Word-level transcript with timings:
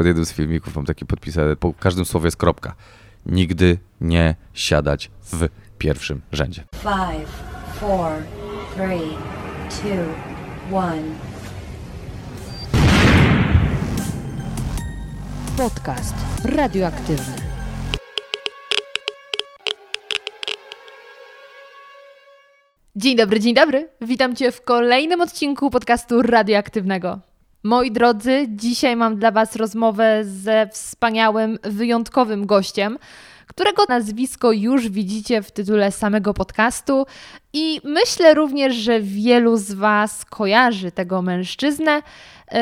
pod 0.00 0.06
jednym 0.06 0.24
z 0.24 0.32
filmików 0.32 0.76
mam 0.76 0.84
takie 0.84 1.04
podpisane, 1.04 1.56
po 1.56 1.74
każdym 1.74 2.04
słowie 2.04 2.26
jest 2.26 2.36
kropka. 2.36 2.74
Nigdy 3.26 3.78
nie 4.00 4.34
siadać 4.54 5.10
w 5.22 5.48
pierwszym 5.78 6.20
rzędzie. 6.32 6.64
Five, 6.74 7.30
four, 7.80 8.12
three, 8.74 9.16
two, 9.68 10.76
one. 10.76 11.02
Podcast 15.56 16.14
radioaktywny. 16.44 17.34
Dzień 22.96 23.16
dobry, 23.16 23.40
dzień 23.40 23.54
dobry. 23.54 23.88
Witam 24.00 24.36
Cię 24.36 24.52
w 24.52 24.62
kolejnym 24.62 25.20
odcinku 25.20 25.70
podcastu 25.70 26.22
radioaktywnego. 26.22 27.29
Moi 27.62 27.90
drodzy, 27.90 28.46
dzisiaj 28.48 28.96
mam 28.96 29.16
dla 29.16 29.30
Was 29.30 29.56
rozmowę 29.56 30.24
ze 30.24 30.68
wspaniałym, 30.72 31.58
wyjątkowym 31.62 32.46
gościem, 32.46 32.98
którego 33.46 33.84
nazwisko 33.88 34.52
już 34.52 34.88
widzicie 34.88 35.42
w 35.42 35.50
tytule 35.50 35.92
samego 35.92 36.34
podcastu 36.34 37.06
i 37.52 37.80
myślę 37.84 38.34
również, 38.34 38.74
że 38.74 39.00
wielu 39.00 39.56
z 39.56 39.72
Was 39.72 40.24
kojarzy 40.24 40.92
tego 40.92 41.22
mężczyznę, 41.22 41.92
e, 41.92 42.02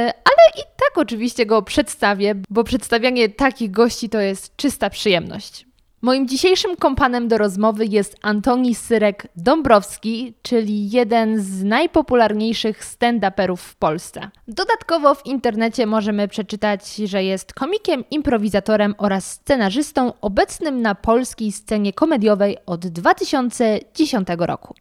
ale 0.05 0.53
i 0.57 0.63
tak 0.77 0.99
oczywiście 0.99 1.47
go 1.47 1.63
przedstawię, 1.63 2.35
bo 2.51 2.65
przedstawianie 2.65 3.29
takich 3.29 3.71
gości 3.71 4.09
to 4.09 4.21
jest 4.21 4.57
czysta 4.57 4.91
przyjemność. 4.91 5.68
Moim 6.03 6.29
dzisiejszym 6.29 6.77
kompanem 6.77 7.29
do 7.29 7.39
rozmowy 7.39 7.87
jest 7.87 8.17
Antoni 8.23 8.75
Syrek-Dąbrowski, 8.75 10.33
czyli 10.43 10.91
jeden 10.91 11.41
z 11.41 11.65
najpopularniejszych 11.65 12.85
stand-uperów 12.85 13.57
w 13.57 13.77
Polsce. 13.77 14.31
Dodatkowo 14.49 15.15
w 15.15 15.27
internecie 15.27 15.87
możemy 15.87 16.29
przeczytać, 16.29 16.97
że 16.97 17.25
jest 17.25 17.55
komikiem, 17.55 18.05
improwizatorem 18.11 18.95
oraz 18.99 19.31
scenarzystą 19.31 20.13
obecnym 20.21 20.83
na 20.83 20.95
polskiej 20.95 21.53
scenie 21.53 21.93
komediowej 21.93 22.57
od 22.67 22.87
2010 22.87 24.29
roku. 24.39 24.75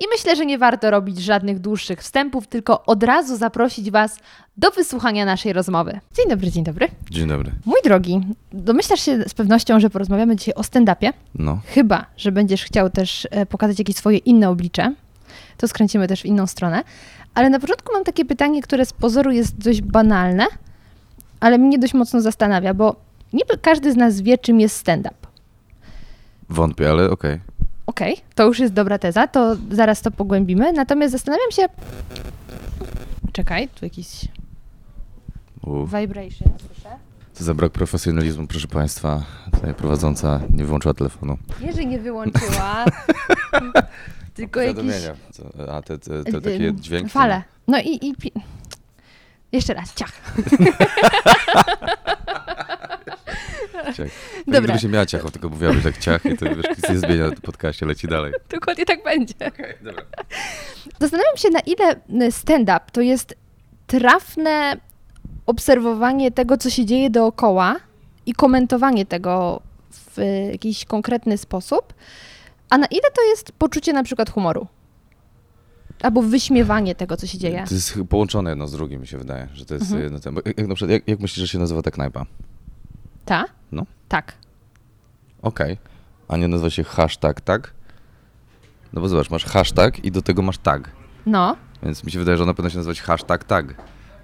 I 0.00 0.04
myślę, 0.12 0.36
że 0.36 0.46
nie 0.46 0.58
warto 0.58 0.90
robić 0.90 1.18
żadnych 1.18 1.58
dłuższych 1.58 2.00
wstępów, 2.00 2.46
tylko 2.46 2.84
od 2.84 3.02
razu 3.02 3.36
zaprosić 3.36 3.90
Was 3.90 4.18
do 4.56 4.70
wysłuchania 4.70 5.24
naszej 5.24 5.52
rozmowy. 5.52 6.00
Dzień 6.16 6.28
dobry, 6.28 6.50
dzień 6.50 6.64
dobry. 6.64 6.88
Dzień 7.10 7.28
dobry. 7.28 7.52
Mój 7.64 7.78
drogi, 7.84 8.20
domyślasz 8.52 9.00
się 9.00 9.24
z 9.28 9.34
pewnością, 9.34 9.80
że 9.80 9.90
porozmawiamy 9.90 10.36
dzisiaj 10.36 10.54
o 10.54 10.60
stand-upie. 10.62 11.12
No, 11.34 11.60
Chyba, 11.66 12.06
że 12.16 12.32
będziesz 12.32 12.64
chciał 12.64 12.90
też 12.90 13.28
e, 13.30 13.46
pokazać 13.46 13.78
jakieś 13.78 13.96
swoje 13.96 14.18
inne 14.18 14.48
oblicze. 14.48 14.94
To 15.58 15.68
skręcimy 15.68 16.08
też 16.08 16.22
w 16.22 16.24
inną 16.24 16.46
stronę. 16.46 16.84
Ale 17.34 17.50
na 17.50 17.60
początku 17.60 17.92
mam 17.92 18.04
takie 18.04 18.24
pytanie, 18.24 18.62
które 18.62 18.86
z 18.86 18.92
pozoru 18.92 19.30
jest 19.30 19.58
dość 19.58 19.82
banalne, 19.82 20.46
ale 21.40 21.58
mnie 21.58 21.78
dość 21.78 21.94
mocno 21.94 22.20
zastanawia, 22.20 22.74
bo 22.74 22.96
niby 23.32 23.58
każdy 23.62 23.92
z 23.92 23.96
nas 23.96 24.20
wie, 24.20 24.38
czym 24.38 24.60
jest 24.60 24.76
stand-up. 24.76 25.14
wątpię, 26.50 26.90
ale 26.90 27.10
okej. 27.10 27.40
Okej, 27.86 28.16
to 28.34 28.46
już 28.46 28.58
jest 28.58 28.72
dobra 28.74 28.98
teza, 28.98 29.26
to 29.26 29.56
zaraz 29.70 30.02
to 30.02 30.10
pogłębimy. 30.10 30.72
Natomiast 30.72 31.12
zastanawiam 31.12 31.50
się. 31.50 31.66
Czekaj, 33.32 33.68
tu 33.68 33.84
jakiś 33.84 34.06
Vibration 35.66 36.52
słyszę. 36.66 36.88
To 37.38 37.44
za 37.44 37.54
brak 37.54 37.72
profesjonalizmu, 37.72 38.46
proszę 38.46 38.68
Państwa. 38.68 39.22
Tutaj 39.52 39.74
prowadząca 39.74 40.40
nie 40.50 40.64
wyłączyła 40.64 40.94
telefonu. 40.94 41.38
Że 41.76 41.84
nie 41.84 41.98
wyłączyła, 41.98 42.84
tylko. 44.34 44.60
Co- 45.32 45.72
A 45.74 45.82
te, 45.82 45.98
te, 45.98 46.24
te 46.24 46.40
takie 46.40 46.72
dźwięki? 46.74 47.10
Fale. 47.10 47.42
No 47.68 47.78
i, 47.80 48.08
i 48.08 48.14
pi- 48.14 48.32
jeszcze 49.52 49.74
raz, 49.74 49.94
ciach. 49.94 50.12
Ciach. 53.96 54.08
Dobra. 54.46 54.60
Gdyby 54.60 54.78
się 54.78 54.88
miała 54.88 55.06
ciacho, 55.06 55.30
tylko 55.30 55.48
mówiłabyś 55.48 55.82
tak 55.82 55.98
ciach 55.98 56.26
i 56.26 56.36
to 56.36 56.44
wiesz, 56.46 56.66
nic 56.78 56.88
nie 56.90 56.98
zmienia 56.98 57.28
w 57.30 57.40
podcaście, 57.40 57.86
leci 57.86 58.08
dalej. 58.08 58.32
Dokładnie 58.50 58.84
tak 58.86 59.04
będzie. 59.04 59.34
Okej, 59.48 59.74
dobra. 59.82 60.02
Zastanawiam 61.00 61.36
się, 61.36 61.48
na 61.50 61.60
ile 61.60 62.00
stand-up 62.30 62.80
to 62.92 63.00
jest 63.00 63.34
trafne 63.86 64.76
obserwowanie 65.46 66.30
tego, 66.30 66.56
co 66.58 66.70
się 66.70 66.84
dzieje 66.86 67.10
dookoła 67.10 67.76
i 68.26 68.32
komentowanie 68.32 69.06
tego 69.06 69.60
w 69.90 70.18
jakiś 70.52 70.84
konkretny 70.84 71.38
sposób, 71.38 71.94
a 72.70 72.78
na 72.78 72.86
ile 72.86 73.10
to 73.16 73.22
jest 73.22 73.52
poczucie 73.52 73.92
na 73.92 74.02
przykład 74.02 74.30
humoru. 74.30 74.66
Albo 76.02 76.22
wyśmiewanie 76.22 76.94
tego, 76.94 77.16
co 77.16 77.26
się 77.26 77.38
dzieje. 77.38 77.64
To 77.68 77.74
jest 77.74 77.98
połączone 78.08 78.50
jedno 78.50 78.68
z 78.68 78.72
drugim, 78.72 79.00
mi 79.00 79.06
się 79.06 79.18
wydaje, 79.18 79.48
że 79.54 79.64
to 79.64 79.74
jest 79.74 79.86
Mhm. 79.86 80.02
jedno 80.02 80.20
ten. 80.20 80.34
Jak, 80.56 80.68
na 80.68 80.74
przykład, 80.74 80.90
jak, 80.90 81.08
jak 81.08 81.20
myślisz, 81.20 81.40
że 81.46 81.48
się 81.52 81.58
nazywa 81.58 81.82
ta 81.82 81.90
knajpa? 81.90 82.26
Ta? 83.24 83.44
No. 83.72 83.86
Tak. 84.08 84.32
Okej. 85.42 85.78
A 86.28 86.36
nie 86.36 86.48
nazywa 86.48 86.70
się 86.70 86.84
hashtag, 86.84 87.40
tak? 87.40 87.74
No 88.92 89.00
bo 89.00 89.08
zobacz, 89.08 89.30
masz 89.30 89.44
hashtag 89.44 90.04
i 90.04 90.10
do 90.12 90.22
tego 90.22 90.42
masz 90.42 90.58
tag. 90.58 90.90
No. 91.26 91.56
Więc 91.82 92.04
mi 92.04 92.10
się 92.10 92.18
wydaje, 92.18 92.36
że 92.38 92.42
ona 92.42 92.54
powinna 92.54 92.70
się 92.70 92.76
nazywać 92.76 93.00
hashtag 93.00 93.44
tag. 93.44 93.74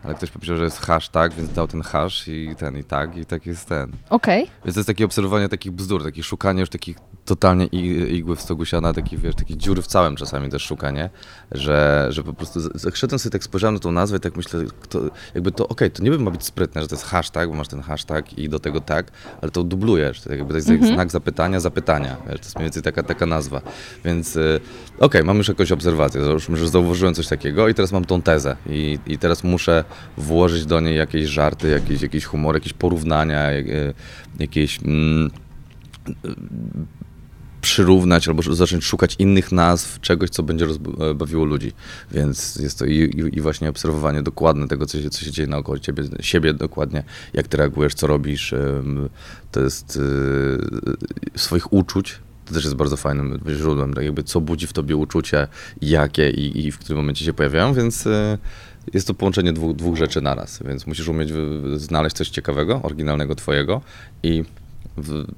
Ale 0.05 0.15
ktoś 0.15 0.31
powiedział, 0.31 0.57
że 0.57 0.65
jest 0.65 0.79
hashtag, 0.79 1.35
więc 1.35 1.53
dał 1.53 1.69
ten 1.69 1.83
hash 1.83 2.29
i 2.29 2.55
ten 2.59 2.79
i 2.79 2.85
tag 2.85 3.17
i 3.17 3.27
tak 3.27 3.47
jest 3.47 3.69
ten. 3.69 3.93
Okej. 4.11 4.51
Więc 4.65 4.75
to 4.75 4.81
jest 4.81 4.87
takie 4.87 5.05
obserwowanie 5.05 5.49
takich 5.49 5.73
bzdur, 5.73 6.05
takie 6.05 6.23
szukanie 6.23 6.61
już 6.61 6.69
takich 6.69 6.97
totalnie 7.25 7.67
igły 7.67 8.37
w 8.37 8.41
stogu 8.41 8.65
siana, 8.65 8.93
takich, 8.93 9.21
wiesz, 9.21 9.35
takich 9.35 9.57
dziury 9.57 9.83
w 9.83 9.87
całym 9.87 10.17
czasami 10.17 10.51
też 10.51 10.63
szukanie, 10.63 11.11
że, 11.53 12.07
że 12.11 12.23
po 12.23 12.33
prostu 12.33 12.61
szedłem 12.95 13.19
sobie 13.19 13.31
tak 13.33 13.45
spojrzałem 13.45 13.75
na 13.75 13.81
tą 13.81 13.93
nazwę 13.93 14.17
i 14.17 14.21
tak 14.21 14.37
myślę, 14.37 14.65
kto, 14.81 15.01
jakby 15.35 15.53
to 15.53 15.69
okej, 15.69 15.91
to 15.91 16.03
nie 16.03 16.11
ma 16.11 16.31
być 16.31 16.45
sprytne, 16.45 16.83
że 16.83 16.89
to 16.89 16.95
jest 16.95 17.07
hashtag, 17.07 17.49
bo 17.49 17.55
masz 17.55 17.69
ten 17.69 17.81
hashtag 17.81 18.39
i 18.39 18.49
do 18.49 18.59
tego 18.59 18.81
tak, 18.81 19.11
ale 19.43 19.51
to 19.51 19.65
dublujesz, 19.65 20.21
to 20.21 20.33
jakby 20.33 20.51
to 20.51 20.57
jest 20.57 20.69
jak 20.69 20.87
znak 20.87 21.11
zapytania, 21.11 21.61
zapytania, 21.61 22.17
wiesz, 22.27 22.41
to 22.41 22.45
jest 22.45 22.57
mniej 22.57 22.65
więcej 22.65 22.83
taka, 22.83 23.03
taka 23.03 23.27
nazwa, 23.27 23.61
więc 24.05 24.37
y, 24.37 24.61
okej, 25.01 25.25
mam 25.25 25.37
już 25.37 25.49
jakąś 25.49 25.73
obserwację, 25.73 26.25
załóżmy, 26.25 26.57
że 26.57 26.69
zauważyłem 26.69 27.15
coś 27.15 27.29
takiego 27.29 27.69
i 27.69 27.75
teraz 27.75 27.93
mam 27.93 28.05
tą 28.05 28.23
tezę 28.23 28.57
i, 28.67 28.99
i 29.07 29.19
teraz 29.19 29.45
muszę 29.45 29.85
włożyć 30.17 30.67
do 30.67 30.81
niej 30.81 30.97
jakieś 30.97 31.27
żarty, 31.27 31.69
jakieś, 31.69 32.03
jakiś 32.03 32.25
humor, 32.25 32.55
jakieś 32.55 32.73
porównania, 32.73 33.53
y, 33.53 33.95
jakieś... 34.39 34.79
Mm, 34.85 35.31
przyrównać 37.61 38.29
albo 38.29 38.43
zacząć 38.43 38.85
szukać 38.85 39.17
innych 39.19 39.53
nazw, 39.53 40.01
czegoś, 40.01 40.31
co 40.31 40.43
będzie 40.43 40.67
rozb- 40.67 41.15
bawiło 41.15 41.45
ludzi. 41.45 41.73
Więc 42.13 42.57
jest 42.57 42.79
to 42.79 42.85
i, 42.85 43.31
i, 43.33 43.41
właśnie 43.41 43.69
obserwowanie 43.69 44.23
dokładne 44.23 44.69
tego, 44.69 44.87
co 44.87 45.03
się, 45.03 45.11
co 45.11 45.25
się 45.25 45.31
dzieje 45.31 45.49
naokoło 45.49 45.79
ciebie, 45.79 46.05
siebie 46.21 46.55
dokładnie, 46.55 47.03
jak 47.35 47.49
ty 47.49 47.57
reagujesz, 47.57 47.95
co 47.95 48.07
robisz. 48.07 48.55
To 49.53 49.61
jest 49.61 49.99
swoich 51.37 51.73
uczuć. 51.73 52.19
To 52.45 52.55
też 52.55 52.65
jest 52.65 52.77
bardzo 52.77 52.97
fajnym 52.97 53.41
źródłem, 53.57 53.95
tak 53.95 54.05
jakby 54.05 54.23
co 54.23 54.41
budzi 54.41 54.67
w 54.67 54.73
tobie 54.73 54.97
uczucie, 54.97 55.49
jakie 55.83 56.31
i, 56.31 56.67
i 56.67 56.73
w 56.73 56.79
którym 56.79 56.97
momencie 56.97 57.25
się 57.25 57.33
pojawiają, 57.33 57.75
więc 57.75 58.09
jest 58.93 59.07
to 59.07 59.15
połączenie 59.15 59.53
dwóch, 59.53 59.77
dwóch 59.77 59.97
rzeczy 59.97 60.21
naraz, 60.21 60.63
więc 60.63 60.87
musisz 60.87 61.09
umieć 61.09 61.33
wy, 61.33 61.79
znaleźć 61.79 62.17
coś 62.17 62.29
ciekawego, 62.29 62.81
oryginalnego 62.83 63.35
twojego 63.35 63.81
i 64.23 64.45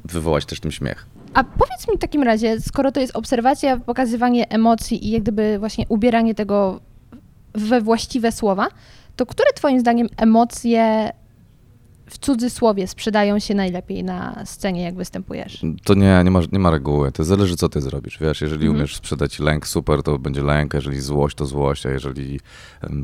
wywołać 0.05 0.45
też 0.45 0.61
tym 0.61 0.71
śmiech. 0.71 1.07
A 1.35 1.45
powiedz 1.45 1.89
mi 1.89 1.97
w 1.97 2.01
takim 2.01 2.23
razie, 2.23 2.61
skoro 2.61 2.93
to 2.93 3.01
jest 3.01 3.17
obserwacja, 3.17 3.77
pokazywanie 3.77 4.49
emocji 4.49 5.07
i 5.07 5.11
jak 5.11 5.23
gdyby 5.23 5.59
właśnie 5.59 5.87
ubieranie 5.89 6.35
tego 6.35 6.81
we 7.55 7.81
właściwe 7.81 8.33
słowa, 8.33 8.69
to 9.17 9.27
które 9.27 9.53
twoim 9.53 9.81
zdaniem 9.81 10.09
emocje 10.17 11.13
w 12.13 12.19
cudzysłowie 12.19 12.87
sprzedają 12.87 13.39
się 13.39 13.55
najlepiej 13.55 14.05
na 14.05 14.43
scenie, 14.47 14.83
jak 14.83 14.95
występujesz? 14.95 15.63
To 15.85 15.95
nie, 15.95 16.21
nie 16.25 16.31
ma, 16.31 16.41
nie 16.53 16.59
ma 16.59 16.71
reguły. 16.71 17.13
To 17.13 17.25
zależy, 17.25 17.57
co 17.57 17.69
ty 17.69 17.81
zrobisz. 17.81 18.19
Wiesz, 18.21 18.41
jeżeli 18.41 18.63
Mhm. 18.67 18.77
umiesz 18.77 18.97
sprzedać 18.97 19.39
lęk, 19.39 19.67
super, 19.67 20.03
to 20.03 20.19
będzie 20.19 20.43
lęk, 20.43 20.75
jeżeli 20.75 21.01
złość, 21.01 21.37
to 21.37 21.47
złość, 21.47 21.87
a 21.87 21.91
jeżeli 21.91 22.41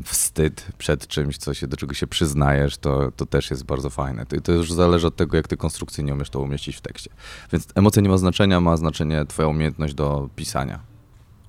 wstyd 0.03 0.67
przed 0.77 1.07
czymś, 1.07 1.37
co 1.37 1.53
się, 1.53 1.67
do 1.67 1.77
czego 1.77 1.93
się 1.93 2.07
przyznajesz, 2.07 2.77
to, 2.77 3.11
to 3.11 3.25
też 3.25 3.51
jest 3.51 3.63
bardzo 3.65 3.89
fajne. 3.89 4.25
To, 4.25 4.41
to 4.41 4.51
już 4.51 4.73
zależy 4.73 5.07
od 5.07 5.15
tego, 5.15 5.37
jak 5.37 5.47
ty 5.47 5.57
konstrukcyjnie 5.57 6.13
umiesz 6.13 6.29
to 6.29 6.39
umieścić 6.39 6.75
w 6.75 6.81
tekście. 6.81 7.09
Więc 7.51 7.67
emocja 7.75 8.01
nie 8.01 8.09
ma 8.09 8.17
znaczenia, 8.17 8.61
ma 8.61 8.77
znaczenie 8.77 9.25
twoja 9.25 9.47
umiejętność 9.47 9.93
do 9.93 10.29
pisania 10.35 10.79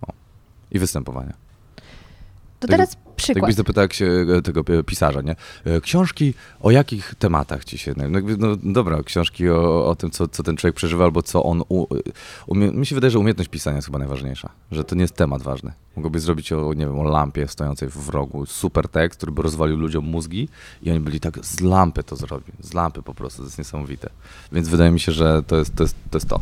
o. 0.08 0.12
i 0.70 0.78
występowania. 0.78 1.32
To 2.60 2.68
teraz 2.68 2.96
przykład. 3.22 3.46
byś 3.46 3.55
zapytał 3.55 3.82
jak 3.82 3.93
się, 3.93 4.26
e, 4.38 4.43
tego 4.43 4.64
pisarza, 4.87 5.20
nie? 5.20 5.37
E, 5.64 5.81
Książki 5.81 6.34
o 6.61 6.70
jakich 6.70 7.14
tematach 7.14 7.64
ci 7.64 7.78
się... 7.78 7.94
No, 7.96 8.05
jakby, 8.05 8.37
no 8.37 8.56
dobra, 8.56 9.02
książki 9.02 9.49
o, 9.49 9.87
o 9.87 9.96
tym, 9.96 10.11
co, 10.11 10.28
co 10.28 10.43
ten 10.43 10.56
człowiek 10.56 10.76
przeżywa, 10.76 11.05
albo 11.05 11.22
co 11.22 11.43
on... 11.43 11.62
U, 11.69 11.87
umie, 12.46 12.70
mi 12.70 12.87
się 12.87 12.94
wydaje, 12.94 13.11
że 13.11 13.19
umiejętność 13.19 13.50
pisania 13.50 13.76
jest 13.76 13.87
chyba 13.87 13.99
najważniejsza. 13.99 14.50
Że 14.70 14.84
to 14.84 14.94
nie 14.94 15.02
jest 15.02 15.17
temat 15.17 15.43
ważny. 15.43 15.72
Mogłobyś 15.96 16.22
zrobić 16.22 16.52
o, 16.52 16.75
nie 16.75 16.87
wiem, 16.87 16.99
o 16.99 17.05
lampie 17.05 17.49
stojącej 17.49 17.88
w 17.88 18.08
rogu. 18.08 18.46
Super 18.46 18.88
tekst, 18.88 19.17
który 19.17 19.32
by 19.32 19.43
rozwalił 19.43 19.76
ludziom 19.76 20.05
mózgi 20.05 20.49
i 20.82 20.90
oni 20.90 21.00
byli 21.00 21.20
tak, 21.20 21.38
z 21.46 21.61
lampy 21.61 22.02
to 22.02 22.16
zrobi. 22.16 22.52
Z 22.61 22.75
lampy 22.75 23.02
po 23.02 23.14
prostu, 23.14 23.43
to 23.43 23.46
jest 23.46 23.58
niesamowite. 23.58 24.11
Więc 24.52 24.69
wydaje 24.69 24.90
mi 24.90 25.00
się, 25.00 25.12
że 25.12 25.43
to 25.43 25.56
jest 25.56 25.75
to. 25.75 25.82
Jest, 25.82 25.96
to, 26.11 26.16
jest 26.19 26.28
to. 26.28 26.40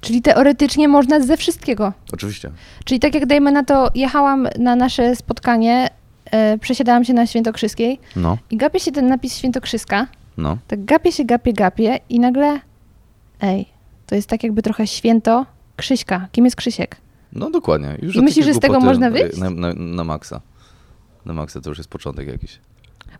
Czyli 0.00 0.22
teoretycznie 0.22 0.88
można 0.88 1.20
ze 1.20 1.36
wszystkiego. 1.36 1.92
Oczywiście. 2.12 2.50
Czyli 2.84 3.00
tak 3.00 3.14
jak 3.14 3.26
dajmy 3.26 3.52
na 3.52 3.64
to, 3.64 3.88
jechałam 3.94 4.48
na 4.58 4.76
nasze 4.76 5.16
spotkanie 5.16 5.88
e, 6.30 6.58
przesiadałam 6.58 7.04
się 7.04 7.14
na 7.14 7.26
Świętokrzyskiej 7.26 8.00
No, 8.16 8.38
i 8.50 8.56
gapię 8.56 8.80
się 8.80 8.92
ten 8.92 9.06
napis 9.06 9.36
Świętokrzyska, 9.36 10.06
no. 10.36 10.58
tak 10.68 10.84
gapię 10.84 11.12
się, 11.12 11.24
gapię, 11.24 11.52
gapię 11.52 11.98
i 12.08 12.20
nagle, 12.20 12.60
ej, 13.40 13.66
to 14.06 14.14
jest 14.14 14.28
tak 14.28 14.42
jakby 14.42 14.62
trochę 14.62 14.86
święto 14.86 15.46
Krzyśka. 15.76 16.28
Kim 16.32 16.44
jest 16.44 16.56
Krzysiek? 16.56 16.96
No 17.32 17.50
dokładnie. 17.50 17.96
Już 18.02 18.16
I 18.16 18.20
myślisz, 18.22 18.46
że 18.46 18.54
z 18.54 18.58
tego 18.58 18.80
można 18.80 19.10
wyjść? 19.10 19.38
Na, 19.38 19.50
na, 19.50 19.72
na 19.74 20.04
maksa. 20.04 20.40
Na 21.24 21.32
maksa 21.32 21.60
to 21.60 21.68
już 21.70 21.78
jest 21.78 21.90
początek 21.90 22.28
jakiś. 22.28 22.58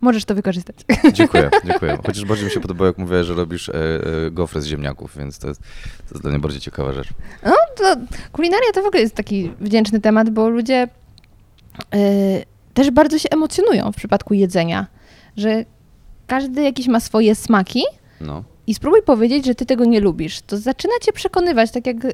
Możesz 0.01 0.25
to 0.25 0.35
wykorzystać. 0.35 0.75
Dziękuję, 1.13 1.49
dziękuję. 1.67 1.97
Chociaż 2.05 2.25
bardziej 2.25 2.45
mi 2.45 2.51
się 2.51 2.59
podobało, 2.59 2.87
jak 2.87 2.97
mówiłeś, 2.97 3.27
że 3.27 3.33
robisz 3.33 3.69
e, 3.69 3.73
e, 3.73 4.31
gofry 4.31 4.61
z 4.61 4.65
ziemniaków, 4.65 5.17
więc 5.17 5.39
to 5.39 5.47
jest, 5.47 5.61
to 6.07 6.11
jest 6.11 6.21
dla 6.21 6.31
mnie 6.31 6.39
bardziej 6.39 6.61
ciekawa 6.61 6.93
rzecz. 6.93 7.07
No, 7.45 7.55
to 7.77 7.95
kulinaria 8.31 8.71
to 8.73 8.81
w 8.81 8.85
ogóle 8.85 9.01
jest 9.01 9.15
taki 9.15 9.51
wdzięczny 9.61 9.99
temat, 10.01 10.29
bo 10.29 10.49
ludzie 10.49 10.87
y, 11.95 12.45
też 12.73 12.91
bardzo 12.91 13.19
się 13.19 13.29
emocjonują 13.29 13.91
w 13.91 13.95
przypadku 13.95 14.33
jedzenia, 14.33 14.87
że 15.37 15.65
każdy 16.27 16.61
jakiś 16.61 16.87
ma 16.87 16.99
swoje 16.99 17.35
smaki 17.35 17.83
No. 18.21 18.43
i 18.67 18.73
spróbuj 18.73 19.01
powiedzieć, 19.01 19.45
że 19.45 19.55
ty 19.55 19.65
tego 19.65 19.85
nie 19.85 19.99
lubisz. 19.99 20.41
To 20.41 20.57
zaczyna 20.57 20.93
cię 21.01 21.13
przekonywać, 21.13 21.71
tak 21.71 21.87
jak, 21.87 22.05
y, 22.05 22.11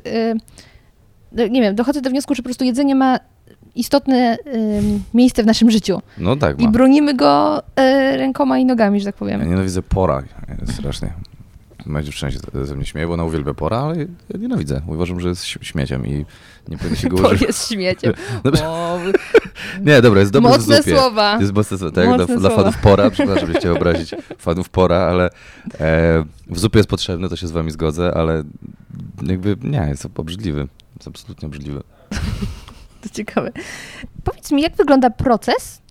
no, 1.31 1.47
nie 1.47 1.61
wiem, 1.61 1.75
dochodzę 1.75 2.01
do 2.01 2.09
wniosku, 2.09 2.35
że 2.35 2.41
po 2.43 2.47
prostu 2.47 2.63
jedzenie 2.65 2.95
ma 2.95 3.19
istotne 3.79 4.37
miejsce 5.13 5.43
w 5.43 5.45
naszym 5.45 5.71
życiu 5.71 6.01
No 6.17 6.35
tak 6.35 6.61
i 6.61 6.65
ma. 6.65 6.71
bronimy 6.71 7.13
go 7.15 7.59
y, 7.59 7.63
rękoma 8.17 8.57
i 8.59 8.65
nogami, 8.65 8.99
że 8.99 9.05
tak 9.05 9.15
Ja 9.15 9.19
powiem. 9.19 9.49
nienawidzę 9.49 9.81
pora 9.81 10.23
e, 10.69 10.71
strasznie. 10.73 11.13
Moja 11.85 12.03
dziewczyna 12.03 12.31
się 12.31 12.39
ze 12.63 12.75
mnie 12.75 12.85
śmieje, 12.85 13.07
bo 13.07 13.13
ona 13.13 13.23
uwielbia 13.23 13.53
pora, 13.53 13.77
ale 13.77 13.95
ja 13.99 14.05
nienawidzę. 14.39 14.81
Uważam, 14.87 15.19
że 15.19 15.29
jest 15.29 15.43
śm- 15.43 15.63
śmieciem 15.63 16.07
i 16.07 16.25
nie 16.67 16.77
powinno 16.77 16.95
się 16.95 17.09
go 17.09 17.17
Bo 17.21 17.27
użyć. 17.29 17.41
jest 17.41 17.67
śmieciem. 17.69 18.13
O, 18.65 18.99
Nie, 19.85 20.01
dobra, 20.01 20.19
jest 20.19 20.31
dobry 20.31 20.49
w 20.49 20.57
mocne 20.57 20.77
zupie. 20.77 20.91
słowa. 20.97 21.37
Jest 21.41 21.53
mocne 21.53 21.77
tak, 21.77 21.91
dla, 21.91 22.05
Mocne 22.17 22.25
dla 22.37 22.49
słowa. 22.49 22.55
fanów 22.63 22.77
pora, 22.77 23.09
przepraszam, 23.09 23.47
że 23.53 23.59
chciałem 23.59 23.77
obrazić 23.77 24.15
fanów 24.37 24.69
pora, 24.69 24.97
ale 24.97 25.29
e, 25.79 26.23
w 26.49 26.59
zupie 26.59 26.79
jest 26.79 26.89
potrzebny, 26.89 27.29
to 27.29 27.35
się 27.35 27.47
z 27.47 27.51
wami 27.51 27.71
zgodzę, 27.71 28.13
ale 28.13 28.43
jakby 29.27 29.57
nie, 29.63 29.85
jest 29.89 30.07
obrzydliwy. 30.15 30.67
Jest 30.95 31.07
absolutnie 31.07 31.45
obrzydliwy. 31.47 31.83
To 33.07 33.15
ciekawe. 33.15 33.51
Powiedz 34.23 34.51
mi, 34.51 34.61
jak 34.61 34.75
wygląda 34.75 35.09
proces? 35.09 35.81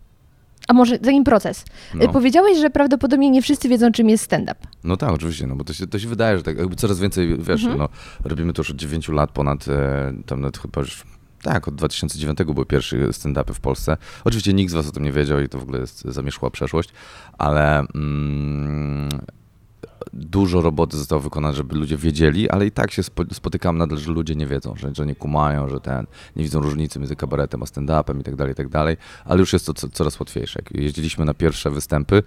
A 0.68 0.72
może 0.72 0.98
zanim 1.02 1.24
proces. 1.24 1.64
No. 1.94 2.04
Y, 2.04 2.08
Powiedziałeś, 2.08 2.58
że 2.58 2.70
prawdopodobnie 2.70 3.30
nie 3.30 3.42
wszyscy 3.42 3.68
wiedzą, 3.68 3.92
czym 3.92 4.08
jest 4.08 4.24
stand-up. 4.24 4.54
No 4.84 4.96
tak, 4.96 5.10
oczywiście, 5.10 5.46
no 5.46 5.56
bo 5.56 5.64
to 5.64 5.72
się, 5.72 5.86
to 5.86 5.98
się 5.98 6.08
wydaje, 6.08 6.36
że 6.36 6.42
tak 6.42 6.58
jakby 6.58 6.76
coraz 6.76 7.00
więcej, 7.00 7.38
wiesz, 7.38 7.62
Mhm. 7.64 7.78
no, 7.78 7.88
robimy 8.24 8.52
to 8.52 8.60
już 8.60 8.70
od 8.70 8.76
9 8.76 9.08
lat 9.08 9.30
ponad, 9.30 9.68
e, 9.68 10.12
tam 10.26 10.40
nawet 10.40 10.58
chyba 10.58 10.80
już, 10.80 11.04
tak, 11.42 11.68
od 11.68 11.74
2009 11.74 12.38
były 12.54 12.66
pierwsze 12.66 12.96
stand-upy 12.96 13.52
w 13.54 13.60
Polsce. 13.60 13.96
Oczywiście 14.24 14.52
nikt 14.52 14.70
z 14.70 14.74
was 14.74 14.88
o 14.88 14.92
tym 14.92 15.04
nie 15.04 15.12
wiedział 15.12 15.40
i 15.40 15.48
to 15.48 15.58
w 15.58 15.62
ogóle 15.62 15.78
jest 15.80 16.04
zamierzchła 16.04 16.50
przeszłość, 16.50 16.88
ale 17.38 17.78
mm, 17.94 19.08
dużo 20.12 20.60
roboty 20.60 20.96
zostało 20.96 21.20
wykonane, 21.20 21.54
żeby 21.54 21.76
ludzie 21.76 21.96
wiedzieli, 21.96 22.50
ale 22.50 22.66
i 22.66 22.70
tak 22.70 22.90
się 22.90 23.02
spo, 23.02 23.22
spotykam 23.32 23.78
nadal, 23.78 23.98
że 23.98 24.10
ludzie 24.12 24.34
nie 24.34 24.46
wiedzą, 24.46 24.74
że, 24.76 24.94
że 24.94 25.06
nie 25.06 25.14
kumają, 25.14 25.68
że 25.68 25.80
ten, 25.80 26.06
nie 26.36 26.42
widzą 26.44 26.60
różnicy 26.60 26.98
między 26.98 27.16
kabaretem 27.16 27.62
a 27.62 27.66
stand-upem 27.66 28.20
i 28.20 28.22
tak 28.22 28.36
dalej, 28.36 28.52
i 28.52 28.56
tak 28.56 28.68
dalej, 28.68 28.96
ale 29.24 29.40
już 29.40 29.52
jest 29.52 29.66
to 29.66 29.74
co, 29.74 29.88
coraz 29.88 30.20
łatwiejsze. 30.20 30.60
Jak 30.64 30.82
jeździliśmy 30.82 31.24
na 31.24 31.34
pierwsze 31.34 31.70
występy, 31.70 32.22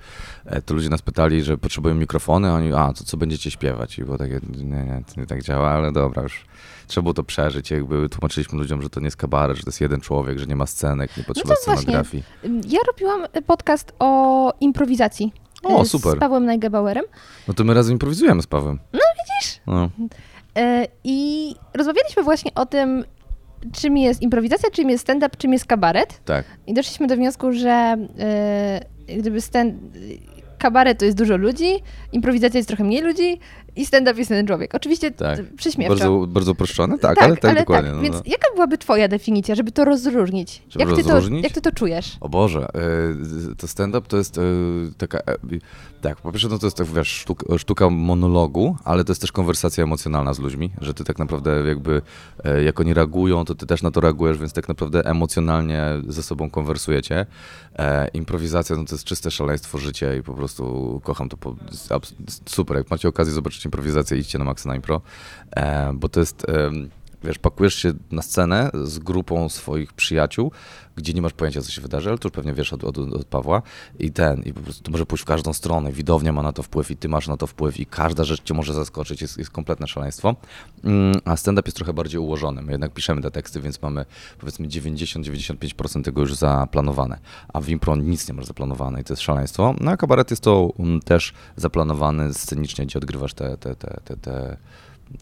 e, 0.46 0.62
to 0.62 0.74
ludzie 0.74 0.90
nas 0.90 1.02
pytali, 1.02 1.44
że 1.44 1.58
potrzebują 1.58 1.96
mikrofony, 1.96 2.50
a 2.50 2.54
oni, 2.54 2.74
a, 2.74 2.94
to 2.94 3.04
co 3.04 3.18
będziecie 3.18 3.52
śpiewać? 3.52 3.98
I 4.00 4.04
było 4.04 4.18
takie, 4.18 4.40
nie, 4.58 4.64
nie, 4.66 5.04
to 5.16 5.22
nie 5.22 5.28
tak 5.28 5.44
działa, 5.44 5.70
ale 5.70 5.92
dobra, 5.92 6.24
już 6.24 6.46
trzeba 6.88 7.04
było 7.04 7.14
to 7.14 7.24
przeżyć, 7.24 7.72
jakby 7.72 8.10
tłumaczyliśmy 8.10 8.60
ludziom, 8.60 8.82
że 8.82 8.90
to 8.90 9.00
nie 9.00 9.06
jest 9.08 9.18
kabaret, 9.18 9.58
że 9.58 9.64
to 9.64 9.70
jest 9.70 9.82
jeden 9.82 10.02
człowiek, 10.02 10.40
że 10.40 10.46
nie 10.46 10.56
ma 10.56 10.66
scenek, 10.66 11.18
nie 11.18 11.24
potrzeba 11.24 11.50
No 11.50 11.56
właśnie. 11.66 11.82
scenografii. 11.84 12.24
Ym, 12.46 12.62
Ja 12.68 12.80
robiłam 12.88 13.26
podcast 13.48 13.94
o 14.00 14.54
improwizacji. 14.60 15.34
O, 15.64 15.82
y, 15.82 15.86
super. 15.86 16.18
Z 16.18 16.20
Pawłem 16.20 16.46
Najgebauerem. 16.46 17.06
No 17.48 17.54
to 17.54 17.64
my 17.64 17.74
razem 17.74 17.94
improwizujemy 17.94 18.42
z 18.42 18.48
Pawłem. 18.48 18.80
No 18.94 19.00
widzisz? 19.18 19.60
No, 19.68 19.90
Y, 20.58 20.88
I 21.04 21.56
rozmawialiśmy 21.74 22.24
właśnie 22.24 22.52
o 22.56 22.66
tym, 22.66 23.06
czym 23.74 23.98
jest 23.98 24.22
improwizacja, 24.22 24.70
czym 24.72 24.90
jest 24.90 25.02
stand-up, 25.04 25.38
czym 25.38 25.54
jest 25.54 25.66
kabaret. 25.66 26.22
tak. 26.26 26.46
I 26.68 26.74
doszliśmy 26.74 27.08
do 27.08 27.16
wniosku, 27.16 27.52
że 27.52 27.98
y, 29.10 29.16
gdyby 29.18 29.42
stand, 29.42 29.74
kabaret 30.58 31.00
to 31.00 31.06
jest 31.06 31.18
dużo 31.18 31.38
ludzi, 31.38 31.70
improwizacja 32.12 32.58
jest 32.58 32.68
trochę 32.68 32.84
mniej 32.84 33.02
ludzi 33.02 33.40
i 33.76 33.86
stand-up 33.86 34.20
jest 34.20 34.30
jeden 34.30 34.48
człowiek. 34.48 34.76
Oczywiście 34.76 35.12
Tak. 35.12 35.38
tak. 35.38 35.56
prześmiewczo. 35.56 35.96
Bardzo, 35.96 36.28
bardzo 36.28 36.52
uproszczone? 36.52 36.98
Tak, 36.98 37.22
ale 37.22 37.38
tak 37.38 37.58
dokładnie. 37.58 37.92
no, 37.92 38.02
Więc 38.02 38.16
no. 38.16 38.22
jaka 38.26 38.54
byłaby 38.54 38.78
twoja 38.78 39.08
definicja, 39.08 39.56
żeby 39.56 39.72
to 39.72 39.86
rozróżnić? 39.86 40.62
Żeby 40.70 40.86
jak, 40.86 40.96
ty 40.96 41.04
to, 41.04 41.14
rozróżnić? 41.14 41.44
jak 41.44 41.54
ty 41.54 41.62
to 41.62 41.72
czujesz? 41.72 42.18
O 42.22 42.30
Boże, 42.30 42.68
e, 43.52 43.56
to 43.56 43.68
stand-up 43.68 44.08
to 44.08 44.18
jest 44.18 44.38
e, 44.38 44.42
taka, 44.98 45.18
e, 45.18 45.36
tak, 46.02 46.18
po 46.18 46.32
pierwsze 46.32 46.48
no 46.48 46.60
to 46.60 46.68
jest 46.68 46.78
tak, 46.78 46.88
wiesz, 46.88 47.08
sztuka, 47.08 47.58
sztuka 47.58 47.90
monologu, 47.90 48.78
ale 48.84 49.04
to 49.04 49.12
jest 49.12 49.22
też 49.22 49.32
konwersacja 49.32 49.84
emocjonalna 49.84 50.34
z 50.34 50.40
ludźmi, 50.40 50.72
że 50.82 50.94
ty 50.94 51.04
tak 51.04 51.20
naprawdę 51.20 51.64
jakby, 51.68 52.02
jak 52.66 52.80
oni 52.80 52.94
reagują, 52.94 53.46
to 53.46 53.56
ty 53.56 53.66
też 53.66 53.82
na 53.82 53.92
to 53.92 54.02
reagujesz, 54.02 54.38
więc 54.38 54.54
tak 54.54 54.68
naprawdę 54.68 55.06
emocjonalnie 55.06 55.84
ze 56.08 56.24
sobą 56.24 56.50
konwersujecie. 56.50 57.26
Improwizacja 58.14 58.76
no 58.76 58.86
to 58.86 58.96
jest 58.96 59.04
czyste 59.04 59.32
szaleństwo 59.32 59.78
życia 59.78 60.16
i 60.16 60.24
po 60.24 60.34
prostu 60.34 61.02
kocham 61.04 61.30
to, 61.30 61.38
po, 61.38 61.56
super, 62.46 62.78
jak 62.78 62.90
macie 62.92 63.08
okazję 63.08 63.34
zobaczyć 63.34 63.66
improwizację, 63.70 64.18
idźcie 64.18 64.38
na 64.38 64.46
Maxa 64.46 64.70
na 64.70 64.76
Impro, 64.76 65.02
e, 65.56 65.92
bo 65.94 66.10
to 66.10 66.20
jest... 66.20 66.46
Wiesz, 67.24 67.38
pakujesz 67.38 67.76
się 67.76 67.94
na 68.12 68.22
scenę 68.22 68.72
z 68.84 69.00
grupą 69.00 69.50
swoich 69.50 69.94
przyjaciół, 69.94 70.52
gdzie 70.96 71.14
nie 71.14 71.22
masz 71.22 71.34
pojęcia, 71.34 71.62
co 71.62 71.72
się 71.72 71.82
wydarzy, 71.82 72.10
ale 72.10 72.18
to 72.18 72.28
już 72.28 72.34
pewnie 72.34 72.54
wiesz 72.54 72.74
od, 72.74 72.84
od, 72.84 72.98
od 72.98 73.26
Pawła. 73.26 73.62
I 74.00 74.12
ten, 74.12 74.42
i 74.44 74.54
po 74.54 74.62
prostu 74.62 74.84
to 74.84 74.92
może 74.92 75.06
pójść 75.06 75.24
w 75.24 75.28
każdą 75.28 75.54
stronę, 75.54 75.92
widownia 75.92 76.32
ma 76.32 76.44
na 76.44 76.54
to 76.54 76.64
wpływ 76.64 76.92
i 76.92 76.98
ty 76.98 77.10
masz 77.10 77.28
na 77.28 77.38
to 77.38 77.48
wpływ 77.48 77.80
i 77.80 77.86
każda 77.86 78.24
rzecz 78.24 78.44
cię 78.44 78.54
może 78.54 78.74
zaskoczyć, 78.74 79.22
jest, 79.22 79.38
jest 79.38 79.52
kompletne 79.52 79.88
szaleństwo. 79.88 80.36
Mm, 80.84 81.16
A 81.26 81.38
stand-up 81.38 81.68
jest 81.68 81.78
trochę 81.78 81.94
bardziej 81.94 82.20
ułożony, 82.20 82.62
my 82.62 82.72
jednak 82.72 82.94
piszemy 82.94 83.22
te 83.22 83.32
teksty, 83.32 83.62
więc 83.62 83.82
mamy 83.82 84.06
powiedzmy 84.40 84.68
90-95% 84.68 86.04
tego 86.04 86.22
już 86.22 86.36
zaplanowane, 86.36 87.20
a 87.54 87.62
w 87.62 87.70
impro 87.70 87.96
nic 87.96 88.28
nie 88.28 88.34
masz 88.34 88.46
zaplanowane 88.46 89.02
i 89.02 89.04
to 89.04 89.14
jest 89.14 89.24
szaleństwo. 89.24 89.76
No 89.80 89.92
a 89.92 89.98
kabaret 89.98 90.30
jest 90.32 90.44
to 90.44 90.70
mm, 90.80 91.00
też 91.00 91.34
zaplanowany 91.56 92.34
scenicznie, 92.34 92.86
gdzie 92.86 93.00
odgrywasz 93.00 93.34
te, 93.34 93.58
te, 93.58 93.76
te, 93.76 94.00
te, 94.04 94.18
te 94.18 94.58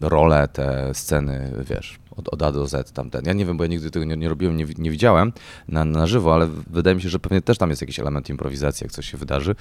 role, 0.00 0.48
te 0.48 0.94
sceny, 0.94 1.52
wiesz, 1.70 1.98
od, 2.16 2.28
od 2.28 2.42
A 2.42 2.52
do 2.52 2.66
Z 2.66 2.92
tamten. 2.92 3.22
Ja 3.26 3.32
nie 3.32 3.46
wiem, 3.46 3.56
bo 3.56 3.64
ja 3.64 3.68
nigdy 3.70 3.90
tego 3.90 4.04
nie, 4.04 4.16
nie 4.16 4.28
robiłem, 4.28 4.56
nie, 4.56 4.66
nie 4.78 4.90
widziałem 4.90 5.32
na, 5.68 5.84
na 5.84 6.06
żywo, 6.06 6.34
ale 6.34 6.46
wydaje 6.70 6.96
mi 6.96 7.02
się, 7.02 7.08
że 7.08 7.18
pewnie 7.18 7.42
też 7.42 7.58
tam 7.58 7.70
jest 7.70 7.82
jakiś 7.82 8.00
element 8.00 8.28
improwizacji, 8.28 8.84
jak 8.84 8.92
coś 8.92 9.10
się 9.10 9.18
wydarzy, 9.18 9.54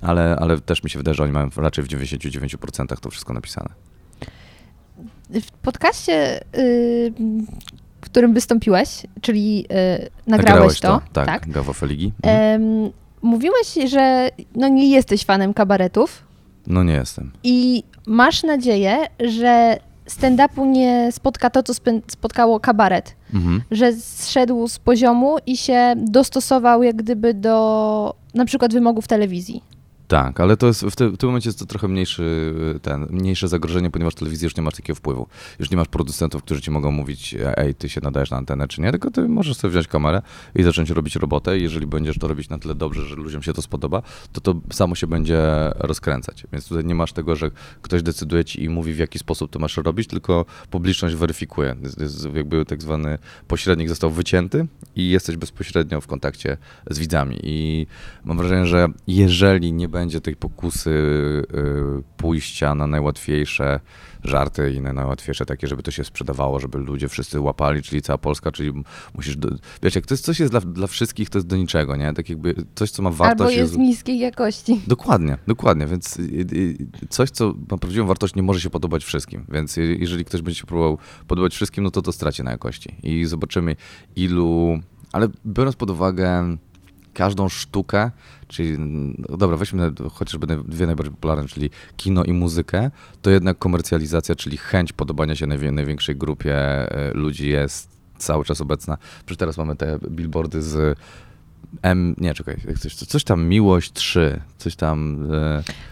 ale, 0.00 0.36
ale 0.40 0.60
też 0.60 0.84
mi 0.84 0.90
się 0.90 0.98
wydaje, 0.98 1.14
że 1.14 1.22
oni 1.22 1.32
mają 1.32 1.48
raczej 1.56 1.84
w 1.84 1.88
99% 1.88 3.00
to 3.00 3.10
wszystko 3.10 3.32
napisane. 3.32 3.68
W 5.30 5.50
podcaście, 5.50 6.40
y, 6.58 7.12
w 8.00 8.00
którym 8.00 8.34
wystąpiłeś, 8.34 9.06
czyli 9.20 9.66
y, 10.04 10.10
nagrałeś 10.26 10.80
to, 10.80 11.00
Tak, 11.12 11.26
tak? 11.26 11.48
Gawa 11.48 11.72
Feligi. 11.72 12.12
Mhm. 12.22 12.90
Mówiłeś, 13.22 13.74
że 13.88 14.28
no, 14.54 14.68
nie 14.68 14.90
jesteś 14.90 15.24
fanem 15.24 15.54
kabaretów 15.54 16.22
No 16.66 16.82
nie 16.82 16.92
jestem. 16.92 17.30
i 17.44 17.84
masz 18.06 18.42
nadzieję, 18.42 18.96
że 19.20 19.78
stand-upu 20.08 20.66
nie 20.66 21.12
spotka 21.12 21.50
to, 21.50 21.62
co 21.62 21.74
spotkało 22.08 22.60
kabaret. 22.60 23.16
Mhm. 23.34 23.62
że 23.70 23.92
zszedł 23.92 24.68
z 24.68 24.78
poziomu 24.78 25.36
i 25.46 25.56
się 25.56 25.94
dostosował 25.96 26.82
jak 26.82 26.96
gdyby 26.96 27.34
do 27.34 28.14
na 28.34 28.44
przykład 28.44 28.72
wymogów 28.72 29.08
telewizji. 29.08 29.62
Tak, 30.14 30.40
ale 30.40 30.56
to 30.56 30.66
jest 30.66 30.84
w, 30.84 30.96
ty, 30.96 31.08
w 31.08 31.16
tym 31.16 31.28
momencie 31.28 31.48
jest 31.48 31.58
to 31.58 31.66
trochę 31.66 31.88
mniejszy, 31.88 32.54
ten, 32.82 33.06
mniejsze 33.10 33.48
zagrożenie, 33.48 33.90
ponieważ 33.90 34.14
telewizja 34.14 34.46
już 34.46 34.56
nie 34.56 34.62
masz 34.62 34.74
takiego 34.74 34.94
wpływu. 34.94 35.26
Już 35.58 35.70
nie 35.70 35.76
masz 35.76 35.88
producentów, 35.88 36.42
którzy 36.42 36.60
ci 36.60 36.70
mogą 36.70 36.90
mówić, 36.90 37.34
ej, 37.56 37.74
ty 37.74 37.88
się 37.88 38.00
nadajesz 38.00 38.30
na 38.30 38.36
antenę, 38.36 38.68
czy 38.68 38.80
nie, 38.80 38.90
tylko 38.90 39.10
ty 39.10 39.28
możesz 39.28 39.56
sobie 39.56 39.70
wziąć 39.70 39.88
kamerę 39.88 40.22
i 40.54 40.62
zacząć 40.62 40.90
robić 40.90 41.16
robotę. 41.16 41.58
I 41.58 41.62
jeżeli 41.62 41.86
będziesz 41.86 42.18
to 42.18 42.28
robić 42.28 42.48
na 42.48 42.58
tyle 42.58 42.74
dobrze, 42.74 43.06
że 43.06 43.14
ludziom 43.14 43.42
się 43.42 43.52
to 43.52 43.62
spodoba, 43.62 44.02
to 44.32 44.40
to 44.40 44.60
samo 44.72 44.94
się 44.94 45.06
będzie 45.06 45.42
rozkręcać. 45.74 46.46
Więc 46.52 46.68
tutaj 46.68 46.84
nie 46.84 46.94
masz 46.94 47.12
tego, 47.12 47.36
że 47.36 47.50
ktoś 47.82 48.02
decyduje 48.02 48.44
ci 48.44 48.64
i 48.64 48.68
mówi, 48.68 48.92
w 48.92 48.98
jaki 48.98 49.18
sposób 49.18 49.50
to 49.50 49.58
masz 49.58 49.76
robić, 49.76 50.08
tylko 50.08 50.44
publiczność 50.70 51.14
weryfikuje. 51.14 51.76
Jest, 51.82 52.00
jest 52.00 52.28
jakby 52.34 52.64
tak 52.64 52.82
zwany 52.82 53.18
pośrednik 53.48 53.88
został 53.88 54.10
wycięty 54.10 54.66
i 54.96 55.08
jesteś 55.10 55.36
bezpośrednio 55.36 56.00
w 56.00 56.06
kontakcie 56.06 56.56
z 56.90 56.98
widzami. 56.98 57.38
I 57.42 57.86
mam 58.24 58.36
wrażenie, 58.36 58.66
że 58.66 58.88
jeżeli 59.06 59.72
nie 59.72 59.88
będzie 59.88 60.03
tej 60.20 60.36
pokusy 60.36 60.90
y, 60.90 61.44
pójścia 62.16 62.74
na 62.74 62.86
najłatwiejsze 62.86 63.80
żarty 64.24 64.72
i 64.72 64.80
na 64.80 64.92
najłatwiejsze 64.92 65.46
takie, 65.46 65.66
żeby 65.66 65.82
to 65.82 65.90
się 65.90 66.04
sprzedawało, 66.04 66.60
żeby 66.60 66.78
ludzie 66.78 67.08
wszyscy 67.08 67.40
łapali, 67.40 67.82
czyli 67.82 68.02
cała 68.02 68.18
Polska, 68.18 68.52
czyli 68.52 68.72
musisz, 69.14 69.36
do, 69.36 69.48
wiesz, 69.82 69.94
jak 69.94 70.06
to 70.06 70.14
jest 70.14 70.24
coś 70.24 70.40
jest 70.40 70.52
dla, 70.52 70.60
dla 70.60 70.86
wszystkich, 70.86 71.30
to 71.30 71.38
jest 71.38 71.46
do 71.46 71.56
niczego, 71.56 71.96
nie? 71.96 72.12
Tak 72.12 72.28
jakby 72.28 72.54
coś, 72.74 72.90
co 72.90 73.02
ma 73.02 73.10
wartość. 73.10 73.40
Albo 73.40 73.50
jest 73.50 73.78
niskiej 73.78 74.18
jakości. 74.18 74.80
Dokładnie, 74.86 75.38
dokładnie, 75.46 75.86
więc 75.86 76.18
coś, 77.08 77.30
co 77.30 77.54
ma 77.70 77.78
prawdziwą 77.78 78.06
wartość, 78.06 78.34
nie 78.34 78.42
może 78.42 78.60
się 78.60 78.70
podobać 78.70 79.04
wszystkim, 79.04 79.44
więc 79.48 79.76
je- 79.76 79.94
jeżeli 79.94 80.24
ktoś 80.24 80.42
będzie 80.42 80.60
się 80.60 80.66
próbował 80.66 80.98
podobać 81.26 81.54
wszystkim, 81.54 81.84
no 81.84 81.90
to 81.90 82.02
to 82.02 82.12
straci 82.12 82.42
na 82.42 82.50
jakości 82.50 82.94
i 83.02 83.24
zobaczymy 83.24 83.76
ilu, 84.16 84.78
ale 85.12 85.28
biorąc 85.46 85.76
pod 85.76 85.90
uwagę 85.90 86.56
każdą 87.14 87.48
sztukę, 87.48 88.10
czyli 88.48 88.78
no 89.28 89.36
dobra, 89.36 89.56
weźmy 89.56 89.92
chociażby 90.12 90.46
dwie 90.46 90.86
najbardziej 90.86 91.14
popularne, 91.14 91.48
czyli 91.48 91.70
kino 91.96 92.24
i 92.24 92.32
muzykę, 92.32 92.90
to 93.22 93.30
jednak 93.30 93.58
komercjalizacja, 93.58 94.34
czyli 94.34 94.56
chęć 94.56 94.92
podobania 94.92 95.36
się 95.36 95.46
najwię- 95.46 95.72
największej 95.72 96.16
grupie 96.16 96.56
e, 96.56 97.10
ludzi 97.14 97.48
jest 97.48 97.88
cały 98.18 98.44
czas 98.44 98.60
obecna. 98.60 98.98
Przecież 99.26 99.36
teraz 99.38 99.58
mamy 99.58 99.76
te 99.76 99.98
billboardy 100.10 100.62
z 100.62 100.98
M, 101.82 102.14
nie, 102.18 102.34
czekaj, 102.34 102.56
coś, 102.80 102.94
coś 102.94 103.24
tam 103.24 103.44
Miłość 103.48 103.92
3, 103.92 104.40
coś 104.58 104.76
tam 104.76 105.28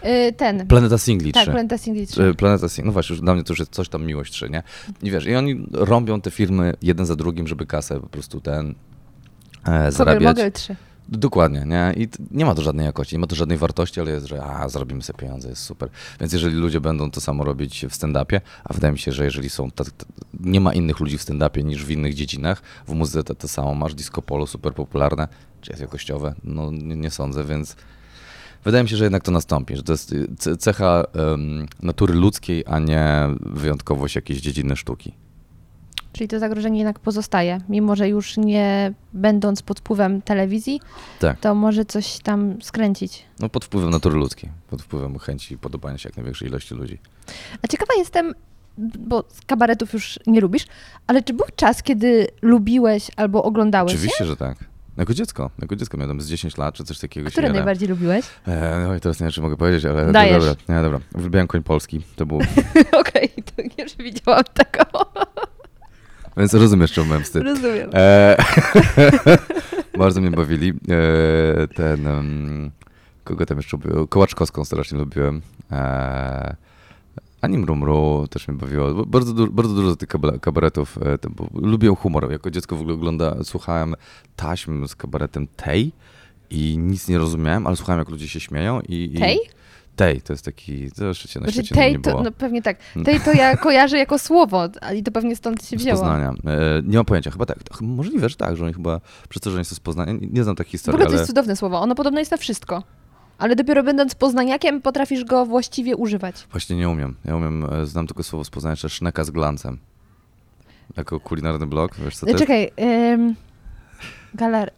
e, 0.03 0.29
Y, 0.29 0.33
ten. 0.33 0.67
Planeta 0.67 0.99
Singli 0.99 1.33
3. 1.33 1.45
tak, 1.45 1.53
Planeta 1.55 1.79
Singli 1.79 2.07
3. 2.07 2.23
E, 2.25 2.35
Planeta 2.35 2.69
Sing, 2.69 2.87
no 2.87 2.93
właśnie, 2.93 3.15
już 3.15 3.21
dla 3.21 3.35
mnie 3.35 3.45
to 3.45 3.53
już 3.53 3.59
jest 3.61 3.73
coś 3.73 3.89
tam 3.89 4.05
miłość 4.07 4.33
3, 4.33 4.51
nie? 4.51 4.63
I 5.03 5.11
wiesz, 5.11 5.27
i 5.27 5.35
oni 5.35 5.67
rąbią 5.73 6.21
te 6.21 6.31
firmy 6.31 6.75
jeden 6.83 7.07
za 7.07 7.17
drugim, 7.17 7.47
żeby 7.49 7.67
kasę 7.67 8.01
po 8.01 8.07
prostu 8.07 8.41
ten 8.41 8.75
e, 9.67 9.93
zarabiać. 9.93 10.23
Mogel 10.37 10.53
3. 10.53 10.77
Dokładnie, 11.09 11.65
nie? 11.67 11.95
I 11.97 12.09
nie 12.31 12.45
ma 12.45 12.55
to 12.55 12.63
żadnej 12.63 12.87
jakości, 12.87 13.15
nie 13.15 13.19
ma 13.19 13.27
to 13.27 13.37
żadnej 13.37 13.59
wartości, 13.59 14.01
ale 14.01 14.11
jest, 14.11 14.27
że 14.27 14.45
a, 14.45 14.69
zarobimy 14.69 15.03
sobie 15.03 15.19
pieniądze, 15.19 15.49
jest 15.49 15.63
super. 15.63 15.89
Więc 16.21 16.33
jeżeli 16.33 16.57
ludzie 16.57 16.81
będą 16.81 17.11
to 17.11 17.21
samo 17.21 17.45
robić 17.45 17.87
w 17.91 17.93
stand-upie, 17.97 18.41
a 18.65 18.73
wydaje 18.75 18.93
mi 18.93 18.99
się, 18.99 19.13
że 19.13 19.25
jeżeli 19.25 19.51
są, 19.51 19.71
tak, 19.71 19.87
nie 20.41 20.61
ma 20.61 20.73
innych 20.75 21.01
ludzi 21.01 21.19
w 21.19 21.23
stand-upie 21.23 21.65
niż 21.65 21.85
w 21.85 21.91
innych 21.91 22.15
dziedzinach, 22.15 22.63
w 22.87 22.93
muzyce 22.93 23.25
to, 23.25 23.35
to 23.35 23.49
samo 23.49 23.75
masz, 23.75 23.95
disco 23.95 24.23
polo 24.23 24.47
super 24.47 24.75
popularne, 24.75 25.29
czy 25.61 25.71
jest 25.73 25.81
jakościowe? 25.83 26.35
No 26.45 26.71
nie, 26.71 26.97
nie 26.97 27.11
sądzę, 27.11 27.45
więc 27.45 27.77
wydaje 28.65 28.83
mi 28.85 28.89
się, 28.91 28.97
że 28.97 29.05
jednak 29.05 29.23
to 29.23 29.31
nastąpi, 29.33 29.77
że 29.77 29.83
to 29.83 29.93
jest 29.93 30.13
y, 30.13 30.29
ce- 30.29 30.57
cecha 30.57 31.05
em, 31.15 31.67
natury 31.83 32.15
ludzkiej, 32.15 32.65
a 32.67 32.79
nie 32.79 33.29
wyjątkowość 33.41 34.15
jakiejś 34.17 34.41
dziedziny 34.41 34.77
sztuki. 34.77 35.13
Czyli 36.13 36.29
to 36.29 36.39
zagrożenie 36.39 36.79
jednak 36.79 36.99
pozostaje. 36.99 37.59
Mimo, 37.69 37.97
że 37.97 38.09
już 38.09 38.37
nie 38.37 38.93
będąc 39.13 39.63
pod 39.63 39.79
wpływem 39.79 40.23
telewizji, 40.23 40.81
Tak. 41.21 41.39
to 41.41 41.55
może 41.55 41.85
coś 41.85 42.19
tam 42.19 42.63
skręcić. 42.63 43.25
No 43.41 43.49
pod 43.49 43.65
wpływem 43.65 43.91
natury 43.91 44.17
ludzkiej, 44.17 44.51
pod 44.71 44.83
wpływem 44.83 45.19
chęci 45.19 45.59
podobania 45.59 45.99
się 45.99 46.09
jak 46.09 46.17
największej 46.17 46.49
ilości 46.49 46.75
ludzi. 46.75 46.99
A 47.63 47.69
ciekawa 47.69 47.93
jestem, 47.99 48.35
bo 48.99 49.25
kabaretów 49.47 49.93
już 49.93 50.19
nie 50.27 50.41
lubisz, 50.41 50.67
ale 51.07 51.23
czy 51.23 51.33
był 51.33 51.47
czas, 51.57 51.83
kiedy 51.83 52.27
lubiłeś 52.43 53.11
albo 53.17 53.43
oglądałeś 53.43 53.93
Oczywiście, 53.93 54.25
że 54.25 54.37
tak. 54.37 54.59
Jako 54.97 55.15
dziecko, 55.15 55.51
jako 55.63 55.77
dziecko 55.77 55.99
miałem 55.99 56.21
z 56.21 56.29
10 56.29 56.59
lat, 56.59 56.75
czy 56.75 56.85
coś 56.85 56.99
takiego. 56.99 57.27
je? 57.27 57.31
Które 57.31 57.53
najbardziej 57.53 57.89
lubiłeś? 57.89 58.25
E, 58.47 58.85
no 58.89 58.95
i 58.95 59.01
teraz 59.01 59.21
nie 59.21 59.25
wiem, 59.25 59.33
czy 59.33 59.41
mogę 59.43 59.57
powiedzieć, 59.57 59.85
ale 59.85 60.13
Dajesz. 60.13 60.45
dobra, 60.47 60.77
nie, 60.77 60.83
dobra. 60.83 61.01
Uwielbiałem 61.15 61.47
koń 61.49 61.63
polski, 61.63 62.01
to 62.17 62.27
był, 62.27 62.39
Okej, 63.01 63.29
to 63.57 63.63
nie 63.79 63.87
przewidziałam 63.87 64.45
tego. 64.55 64.85
Więc 66.37 66.55
rozumiesz, 66.55 66.93
czemu 66.93 67.07
miałem 67.09 67.23
wstyd. 67.25 67.43
Rozumiem. 67.45 67.91
E, 67.95 68.37
bardzo 69.99 70.21
mnie 70.21 70.31
bawili. 70.31 70.73
E, 70.89 71.69
ten, 71.69 72.07
um, 72.07 72.71
kogo 73.25 73.47
tam 73.47 73.57
jeszcze 73.57 73.77
lubiłem? 73.77 74.07
Kołaczkowską 74.09 74.65
strasznie 74.65 74.99
lubiłem. 74.99 75.43
E, 75.73 76.57
Ani 77.41 77.59
Mrumru 77.59 78.27
też 78.31 78.49
mnie 78.49 78.59
bawiło. 78.59 79.07
Bardzo, 79.07 79.33
du- 79.33 79.53
bardzo 79.53 79.75
dużo 79.75 79.97
tych 79.97 80.09
kabaretów. 80.41 80.99
E, 81.03 81.19
lubię 81.55 81.89
humor. 81.89 82.33
Jako 82.33 82.51
dziecko 82.51 82.77
w 82.77 82.81
ogóle 82.81 82.95
ogląda, 82.95 83.37
słuchałem 83.45 83.95
taśm 84.37 84.87
z 84.89 84.97
kabaretem 84.97 85.47
Tej 85.57 85.93
i 86.51 86.79
nic 86.79 87.09
nie 87.09 87.19
rozumiałem, 87.19 87.67
ale 87.67 87.77
słuchałem, 87.77 87.99
jak 87.99 88.09
ludzie 88.09 88.29
się 88.29 88.41
śmieją. 88.41 88.81
I, 88.81 89.11
i 89.15 89.19
Tej? 89.21 89.39
Tej, 89.97 90.23
to 90.23 90.33
jest 90.33 90.45
taki, 90.45 90.91
to 90.93 91.05
jeszcze 91.05 91.41
na 91.41 91.51
Znaczy, 91.51 91.75
tej 91.75 91.93
nie 91.93 91.99
to, 92.01 92.23
no 92.23 92.31
pewnie 92.31 92.63
tak. 92.63 92.77
Tej 93.05 93.21
to 93.21 93.33
ja 93.33 93.57
kojarzę 93.67 93.99
jako 93.99 94.19
słowo, 94.19 94.69
ale 94.81 94.97
i 94.97 95.03
to 95.03 95.13
pewnie 95.13 95.37
stąd 95.37 95.65
się 95.67 95.79
z 95.79 95.83
wzięło. 95.83 95.99
Poznania. 95.99 96.31
E, 96.31 96.83
nie 96.85 96.97
mam 96.97 97.05
pojęcia, 97.05 97.31
chyba 97.31 97.47
tak. 97.47 97.59
Możliwe, 97.81 98.29
że 98.29 98.37
tak, 98.37 98.57
że 98.57 98.65
oni 98.65 98.75
chyba, 98.75 99.01
przez 99.29 99.43
to, 99.43 99.51
że 99.51 99.57
oni 99.57 99.65
są 99.65 99.75
z 99.75 99.81
Poznania, 99.81 100.13
nie, 100.13 100.29
nie 100.33 100.45
znam 100.45 100.57
takich 100.57 100.71
W 100.71 100.73
historii, 100.73 100.95
ogóle 100.95 101.07
to 101.07 101.11
ale 101.11 101.21
jest 101.21 101.27
cudowne 101.27 101.57
słowo. 101.57 101.81
Ono 101.81 101.95
podobno 101.95 102.19
jest 102.19 102.31
na 102.31 102.37
wszystko. 102.37 102.83
Ale 103.39 103.57
dopiero 103.57 103.83
będąc 103.83 104.15
poznaniakiem 104.15 104.83
potrafisz 104.83 105.25
go 105.25 105.47
właściwie 105.47 105.97
używać. 105.97 106.47
właśnie 106.51 106.77
nie 106.77 106.89
umiem. 106.89 107.17
Ja 107.25 107.37
umiem, 107.37 107.67
e, 107.73 107.87
znam 107.87 108.07
tylko 108.07 108.23
słowo 108.23 108.45
z 108.45 108.51
Poznania, 108.51 108.73
jeszcze 108.73 108.89
szneka 108.89 109.25
z 109.25 109.31
glancem. 109.31 109.79
Jako 110.97 111.21
kulinarny 111.21 111.67
blog, 111.67 111.97
wiesz 112.05 112.17
co 112.17 112.27
to 112.27 112.33
jest? 112.33 112.41
Czekaj, 112.41 112.71
ym, 113.13 113.35
galar, 114.35 114.69
y, 114.69 114.73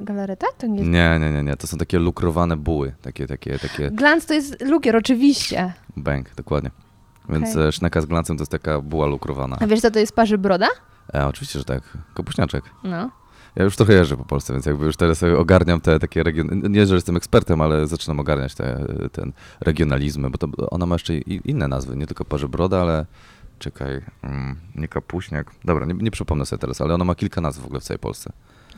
galareta? 0.00 0.46
To 0.58 0.66
nie 0.66 0.78
jest... 0.78 0.90
Nie, 0.90 1.18
nie, 1.20 1.32
nie, 1.32 1.42
nie, 1.42 1.56
to 1.56 1.66
są 1.66 1.78
takie 1.78 1.98
lukrowane 1.98 2.56
buły, 2.56 2.92
takie, 3.02 3.26
takie, 3.26 3.58
takie, 3.58 3.90
Glans 3.90 4.26
to 4.26 4.34
jest 4.34 4.62
lukier, 4.62 4.96
oczywiście. 4.96 5.72
bank, 5.96 6.34
dokładnie. 6.34 6.70
Więc 7.28 7.50
Okej. 7.50 7.68
e, 7.68 7.72
szneka 7.72 8.00
z 8.00 8.06
glancem 8.06 8.36
to 8.36 8.40
jest 8.40 8.52
taka 8.52 8.80
buła 8.80 9.06
lukrowana. 9.06 9.56
A 9.60 9.66
wiesz 9.66 9.80
co 9.80 9.90
to 9.90 9.98
jest 9.98 10.12
parzy 10.12 10.38
broda? 10.38 10.68
E, 11.14 11.26
oczywiście, 11.26 11.58
że 11.58 11.64
tak. 11.64 11.82
Kapuśniaczek. 12.14 12.64
No. 12.84 13.10
Ja 13.56 13.64
już 13.64 13.76
trochę 13.76 13.92
jeżdżę 13.92 14.16
po 14.16 14.24
Polsce, 14.24 14.52
więc 14.52 14.66
jakby 14.66 14.86
już 14.86 14.96
teraz 14.96 15.18
sobie 15.18 15.38
ogarniam 15.38 15.80
te 15.80 15.98
takie 15.98 16.22
regiony. 16.22 16.68
Nie, 16.68 16.86
że 16.86 16.94
jestem 16.94 17.16
ekspertem, 17.16 17.60
ale 17.60 17.86
zaczynam 17.86 18.20
ogarniać 18.20 18.54
te, 18.54 18.86
ten 19.12 19.32
regionalizmy, 19.60 20.30
bo 20.30 20.38
to 20.38 20.48
ona 20.70 20.86
ma 20.86 20.94
jeszcze 20.94 21.14
inne 21.18 21.68
nazwy, 21.68 21.96
nie 21.96 22.06
tylko 22.06 22.24
parze 22.24 22.48
broda, 22.48 22.80
ale 22.80 23.06
czekaj, 23.58 24.00
mm, 24.22 24.56
nie 24.74 24.88
kapuśniak. 24.88 25.50
Dobra, 25.64 25.86
nie, 25.86 25.94
nie 25.94 26.10
przypomnę 26.10 26.46
sobie 26.46 26.60
teraz, 26.60 26.80
ale 26.80 26.94
ona 26.94 27.04
ma 27.04 27.14
kilka 27.14 27.40
nazw 27.40 27.60
w 27.60 27.64
ogóle 27.64 27.80
w 27.80 27.84
całej 27.84 27.98
Polsce. 27.98 28.32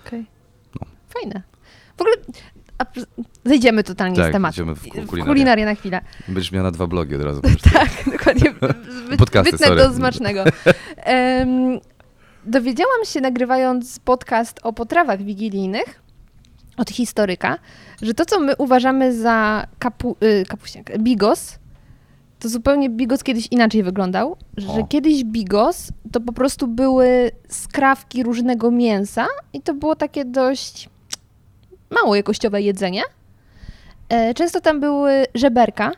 Okej. 0.07 0.21
No. 0.21 0.42
Fajne. 1.15 1.43
W 1.97 2.01
ogóle 2.01 2.17
zejdziemy 3.45 3.85
totalnie 3.85 4.17
Tak, 4.17 4.29
z 4.29 4.33
tematu. 4.33 4.65
w 4.65 4.67
ku- 4.67 4.75
w 4.75 5.07
kulinarię. 5.07 5.25
kulinarię 5.25 5.65
na 5.65 5.75
chwilę. 5.75 6.01
Będziesz 6.29 6.53
miała 6.53 6.63
na 6.63 6.71
dwa 6.71 6.87
blogi 6.87 7.15
od 7.17 7.23
razu. 7.23 7.41
Tak, 7.73 7.89
dokładnie. 8.13 8.55
Podcasty, 9.19 9.51
wytnę 9.53 9.67
sorry. 9.67 9.83
do 9.83 9.95
smacznego. 9.95 10.45
Em, 10.97 11.81
dowiedziałam 12.45 13.05
się, 13.05 13.21
nagrywając 13.21 13.99
podcast 13.99 14.61
o 14.63 14.73
potrawach 14.73 15.23
wigilijnych 15.23 16.03
od 16.77 16.91
historyka, 16.91 17.59
że 18.03 18.15
to, 18.15 18.25
co 18.27 18.41
my 18.41 18.57
uważamy 18.57 19.17
za 19.19 19.67
kapu, 19.79 20.17
y, 20.25 20.45
kapuśniak, 20.49 20.99
bigos, 20.99 21.59
to 22.39 22.49
zupełnie 22.49 22.91
bigos 22.91 23.23
kiedyś 23.23 23.49
inaczej 23.51 23.83
wyglądał, 23.83 24.37
że 24.57 24.69
O. 24.69 24.87
kiedyś 24.87 25.25
bigos 25.25 25.89
to 26.13 26.21
po 26.21 26.33
prostu 26.33 26.69
były 26.69 27.31
skrawki 27.49 28.23
różnego 28.23 28.71
mięsa 28.71 29.27
i 29.53 29.61
to 29.61 29.75
było 29.75 29.97
takie 29.97 30.25
dość 30.25 30.89
mało 31.93 32.15
jakościowe 32.17 32.63
jedzenie. 32.63 33.03
E, 34.09 34.35
Często 34.35 34.61
tam 34.61 34.81
były 34.81 35.25
żeberka, 35.35 35.93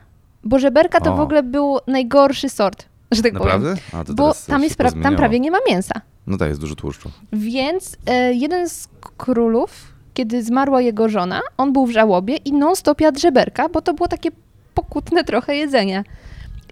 bo 0.44 0.58
żeberka 0.58 1.00
to 1.00 1.12
O. 1.12 1.16
w 1.16 1.20
ogóle 1.20 1.42
był 1.42 1.78
najgorszy 1.86 2.48
sort, 2.48 2.84
że 3.12 3.22
tak 3.22 3.32
powiem. 3.32 3.46
Naprawdę? 3.62 3.74
A, 3.92 4.04
to 4.04 4.14
Bo 4.14 4.34
tam, 4.46 4.62
jest 4.62 4.78
pra- 4.78 5.02
tam 5.02 5.16
prawie 5.16 5.40
nie 5.40 5.50
ma 5.50 5.58
mięsa. 5.68 5.94
No 6.26 6.36
tak, 6.38 6.48
jest 6.48 6.60
dużo 6.60 6.74
tłuszczu. 6.74 7.10
Więc 7.32 7.96
e, 8.06 8.34
jeden 8.34 8.68
z 8.68 8.88
królów, 9.16 9.92
kiedy 10.14 10.42
zmarła 10.42 10.80
jego 10.80 11.08
żona, 11.08 11.40
on 11.56 11.72
był 11.72 11.86
w 11.86 11.90
żałobie 11.90 12.36
i 12.36 12.52
non-stop 12.52 13.00
jadł 13.00 13.20
żeberka, 13.20 13.68
bo 13.68 13.82
to 13.82 13.94
było 13.94 14.08
takie 14.08 14.30
pokutne 14.74 15.24
trochę 15.24 15.56
jedzenie. 15.56 16.04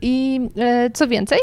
I 0.02 0.40
e, 0.58 0.90
co 0.90 1.08
więcej, 1.08 1.38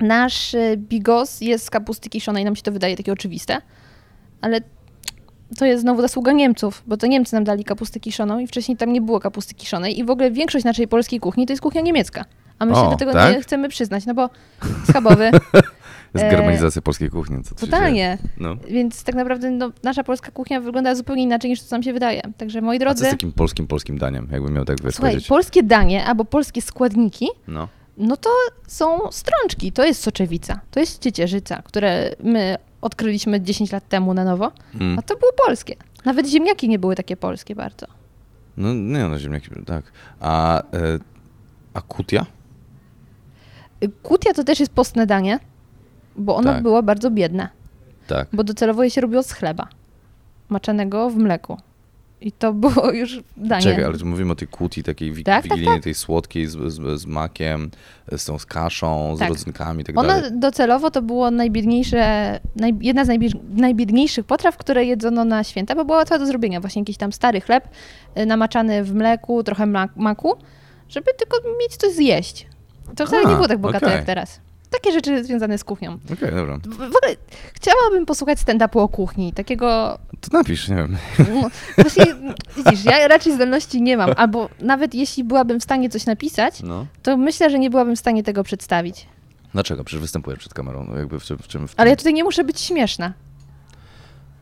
nasz 0.00 0.54
e, 0.54 0.76
bigos 0.76 1.40
jest 1.40 1.64
z 1.64 1.70
kapusty 1.70 2.08
kiszonej, 2.10 2.44
nam 2.44 2.56
się 2.56 2.62
to 2.62 2.72
wydaje 2.72 2.96
takie 2.96 3.12
oczywiste, 3.12 3.60
ale 4.40 4.60
to 5.58 5.64
jest 5.66 5.82
znowu 5.82 6.00
zasługa 6.02 6.32
Niemców, 6.32 6.82
bo 6.86 6.96
to 6.96 7.06
Niemcy 7.06 7.34
nam 7.34 7.44
dali 7.44 7.64
kapustę 7.64 8.00
kiszoną 8.00 8.38
i 8.38 8.46
wcześniej 8.46 8.76
tam 8.76 8.92
nie 8.92 9.00
było 9.00 9.20
kapusty 9.20 9.54
kiszonej 9.54 9.98
i 9.98 10.04
w 10.04 10.10
ogóle 10.10 10.30
większość 10.30 10.64
naszej 10.64 10.88
polskiej 10.88 11.20
kuchni 11.20 11.46
to 11.46 11.52
jest 11.52 11.62
kuchnia 11.62 11.80
niemiecka. 11.80 12.24
A 12.58 12.66
my 12.66 12.74
się 12.74 12.80
O, 12.80 12.90
do 12.90 12.96
tego 12.96 13.12
tak? 13.12 13.34
nie 13.36 13.42
chcemy 13.42 13.68
przyznać, 13.68 14.06
no 14.06 14.14
bo 14.14 14.30
schabowy, 14.88 15.30
Jest 16.14 16.30
germanizacja 16.30 16.82
polskiej 16.82 17.10
kuchni. 17.10 17.42
Co 17.42 17.50
się 17.50 17.54
totalnie. 17.56 18.18
No. 18.38 18.56
Więc 18.68 19.04
tak 19.04 19.14
naprawdę 19.14 19.50
no, 19.50 19.70
nasza 19.82 20.04
polska 20.04 20.30
kuchnia 20.30 20.60
wygląda 20.60 20.94
zupełnie 20.94 21.22
inaczej 21.22 21.50
niż 21.50 21.62
to 21.62 21.66
nam 21.70 21.82
się 21.82 21.92
wydaje. 21.92 22.22
Także 22.36 22.60
moi 22.60 22.76
A 22.76 22.78
co 22.78 22.84
drodzy, 22.84 23.04
jest 23.04 23.14
takim 23.16 23.32
polskim, 23.32 23.66
polskim 23.66 23.98
daniem, 23.98 24.28
jakbym 24.32 24.52
miał 24.52 24.64
tak 24.64 24.76
słuchaj, 24.80 24.94
powiedzieć? 25.00 25.28
polskie 25.28 25.62
danie 25.62 26.04
albo 26.04 26.24
polskie 26.24 26.62
składniki, 26.62 27.28
No. 27.48 27.68
no 27.96 28.16
to 28.16 28.30
są 28.66 28.98
strączki, 29.10 29.72
to 29.72 29.84
jest 29.84 30.02
soczewica, 30.02 30.60
to 30.70 30.80
jest 30.80 31.02
ciecierzyca, 31.02 31.62
które 31.64 32.10
my 32.22 32.56
odkryliśmy 32.80 33.40
10 33.40 33.72
lat 33.72 33.88
temu 33.88 34.14
na 34.14 34.24
nowo, 34.24 34.52
Mm. 34.74 34.98
a 34.98 35.02
to 35.02 35.16
było 35.16 35.32
polskie. 35.46 35.76
Nawet 36.04 36.26
ziemniaki 36.28 36.68
nie 36.68 36.78
były 36.78 36.96
takie 36.96 37.16
polskie 37.16 37.54
bardzo. 37.54 37.86
No 38.56 38.74
nie, 38.74 39.08
no 39.08 39.18
ziemniaki, 39.18 39.50
tak. 39.66 39.84
A, 40.20 40.58
e, 40.62 40.64
a 41.74 41.80
kutia? 41.80 42.26
Y, 43.84 43.88
Kutia 44.02 44.32
to 44.34 44.44
też 44.44 44.60
jest 44.60 44.72
postne 44.72 45.06
danie, 45.06 45.38
bo 46.16 46.36
ono 46.36 46.52
Tak. 46.52 46.62
było 46.62 46.82
bardzo 46.82 47.10
biedne, 47.10 47.48
Tak. 48.06 48.28
bo 48.32 48.44
docelowo 48.44 48.82
je 48.84 48.90
się 48.90 49.00
robiło 49.00 49.22
z 49.22 49.32
chleba, 49.32 49.68
maczanego 50.48 51.10
w 51.10 51.16
mleku. 51.16 51.56
I 52.20 52.32
to 52.32 52.52
było 52.52 52.92
już 52.92 53.20
danie. 53.36 53.62
Czekaj, 53.62 53.84
ale 53.84 53.94
mówimy 54.04 54.32
o 54.32 54.34
tej 54.34 54.48
kutii 54.48 54.82
takiej 54.82 55.12
wi- 55.12 55.24
Tak, 55.24 55.34
tak, 55.34 55.44
wigilijnej, 55.44 55.76
tak. 55.76 55.84
tej 55.84 55.94
słodkiej 55.94 56.46
z, 56.46 56.52
z, 56.72 57.00
z 57.00 57.06
makiem, 57.06 57.70
z 58.12 58.24
tą 58.24 58.38
z 58.38 58.46
kaszą, 58.46 59.16
z 59.16 59.18
Tak. 59.18 59.28
rodzynkami 59.28 59.82
i 59.82 59.84
tak 59.84 59.98
Ona 59.98 60.08
dalej. 60.08 60.30
docelowo 60.40 60.90
to 60.90 61.02
było 61.02 61.30
najbiedniejsze, 61.30 62.40
naj, 62.56 62.74
jedna 62.80 63.04
z 63.04 63.08
najbied, 63.08 63.32
najbiedniejszych 63.56 64.24
potraw, 64.26 64.56
które 64.56 64.84
jedzono 64.84 65.24
na 65.24 65.44
święta, 65.44 65.74
bo 65.74 65.84
była 65.84 65.98
łatwa 65.98 66.18
do 66.18 66.26
zrobienia. 66.26 66.60
Właśnie 66.60 66.80
jakiś 66.80 66.96
tam 66.96 67.12
stary 67.12 67.40
chleb 67.40 67.68
y, 68.18 68.26
namaczany 68.26 68.84
w 68.84 68.94
mleku, 68.94 69.42
trochę 69.42 69.66
ma- 69.66 69.88
maku, 69.96 70.32
żeby 70.88 71.10
tylko 71.18 71.36
mieć 71.60 71.76
coś 71.76 71.92
zjeść. 71.92 72.46
To 72.96 73.06
wcale 73.06 73.22
nie 73.28 73.34
było 73.34 73.48
tak 73.48 73.58
bogato 73.58 73.86
okej. 73.86 73.96
jak 73.96 74.06
teraz. 74.06 74.40
Takie 74.70 74.92
rzeczy 74.92 75.24
związane 75.24 75.58
z 75.58 75.64
kuchnią. 75.64 75.98
Okej, 76.12 76.30
dobra. 76.34 76.58
W, 76.58 76.76
w 76.76 76.80
ogóle 76.80 77.16
chciałabym 77.54 78.06
posłuchać 78.06 78.38
stand-upu 78.38 78.78
o 78.80 78.88
kuchni, 78.88 79.32
takiego 79.32 79.98
to 80.20 80.28
napisz, 80.38 80.68
nie 80.68 80.76
wiem. 80.76 80.96
No, 81.18 81.50
Właśnie, 81.78 82.04
widzisz, 82.56 82.84
ja 82.84 83.08
raczej 83.08 83.32
zdolności 83.34 83.82
nie 83.82 83.96
mam, 83.96 84.10
albo 84.16 84.48
nawet 84.60 84.94
jeśli 84.94 85.24
byłabym 85.24 85.60
w 85.60 85.62
stanie 85.64 85.88
coś 85.90 86.06
napisać, 86.06 86.62
No. 86.62 86.86
to 87.02 87.16
myślę, 87.16 87.50
że 87.50 87.58
nie 87.58 87.70
byłabym 87.70 87.96
w 87.96 87.98
stanie 87.98 88.22
tego 88.22 88.44
przedstawić. 88.44 89.06
Dlaczego? 89.52 89.84
Przecież 89.84 90.00
występujesz 90.00 90.38
przed 90.40 90.54
kamerą, 90.54 90.84
no 90.88 90.96
jakby 90.98 91.20
w 91.20 91.24
czym... 91.24 91.38
W 91.38 91.48
czym 91.48 91.68
w 91.68 91.74
Ale 91.76 91.90
ja 91.90 91.96
tutaj 91.96 92.14
nie 92.14 92.24
muszę 92.24 92.44
być 92.44 92.60
śmieszna. 92.60 93.12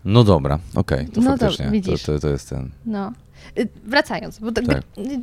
No 0.05 0.25
dobra, 0.25 0.59
okej, 0.75 1.09
to 1.09 1.21
No 1.21 1.31
faktycznie. 1.37 1.83
To, 1.83 2.13
to, 2.13 2.19
to 2.19 2.29
jest 2.29 2.49
ten... 2.51 2.71
No. 2.87 3.13
Y, 3.59 3.69
Wracając, 3.85 4.39
bo 4.39 4.53
tak, 4.53 4.67
Tak. 4.67 4.77
y, 4.99 5.21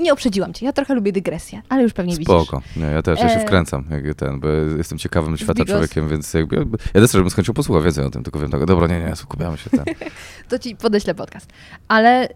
nie 0.00 0.12
uprzedziłam 0.12 0.54
cię. 0.54 0.66
Ja 0.66 0.72
trochę 0.72 0.94
lubię 0.94 1.12
dygresję, 1.12 1.62
ale 1.68 1.82
już 1.82 1.92
pewnie 1.92 2.12
widzisz. 2.12 2.26
Spoko. 2.26 2.62
Nie, 2.76 2.84
ja 2.84 3.02
też, 3.02 3.20
ja 3.20 3.28
się 3.28 3.34
E, 3.40 3.46
wkręcam, 3.46 3.84
jak 3.90 4.14
ten, 4.14 4.40
bo 4.40 4.48
jestem 4.48 4.98
ciekawym 4.98 5.36
świata 5.36 5.64
człowiekiem, 5.64 6.08
więc 6.08 6.34
jakby, 6.34 6.56
ja 6.94 7.00
też 7.00 7.12
bym 7.12 7.30
skończył 7.30 7.54
posłuchać 7.54 7.84
więcej 7.84 8.04
o 8.04 8.10
tym, 8.10 8.22
tylko 8.22 8.38
wiem 8.38 8.50
tak, 8.50 8.64
dobra, 8.64 8.86
nie, 8.86 9.00
nie, 9.00 9.16
skupiamy 9.16 9.58
się 9.58 9.70
ten. 9.70 9.84
To 10.48 10.58
ci 10.58 10.76
podeślę 10.76 11.14
podcast. 11.14 11.50
Ale 11.88 12.28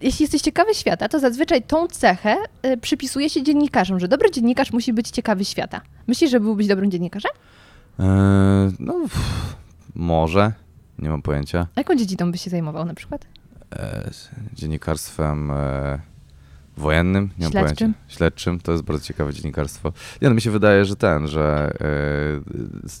jeśli 0.00 0.22
jesteś 0.22 0.42
ciekawy 0.42 0.74
świata, 0.74 1.08
to 1.08 1.18
zazwyczaj 1.18 1.62
tą 1.62 1.86
cechę 1.86 2.36
y, 2.66 2.76
przypisuje 2.76 3.30
się 3.30 3.42
dziennikarzom, 3.42 4.00
że 4.00 4.08
dobry 4.08 4.30
dziennikarz 4.30 4.72
musi 4.72 4.92
być 4.92 5.10
ciekawy 5.10 5.44
świata. 5.44 5.80
Myślisz, 6.06 6.30
że 6.30 6.40
byłbyś 6.40 6.66
dobrym 6.66 6.90
dziennikarzem? 6.90 7.30
Eee, 7.98 8.06
no, 8.78 8.94
pff, 9.00 9.56
może, 9.94 10.52
nie 10.98 11.10
mam 11.10 11.22
pojęcia. 11.22 11.66
A 11.74 11.80
jaką 11.80 11.96
dziedziną 11.96 12.32
byś 12.32 12.40
się 12.42 12.50
zajmował 12.50 12.84
na 12.84 12.94
przykład? 12.94 13.26
e, 13.76 14.10
z 14.12 14.30
dziennikarstwem 14.52 15.50
e, 15.50 16.00
wojennym, 16.78 17.30
nie 17.38 17.44
mam 17.44 17.52
Śledczym? 17.52 17.76
pojęcia. 17.76 18.16
Śledczym, 18.16 18.60
to 18.60 18.72
jest 18.72 18.84
bardzo 18.84 19.04
ciekawe 19.04 19.32
dziennikarstwo. 19.32 19.92
Nie, 20.22 20.28
no 20.28 20.34
mi 20.34 20.40
się 20.40 20.50
wydaje, 20.50 20.84
że 20.84 20.96
ten, 20.96 21.28
że 21.28 21.72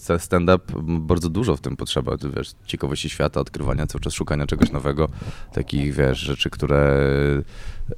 e, 0.08 0.18
stand-up 0.18 0.74
m, 0.76 1.06
bardzo 1.06 1.28
dużo 1.28 1.56
w 1.56 1.60
tym 1.60 1.76
potrzeba, 1.76 2.12
wiesz, 2.36 2.52
ciekawości 2.66 3.10
świata, 3.10 3.40
odkrywania, 3.40 3.86
cały 3.86 4.00
czas 4.00 4.12
szukania 4.12 4.46
czegoś 4.46 4.72
nowego, 4.72 5.08
takich, 5.52 5.94
wiesz, 5.94 6.18
rzeczy, 6.18 6.50
które 6.50 6.78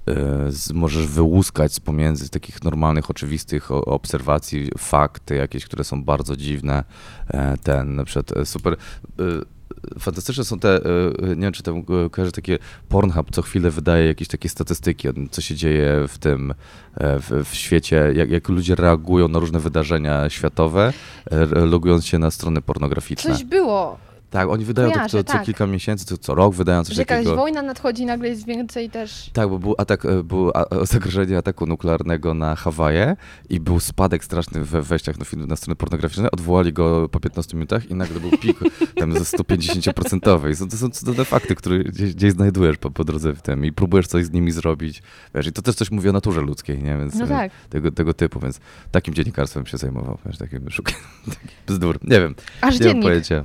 e, 0.09 0.51
możesz 0.75 1.07
wyłuskać 1.07 1.73
z 1.73 1.81
pomiędzy 1.81 2.31
takich 2.31 2.65
normalnych, 2.65 3.11
oczywistych 3.11 3.71
obserwacji, 3.73 4.69
fakty 4.79 5.37
jakieś, 5.37 5.65
które 5.65 5.85
są 5.85 6.05
bardzo 6.05 6.37
dziwne, 6.37 6.85
e, 7.29 7.57
ten, 7.57 7.97
na 7.97 8.05
przykład 8.05 8.37
e, 8.37 8.47
super... 8.47 8.73
E, 8.73 9.60
Fantastyczne 9.99 10.45
są 10.45 10.59
te, 10.59 10.77
e, 10.77 10.81
nie 11.29 11.43
wiem 11.43 11.53
czy 11.53 11.63
tam 11.63 11.77
e, 11.79 12.11
kojarzę 12.11 12.33
takie 12.33 12.59
Pornhub 12.89 13.31
co 13.31 13.43
chwilę 13.43 13.71
wydaje 13.71 14.07
jakieś 14.07 14.29
takie 14.29 14.49
statystyki 14.49 15.09
o 15.09 15.13
co 15.31 15.41
się 15.41 15.55
dzieje 15.55 16.09
w 16.09 16.19
tym, 16.19 16.55
e, 16.95 17.21
w, 17.21 17.49
w 17.51 17.55
świecie, 17.55 18.13
jak, 18.15 18.31
jak 18.31 18.49
ludzie 18.49 18.75
reagują 18.75 19.29
na 19.29 19.39
różne 19.39 19.61
wydarzenia 19.61 20.31
światowe, 20.31 20.93
e, 21.31 21.47
logując 21.47 22.07
się 22.07 22.19
na 22.19 22.31
strony 22.31 22.63
pornograficzne. 22.63 23.35
Coś 23.35 23.45
było, 23.45 23.99
Tak, 24.31 24.49
oni 24.49 24.65
wydają 24.65 24.91
to 24.93 25.01
co, 25.01 25.09
co 25.09 25.25
tak. 25.25 25.45
kilka 25.45 25.67
miesięcy, 25.67 26.05
co, 26.05 26.19
co 26.19 26.35
rok 26.35 26.55
wydają 26.55 26.85
coś 26.85 26.95
że 26.97 27.03
jakaś 27.03 27.17
takiego. 27.17 27.37
wojna 27.37 27.63
nadchodzi, 27.63 28.07
nagle 28.07 28.29
jest 28.29 28.47
więcej 28.47 28.91
też... 28.91 29.31
Tak, 29.33 29.49
bo 29.49 29.59
był 29.59 29.75
atak, 29.79 30.05
e, 30.05 30.23
był 30.25 30.51
a- 30.55 30.65
a- 30.71 30.85
zagrożenie 30.85 31.39
ataku 31.39 31.67
nuklearnego 31.67 32.35
na 32.35 32.57
Hawaje 32.57 33.17
i 33.49 33.61
był 33.61 33.81
spadek 33.81 34.25
straszny 34.25 34.65
we 34.65 34.83
wejściach 34.83 35.19
na, 35.19 35.25
film, 35.25 35.47
na 35.47 35.57
strony 35.57 35.77
pornograficzne. 35.77 36.31
Odwołali 36.31 36.73
go 36.73 37.09
po 37.09 37.21
15 37.21 37.57
minutach 37.57 37.91
i 37.91 37.95
nagle 37.95 38.21
był 38.21 38.31
pik 38.31 38.59
tam 39.01 39.13
ze 39.13 39.37
150%. 39.39 40.51
I 40.51 40.57
są- 40.57 40.69
To 40.69 40.77
są 40.77 40.91
cudowne 40.91 41.25
fakty, 41.25 41.55
które 41.55 41.79
gdzieś, 41.79 42.15
gdzieś 42.15 42.33
znajdujesz 42.33 42.77
po, 42.77 42.91
po 42.91 43.05
drodze 43.05 43.33
w 43.33 43.43
tym 43.43 43.65
i 43.65 43.73
próbujesz 43.73 44.07
coś 44.07 44.25
z 44.25 44.31
nimi 44.31 44.53
zrobić. 44.53 45.03
Wiesz, 45.35 45.47
i 45.47 45.53
to 45.53 45.63
też 45.63 45.75
coś 45.75 45.91
mówi 45.91 46.09
o 46.09 46.13
naturze 46.13 46.41
ludzkiej, 46.41 46.83
nie? 46.83 46.97
Więc 46.97 47.15
No 47.15 47.25
e, 47.25 47.29
tak. 47.29 47.53
tego, 47.71 47.91
tego 47.93 48.15
typu, 48.15 48.41
więc 48.41 48.61
takim 48.91 49.15
dziennikarstwem 49.15 49.67
się 49.67 49.77
zajmował, 49.79 50.19
wiesz, 50.27 50.39
takim 50.39 50.71
szukaniem 50.71 51.01
bzdur. 51.67 51.99
Nie 52.03 52.21
wiem, 52.21 52.35
Aż 52.61 52.75
nie 52.75 52.87
mam 52.87 52.89
dziennik. 52.89 53.03
pojęcia. 53.03 53.45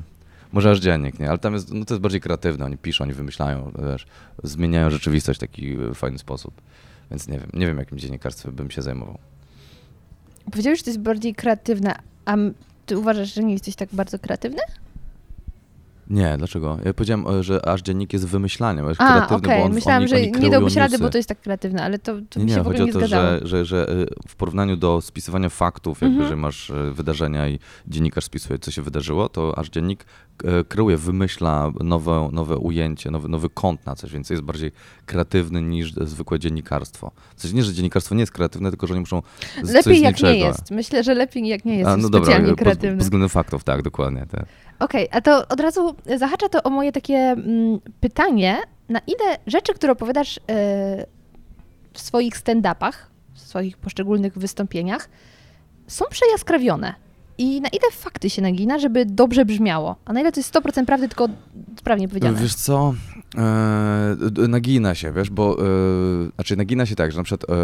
Może 0.55 0.71
aż 0.71 0.79
dziennik, 0.79 1.19
nie? 1.19 1.29
Ale 1.29 1.37
tam 1.37 1.53
jest, 1.53 1.73
no 1.73 1.85
to 1.85 1.93
jest 1.93 2.01
bardziej 2.01 2.21
kreatywne. 2.21 2.65
Oni 2.65 2.77
piszą, 2.77 3.03
oni 3.03 3.13
wymyślają, 3.13 3.71
wiesz, 3.91 4.05
zmieniają 4.43 4.89
rzeczywistość 4.89 5.39
w 5.39 5.41
taki 5.41 5.73
e, 5.73 5.93
fajny 5.93 6.17
sposób. 6.17 6.61
Więc 7.11 7.27
nie 7.27 7.39
wiem, 7.39 7.49
nie 7.53 7.67
wiem 7.67 7.77
jakim 7.77 7.97
dziennikarstwem 7.97 8.55
bym 8.55 8.71
się 8.71 8.81
zajmował. 8.81 9.17
Powiedziałeś, 10.51 10.79
że 10.79 10.83
to 10.83 10.89
jest 10.89 10.99
bardziej 10.99 11.35
kreatywne, 11.35 11.95
a 12.25 12.35
ty 12.85 12.97
uważasz, 12.97 13.33
że 13.33 13.43
nie 13.43 13.53
jesteś 13.53 13.75
tak 13.75 13.89
bardzo 13.93 14.19
kreatywny? 14.19 14.61
Nie, 16.09 16.35
dlaczego? 16.37 16.77
Ja 16.85 16.93
powiedziałem, 16.93 17.27
e, 17.27 17.43
że 17.43 17.65
aż 17.65 17.81
dziennik 17.81 18.13
jest 18.13 18.27
wymyślaniem, 18.27 18.87
jest 18.89 19.01
A, 19.01 19.07
kreatywny, 19.13 19.37
okej, 19.37 19.59
bo 19.59 19.65
on, 19.65 19.73
myślałam, 19.73 20.01
oni, 20.01 20.09
że 20.09 20.15
oni 20.15 20.31
nie 20.31 20.49
dałbyś 20.49 20.75
rady, 20.75 20.97
bo 20.99 21.09
to 21.09 21.17
jest 21.17 21.29
tak 21.29 21.41
kreatywne, 21.41 21.83
ale 21.83 21.99
to, 21.99 22.13
to 22.29 22.39
Nie, 22.39 22.45
mi 22.45 22.51
nie, 22.51 22.55
się 22.57 22.61
w 22.61 22.65
chodzi 22.65 22.81
ogóle 22.81 22.83
o 22.83 22.87
nie 22.87 22.93
to, 22.93 22.99
zgadzało. 22.99 23.27
że, 23.41 23.47
że, 23.47 23.65
że 23.65 23.89
y, 23.91 24.05
w 24.27 24.35
porównaniu 24.35 24.77
do 24.77 25.01
spisywania 25.01 25.49
faktów, 25.49 26.01
jakby, 26.01 26.15
Mhm. 26.15 26.29
że 26.29 26.35
masz 26.35 26.69
y, 26.69 26.91
wydarzenia 26.93 27.47
i 27.49 27.59
dziennikarz 27.87 28.23
spisuje, 28.23 28.59
co 28.59 28.71
się 28.71 28.81
wydarzyło, 28.81 29.29
to 29.29 29.57
aż 29.57 29.69
dziennik 29.69 30.05
e, 30.43 30.63
kreuje, 30.63 30.97
wymyśla 30.97 31.71
nowe, 31.83 32.29
nowe 32.31 32.57
ujęcie, 32.57 33.11
nowy, 33.11 33.29
nowy 33.29 33.49
kąt 33.49 33.85
na 33.85 33.95
coś, 33.95 34.11
więc 34.11 34.29
jest 34.29 34.43
bardziej 34.43 34.71
kreatywny 35.05 35.61
niż 35.61 35.93
zwykłe 35.93 36.39
dziennikarstwo. 36.39 37.11
W 37.35 37.41
sensie 37.41 37.57
nie, 37.57 37.63
że 37.63 37.73
dziennikarstwo 37.73 38.15
nie 38.15 38.21
jest 38.21 38.31
kreatywne, 38.31 38.69
tylko 38.69 38.87
że 38.87 38.93
oni 38.93 38.99
muszą 39.01 39.21
z, 39.63 39.71
Lepiej 39.73 40.01
jak 40.01 40.15
niczego. 40.15 40.33
nie 40.33 40.39
jest. 40.39 40.71
Myślę, 40.71 41.03
że 41.03 41.13
lepiej 41.13 41.47
jak 41.47 41.65
nie 41.65 41.77
jest 41.77 41.89
A, 41.89 41.97
no 41.97 42.09
dobra, 42.09 42.25
specjalnie 42.25 42.49
pod, 42.49 42.59
kreatywny. 42.59 42.91
pod 42.97 43.03
względem 43.03 43.29
faktów, 43.29 43.63
tak, 43.63 43.81
dokładnie. 43.81 44.25
Tak. 44.31 44.45
Okej, 44.79 45.07
a 45.11 45.21
to 45.21 45.47
od 45.47 45.59
razu 45.59 45.95
zahacza 46.17 46.49
to 46.49 46.63
o 46.63 46.69
moje 46.69 46.91
takie 46.91 47.17
mm, 47.17 47.79
pytanie, 47.99 48.57
na 48.89 48.99
ile 49.07 49.37
rzeczy, 49.47 49.73
które 49.73 49.93
opowiadasz 49.93 50.37
e, 50.37 50.41
w 51.93 51.99
swoich 51.99 52.37
stand-upach, 52.37 52.93
w 53.33 53.39
swoich 53.39 53.77
poszczególnych 53.77 54.37
wystąpieniach, 54.37 55.09
są 55.87 56.05
przejaskrawione? 56.09 57.04
I 57.37 57.61
na 57.61 57.69
ile 57.69 57.91
fakty 57.91 58.29
się 58.29 58.41
nagina, 58.41 58.79
żeby 58.79 59.05
dobrze 59.05 59.45
brzmiało? 59.45 59.95
A 60.05 60.13
na 60.13 60.21
ile 60.21 60.31
to 60.31 60.39
jest 60.39 60.53
100% 60.53 60.85
prawdy, 60.85 61.07
tylko 61.07 61.27
sprawnie 61.79 62.07
powiedziane? 62.07 62.39
Wiesz 62.39 62.55
co, 62.55 62.93
e, 63.37 64.47
nagina 64.47 64.95
się, 64.95 65.11
wiesz, 65.11 65.29
bo, 65.29 65.57
e, 65.59 65.65
znaczy 66.35 66.55
nagina 66.55 66.85
się 66.85 66.95
tak, 66.95 67.11
że 67.11 67.17
na 67.17 67.23
przykład 67.23 67.49
e, 67.49 67.55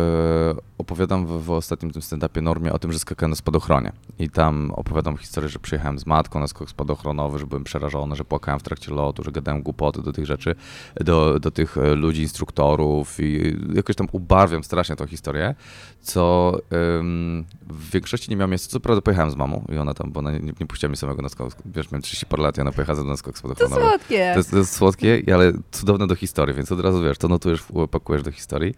opowiadam 0.77 1.25
w, 1.25 1.45
w 1.45 1.51
ostatnim 1.51 1.91
tym 1.91 2.01
stand-upie 2.01 2.41
Normie 2.41 2.73
o 2.73 2.79
tym, 2.79 2.91
że 2.91 2.99
skakałem 2.99 3.29
na 3.29 3.35
spadochronie 3.35 3.91
i 4.19 4.29
tam 4.29 4.71
opowiadam 4.71 5.17
historię, 5.17 5.49
że 5.49 5.59
przyjechałem 5.59 5.99
z 5.99 6.05
matką 6.05 6.39
na 6.39 6.47
skok 6.47 6.69
spadochronowy, 6.69 7.39
że 7.39 7.47
byłem 7.47 7.63
przerażony, 7.63 8.15
że 8.15 8.25
płakałem 8.25 8.59
w 8.59 8.63
trakcie 8.63 8.91
lotu, 8.91 9.23
że 9.23 9.31
gadałem 9.31 9.61
głupoty 9.61 10.01
do 10.01 10.13
tych 10.13 10.25
rzeczy, 10.25 10.55
do, 10.95 11.39
do 11.39 11.51
tych 11.51 11.77
e, 11.77 11.95
ludzi, 11.95 12.21
instruktorów 12.21 13.19
i 13.19 13.57
jakoś 13.73 13.95
tam 13.95 14.07
ubarwiam 14.11 14.63
strasznie 14.63 14.95
tą 14.95 15.07
historię, 15.07 15.55
co 16.01 16.53
em, 16.99 17.45
w 17.69 17.91
większości 17.91 18.29
nie 18.29 18.35
miało 18.35 18.47
miejsca. 18.47 18.69
Co 18.69 18.79
prawda 18.79 19.01
pojechałem 19.01 19.31
z 19.31 19.35
mamą 19.35 19.60
i 19.69 19.77
ona 19.77 19.93
tam, 19.93 20.11
bo 20.11 20.19
ona 20.19 20.31
nie, 20.31 20.39
nie 20.59 20.67
puściła 20.67 20.89
mnie 20.89 20.97
samego 20.97 21.21
na 21.21 21.29
skok, 21.29 21.49
wiesz, 21.65 21.91
miałem 21.91 22.01
30 22.01 22.25
parę 22.25 22.43
lat 22.43 22.57
i 22.57 22.61
ona 22.61 22.71
pojechała 22.71 23.03
na 23.03 23.17
skok 23.17 23.33
to 23.33 23.39
spadochronowy. 23.39 23.81
słodkie. 23.81 24.31
To 24.33 24.39
jest, 24.39 24.51
to 24.51 24.57
jest 24.57 24.73
słodkie, 24.73 25.23
ale 25.33 25.53
cudowne 25.71 26.07
do 26.07 26.15
historii, 26.15 26.55
więc 26.55 26.71
od 26.71 26.79
razu 26.79 27.03
wiesz, 27.03 27.17
to 27.17 27.27
notujesz, 27.27 27.63
pakujesz 27.91 28.23
do 28.23 28.31
historii. 28.31 28.75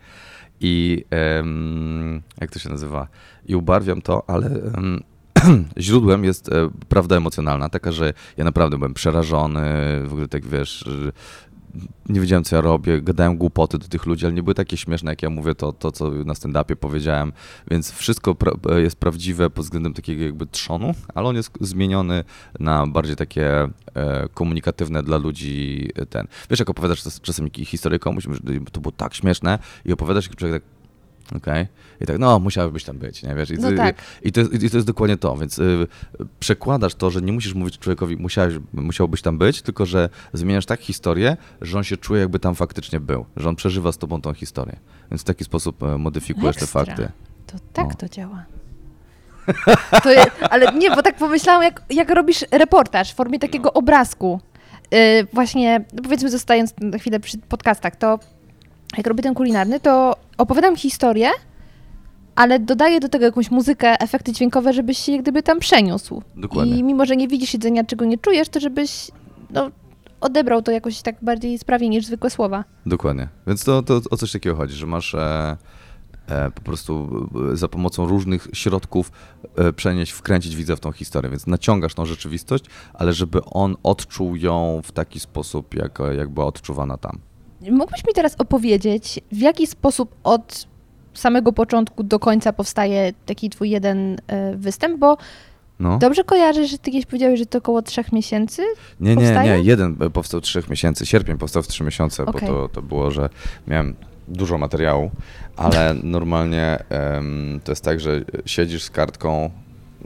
I 0.60 1.06
em, 1.10 2.22
jak 2.42 2.52
to 2.52 2.60
się 2.60 2.70
nazywa? 2.70 3.08
I 3.46 3.56
ubarwiam 3.56 4.02
to, 4.02 4.24
ale 4.28 4.48
em, 4.48 5.04
źródłem 5.78 6.24
jest 6.24 6.50
e, 6.50 6.70
prawda 6.90 7.18
emocjonalna, 7.18 7.70
taka, 7.70 7.92
że 7.92 8.14
ja 8.38 8.44
naprawdę 8.44 8.78
byłem 8.78 8.94
przerażony, 8.94 9.62
w 10.06 10.12
ogóle 10.12 10.28
tak 10.28 10.46
wiesz, 10.46 10.90
nie 12.10 12.22
wiedziałem, 12.22 12.44
co 12.44 12.56
ja 12.56 12.62
robię, 12.62 13.02
gadałem 13.02 13.38
głupoty 13.38 13.78
do 13.78 13.88
tych 13.88 14.06
ludzi, 14.06 14.26
ale 14.26 14.34
nie 14.34 14.44
były 14.44 14.54
takie 14.56 14.78
śmieszne, 14.78 15.12
jak 15.12 15.22
ja 15.24 15.30
mówię 15.30 15.56
to, 15.56 15.74
to 15.74 15.92
co 15.92 16.10
na 16.10 16.34
stand-upie 16.34 16.76
powiedziałem, 16.76 17.34
więc 17.72 17.92
wszystko 17.92 18.32
pra- 18.32 18.78
jest 18.78 18.96
prawdziwe 18.96 19.50
pod 19.50 19.66
względem 19.66 19.94
takiego 19.94 20.24
jakby 20.24 20.46
trzonu, 20.46 20.94
ale 21.16 21.28
on 21.30 21.36
jest 21.36 21.52
zmieniony 21.62 22.24
na 22.60 22.88
bardziej 22.88 23.16
takie 23.16 23.68
e, 23.94 24.30
komunikatywne 24.34 25.04
dla 25.04 25.18
ludzi 25.18 25.90
e, 25.96 26.06
ten. 26.06 26.28
Wiesz, 26.50 26.60
jak 26.60 26.70
opowiadasz 26.70 27.04
czas- 27.04 27.22
czasem 27.22 27.50
historię 27.52 28.00
komuś, 28.00 28.28
to 28.72 28.82
było 28.82 28.92
tak 28.92 29.14
śmieszne 29.14 29.60
i 29.86 29.94
opowiadasz 29.94 30.28
i 30.28 30.30
człowiek 30.30 30.64
tak 30.64 30.83
Okej. 31.38 31.68
I 32.02 32.06
tak, 32.06 32.20
no, 32.20 32.40
musiałbyś 32.40 32.84
tam 32.84 32.98
być, 32.98 33.24
nie 33.24 33.36
wiesz? 33.36 33.50
I, 33.52 33.54
No 33.54 33.70
ty- 33.70 33.78
tak. 33.78 33.96
i, 34.24 34.32
to, 34.32 34.40
jest- 34.40 34.54
I 34.64 34.70
to 34.70 34.78
jest 34.78 34.88
dokładnie 34.88 35.18
to, 35.18 35.38
więc 35.38 35.60
y, 35.60 35.88
przekładasz 36.40 36.96
to, 36.96 37.10
że 37.12 37.22
nie 37.22 37.34
musisz 37.34 37.54
mówić 37.54 37.80
człowiekowi, 37.80 38.18
musiałeś, 38.18 38.54
musiałbyś 38.74 39.22
tam 39.22 39.38
być, 39.38 39.62
tylko 39.62 39.86
że 39.86 40.10
zmieniasz 40.34 40.66
tak 40.66 40.80
historię, 40.82 41.38
że 41.62 41.78
on 41.78 41.84
się 41.84 41.98
czuje, 41.98 42.22
jakby 42.22 42.40
tam 42.40 42.56
faktycznie 42.56 43.00
był, 43.00 43.26
że 43.38 43.50
on 43.50 43.56
przeżywa 43.56 43.92
z 43.92 43.98
tobą 43.98 44.22
tą 44.22 44.34
historię. 44.34 44.76
Więc 45.12 45.22
w 45.22 45.26
taki 45.26 45.44
sposób 45.44 45.84
e, 45.84 45.98
modyfikujesz 45.98 46.56
te 46.56 46.62
Ekstra. 46.62 46.86
fakty. 46.86 47.12
To 47.48 47.58
tak 47.74 47.88
No. 47.88 47.96
to 47.96 48.10
działa. 48.10 48.46
To 50.04 50.12
je, 50.12 50.24
ale 50.50 50.72
nie, 50.74 50.92
bo 50.92 51.02
tak 51.02 51.16
pomyślałam, 51.18 51.64
jak, 51.64 51.82
jak 51.90 52.10
robisz 52.10 52.46
reportaż 52.52 53.12
w 53.12 53.16
formie 53.16 53.40
takiego 53.40 53.64
No. 53.66 53.74
obrazku. 53.74 54.40
Yy, 54.92 55.00
właśnie, 55.34 55.86
no 55.94 56.02
powiedzmy, 56.04 56.30
zostając 56.30 56.74
na 56.82 56.98
chwilę 56.98 57.20
przy 57.20 57.38
podcastach, 57.38 57.96
to 57.96 58.20
jak 58.98 59.08
robię 59.08 59.24
ten 59.24 59.34
kulinarny, 59.34 59.80
to 59.80 60.16
opowiadam 60.38 60.76
historię, 60.76 61.30
ale 62.36 62.60
dodaję 62.60 63.00
do 63.00 63.10
tego 63.10 63.26
jakąś 63.26 63.52
muzykę, 63.52 64.00
efekty 64.02 64.32
dźwiękowe, 64.32 64.74
żebyś 64.74 64.98
się 64.98 65.12
jak 65.12 65.22
gdyby 65.22 65.44
tam 65.44 65.60
przeniósł. 65.60 66.22
Dokładnie. 66.36 66.78
I 66.78 66.84
mimo, 66.84 67.06
że 67.06 67.16
nie 67.16 67.28
widzisz 67.28 67.54
jedzenia, 67.54 67.84
czego 67.84 68.06
nie 68.06 68.18
czujesz, 68.18 68.50
to 68.50 68.60
żebyś 68.60 69.12
no, 69.50 69.72
odebrał 70.22 70.62
to 70.62 70.72
jakoś 70.72 71.02
tak 71.02 71.16
bardziej 71.22 71.60
sprawie 71.60 71.90
niż 71.90 72.06
zwykłe 72.06 72.30
słowa. 72.30 72.64
Dokładnie. 72.86 73.28
Więc 73.48 73.64
to, 73.64 73.84
to 73.84 74.02
o 74.12 74.18
coś 74.18 74.32
takiego 74.32 74.56
chodzi, 74.56 74.76
że 74.76 74.86
masz. 74.86 75.16
E, 75.16 75.58
e, 76.28 76.52
po 76.52 76.62
prostu 76.62 77.10
e, 77.54 77.58
za 77.58 77.68
pomocą 77.68 78.08
różnych 78.08 78.48
środków 78.54 79.12
e, 79.56 79.74
przenieść, 79.74 80.12
wkręcić 80.12 80.56
widza 80.56 80.76
w 80.76 80.80
tą 80.80 80.92
historię, 80.92 81.30
więc 81.30 81.48
naciągasz 81.48 81.94
tą 81.94 82.06
rzeczywistość, 82.06 82.66
ale 82.94 83.14
żeby 83.14 83.46
on 83.46 83.76
odczuł 83.84 84.36
ją 84.36 84.82
w 84.84 84.92
taki 84.92 85.20
sposób, 85.20 85.76
jak, 85.76 86.00
jak 86.18 86.30
była 86.30 86.46
odczuwana 86.46 86.98
tam. 86.98 87.20
Mógłbyś 87.72 88.06
mi 88.08 88.14
teraz 88.14 88.36
opowiedzieć, 88.38 89.20
w 89.32 89.38
jaki 89.38 89.68
sposób 89.68 90.16
od 90.24 90.68
samego 91.14 91.54
początku 91.54 92.04
do 92.04 92.20
końca 92.20 92.54
powstaje 92.54 93.14
taki 93.26 93.50
twój 93.50 93.70
jeden 93.70 94.18
e, 94.28 94.56
występ, 94.56 95.00
bo 95.00 95.18
No. 95.80 95.98
dobrze 95.98 96.24
kojarzę, 96.24 96.68
że 96.68 96.78
ty 96.78 96.92
kiedyś 96.92 97.06
powiedziałeś, 97.06 97.40
że 97.40 97.46
to 97.46 97.58
około 97.58 97.82
trzech 97.82 98.12
miesięcy? 98.12 98.62
Nie, 99.00 99.16
nie, 99.16 99.16
powstaje? 99.16 99.58
nie. 99.58 99.64
Jeden 99.64 99.96
powstał 99.96 100.42
trzech 100.42 100.70
miesięcy, 100.70 101.06
sierpień 101.06 101.38
powstał 101.38 101.64
w 101.64 101.68
trzy 101.68 101.84
miesiące, 101.84 102.24
Okej. 102.26 102.42
bo 102.42 102.48
to, 102.48 102.70
to 102.70 102.82
było, 102.82 103.12
że 103.12 103.30
miałem 103.68 103.96
dużo 104.28 104.58
materiału, 104.58 105.12
ale 105.58 105.94
normalnie 106.04 106.84
em, 106.90 107.60
to 107.64 107.72
jest 107.72 107.84
tak, 107.84 108.00
że 108.00 108.22
siedzisz 108.46 108.84
z 108.84 108.90
kartką, 108.90 109.50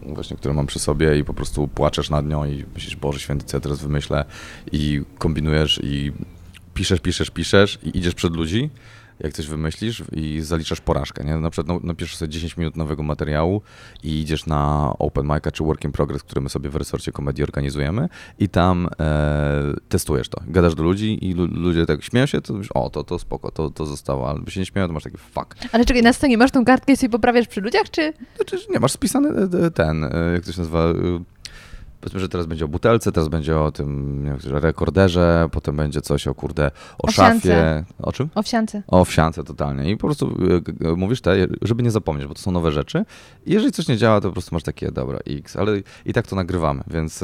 właśnie, 0.05 0.37
którą 0.37 0.53
mam 0.53 0.67
przy 0.67 0.79
sobie 0.79 1.17
i 1.19 1.23
po 1.23 1.33
prostu 1.33 1.67
płaczesz 1.67 2.09
nad 2.09 2.25
nią 2.27 2.45
i 2.45 2.65
myślisz, 2.73 2.95
Boże 2.95 3.19
Święty, 3.19 3.45
co 3.45 3.57
ja 3.57 3.61
teraz 3.61 3.79
wymyślę 3.81 4.25
i 4.71 5.01
kombinujesz 5.17 5.79
i 5.83 6.11
piszesz, 6.77 6.99
piszesz, 6.99 7.29
piszesz 7.29 7.79
i 7.83 7.97
idziesz 7.97 8.13
przed 8.13 8.35
ludzi, 8.35 8.69
jak 9.19 9.33
coś 9.33 9.47
wymyślisz 9.47 10.03
i 10.11 10.41
zaliczasz 10.41 10.81
porażkę, 10.81 11.23
nie? 11.23 11.37
Na 11.37 11.49
przykład 11.49 11.67
no, 11.67 11.87
napiszesz 11.87 12.15
sobie 12.15 12.29
10 12.29 12.57
minut 12.57 12.75
nowego 12.75 13.03
materiału 13.03 13.61
i 14.03 14.21
idziesz 14.21 14.45
na 14.45 14.93
open 14.99 15.25
mic'a 15.25 15.51
czy 15.51 15.63
work 15.63 15.83
in 15.83 15.91
progress, 15.91 16.23
który 16.23 16.41
my 16.41 16.49
sobie 16.49 16.69
w 16.69 16.75
resorcie 16.75 17.11
komedii 17.11 17.43
organizujemy 17.43 18.09
i 18.39 18.49
tam 18.49 18.89
e, 18.99 19.73
testujesz 19.89 20.29
to. 20.29 20.41
Gadasz 20.47 20.75
do 20.75 20.83
ludzi 20.83 21.25
i 21.25 21.33
lu- 21.33 21.47
ludzie 21.51 21.85
tak 21.85 22.03
śmieją 22.03 22.25
się, 22.25 22.41
to 22.41 22.53
mówisz, 22.53 22.71
o, 22.73 22.89
to, 22.89 23.03
to 23.03 23.19
spoko, 23.19 23.51
to, 23.51 23.69
to 23.69 23.85
zostało, 23.85 24.29
ale 24.29 24.39
by 24.39 24.51
się 24.51 24.59
nie 24.59 24.65
śmieją, 24.65 24.87
to 24.87 24.93
masz 24.93 25.03
taki 25.03 25.17
fuck. 25.17 25.55
Ale 25.71 25.85
czekaj, 25.85 26.03
na 26.03 26.13
scenie 26.13 26.37
masz 26.37 26.51
tą 26.51 26.65
kartkę 26.65 26.93
i 26.93 26.97
sobie 26.97 27.09
poprawiasz 27.09 27.47
przy 27.47 27.61
ludziach, 27.61 27.89
czy... 27.91 28.13
Znaczy, 28.35 28.57
nie, 28.69 28.79
masz 28.79 28.91
spisany 28.91 29.29
e, 29.29 29.65
e, 29.65 29.71
ten, 29.71 30.03
e, 30.03 30.09
jak 30.33 30.45
to 30.45 30.51
się 30.51 30.59
nazywa, 30.59 30.83
powiedzmy, 32.01 32.19
że 32.19 32.29
teraz 32.29 32.45
będzie 32.47 32.65
o 32.65 32.67
butelce, 32.67 33.11
teraz 33.11 33.27
będzie 33.29 33.59
o 33.59 33.71
tym 33.71 34.23
wiem, 34.23 34.37
rekorderze, 34.53 35.49
potem 35.51 35.75
będzie 35.75 36.01
coś 36.01 36.27
o 36.27 36.35
kurde, 36.35 36.71
o 36.97 37.07
Owsiance. 37.07 37.39
szafie. 37.49 37.85
O 38.01 38.11
czym? 38.11 38.29
Owsiance. 38.35 38.81
O 38.87 39.05
wsiance 39.05 39.43
totalnie. 39.43 39.91
I 39.91 39.97
po 39.97 40.07
prostu 40.07 40.35
g- 40.61 40.95
mówisz 40.95 41.21
te, 41.21 41.47
żeby 41.61 41.83
nie 41.83 41.91
zapomnieć, 41.91 42.27
bo 42.27 42.33
to 42.33 42.41
są 42.41 42.51
nowe 42.51 42.71
rzeczy. 42.71 43.05
I 43.45 43.51
jeżeli 43.53 43.71
coś 43.71 43.87
nie 43.87 43.97
działa, 43.97 44.21
to 44.21 44.27
po 44.27 44.33
prostu 44.33 44.55
masz 44.55 44.63
takie, 44.63 44.91
dobra, 44.91 45.19
X, 45.27 45.55
ale 45.55 45.81
i 46.05 46.13
tak 46.13 46.27
to 46.27 46.35
nagrywamy, 46.35 46.83
więc, 46.87 47.23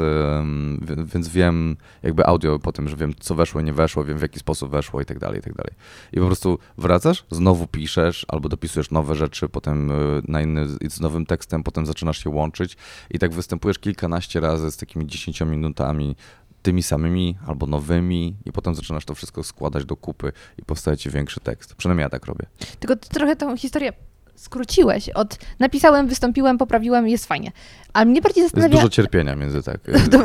więc 1.14 1.28
wiem 1.28 1.76
jakby 2.02 2.26
audio 2.26 2.58
po 2.58 2.72
tym, 2.72 2.88
że 2.88 2.96
wiem, 2.96 3.12
co 3.20 3.34
weszło 3.34 3.60
i 3.60 3.64
nie 3.64 3.72
weszło, 3.72 4.04
wiem 4.04 4.18
w 4.18 4.22
jaki 4.22 4.38
sposób 4.38 4.70
weszło 4.70 5.00
i 5.00 5.04
tak 5.04 5.18
dalej, 5.18 5.38
i 5.38 5.42
tak 5.42 5.54
dalej. 5.54 5.72
I 6.12 6.20
po 6.20 6.26
prostu 6.26 6.58
wracasz, 6.78 7.24
znowu 7.30 7.66
piszesz, 7.66 8.26
albo 8.28 8.48
dopisujesz 8.48 8.90
nowe 8.90 9.14
rzeczy, 9.14 9.48
potem 9.48 9.90
e, 9.90 9.94
na 10.28 10.42
inny, 10.42 10.66
z 10.90 11.00
nowym 11.00 11.26
tekstem, 11.26 11.62
potem 11.62 11.86
zaczynasz 11.86 12.24
się 12.24 12.30
łączyć 12.30 12.76
i 13.10 13.18
tak 13.18 13.32
występujesz 13.32 13.78
kilkanaście 13.78 14.40
razy 14.40 14.63
z 14.70 14.76
takimi 14.76 15.06
10 15.06 15.40
minutami 15.40 16.16
tymi 16.62 16.82
samymi 16.82 17.36
albo 17.46 17.66
nowymi 17.66 18.36
i 18.44 18.52
potem 18.52 18.74
zaczynasz 18.74 19.04
to 19.04 19.14
wszystko 19.14 19.42
składać 19.42 19.84
do 19.84 19.96
kupy 19.96 20.32
i 20.58 20.62
powstaje 20.62 20.96
ci 20.96 21.10
większy 21.10 21.40
tekst. 21.40 21.74
Przynajmniej 21.74 22.02
ja 22.04 22.10
tak 22.10 22.26
robię. 22.26 22.46
Tylko 22.80 22.96
ty 22.96 23.08
trochę 23.08 23.36
tą 23.36 23.56
historię 23.56 23.92
skróciłeś. 24.34 25.08
Od 25.08 25.38
napisałem, 25.58 26.08
wystąpiłem, 26.08 26.58
poprawiłem, 26.58 27.08
jest 27.08 27.26
fajnie. 27.26 27.52
Ale 27.92 28.06
mnie 28.06 28.20
bardziej 28.22 28.42
Jest 28.42 28.54
zastanawia... 28.54 28.76
dużo 28.76 28.88
cierpienia 28.88 29.36
między 29.36 29.62
tak. 29.62 29.80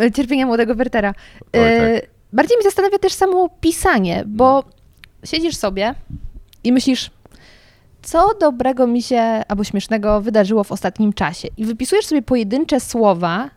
Jest 0.00 0.14
cierpienia 0.14 0.46
młodego 0.46 0.74
Wertera. 0.74 1.14
Oj, 1.52 1.60
E, 1.60 2.00
tak. 2.00 2.10
Bardziej 2.32 2.56
mnie 2.56 2.64
zastanawia 2.64 2.98
też 2.98 3.12
samo 3.12 3.48
pisanie, 3.60 4.24
bo 4.26 4.64
siedzisz 5.24 5.56
sobie 5.56 5.94
i 6.64 6.72
myślisz, 6.72 7.10
co 8.02 8.34
dobrego 8.40 8.86
mi 8.86 9.02
się 9.02 9.20
albo 9.48 9.64
śmiesznego 9.64 10.20
wydarzyło 10.20 10.64
w 10.64 10.72
ostatnim 10.72 11.12
czasie. 11.12 11.48
I 11.56 11.64
wypisujesz 11.64 12.06
sobie 12.06 12.22
pojedyncze 12.22 12.80
słowa 12.80 13.44
e, 13.44 13.50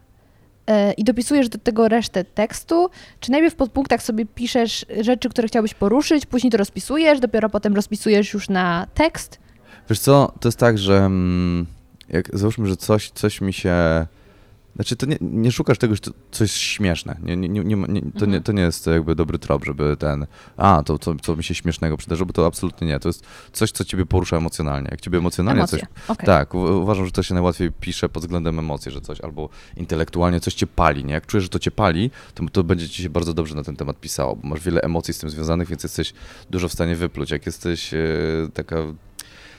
i 0.97 1.03
dopisujesz 1.03 1.49
do 1.49 1.57
tego 1.57 1.87
resztę 1.87 2.23
tekstu, 2.23 2.89
czy 3.19 3.31
najpierw 3.31 3.53
w 3.53 3.57
podpunktach 3.57 4.03
sobie 4.03 4.25
piszesz 4.25 4.85
rzeczy, 5.01 5.29
które 5.29 5.47
chciałbyś 5.47 5.73
poruszyć, 5.73 6.25
później 6.25 6.51
to 6.51 6.57
rozpisujesz, 6.57 7.19
dopiero 7.19 7.49
potem 7.49 7.75
rozpisujesz 7.75 8.33
już 8.33 8.49
na 8.49 8.87
tekst. 8.93 9.39
Wiesz 9.89 9.99
co, 9.99 10.33
to 10.39 10.47
jest 10.47 10.57
tak, 10.57 10.77
że 10.77 10.97
mm, 10.97 11.65
jak 12.09 12.37
załóżmy, 12.37 12.67
że 12.67 12.77
coś, 12.77 13.11
coś 13.11 13.41
mi 13.41 13.53
się... 13.53 14.07
Znaczy, 14.75 14.95
to 14.95 15.05
nie, 15.05 15.17
nie 15.21 15.51
szukasz 15.51 15.77
tego, 15.77 15.95
że 15.95 16.01
to 16.01 16.11
coś 16.31 16.41
jest 16.41 16.55
śmieszne. 16.55 17.17
Nie, 17.23 17.37
nie, 17.37 17.49
nie, 17.49 17.75
nie, 17.75 18.01
to, 18.19 18.25
nie, 18.25 18.41
to 18.41 18.51
nie 18.51 18.61
jest 18.61 18.87
jakby 18.87 19.15
dobry 19.15 19.39
trop, 19.39 19.65
żeby 19.65 19.97
ten, 19.97 20.25
a, 20.57 20.83
to, 20.85 20.97
to 20.97 21.15
co 21.21 21.35
mi 21.35 21.43
się 21.43 21.55
śmiesznego 21.55 21.97
przydarzyło, 21.97 22.25
bo 22.25 22.33
to 22.33 22.45
absolutnie 22.45 22.87
nie. 22.87 22.99
To 22.99 23.09
jest 23.09 23.25
coś, 23.51 23.71
co 23.71 23.85
ciebie 23.85 24.05
porusza 24.05 24.37
emocjonalnie. 24.37 24.87
Jak 24.91 25.01
ciebie 25.01 25.17
emocjonalnie 25.17 25.59
Emocje. 25.59 25.79
coś... 25.79 25.87
Okej. 26.07 26.25
Tak, 26.25 26.53
uważam, 26.53 27.05
że 27.05 27.11
to 27.11 27.23
się 27.23 27.33
najłatwiej 27.33 27.71
pisze 27.71 28.09
pod 28.09 28.23
względem 28.23 28.59
emocji, 28.59 28.91
że 28.91 29.01
coś 29.01 29.21
albo 29.21 29.49
intelektualnie 29.77 30.39
coś 30.39 30.53
cię 30.53 30.67
pali, 30.67 31.05
nie? 31.05 31.13
Jak 31.13 31.25
czujesz, 31.25 31.43
że 31.43 31.49
to 31.49 31.59
cię 31.59 31.71
pali, 31.71 32.11
to, 32.33 32.43
to 32.51 32.63
będzie 32.63 32.89
ci 32.89 33.03
się 33.03 33.09
bardzo 33.09 33.33
dobrze 33.33 33.55
na 33.55 33.63
ten 33.63 33.75
temat 33.75 33.99
pisało, 33.99 34.35
bo 34.35 34.47
masz 34.47 34.63
wiele 34.63 34.81
emocji 34.81 35.13
z 35.13 35.19
tym 35.19 35.29
związanych, 35.29 35.67
więc 35.67 35.83
jesteś 35.83 36.13
dużo 36.49 36.69
w 36.69 36.73
stanie 36.73 36.95
wypluć. 36.95 37.31
Jak 37.31 37.45
jesteś 37.45 37.93
e, 37.93 37.97
taka, 38.53 38.75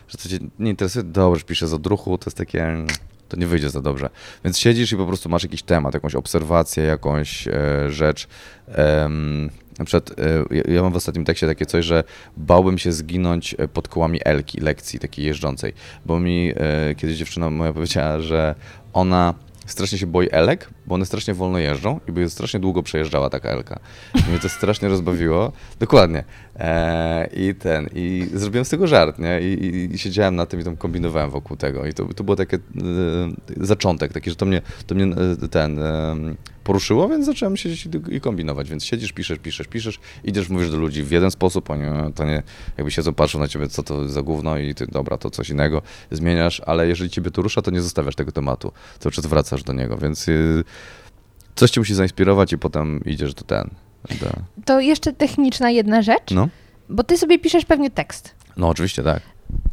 że 0.09 0.19
to 0.19 0.29
cię 0.29 0.39
nie 0.59 0.71
interesuje, 0.71 1.03
dobrze, 1.03 1.45
piszę 1.45 1.69
z 1.69 1.73
odruchu, 1.73 2.19
to 2.19 2.25
jest 2.27 2.37
takie, 2.37 2.65
mm, 2.65 2.87
to 3.33 3.41
nie 3.41 3.47
wyjdzie 3.47 3.71
za 3.71 3.81
dobrze. 3.83 4.11
Więc 4.45 4.59
siedzisz 4.59 4.93
i 4.93 4.97
po 4.97 5.07
prostu 5.07 5.29
masz 5.29 5.43
jakiś 5.43 5.63
temat, 5.63 5.95
jakąś 5.95 6.15
obserwację, 6.15 6.85
jakąś 6.85 7.49
e, 7.49 7.53
rzecz. 7.91 8.29
Em, 8.69 9.51
na 9.79 9.85
przykład 9.85 10.19
e, 10.19 10.45
ja- 10.51 10.75
ja 10.75 10.83
mam 10.83 10.93
w 10.93 10.97
ostatnim 10.97 11.25
tekście 11.25 11.47
takie 11.47 11.67
coś, 11.67 11.85
że 11.85 12.05
bałbym 12.37 12.79
się 12.79 12.93
zginąć 12.93 13.55
e, 13.59 13.69
pod 13.69 13.89
kołami 13.89 14.21
Elki, 14.25 14.61
lekcji 14.61 14.99
takiej 14.99 15.25
jeżdżącej, 15.25 15.73
bo 16.07 16.21
mi 16.21 16.53
e, 16.57 16.95
kiedyś 16.95 17.17
dziewczyna 17.17 17.51
moja 17.51 17.73
powiedziała, 17.73 18.21
że 18.21 18.55
ona 18.93 19.35
strasznie 19.67 19.99
się 19.99 20.07
boi 20.07 20.29
Elek, 20.31 20.69
bo 20.87 20.95
one 20.95 21.07
strasznie 21.07 21.35
wolno 21.35 21.59
jeżdżą 21.59 22.01
i 22.09 22.13
by 22.13 22.31
strasznie 22.31 22.61
długo 22.61 22.83
przejeżdżała 22.83 23.31
taka 23.31 23.49
Elka. 23.49 23.81
Mnie 24.29 24.39
to 24.39 24.49
strasznie 24.49 24.89
rozbawiło. 24.89 25.53
Dokładnie. 25.81 26.25
E, 26.57 27.29
I 27.37 27.55
ten, 27.55 27.89
i 27.95 28.27
zrobiłem 28.35 28.65
z 28.65 28.69
tego 28.69 28.87
żart, 28.87 29.19
nie? 29.19 29.41
I, 29.41 29.65
i, 29.65 29.95
i 29.95 29.99
siedziałem 29.99 30.37
na 30.37 30.47
tym 30.47 30.61
i 30.61 30.65
tam 30.65 30.77
kombinowałem 30.77 31.31
wokół 31.31 31.57
tego. 31.57 31.87
I 31.87 31.93
to, 31.93 32.15
to 32.15 32.25
było 32.25 32.37
takie 32.37 32.57
e, 32.57 32.61
zaczątek, 33.57 34.13
taki, 34.13 34.31
że 34.31 34.37
to 34.37 34.47
mnie, 34.47 34.63
to 34.87 34.95
mnie 34.95 35.05
e, 35.45 35.49
ten 35.49 35.79
e, 35.79 36.17
poruszyło, 36.65 37.09
więc 37.09 37.27
zacząłem 37.27 37.57
siedzieć 37.57 37.87
i, 37.87 38.15
i 38.15 38.21
kombinować. 38.21 38.71
Więc 38.71 38.85
siedzisz, 38.85 39.13
piszesz, 39.13 39.39
piszesz, 39.39 39.67
piszesz, 39.67 40.01
idziesz, 40.25 40.49
mówisz 40.49 40.71
do 40.71 40.77
ludzi 40.77 41.03
w 41.03 41.11
jeden 41.11 41.31
sposób, 41.31 41.71
oni 41.71 41.83
e, 41.83 42.13
to 42.15 42.25
nie, 42.25 42.43
jakby 42.77 42.91
siedzą, 42.91 43.15
patrzą 43.15 43.39
na 43.39 43.49
ciebie, 43.49 43.69
co 43.69 43.83
to 43.83 44.09
za 44.09 44.23
gówno 44.23 44.59
i 44.59 44.75
ty, 44.75 44.87
dobra, 44.87 45.19
to 45.19 45.31
coś 45.31 45.51
innego, 45.51 45.83
zmieniasz, 46.11 46.63
ale 46.67 46.89
jeżeli 46.89 47.11
ciebie 47.11 47.31
to 47.31 47.43
rusza, 47.43 47.63
to 47.63 47.71
nie 47.71 47.83
zostawiasz 47.83 48.15
tego 48.15 48.33
tematu, 48.33 48.73
cały 48.99 49.13
czas 49.13 49.27
wracasz 49.27 49.63
do 49.63 49.73
niego, 49.73 49.97
więc 49.97 50.27
coś 51.55 51.71
cię 51.71 51.81
musi 51.81 51.95
zainspirować 51.95 52.53
i 52.53 52.59
potem 52.59 53.01
idziesz 53.07 53.35
do 53.35 53.43
ten. 53.45 53.71
Do, 54.21 54.27
To 54.65 54.81
jeszcze 54.81 55.13
techniczna 55.13 55.71
jedna 55.71 56.03
rzecz, 56.03 56.31
no. 56.31 56.49
bo 56.89 57.05
ty 57.05 57.19
sobie 57.19 57.39
piszesz 57.39 57.65
pewnie 57.65 57.91
tekst. 57.91 58.35
no, 58.57 58.69
oczywiście 58.69 59.03
tak. 59.03 59.23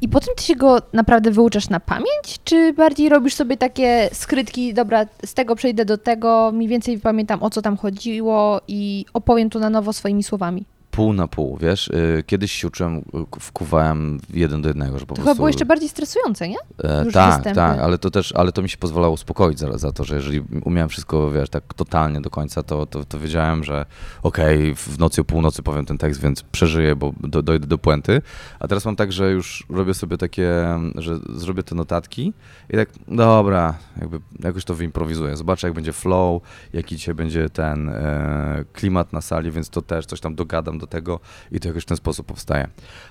I 0.01 0.09
potem 0.09 0.35
ty 0.37 0.43
się 0.43 0.55
go 0.55 0.77
naprawdę 0.93 1.31
wyuczasz 1.31 1.69
na 1.69 1.79
pamięć, 1.79 2.39
czy 2.43 2.73
bardziej 2.73 3.09
robisz 3.09 3.33
sobie 3.33 3.57
takie 3.57 4.09
skrytki, 4.13 4.73
dobra, 4.73 5.05
z 5.25 5.33
tego 5.33 5.55
przejdę 5.55 5.85
do 5.85 5.97
tego, 5.97 6.51
mniej 6.53 6.67
więcej 6.67 6.99
pamiętam 6.99 7.43
o 7.43 7.49
co 7.49 7.61
tam 7.61 7.77
chodziło 7.77 8.61
i 8.67 9.05
opowiem 9.13 9.49
to 9.49 9.59
na 9.59 9.69
nowo 9.69 9.93
swoimi 9.93 10.23
słowami. 10.23 10.65
Pół 10.99 11.13
na 11.13 11.27
pół, 11.27 11.57
wiesz, 11.57 11.87
y, 11.87 12.23
kiedyś 12.27 12.51
się 12.51 12.67
uczyłem, 12.67 12.97
y, 12.97 13.01
wkuwałem 13.39 14.19
jeden 14.33 14.61
do 14.61 14.67
jednego, 14.69 14.99
że 14.99 15.05
po 15.05 15.15
To 15.15 15.21
chyba 15.21 15.25
prostu... 15.25 15.37
było 15.37 15.47
jeszcze 15.47 15.65
bardziej 15.65 15.89
stresujące, 15.89 16.49
nie? 16.49 16.57
E, 16.83 17.05
Już 17.05 17.13
tak, 17.13 17.35
występy. 17.35 17.55
tak, 17.55 17.79
ale 17.79 17.97
to 17.97 18.11
też, 18.11 18.31
ale 18.35 18.51
to 18.51 18.61
mi 18.61 18.69
się 18.69 18.77
pozwalało 18.77 19.13
uspokoić 19.13 19.59
za, 19.59 19.77
za 19.77 19.91
to, 19.91 20.03
że 20.03 20.15
jeżeli 20.15 20.41
umiałem 20.65 20.89
wszystko, 20.89 21.31
wiesz, 21.31 21.49
tak 21.49 21.73
totalnie 21.73 22.21
do 22.21 22.29
końca, 22.29 22.63
to, 22.63 22.85
to, 22.85 23.05
to 23.05 23.19
wiedziałem, 23.19 23.63
że 23.63 23.85
okej, 24.23 24.75
w 24.75 24.99
nocy 24.99 25.21
o 25.21 25.23
północy 25.23 25.63
powiem 25.63 25.85
ten 25.85 25.97
tekst, 25.97 26.21
więc 26.21 26.43
przeżyję, 26.43 26.95
bo 26.95 27.13
do, 27.19 27.41
dojdę 27.41 27.67
do 27.67 27.77
puenty. 27.77 28.21
A 28.59 28.67
teraz 28.67 28.85
mam 28.85 28.95
tak, 28.95 29.11
że 29.11 29.31
już 29.31 29.65
robię 29.69 29.93
sobie 29.93 30.17
takie, 30.17 30.51
że 30.95 31.19
zrobię 31.35 31.63
te 31.63 31.75
notatki 31.75 32.33
i 32.69 32.77
tak, 32.77 32.89
dobra, 33.07 33.73
jakby 34.01 34.19
jakoś 34.39 34.65
to 34.65 34.73
wyimprowizuję. 34.75 35.37
Zobaczę, 35.37 35.67
jak 35.67 35.73
będzie 35.73 35.93
flow, 35.93 36.41
jaki 36.73 36.95
dzisiaj 36.95 37.15
będzie 37.15 37.49
ten 37.49 37.89
e, 37.89 38.65
klimat 38.73 39.13
na 39.13 39.21
sali, 39.21 39.51
więc 39.51 39.69
to 39.69 39.81
też 39.81 40.05
coś 40.05 40.19
tam 40.19 40.35
dogadam 40.35 40.77
do 40.79 40.88
tego 40.89 41.19
i 41.51 41.59
to 41.59 41.67
jakoś 41.67 41.83
w 41.83 41.85
ten 41.85 41.97
sposób 41.97 42.25
powstaje. 42.27 42.67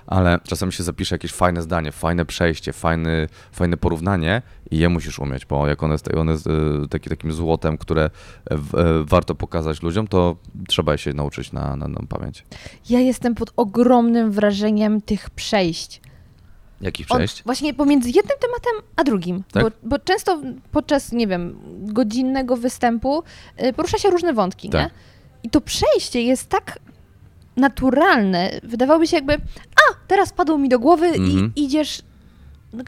Ale 0.07 0.39
czasami 0.43 0.73
się 0.73 0.83
zapisze 0.83 1.15
jakieś 1.15 1.31
fajne 1.31 1.61
zdanie, 1.61 1.91
fajne 1.91 2.25
przejście, 2.25 2.73
fajny, 2.73 3.27
fajne 3.51 3.77
porównanie 3.77 4.41
i 4.71 4.77
je 4.77 4.89
musisz 4.89 5.19
umieć, 5.19 5.45
bo 5.45 5.67
jak 5.67 5.83
one 5.83 5.93
jest, 5.93 6.15
one 6.15 6.31
jest 6.31 6.47
e, 6.47 6.51
taki, 6.89 7.09
takim 7.09 7.31
złotem, 7.31 7.77
które 7.77 8.09
w, 8.51 8.75
e, 8.75 9.03
warto 9.03 9.35
pokazać 9.35 9.81
ludziom, 9.81 10.07
to 10.07 10.35
trzeba 10.67 10.97
się 10.97 11.13
nauczyć 11.13 11.51
na, 11.51 11.75
na, 11.75 11.87
na 11.87 11.99
pamięć. 12.09 12.45
Ja 12.89 12.99
jestem 12.99 13.35
pod 13.35 13.53
ogromnym 13.55 14.31
wrażeniem 14.31 15.01
tych 15.01 15.29
przejść. 15.29 16.01
Jakich 16.81 17.07
przejść? 17.07 17.43
właśnie 17.43 17.73
pomiędzy 17.73 18.09
jednym 18.09 18.37
tematem 18.39 18.89
a 18.95 19.03
drugim. 19.03 19.43
Tak? 19.51 19.63
Bo, 19.63 19.71
bo 19.83 19.99
często 19.99 20.41
podczas, 20.71 21.11
nie 21.11 21.27
wiem, 21.27 21.59
godzinnego 21.79 22.57
występu 22.57 23.23
y, 23.63 23.73
porusza 23.73 23.97
się 23.97 24.09
różne 24.09 24.33
wątki, 24.33 24.69
Tak. 24.69 24.81
nie? 24.81 24.89
I 25.43 25.49
to 25.49 25.61
przejście 25.61 26.21
jest 26.21 26.49
tak 26.49 26.79
naturalne. 27.59 28.51
Wydawałoby 28.63 29.07
się 29.07 29.17
jakby, 29.17 29.33
a, 29.33 29.93
teraz 30.07 30.33
padło 30.33 30.57
mi 30.57 30.69
do 30.69 30.79
głowy 30.79 31.05
Mhm. 31.07 31.51
i 31.55 31.63
idziesz 31.63 32.01
no, 32.73 32.83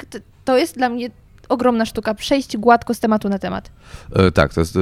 to- 0.45 0.57
jest 0.57 0.75
dla 0.77 0.89
mnie 0.89 1.09
ogromna 1.49 1.85
sztuka, 1.85 2.13
przejść 2.13 2.57
gładko 2.57 2.93
z 2.93 2.99
tematu 2.99 3.29
na 3.29 3.39
temat. 3.39 3.71
E, 4.15 4.31
tak, 4.31 4.53
to 4.53 4.59
jest, 4.61 4.75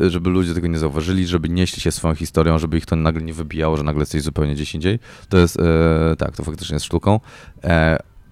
e, 0.00 0.10
żeby 0.10 0.30
ludzie 0.30 0.54
tego 0.54 0.66
nie 0.66 0.78
zauważyli, 0.78 1.26
żeby 1.26 1.48
nieśli 1.48 1.82
się 1.82 1.92
swoją 1.92 2.14
historią, 2.14 2.58
żeby 2.58 2.76
ich 2.76 2.86
to 2.86 2.96
nagle 2.96 3.22
nie 3.22 3.32
wybijało, 3.34 3.76
że 3.76 3.82
nagle 3.82 4.02
jesteś 4.02 4.22
zupełnie 4.22 4.54
gdzieś 4.54 4.74
indziej. 4.74 4.98
To 5.28 5.38
jest, 5.38 5.58
e, 5.60 6.16
tak, 6.18 6.36
to 6.36 6.44
faktycznie 6.44 6.74
jest 6.74 6.86
sztuką. 6.86 7.20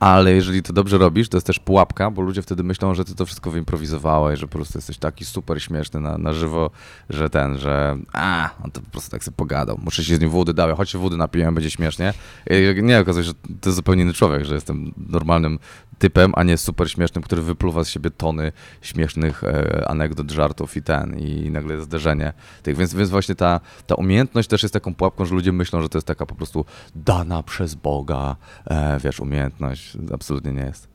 Ale 0.01 0.33
jeżeli 0.33 0.63
to 0.63 0.73
dobrze 0.73 0.99
robisz, 0.99 1.29
to 1.29 1.37
jest 1.37 1.47
też 1.47 1.59
pułapka, 1.59 2.11
bo 2.11 2.23
ludzie 2.23 2.43
wtedy 2.43 2.63
myślą, 2.63 2.95
że 2.95 3.05
ty 3.05 3.15
to 3.15 3.27
wszystko 3.27 3.51
wyimprowizowałeś, 3.51 4.41
że 4.41 4.47
po 4.47 4.53
prostu 4.53 4.79
jesteś 4.79 4.99
taki 4.99 5.25
super 5.25 5.63
śmieszny 5.63 6.01
na, 6.01 6.19
na 6.19 6.33
żywo, 6.33 6.71
że 7.11 7.31
ten, 7.31 7.59
że 7.59 7.99
a, 8.13 8.51
on 8.65 8.71
to 8.71 8.81
po 8.81 8.91
prostu 8.91 9.11
tak 9.11 9.25
sobie 9.25 9.37
pogadał. 9.37 9.79
Muszę 9.83 10.05
się 10.05 10.17
z 10.17 10.21
nim 10.21 10.31
wody 10.31 10.55
dałem, 10.55 10.77
chodź 10.77 10.91
się 10.91 10.99
wody 10.99 11.17
napiję, 11.17 11.53
będzie 11.53 11.71
śmiesznie. 11.71 12.13
I 12.51 12.83
nie, 12.83 13.01
okazuje 13.01 13.25
się, 13.25 13.29
że 13.29 13.55
to 13.61 13.69
jest 13.69 13.77
zupełnie 13.77 14.03
inny 14.03 14.13
człowiek, 14.13 14.45
że 14.45 14.55
jestem 14.55 14.93
normalnym 14.97 15.59
typem, 16.01 16.33
a 16.37 16.43
nie 16.43 16.57
super 16.57 16.91
śmiesznym, 16.91 17.25
który 17.25 17.43
wypluwa 17.43 17.85
z 17.85 17.89
siebie 17.89 18.11
tony 18.11 18.53
śmiesznych 18.83 19.45
e, 19.45 19.89
anegdot, 19.89 20.31
żartów 20.31 20.77
i 20.77 20.83
ten, 20.83 21.19
i 21.19 21.51
nagle 21.51 21.81
zderzenie 21.81 22.33
tych. 22.63 22.77
Więc, 22.77 22.95
więc 22.95 23.11
właśnie 23.11 23.35
ta, 23.35 23.61
ta 23.87 23.95
umiejętność 23.95 24.49
też 24.49 24.63
jest 24.63 24.73
taką 24.73 24.95
pułapką, 24.95 25.25
że 25.25 25.35
ludzie 25.35 25.53
myślą, 25.53 25.83
że 25.83 25.89
to 25.89 25.99
jest 25.99 26.07
taka 26.07 26.27
po 26.27 26.35
prostu 26.35 26.65
dana 26.95 27.43
przez 27.43 27.75
Boga, 27.75 28.37
e, 28.67 29.01
wiesz, 29.05 29.21
umiejętność. 29.21 29.89
Absolutnie 30.14 30.53
nie 30.53 30.62
jest. 30.62 30.88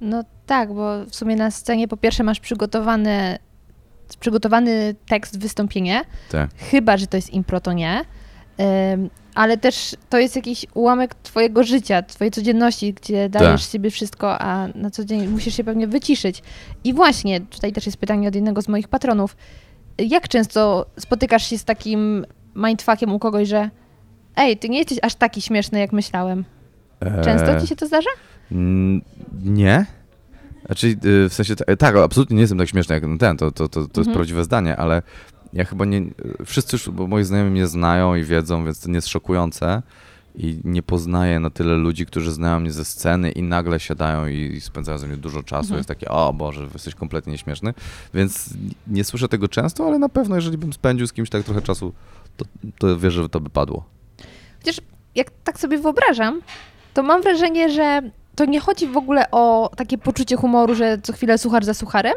No 0.00 0.24
tak, 0.46 0.74
bo 0.74 1.04
w 1.06 1.14
sumie 1.14 1.36
na 1.36 1.50
scenie 1.50 1.88
po 1.88 1.96
pierwsze 1.96 2.22
masz 2.22 2.40
przygotowany, 2.40 3.38
przygotowany 4.20 4.94
tekst, 5.08 5.38
wystąpienie, 5.38 6.02
Tak. 6.30 6.50
chyba, 6.56 6.96
że 6.96 7.06
to 7.06 7.16
jest 7.16 7.30
impro, 7.30 7.60
to 7.60 7.72
nie. 7.72 8.04
Ym, 8.94 9.10
ale 9.34 9.56
też 9.58 9.96
to 10.10 10.18
jest 10.18 10.36
jakiś 10.36 10.66
ułamek 10.74 11.14
twojego 11.14 11.64
życia, 11.64 12.02
twojej 12.02 12.30
codzienności, 12.30 12.94
gdzie 12.94 13.28
dajesz 13.28 13.62
Tak. 13.62 13.70
sobie 13.70 13.90
wszystko, 13.90 14.40
a 14.40 14.68
na 14.74 14.90
co 14.90 15.04
dzień 15.04 15.28
musisz 15.28 15.56
się 15.56 15.64
pewnie 15.64 15.86
wyciszyć. 15.86 16.42
I 16.84 16.94
właśnie, 16.94 17.40
tutaj 17.40 17.72
też 17.72 17.86
jest 17.86 17.98
pytanie 17.98 18.28
od 18.28 18.34
jednego 18.34 18.62
z 18.62 18.68
moich 18.68 18.88
patronów. 18.88 19.36
Jak 19.98 20.28
często 20.28 20.86
spotykasz 20.98 21.46
się 21.50 21.58
z 21.58 21.64
takim 21.64 22.26
mindfuckiem 22.56 23.12
u 23.12 23.18
kogoś, 23.18 23.48
że 23.48 23.70
ej, 24.36 24.56
ty 24.58 24.68
nie 24.68 24.78
jesteś 24.78 24.98
aż 25.02 25.14
taki 25.14 25.40
śmieszny, 25.42 25.78
jak 25.80 25.92
myślałem. 25.92 26.44
Często 27.24 27.50
E, 27.56 27.60
ci 27.60 27.66
się 27.66 27.76
to 27.76 27.86
zdarza? 27.86 28.10
Nie. 29.44 29.86
Znaczy, 30.66 30.86
y, 31.04 31.28
w 31.28 31.34
sensie, 31.34 31.56
ta- 31.56 31.76
tak, 31.76 31.96
absolutnie 31.96 32.34
nie 32.34 32.40
jestem 32.40 32.58
tak 32.58 32.68
śmieszny 32.68 32.94
jak 32.94 33.04
ten, 33.18 33.36
to, 33.36 33.50
to, 33.50 33.68
to, 33.68 33.68
to 33.68 33.80
jest 33.80 33.98
Mhm. 33.98 34.14
prawdziwe 34.14 34.44
zdanie, 34.44 34.76
ale 34.76 35.02
ja 35.52 35.64
chyba 35.64 35.84
nie, 35.84 36.02
wszyscy 36.44 36.76
już, 36.76 36.90
bo 36.90 37.06
moi 37.06 37.24
znajomi 37.24 37.50
mnie 37.50 37.66
znają 37.66 38.14
i 38.14 38.24
wiedzą, 38.24 38.64
więc 38.64 38.80
to 38.80 38.88
nie 38.88 38.94
jest 38.94 39.08
szokujące 39.08 39.82
i 40.34 40.60
nie 40.64 40.82
poznaję 40.82 41.40
na 41.40 41.50
tyle 41.50 41.74
ludzi, 41.74 42.06
którzy 42.06 42.32
znają 42.32 42.60
mnie 42.60 42.72
ze 42.72 42.84
sceny 42.84 43.30
i 43.30 43.42
nagle 43.42 43.80
siadają 43.80 44.26
i, 44.26 44.34
i 44.36 44.60
spędzają 44.60 44.98
ze 44.98 45.06
mnie 45.06 45.16
dużo 45.16 45.42
czasu, 45.42 45.62
Mhm. 45.64 45.78
jest 45.78 45.88
takie, 45.88 46.08
o 46.08 46.32
Boże, 46.32 46.68
jesteś 46.74 46.94
kompletnie 46.94 47.32
nieśmieszny, 47.32 47.74
więc 48.14 48.50
nie 48.86 49.04
słyszę 49.04 49.28
tego 49.28 49.48
często, 49.48 49.86
ale 49.86 49.98
na 49.98 50.08
pewno, 50.08 50.36
jeżeli 50.36 50.58
bym 50.58 50.72
spędził 50.72 51.06
z 51.06 51.12
kimś 51.12 51.30
tak 51.30 51.42
trochę 51.44 51.62
czasu, 51.62 51.92
to, 52.36 52.44
to 52.78 52.98
wierzę, 52.98 53.22
że 53.22 53.28
to 53.28 53.40
by 53.40 53.50
padło. 53.50 53.84
Chociaż 54.58 54.80
jak 55.14 55.30
tak 55.44 55.58
sobie 55.60 55.78
wyobrażam, 55.78 56.40
to 56.94 57.02
mam 57.02 57.22
wrażenie, 57.22 57.70
że 57.70 58.02
to 58.36 58.44
nie 58.44 58.60
chodzi 58.60 58.86
w 58.86 58.96
ogóle 58.96 59.30
o 59.30 59.70
takie 59.76 59.98
poczucie 59.98 60.36
humoru, 60.36 60.74
że 60.74 60.98
co 61.02 61.12
chwilę 61.12 61.38
suchar 61.38 61.64
za 61.64 61.74
sucharem, 61.74 62.14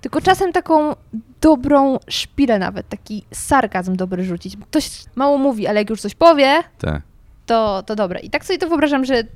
tylko 0.00 0.20
czasem 0.20 0.52
taką 0.52 0.92
dobrą 1.40 1.98
szpilę 2.08 2.58
nawet, 2.58 2.88
taki 2.88 3.24
sarkazm 3.30 3.96
dobry 3.96 4.24
rzucić. 4.24 4.56
Ktoś 4.70 4.90
mało 5.16 5.38
mówi, 5.38 5.66
ale 5.66 5.80
jak 5.80 5.90
już 5.90 6.00
coś 6.00 6.14
powie, 6.14 6.54
Tak. 6.78 7.02
to, 7.46 7.82
to 7.86 7.96
dobre. 7.96 8.20
I 8.20 8.30
tak 8.30 8.44
sobie 8.44 8.58
to 8.58 8.68
wyobrażam, 8.68 9.04
że 9.04 9.14
y, 9.14 9.26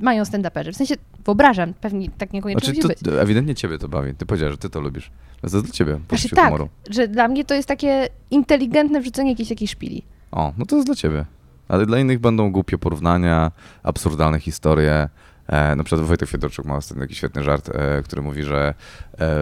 mają 0.00 0.22
stand-uperzy. 0.22 0.72
W 0.72 0.76
sensie 0.76 0.94
wyobrażam, 1.24 1.74
pewnie 1.74 2.08
tak 2.18 2.32
niekoniecznie 2.32 2.72
Znaczy, 2.74 2.88
musi 2.88 3.04
to, 3.04 3.10
być. 3.10 3.20
ewidentnie 3.22 3.54
ciebie 3.54 3.78
to 3.78 3.88
bawi. 3.88 4.14
Ty 4.14 4.26
powiedziałeś, 4.26 4.52
że 4.52 4.58
ty 4.58 4.70
to 4.70 4.80
lubisz. 4.80 5.10
To 5.40 5.46
jest 5.46 5.66
dla 5.66 5.72
ciebie 5.72 5.98
Znaczy 6.08 6.28
tak, 6.28 6.44
humoru. 6.44 6.68
że 6.90 7.08
dla 7.08 7.28
mnie 7.28 7.44
to 7.44 7.54
jest 7.54 7.68
takie 7.68 8.08
inteligentne 8.30 9.00
wrzucenie 9.00 9.30
jakiejś 9.30 9.48
takiej 9.48 9.68
szpili. 9.68 10.02
O, 10.32 10.52
no 10.58 10.66
to 10.66 10.76
jest 10.76 10.88
dla 10.88 10.94
ciebie. 10.94 11.24
Ale 11.68 11.86
dla 11.86 11.98
innych 11.98 12.18
będą 12.18 12.52
głupie 12.52 12.78
porównania, 12.78 13.52
absurdalne 13.82 14.40
historie. 14.40 15.08
E, 15.46 15.76
na 15.76 15.84
przykład 15.84 16.06
Wojtek 16.06 16.28
Fiedorczuk 16.28 16.66
ma 16.66 16.76
ostatnio 16.76 17.02
taki 17.04 17.14
świetny 17.14 17.42
żart, 17.44 17.68
e, 17.68 18.02
który 18.02 18.22
mówi, 18.22 18.42
że, 18.42 18.74
e, 19.20 19.34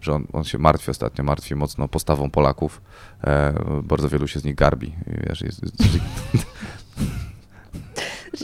że 0.00 0.12
on, 0.14 0.26
on 0.32 0.44
się 0.44 0.58
martwi 0.58 0.90
ostatnio, 0.90 1.24
martwi 1.24 1.54
mocno 1.54 1.88
postawą 1.88 2.30
Polaków. 2.30 2.80
E, 3.24 3.54
bardzo 3.82 4.08
wielu 4.08 4.28
się 4.28 4.40
z 4.40 4.44
nich 4.44 4.54
garbi. 4.54 4.94
Wiesz, 5.28 5.40
jest, 5.40 5.62
jest, 5.62 5.74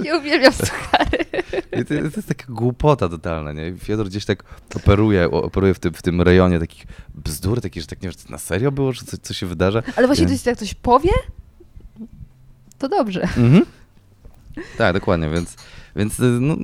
Ja 0.05 0.17
uwielbiam 0.17 0.53
suchary. 0.53 1.25
To, 1.71 1.85
to 1.89 1.95
jest 1.95 2.29
taka 2.29 2.45
głupota 2.49 3.09
totalna, 3.09 3.53
nie? 3.53 3.75
Fiodor 3.79 4.07
gdzieś 4.07 4.25
tak 4.25 4.45
operuje, 4.77 5.31
operuje 5.31 5.75
w 5.75 5.79
tym, 5.79 5.95
w 5.95 6.03
tym 6.03 6.23
rejonie 6.23 6.61
takich 6.61 6.87
bzdur, 7.15 7.61
takich, 7.61 7.83
że 7.83 7.87
tak 7.87 8.03
nie 8.03 8.09
wiem, 8.09 8.19
na 8.29 8.39
serio 8.39 8.73
było, 8.73 8.93
czy 8.93 9.05
co, 9.07 9.17
co 9.23 9.35
się 9.35 9.47
wydarza. 9.47 9.83
Ale 9.97 10.07
właśnie 10.07 10.23
Nie. 10.23 10.27
to 10.29 10.33
jest, 10.33 10.47
jak 10.47 10.57
ktoś 10.57 10.75
powie, 10.75 11.11
to 12.89 12.97
dobrze. 12.97 13.23
Mhm. 13.23 13.63
Tak, 14.79 14.95
dokładnie, 14.95 15.29
więc, 15.31 15.57
więc 15.97 16.21
y, 16.21 16.23
no, 16.23 16.57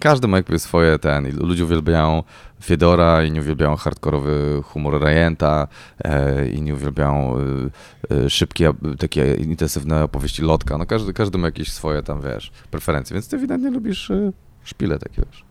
każdy 0.00 0.28
ma 0.28 0.36
jakby 0.36 0.58
swoje 0.58 0.98
ten. 0.98 1.36
Ludzie 1.36 1.64
uwielbiają 1.64 2.22
Fiedora, 2.62 3.24
inni 3.24 3.40
uwielbiają 3.40 3.76
hardkorowy 3.76 4.62
humor 4.64 5.02
Rejenta, 5.02 5.68
e, 6.04 6.48
inni 6.48 6.72
uwielbiają 6.72 7.36
y, 8.12 8.30
szybkie, 8.30 8.72
takie 8.98 9.34
intensywne 9.34 10.04
opowieści 10.04 10.42
Lotka. 10.42 10.78
No 10.78 10.86
każdy, 10.86 11.12
każdy 11.12 11.38
ma 11.38 11.46
jakieś 11.46 11.72
swoje 11.72 12.02
tam, 12.02 12.20
wiesz, 12.22 12.50
preferencje, 12.70 13.14
więc 13.14 13.28
ty 13.28 13.36
ewidentnie 13.36 13.70
lubisz 13.70 14.10
y, 14.10 14.32
szpile 14.64 14.98
takie, 14.98 15.22
wiesz. 15.26 15.44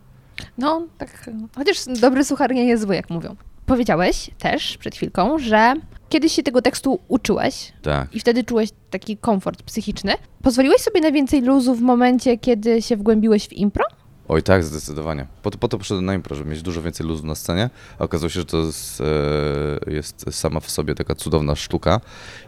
No, 0.58 0.88
tak. 0.98 1.30
Chociaż 1.56 1.78
dobry 2.02 2.24
suchar 2.24 2.54
nie 2.54 2.66
jest 2.66 2.84
zły, 2.84 2.96
jak 2.96 3.10
mówią. 3.10 3.36
Powiedziałeś 3.66 4.32
też 4.38 4.78
przed 4.78 4.96
chwilką, 4.96 5.40
że 5.40 5.74
kiedyś 6.10 6.34
się 6.34 6.44
tego 6.44 6.62
tekstu 6.62 7.00
uczyłeś 7.08 7.74
Tak. 7.82 8.16
i 8.16 8.20
wtedy 8.20 8.44
czułeś 8.44 8.70
taki 8.90 9.18
komfort 9.18 9.64
psychiczny. 9.64 10.14
Pozwoliłeś 10.44 10.82
sobie 10.82 11.02
na 11.02 11.12
więcej 11.12 11.42
luzu 11.42 11.76
w 11.76 11.82
momencie, 11.82 12.38
kiedy 12.38 12.82
się 12.82 12.98
wgłębiłeś 12.98 13.48
w 13.48 13.54
impro? 13.54 13.86
Oj 14.30 14.44
tak, 14.44 14.64
zdecydowanie. 14.64 15.26
Po 15.44 15.52
to, 15.52 15.58
po 15.58 15.68
to 15.68 15.78
poszedłem 15.78 16.06
na 16.06 16.14
impro, 16.14 16.36
żeby 16.36 16.50
mieć 16.50 16.62
dużo 16.62 16.82
więcej 16.82 17.08
luzu 17.08 17.26
na 17.26 17.36
scenie. 17.36 17.70
A 18.00 18.04
okazało 18.04 18.30
się, 18.30 18.40
że 18.40 18.46
to 18.46 18.58
jest, 18.58 19.02
e, 19.02 19.92
jest 19.92 20.26
sama 20.32 20.60
w 20.60 20.70
sobie 20.72 20.96
taka 20.96 21.16
cudowna 21.16 21.56
sztuka 21.56 22.02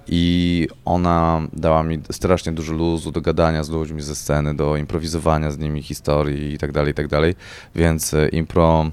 i 0.08 0.68
ona 0.86 1.42
dała 1.54 1.84
mi 1.84 2.00
strasznie 2.12 2.52
dużo 2.52 2.74
luzu 2.74 3.12
do 3.12 3.22
gadania 3.22 3.64
z 3.64 3.70
ludźmi 3.70 4.02
ze 4.02 4.16
sceny, 4.16 4.56
do 4.56 4.78
improwizowania 4.78 5.52
z 5.52 5.58
nimi 5.58 5.84
historii 5.84 6.54
i 6.54 6.58
tak 6.58 6.72
dalej, 6.72 6.92
i 6.92 6.96
tak 6.96 7.08
dalej. 7.08 7.36
Więc 7.76 8.14
e, 8.14 8.30
impro 8.30 8.92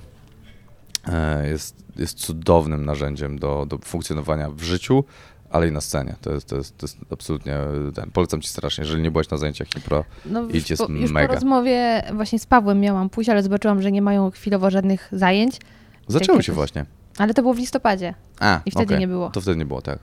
jest, 1.44 1.76
jest 1.96 2.18
cudownym 2.18 2.84
narzędziem 2.84 3.38
do, 3.38 3.66
do 3.68 3.78
funkcjonowania 3.78 4.50
w 4.50 4.62
życiu, 4.62 5.04
ale 5.50 5.68
i 5.68 5.72
na 5.72 5.80
scenie. 5.80 6.14
To 6.20 6.32
jest, 6.32 6.46
to 6.48 6.56
jest, 6.56 6.78
to 6.78 6.86
jest 6.86 6.98
absolutnie 7.12 7.56
ten. 7.94 8.10
Polecam 8.10 8.40
ci 8.40 8.48
strasznie, 8.48 8.84
jeżeli 8.84 9.02
nie 9.02 9.10
byłeś 9.10 9.30
na 9.30 9.36
zajęciach 9.36 9.76
impro. 9.76 10.04
No, 10.26 10.48
Idź, 10.48 10.70
jest 10.70 10.86
po, 10.86 10.92
już 10.92 11.10
po 11.10 11.14
mega. 11.14 11.34
rozmowie 11.34 12.02
właśnie 12.14 12.38
z 12.38 12.46
Pawłem 12.46 12.80
miałam 12.80 13.10
pójść, 13.10 13.30
ale 13.30 13.42
zobaczyłam, 13.42 13.82
że 13.82 13.92
nie 13.92 14.02
mają 14.02 14.30
chwilowo 14.30 14.70
żadnych 14.70 15.08
zajęć. 15.12 15.60
Zaczęły 16.08 16.42
się 16.42 16.52
właśnie. 16.52 16.86
Ale 17.18 17.34
to 17.34 17.42
było 17.42 17.54
w 17.54 17.58
listopadzie. 17.58 18.14
A, 18.40 18.60
I 18.66 18.70
wtedy 18.70 18.86
okej. 18.86 18.98
nie 18.98 19.08
było. 19.08 19.30
To 19.30 19.40
wtedy 19.40 19.56
nie 19.58 19.66
było, 19.66 19.82
tak. 19.82 19.98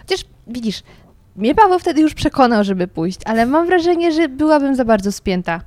Chociaż 0.00 0.24
widzisz, 0.46 0.82
mnie 1.36 1.54
Paweł 1.54 1.78
wtedy 1.78 2.00
już 2.00 2.14
przekonał, 2.14 2.64
żeby 2.64 2.88
pójść, 2.88 3.20
ale 3.24 3.46
mam 3.46 3.66
wrażenie, 3.66 4.12
że 4.12 4.28
byłabym 4.28 4.76
za 4.76 4.84
bardzo 4.84 5.12
spięta. 5.12 5.60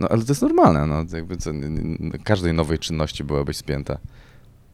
No 0.00 0.08
ale 0.08 0.22
to 0.22 0.32
jest 0.32 0.42
normalne, 0.42 0.86
no 0.86 1.04
jakby 1.16 1.36
co, 1.36 1.50
każdej 2.24 2.52
nowej 2.54 2.78
czynności 2.78 3.24
byłabyś 3.24 3.56
spięta. 3.56 3.98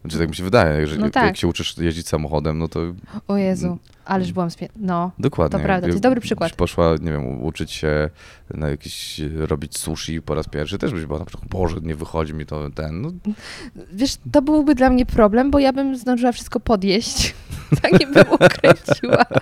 Znaczy 0.05 0.19
tak 0.19 0.29
mi 0.29 0.35
się 0.37 0.45
wydaje, 0.45 0.81
jeżeli 0.81 1.01
No 1.01 1.11
tak. 1.11 1.25
jak 1.25 1.37
się 1.37 1.49
uczysz 1.49 1.79
jeździć 1.79 2.09
samochodem, 2.09 2.59
no 2.59 2.69
to 2.69 2.81
O 3.29 3.37
Jezu, 3.37 3.79
ależ 4.05 4.33
byłam 4.33 4.51
spięta. 4.51 4.75
No, 4.77 5.11
dokładnie. 5.19 5.59
To 5.59 5.65
prawda, 5.65 5.87
to 5.87 5.91
jest 5.93 6.03
dobry 6.03 6.21
przykład. 6.21 6.51
Byś 6.51 6.57
poszła, 6.57 6.95
nie 7.01 7.13
wiem, 7.13 7.43
uczyć 7.43 7.73
się 7.73 8.11
na 8.55 8.69
jakiś, 8.69 9.21
robić 9.37 9.79
sushi 9.79 10.23
po 10.23 10.35
raz 10.35 10.49
pierwszy, 10.49 10.79
też 10.79 10.93
byś 10.93 11.05
była 11.07 11.19
na 11.19 11.25
przykład, 11.25 11.49
Boże, 11.49 11.77
nie 11.83 11.95
wychodzi 11.95 12.35
mi 12.35 12.47
to 12.47 12.71
ten, 12.71 13.01
no 13.01 13.13
wiesz, 13.93 14.17
to 14.33 14.43
byłby 14.43 14.75
dla 14.75 14.91
mnie 14.91 15.07
problem, 15.07 15.51
bo 15.51 15.59
ja 15.59 15.73
bym 15.73 15.97
zdążyła 15.97 16.33
wszystko 16.33 16.61
podjeść, 16.61 17.35
zanim 17.83 18.13
bym 18.13 18.25
ukręciła. 18.33 19.25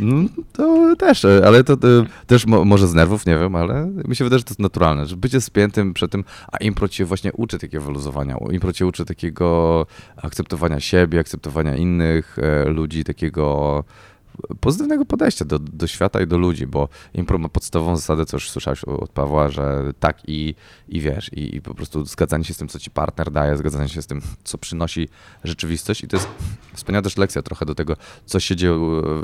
No, 0.00 0.28
to 0.52 0.96
też, 0.96 1.24
ale 1.24 1.64
to, 1.64 1.72
e, 1.72 1.76
też 2.26 2.46
mo, 2.46 2.64
może 2.64 2.88
z 2.88 2.94
nerwów, 2.94 3.26
nie 3.26 3.38
wiem, 3.38 3.56
ale 3.56 3.86
mi 4.08 4.16
się 4.16 4.24
wydaje, 4.24 4.38
że 4.38 4.44
to 4.44 4.50
jest 4.50 4.60
naturalne, 4.60 5.06
że 5.06 5.16
bycie 5.16 5.40
spiętym 5.40 5.94
przed 5.94 6.12
tym, 6.12 6.24
a 6.52 6.56
impro 6.56 6.88
cię 6.88 7.04
właśnie 7.04 7.32
uczy 7.32 7.58
takiego 7.58 7.84
wyluzowania, 7.84 8.36
impro 8.50 8.72
cię 8.72 8.86
uczy 8.86 9.04
takiego 9.04 9.86
akceptowania 10.16 10.80
siebie, 10.80 11.20
akceptowania 11.20 11.76
innych 11.76 12.36
e, 12.38 12.64
ludzi, 12.64 13.04
takiego 13.04 13.84
pozytywnego 14.60 15.04
podejścia 15.04 15.44
do, 15.44 15.58
do 15.58 15.86
świata 15.86 16.20
i 16.20 16.26
do 16.26 16.38
ludzi, 16.38 16.66
bo 16.66 16.88
impro 17.14 17.38
ma 17.38 17.48
podstawową 17.48 17.96
zasadę, 17.96 18.26
co 18.26 18.36
już 18.36 18.50
słyszałeś 18.50 18.84
od 18.84 19.10
Pawła, 19.10 19.50
że 19.50 19.92
tak 20.00 20.22
i, 20.28 20.54
i 20.88 21.00
wiesz, 21.00 21.32
i, 21.32 21.56
i 21.56 21.60
po 21.60 21.74
prostu 21.74 22.04
zgadzanie 22.04 22.44
się 22.44 22.54
z 22.54 22.56
tym, 22.56 22.68
co 22.68 22.78
ci 22.78 22.90
partner 22.90 23.30
daje, 23.30 23.56
zgadzanie 23.56 23.88
się 23.88 24.02
z 24.02 24.06
tym, 24.06 24.22
co 24.44 24.58
przynosi 24.58 25.08
rzeczywistość. 25.44 26.04
I 26.04 26.08
to 26.08 26.16
jest 26.16 26.28
wspaniała 26.74 27.02
też 27.02 27.16
lekcja 27.16 27.42
trochę 27.42 27.66
do 27.66 27.74
tego, 27.74 27.96
co 28.26 28.40
się 28.40 28.56
dzieje 28.56 28.74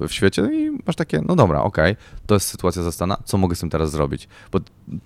w 0.09 0.13
świecie. 0.13 0.49
I 0.53 0.79
masz 0.87 0.97
takie, 0.97 1.23
no 1.29 1.37
dobra, 1.37 1.63
okej, 1.63 1.97
to 2.27 2.35
jest 2.35 2.47
sytuacja 2.47 2.83
zastana, 2.83 3.17
co 3.25 3.39
mogę 3.39 3.57
z 3.57 3.61
tym 3.61 3.71
teraz 3.71 3.91
zrobić? 3.91 4.29
Bo 4.53 4.59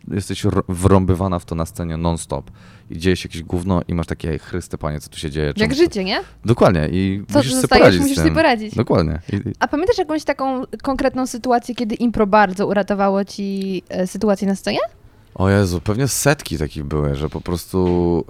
jesteś 0.08 0.42
wrąbywana 0.68 1.38
w 1.38 1.44
to 1.44 1.54
na 1.54 1.66
scenie 1.66 1.96
non-stop 1.96 2.50
i 2.90 2.98
dzieje 2.98 3.16
się 3.16 3.28
jakieś 3.28 3.42
gówno 3.42 3.82
i 3.88 3.94
masz 3.94 4.06
takie, 4.06 4.38
chryste 4.38 4.78
panie, 4.78 5.00
co 5.00 5.08
tu 5.10 5.18
się 5.18 5.30
dzieje? 5.30 5.52
Jak 5.56 5.74
życie, 5.74 6.04
nie? 6.04 6.20
Dokładnie 6.44 6.88
i 6.92 7.24
Co 7.32 7.38
musisz 7.38 7.54
sobie 7.54 7.68
poradzić 7.68 8.00
musisz 8.00 8.16
sobie 8.16 8.30
poradzić. 8.34 8.74
Dokładnie. 8.74 9.20
I, 9.32 9.40
A 9.58 9.68
pamiętasz 9.68 9.98
jakąś 9.98 10.24
taką 10.24 10.62
konkretną 10.82 11.26
sytuację, 11.26 11.74
kiedy 11.74 11.94
impro 11.94 12.26
bardzo 12.26 12.66
uratowało 12.66 13.24
ci 13.24 13.82
e, 13.88 14.06
sytuację 14.06 14.48
na 14.48 14.54
scenie? 14.56 14.78
O 15.34 15.48
Jezu, 15.50 15.80
pewnie 15.80 16.08
setki 16.08 16.58
takich 16.58 16.84
były, 16.84 17.14
że 17.14 17.28
po 17.28 17.40
prostu, 17.40 18.24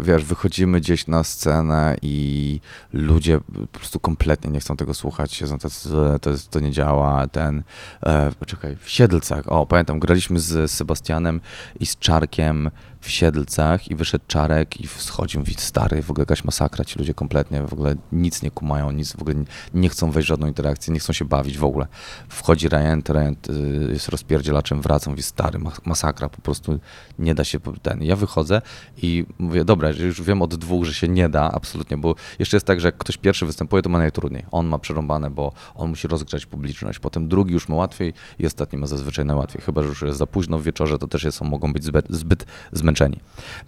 y, 0.00 0.02
wiesz, 0.04 0.24
wychodzimy 0.24 0.80
gdzieś 0.80 1.06
na 1.06 1.24
scenę 1.24 1.96
i 2.02 2.60
ludzie 2.92 3.40
po 3.72 3.78
prostu 3.78 4.00
kompletnie 4.00 4.50
nie 4.50 4.60
chcą 4.60 4.76
tego 4.76 4.94
słuchać, 4.94 5.32
siedzą 5.34 5.58
tacy, 5.58 5.88
"E, 6.14 6.18
to, 6.18 6.30
to 6.50 6.60
nie 6.60 6.70
działa, 6.72 7.26
ten, 7.26 7.62
e, 8.02 8.32
poczekaj, 8.38 8.76
w 8.80 8.90
Siedlcach, 8.90 9.52
o 9.52 9.66
pamiętam, 9.66 9.98
graliśmy 10.00 10.40
z 10.40 10.70
Sebastianem 10.70 11.40
i 11.80 11.86
z 11.86 11.98
Czarkiem 11.98 12.70
w 13.00 13.10
Siedlcach 13.10 13.90
i 13.90 13.94
wyszedł 13.94 14.24
Czarek 14.26 14.80
i 14.80 14.86
schodził, 14.86 15.40
mówi, 15.40 15.54
stary, 15.58 16.02
w 16.02 16.10
ogóle 16.10 16.22
jakaś 16.22 16.44
masakra, 16.44 16.84
ci 16.84 16.98
ludzie 16.98 17.14
kompletnie 17.14 17.62
w 17.62 17.72
ogóle 17.72 17.94
nic 18.12 18.42
nie 18.42 18.50
kumają, 18.50 18.90
nic 18.90 19.12
w 19.12 19.22
ogóle 19.22 19.36
nie, 19.74 19.88
chcą 19.88 20.10
wejść 20.10 20.26
w 20.26 20.28
żadną 20.28 20.46
interakcję, 20.46 20.94
nie 20.94 21.00
chcą 21.00 21.12
się 21.12 21.24
bawić 21.24 21.58
w 21.58 21.64
ogóle. 21.64 21.86
Wchodzi 22.28 22.68
Rejent, 22.68 23.10
Rejent 23.10 23.50
y, 23.50 23.88
jest 23.92 24.08
rozpierdzielaczem, 24.08 24.82
wraca, 24.82 25.10
mówi, 25.10 25.22
stary, 25.22 25.58
mas- 25.58 25.80
masakra, 25.84 26.28
po 26.28 26.42
prostu 26.42 26.80
nie 27.18 27.34
da 27.34 27.44
się 27.44 27.60
ten. 27.82 28.02
Ja 28.02 28.16
wychodzę 28.16 28.62
i 29.02 29.26
mówię, 29.38 29.64
dobra, 29.64 29.90
już 29.90 30.22
wiem 30.22 30.42
od 30.42 30.54
dwóch, 30.54 30.84
że 30.84 30.94
się 30.94 31.08
nie 31.08 31.28
da, 31.28 31.50
absolutnie, 31.52 31.96
bo 31.96 32.14
jeszcze 32.38 32.56
jest 32.56 32.66
tak, 32.66 32.80
że 32.80 32.88
jak 32.88 32.96
ktoś 32.96 33.16
pierwszy 33.16 33.46
występuje, 33.46 33.82
to 33.82 33.88
ma 33.88 33.98
najtrudniej. 33.98 34.44
On 34.50 34.66
ma 34.66 34.78
przerąbane, 34.78 35.30
bo 35.30 35.52
on 35.74 35.90
musi 35.90 36.08
rozgrzać 36.08 36.46
publiczność, 36.46 36.98
potem 36.98 37.28
drugi 37.28 37.52
już 37.52 37.68
ma 37.68 37.74
łatwiej 37.74 38.12
i 38.38 38.46
ostatni 38.46 38.78
ma 38.78 38.86
zazwyczaj 38.86 39.24
najłatwiej, 39.24 39.62
chyba, 39.62 39.82
że 39.82 39.88
już 39.88 40.02
jest 40.02 40.18
za 40.18 40.26
późno 40.26 40.58
w 40.58 40.62
wieczorze, 40.62 40.98
to 40.98 41.08
też 41.08 41.24
jest, 41.24 41.40
mogą 41.40 41.72
być 41.72 41.84
zbyt, 41.84 42.06
zbyt. 42.10 42.46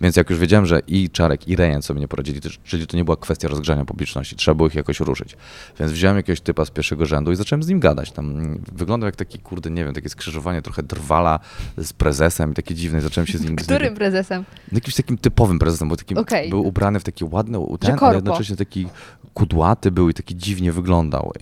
Więc 0.00 0.16
jak 0.16 0.30
już 0.30 0.38
wiedziałem, 0.38 0.66
że 0.66 0.80
i 0.86 1.10
Czarek, 1.10 1.48
i 1.48 1.56
Rejent 1.56 1.84
sobie 1.84 2.00
nie 2.00 2.08
poradzili, 2.08 2.40
czyli 2.64 2.86
to 2.86 2.96
nie 2.96 3.04
była 3.04 3.16
kwestia 3.16 3.48
rozgrzania 3.48 3.84
publiczności, 3.84 4.36
trzeba 4.36 4.54
było 4.54 4.68
ich 4.68 4.74
jakoś 4.74 5.00
ruszyć. 5.00 5.36
Więc 5.80 5.92
wziąłem 5.92 6.16
jakiegoś 6.16 6.40
typa 6.40 6.64
z 6.64 6.70
pierwszego 6.70 7.06
rzędu 7.06 7.32
i 7.32 7.36
zacząłem 7.36 7.62
z 7.62 7.68
nim 7.68 7.80
gadać. 7.80 8.12
Tam 8.12 8.30
mm, 8.30 8.62
wyglądał 8.72 9.06
jak 9.06 9.16
taki, 9.16 9.38
kurde, 9.38 9.70
nie 9.70 9.84
wiem, 9.84 9.94
takie 9.94 10.08
skrzyżowanie 10.08 10.62
trochę 10.62 10.82
drwala 10.82 11.40
z 11.76 11.92
prezesem 11.92 12.50
i 12.50 12.54
takie 12.54 12.74
dziwne. 12.74 13.00
Zacząłem 13.00 13.26
się 13.26 13.38
z 13.38 13.44
nim... 13.44 13.58
z 13.58 13.62
Którym 13.62 13.88
nim, 13.88 13.94
prezesem? 13.94 14.44
jakimś 14.72 14.94
takim 14.94 15.18
typowym 15.18 15.58
prezesem, 15.58 15.88
bo 15.88 15.96
takim, 15.96 16.18
Okej. 16.18 16.50
był 16.50 16.66
ubrany 16.66 17.00
w 17.00 17.04
taki 17.04 17.24
ładny 17.24 17.58
ten, 17.80 17.90
korpo. 17.90 18.06
ale 18.06 18.16
jednocześnie 18.16 18.56
taki 18.56 18.86
kudłaty 19.34 19.90
był 19.90 20.08
i 20.08 20.14
taki 20.14 20.36
dziwnie 20.36 20.72
wyglądał. 20.72 21.32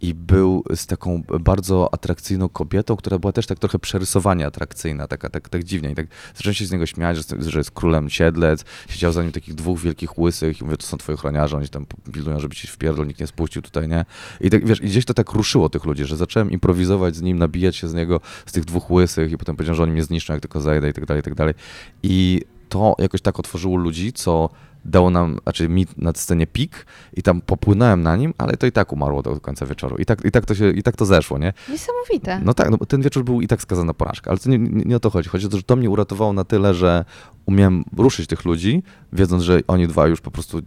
I 0.00 0.14
był 0.14 0.64
z 0.74 0.86
taką 0.86 1.22
bardzo 1.40 1.94
atrakcyjną 1.94 2.48
kobietą, 2.48 2.96
która 2.96 3.18
była 3.18 3.32
też 3.32 3.46
tak 3.46 3.58
trochę 3.58 3.78
przerysowanie 3.78 4.46
atrakcyjna, 4.46 5.08
taka 5.08 5.30
tak, 5.30 5.48
tak 5.48 5.64
dziwnie. 5.64 5.90
I 5.90 5.94
tak 5.94 6.06
zacząłem 6.34 6.54
się 6.54 6.66
z 6.66 6.72
niego 6.72 6.86
śmiać, 6.86 7.16
że, 7.16 7.50
że 7.50 7.58
jest 7.58 7.70
królem 7.70 8.10
siedlec. 8.10 8.64
Siedział 8.88 9.12
za 9.12 9.22
nim 9.22 9.32
takich 9.32 9.54
dwóch 9.54 9.80
wielkich 9.80 10.18
łysych 10.18 10.60
i 10.60 10.64
mówię, 10.64 10.76
to 10.76 10.86
są 10.86 10.96
twoi 10.96 11.14
ochroniarze, 11.14 11.56
oni 11.56 11.68
tam 11.68 11.86
pilnują, 12.12 12.40
żeby 12.40 12.54
ci 12.54 12.66
w 12.66 12.78
pierdol 12.78 13.06
nikt 13.06 13.20
nie 13.20 13.26
spuścił 13.26 13.62
tutaj, 13.62 13.88
nie? 13.88 14.04
I 14.40 14.50
tak, 14.50 14.66
wiesz, 14.66 14.80
i 14.82 14.86
gdzieś 14.86 15.04
to 15.04 15.14
tak 15.14 15.32
ruszyło 15.32 15.68
tych 15.68 15.84
ludzi, 15.84 16.04
że 16.04 16.16
zacząłem 16.16 16.50
improwizować 16.50 17.16
z 17.16 17.22
nim, 17.22 17.38
nabijać 17.38 17.76
się 17.76 17.88
z 17.88 17.94
niego, 17.94 18.20
z 18.46 18.52
tych 18.52 18.64
dwóch 18.64 18.90
łysych 18.90 19.32
i 19.32 19.38
potem 19.38 19.56
powiedziałem, 19.56 19.76
że 19.76 19.82
oni 19.82 19.92
mnie 19.92 20.04
zniszczą, 20.04 20.32
jak 20.32 20.42
tylko 20.42 20.60
zajdę 20.60 20.90
i 20.90 20.92
tak 20.92 21.06
dalej, 21.06 21.20
i 21.20 21.24
tak 21.24 21.34
dalej. 21.34 21.54
I 22.02 22.42
to 22.68 22.94
jakoś 22.98 23.20
tak 23.20 23.38
otworzyło 23.38 23.76
ludzi, 23.76 24.12
co 24.12 24.50
dało 24.86 25.10
nam, 25.10 25.38
znaczy 25.42 25.68
mi 25.68 25.86
na 25.96 26.12
scenie 26.12 26.46
pik 26.46 26.86
i 27.12 27.22
tam 27.22 27.40
popłynąłem 27.40 28.02
na 28.02 28.16
nim, 28.16 28.34
ale 28.38 28.56
to 28.56 28.66
i 28.66 28.72
tak 28.72 28.92
umarło 28.92 29.22
do 29.22 29.40
końca 29.40 29.66
wieczoru. 29.66 29.96
I 29.96 30.04
tak, 30.04 30.24
i 30.24 30.30
tak, 30.30 30.46
to, 30.46 30.54
się, 30.54 30.70
i 30.70 30.82
tak 30.82 30.96
to 30.96 31.06
zeszło, 31.06 31.38
nie? 31.38 31.52
Niesamowite. 31.68 32.40
No 32.44 32.54
tak, 32.54 32.70
no 32.70 32.78
ten 32.78 33.02
wieczór 33.02 33.24
był 33.24 33.40
i 33.40 33.46
tak 33.46 33.62
skazany 33.62 33.86
na 33.86 33.94
porażkę, 33.94 34.30
ale 34.30 34.38
to 34.38 34.50
nie, 34.50 34.58
nie, 34.58 34.84
nie 34.84 34.96
o 34.96 35.00
to 35.00 35.10
chodzi. 35.10 35.28
Chodzi 35.28 35.46
o 35.46 35.48
to, 35.48 35.56
że 35.56 35.62
to 35.62 35.76
mnie 35.76 35.90
uratowało 35.90 36.32
na 36.32 36.44
tyle, 36.44 36.74
że 36.74 37.04
umiałem 37.46 37.84
ruszyć 37.96 38.26
tych 38.26 38.44
ludzi, 38.44 38.82
wiedząc, 39.12 39.42
że 39.42 39.60
oni 39.68 39.88
dwa 39.88 40.06
już 40.06 40.20
po 40.20 40.30
prostu 40.30 40.58
y, 40.58 40.62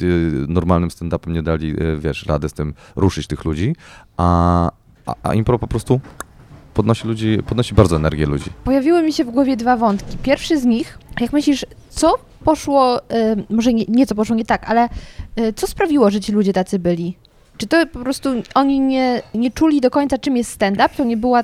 normalnym 0.48 0.90
stand-upem 0.90 1.32
nie 1.32 1.44
dali, 1.44 1.84
y, 1.84 1.98
wiesz, 1.98 2.26
radę 2.26 2.50
z 2.50 2.54
tym 2.54 2.74
ruszyć 2.96 3.28
tych 3.28 3.46
ludzi, 3.46 3.76
a, 4.18 4.72
a, 5.06 5.16
a 5.24 5.34
impro 5.34 5.60
po 5.60 5.68
prostu 5.68 6.02
podnosi 6.74 7.08
ludzi, 7.08 7.38
podnosi 7.46 7.76
bardzo 7.76 7.96
energię 7.96 8.26
ludzi. 8.26 8.50
Pojawiły 8.64 9.04
mi 9.04 9.14
się 9.14 9.26
w 9.26 9.32
głowie 9.32 9.58
dwa 9.58 9.78
wątki. 9.78 10.18
Pierwszy 10.18 10.60
z 10.60 10.66
nich, 10.66 10.98
jak 11.20 11.34
myślisz, 11.34 11.66
co 11.90 12.29
poszło, 12.44 13.00
y, 13.00 13.04
może 13.50 13.74
nie, 13.74 13.86
nie 13.88 14.06
co 14.06 14.16
poszło 14.16 14.36
nie 14.36 14.46
tak, 14.46 14.70
ale 14.70 14.90
y, 15.40 15.54
co 15.54 15.68
sprawiło, 15.68 16.10
że 16.10 16.20
ci 16.20 16.32
ludzie 16.32 16.54
tacy 16.54 16.80
byli? 16.80 17.18
Czy 17.58 17.68
to 17.68 17.88
po 17.88 18.00
prostu 18.00 18.30
oni 18.56 18.80
nie, 18.80 19.22
nie 19.34 19.52
czuli 19.52 19.82
do 19.82 19.90
końca, 19.90 20.18
czym 20.18 20.38
jest 20.38 20.52
stand-up? 20.52 20.90
To 20.98 21.04
nie, 21.04 21.18
była, 21.18 21.44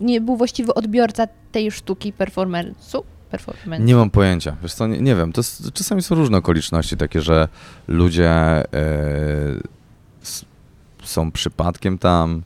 nie 0.00 0.20
był 0.20 0.36
właściwy 0.36 0.74
odbiorca 0.74 1.26
tej 1.52 1.70
sztuki 1.70 2.12
performance'u? 2.12 3.02
Performance. 3.30 3.84
Nie 3.84 3.94
mam 3.94 4.10
pojęcia. 4.10 4.56
Wiesz 4.62 4.74
co, 4.74 4.86
nie, 4.86 5.00
nie 5.00 5.14
wiem. 5.14 5.32
To 5.32 5.38
jest, 5.38 5.72
czasami 5.72 6.02
są 6.02 6.14
różne 6.14 6.38
okoliczności 6.38 6.96
takie, 6.96 7.20
że 7.20 7.48
ludzie 7.88 8.30
e, 8.30 8.64
s, 10.22 10.44
są 11.02 11.32
przypadkiem 11.32 11.98
tam, 11.98 12.42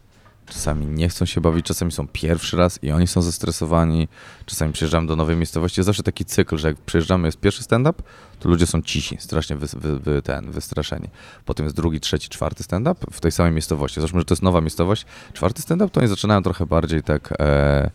czasami 0.50 0.87
nie 0.87 1.08
chcą 1.08 1.26
się 1.26 1.40
bawić, 1.40 1.66
czasami 1.66 1.92
są 1.92 2.08
pierwszy 2.08 2.56
raz 2.56 2.78
i 2.82 2.90
oni 2.90 3.06
są 3.06 3.22
zestresowani, 3.22 4.08
czasami 4.46 4.72
przyjeżdżamy 4.72 5.06
do 5.06 5.16
nowej 5.16 5.37
miejscowości. 5.37 5.80
Jest 5.80 5.87
zawsze 5.87 6.02
taki 6.02 6.24
cykl, 6.24 6.56
że 6.56 6.68
jak 6.68 6.76
przyjeżdżamy, 6.76 7.28
jest 7.28 7.40
pierwszy 7.40 7.62
stand-up, 7.62 8.02
to 8.40 8.48
ludzie 8.48 8.66
są 8.66 8.82
cisi, 8.82 9.16
strasznie 9.20 9.56
wy, 9.56 9.66
wy, 9.66 9.98
wy, 9.98 10.22
ten, 10.22 10.50
wystraszeni. 10.50 11.08
Potem 11.44 11.66
jest 11.66 11.76
drugi, 11.76 12.00
trzeci, 12.00 12.28
czwarty 12.28 12.62
stand-up 12.62 13.06
w 13.12 13.20
tej 13.20 13.32
samej 13.32 13.52
miejscowości. 13.52 14.00
Załóżmy, 14.00 14.20
że 14.20 14.24
to 14.24 14.34
jest 14.34 14.42
nowa 14.42 14.61
miejscowość. 14.61 15.06
Czwarty 15.32 15.62
stand-up 15.62 15.90
to 15.90 16.00
oni 16.00 16.08
zaczynają 16.08 16.42
trochę 16.42 16.66
bardziej 16.66 17.02
tak... 17.02 17.34
E, 17.38 17.90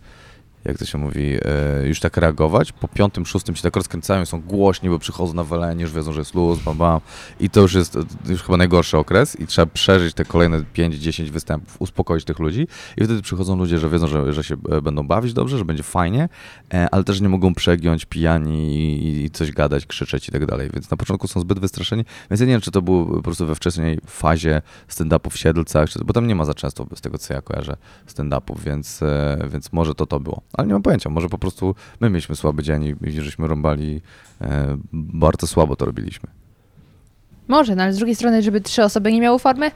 jak 0.66 0.78
to 0.78 0.86
się 0.86 0.98
mówi, 0.98 1.38
e, 1.82 1.88
już 1.88 2.00
tak 2.00 2.18
reagować. 2.18 2.72
Po 2.72 2.88
piątym, 2.88 3.26
szóstym 3.26 3.56
się 3.56 3.62
tak 3.62 3.76
rozkręcają, 3.76 4.26
są 4.26 4.42
głośni, 4.42 4.90
bo 4.90 5.00
przychodzą 5.00 5.34
na 5.34 5.44
walenie, 5.44 5.82
już 5.82 5.94
wiedzą, 5.94 6.14
że 6.14 6.22
jest 6.22 6.34
luz, 6.34 6.60
bam, 6.60 6.78
bam. 6.78 7.00
I 7.40 7.50
to 7.50 7.62
już 7.62 7.74
jest 7.74 7.96
e, 7.96 8.00
już 8.30 8.44
chyba 8.44 8.58
najgorszy 8.58 8.98
okres 8.98 9.40
i 9.40 9.48
trzeba 9.48 9.66
przeżyć 9.66 10.14
te 10.14 10.26
kolejne 10.26 10.60
5-10 10.60 11.30
występów, 11.30 11.76
uspokoić 11.80 12.26
tych 12.26 12.40
ludzi 12.40 12.68
i 12.98 13.04
wtedy 13.04 13.22
przychodzą 13.22 13.58
ludzie, 13.58 13.80
że 13.80 13.90
wiedzą, 13.90 14.08
że, 14.08 14.34
że 14.34 14.44
się 14.44 14.56
e, 14.70 14.82
będą 14.82 15.08
bawić 15.08 15.34
dobrze, 15.34 15.58
że 15.58 15.66
będzie 15.66 15.84
fajnie, 15.84 16.30
ale 16.92 17.04
też 17.04 17.22
nie 17.22 17.30
mogą 17.30 17.54
przegiąć 17.54 18.06
pijani 18.06 18.78
i, 19.24 19.30
coś 19.30 19.52
gadać, 19.52 19.86
krzyczeć 19.86 20.30
i 20.30 20.32
tak 20.32 20.46
dalej. 20.46 20.70
Więc 20.74 20.92
na 20.92 20.98
początku 20.98 21.28
są 21.28 21.40
zbyt 21.40 21.60
wystraszeni, 21.60 22.06
więc 22.32 22.40
ja 22.42 22.48
nie 22.48 22.54
wiem, 22.54 22.62
czy 22.62 22.72
to 22.72 22.82
było 22.82 23.06
po 23.06 23.22
prostu 23.22 23.46
we 23.46 23.56
wczesnej 23.56 24.00
fazie 24.06 24.62
stand-upu 24.90 25.30
w 25.30 25.38
Siedlcach, 25.38 25.90
bo 26.06 26.14
tam 26.14 26.28
nie 26.28 26.36
ma 26.36 26.46
za 26.46 26.54
często, 26.54 26.88
z 26.96 27.02
tego 27.02 27.18
co 27.18 27.34
ja 27.34 27.42
kojarzę, 27.42 27.78
stand-upów, 28.08 28.64
więc, 28.66 29.00
więc 29.52 29.74
może 29.74 29.96
to 29.96 30.06
to 30.06 30.20
było. 30.20 30.42
Ale 30.54 30.68
nie 30.68 30.74
mam 30.74 30.82
pojęcia, 30.82 31.10
może 31.10 31.30
po 31.30 31.38
prostu 31.38 31.76
my 32.00 32.10
mieliśmy 32.10 32.36
słaby 32.36 32.64
dzień 32.64 32.96
i, 33.06 33.12
żeśmy 33.12 33.48
rąbali, 33.48 34.02
e, 34.42 34.78
bardzo 34.94 35.48
słabo 35.48 35.76
to 35.76 35.86
robiliśmy. 35.86 36.30
Może, 37.48 37.76
no 37.76 37.84
ale 37.84 37.94
z 37.94 37.98
drugiej 37.98 38.16
strony, 38.16 38.42
żeby 38.42 38.62
trzy 38.62 38.84
osoby 38.84 39.14
nie 39.14 39.22
miały 39.22 39.40
formy? 39.40 39.72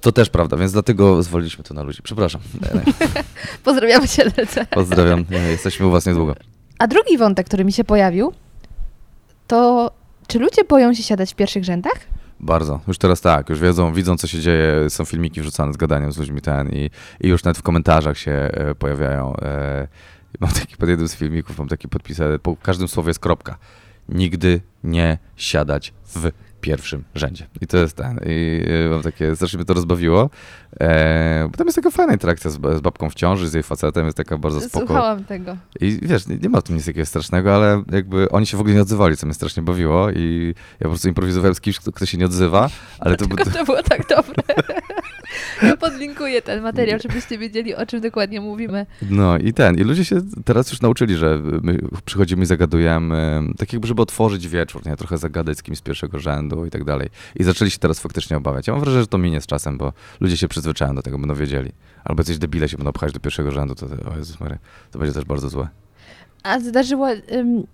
To 0.00 0.12
też 0.12 0.30
prawda, 0.30 0.56
więc 0.56 0.72
dlatego 0.72 1.22
zwoliliśmy 1.22 1.64
to 1.64 1.74
na 1.74 1.82
ludzi. 1.82 2.02
Przepraszam. 2.02 2.40
Pozdrawiamy 3.64 4.08
cię, 4.08 4.24
lecę. 4.36 4.66
Pozdrawiam, 4.66 5.24
jesteśmy 5.48 5.86
u 5.86 5.90
was 5.90 6.06
niedługo. 6.06 6.34
A 6.78 6.86
drugi 6.86 7.18
wątek, 7.18 7.46
który 7.46 7.64
mi 7.64 7.72
się 7.72 7.84
pojawił, 7.84 8.32
to 9.46 9.90
czy 10.26 10.38
ludzie 10.38 10.64
boją 10.64 10.94
się 10.94 11.02
siadać 11.02 11.32
w 11.32 11.36
pierwszych 11.36 11.64
rzędach? 11.64 12.00
Bardzo. 12.40 12.80
Już 12.88 12.98
teraz 12.98 13.20
tak, 13.20 13.50
już 13.50 13.60
wiedzą, 13.60 13.92
widzą 13.92 14.16
co 14.16 14.26
się 14.26 14.40
dzieje, 14.40 14.90
są 14.90 15.04
filmiki 15.04 15.40
wrzucane 15.40 15.72
z 15.72 15.76
gadaniem 15.76 16.12
z 16.12 16.18
ludźmi 16.18 16.40
ten 16.40 16.68
i, 16.68 16.90
i 17.20 17.28
już 17.28 17.44
nawet 17.44 17.58
w 17.58 17.62
komentarzach 17.62 18.18
się 18.18 18.32
e, 18.32 18.74
pojawiają. 18.74 19.36
E, 19.36 19.88
mam 20.40 20.50
taki 20.50 20.76
pod 20.76 20.88
jednym 20.88 21.08
z 21.08 21.14
filmików, 21.14 21.58
mam 21.58 21.68
taki 21.68 21.88
podpisany, 21.88 22.38
po 22.38 22.56
każdym 22.56 22.88
słowie 22.88 23.10
jest 23.10 23.20
kropka. 23.20 23.58
Nigdy 24.08 24.60
nie 24.84 25.18
siadać 25.36 25.92
w 26.14 26.30
pierwszym 26.60 27.04
rzędzie. 27.14 27.46
I 27.60 27.66
to 27.66 27.76
jest 27.76 27.96
ten. 27.96 28.20
I 28.26 28.62
e, 28.86 28.88
mam 28.88 29.02
takie, 29.02 29.36
strasznie 29.36 29.56
mnie 29.56 29.66
to 29.66 29.74
rozbawiło. 29.74 30.30
E, 30.80 31.48
bo 31.50 31.56
tam 31.56 31.66
jest 31.66 31.76
taka 31.76 31.90
fajna 31.90 32.12
interakcja 32.12 32.50
z, 32.50 32.54
z 32.54 32.80
babką 32.80 33.10
w 33.10 33.14
ciąży, 33.14 33.48
z 33.48 33.54
jej 33.54 33.62
facetem, 33.62 34.04
jest 34.04 34.16
taka 34.16 34.38
bardzo 34.38 34.60
spoko. 34.60 34.86
Słuchałam 34.86 35.24
tego. 35.24 35.56
I 35.80 35.98
wiesz, 36.02 36.26
nie, 36.26 36.36
nie 36.36 36.48
ma 36.48 36.60
w 36.60 36.62
tym 36.62 36.76
nic 36.76 36.86
jakiegoś 36.86 37.08
strasznego, 37.08 37.54
ale 37.54 37.82
jakby 37.92 38.30
oni 38.30 38.46
się 38.46 38.56
w 38.56 38.60
ogóle 38.60 38.74
nie 38.74 38.82
odzywali, 38.82 39.16
co 39.16 39.26
mnie 39.26 39.34
strasznie 39.34 39.62
bawiło 39.62 40.10
i 40.10 40.54
ja 40.80 40.84
po 40.84 40.88
prostu 40.88 41.08
improwizowałem 41.08 41.54
z 41.54 41.60
kimś, 41.60 41.78
kto, 41.78 41.92
kto 41.92 42.06
się 42.06 42.18
nie 42.18 42.24
odzywa, 42.24 42.70
ale 42.98 43.16
to, 43.16 43.26
to 43.26 43.64
było 43.64 43.82
tak 43.82 44.08
dobre. 44.08 44.42
Ja 45.62 45.76
podlinkuję 45.76 46.42
ten 46.42 46.62
materiał, 46.62 46.98
żebyście 47.02 47.38
wiedzieli, 47.38 47.74
o 47.74 47.86
czym 47.86 48.00
dokładnie 48.00 48.40
mówimy. 48.40 48.86
No 49.10 49.38
i 49.38 49.52
ten, 49.52 49.78
i 49.78 49.80
ludzie 49.82 50.04
się 50.04 50.20
teraz 50.44 50.70
już 50.70 50.80
nauczyli, 50.80 51.16
że 51.16 51.38
my 51.62 51.78
przychodzimy 52.04 52.42
i 52.42 52.46
zagadujemy, 52.46 53.42
tak 53.58 53.72
jakby, 53.72 53.88
żeby 53.88 54.02
otworzyć 54.02 54.48
wieczór, 54.48 54.86
nie? 54.86 54.96
Trochę 54.96 55.18
zagadać 55.18 55.58
z 55.58 55.62
kimś 55.62 55.78
z 55.78 55.82
pierwszego 55.82 56.18
rzędu 56.18 56.66
i 56.66 56.70
tak 56.70 56.84
dalej. 56.84 57.08
I 57.36 57.44
zaczęli 57.44 57.70
się 57.70 57.78
teraz 57.78 58.00
faktycznie 58.00 58.36
obawiać. 58.36 58.66
Ja 58.66 58.72
mam 58.72 58.80
wrażenie, 58.80 59.02
że 59.02 59.06
to 59.06 59.18
minie 59.18 59.40
z 59.40 59.46
czasem, 59.46 59.78
bo 59.78 59.92
ludzie 60.20 60.36
się 60.36 60.48
przyzwyczają 60.48 60.94
do 60.94 61.02
tego, 61.02 61.18
będą 61.18 61.34
wiedzieli. 61.34 61.72
Albo 62.04 62.24
coś 62.24 62.38
debile 62.38 62.68
się 62.68 62.76
będą 62.76 62.92
pchać 62.92 63.12
do 63.12 63.20
pierwszego 63.20 63.50
rzędu, 63.50 63.74
to, 63.74 63.86
o 63.86 64.16
Jezus 64.16 64.40
Mary, 64.40 64.58
to 64.90 64.98
będzie 64.98 65.14
też 65.14 65.24
bardzo 65.24 65.48
złe. 65.48 65.68
A 66.42 66.60
zdarzyła, 66.60 67.10
ym, 67.12 67.66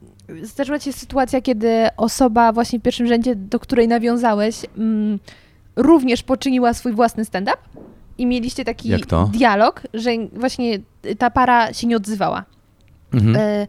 zdarzyła 0.42 0.78
ci 0.78 0.84
się 0.84 0.98
sytuacja, 0.98 1.40
kiedy 1.40 1.68
osoba 1.96 2.52
właśnie 2.52 2.78
w 2.78 2.82
pierwszym 2.82 3.06
rzędzie, 3.06 3.36
do 3.36 3.60
której 3.60 3.88
nawiązałeś, 3.88 4.56
ym, 4.78 5.18
również 5.76 6.22
poczyniła 6.22 6.74
swój 6.74 6.92
własny 6.92 7.24
stand-up? 7.24 7.58
I 8.18 8.26
mieliście 8.26 8.64
taki 8.64 8.92
dialog, 9.32 9.82
że 9.94 10.10
właśnie 10.32 10.78
ta 11.18 11.30
para 11.30 11.72
się 11.72 11.86
nie 11.86 11.96
odzywała. 11.96 12.44
Mhm. 13.14 13.36
E, 13.36 13.66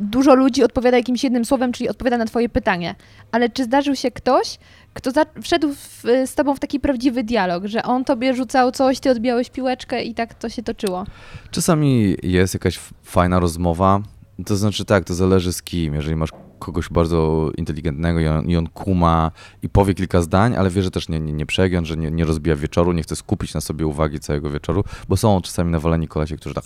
dużo 0.00 0.34
ludzi 0.34 0.64
odpowiada 0.64 0.96
jakimś 0.96 1.24
jednym 1.24 1.44
słowem, 1.44 1.72
czyli 1.72 1.88
odpowiada 1.88 2.18
na 2.18 2.24
twoje 2.24 2.48
pytanie. 2.48 2.94
Ale 3.32 3.48
czy 3.48 3.64
zdarzył 3.64 3.96
się 3.96 4.10
ktoś, 4.10 4.58
kto 4.94 5.10
wszedł 5.42 5.74
w, 5.74 6.02
z 6.26 6.34
tobą 6.34 6.54
w 6.54 6.60
taki 6.60 6.80
prawdziwy 6.80 7.24
dialog, 7.24 7.66
że 7.66 7.82
on 7.82 8.04
tobie 8.04 8.34
rzucał 8.34 8.72
coś, 8.72 9.00
ty 9.00 9.10
odbijałeś 9.10 9.50
piłeczkę 9.50 10.02
i 10.02 10.14
tak 10.14 10.34
to 10.34 10.48
się 10.48 10.62
toczyło? 10.62 11.04
Czasami 11.50 12.16
jest 12.22 12.54
jakaś 12.54 12.80
fajna 13.02 13.40
rozmowa, 13.40 14.00
to 14.46 14.56
znaczy 14.56 14.84
tak, 14.84 15.04
to 15.04 15.14
zależy 15.14 15.52
z 15.52 15.62
kim. 15.62 15.94
Jeżeli 15.94 16.16
masz 16.16 16.30
kogoś 16.60 16.88
bardzo 16.88 17.50
inteligentnego 17.56 18.20
i 18.20 18.26
on, 18.26 18.50
i 18.50 18.56
on 18.56 18.66
kuma 18.66 19.30
i 19.62 19.68
powie 19.68 19.94
kilka 19.94 20.22
zdań, 20.22 20.56
ale 20.56 20.70
wie, 20.70 20.82
że 20.82 20.90
też 20.90 21.08
nie, 21.08 21.20
nie, 21.20 21.32
nie 21.32 21.46
przegiąć, 21.46 21.88
że 21.88 21.96
nie, 21.96 22.10
nie 22.10 22.24
rozbija 22.24 22.56
wieczoru, 22.56 22.92
nie 22.92 23.02
chce 23.02 23.16
skupić 23.16 23.54
na 23.54 23.60
sobie 23.60 23.86
uwagi 23.86 24.20
całego 24.20 24.50
wieczoru, 24.50 24.84
bo 25.08 25.16
są 25.16 25.40
czasami 25.40 25.70
nawaleni 25.70 26.08
kolesie, 26.08 26.36
którzy 26.36 26.54
tak 26.54 26.64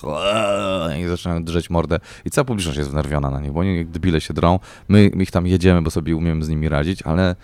i 1.00 1.08
zaczynają 1.08 1.44
drzeć 1.44 1.70
mordę 1.70 1.98
i 2.24 2.30
cała 2.30 2.44
publiczność 2.44 2.78
jest 2.78 2.90
wnerwiona 2.90 3.30
na 3.30 3.40
nich, 3.40 3.52
bo 3.52 3.60
oni 3.60 3.76
jak 3.76 3.90
debile 3.90 4.20
się 4.20 4.34
drą, 4.34 4.58
my, 4.88 5.06
ich 5.06 5.30
tam 5.30 5.46
jedziemy, 5.46 5.82
bo 5.82 5.90
sobie 5.90 6.16
umiemy 6.16 6.44
z 6.44 6.48
nimi 6.48 6.68
radzić, 6.68 7.02
ale 7.02 7.36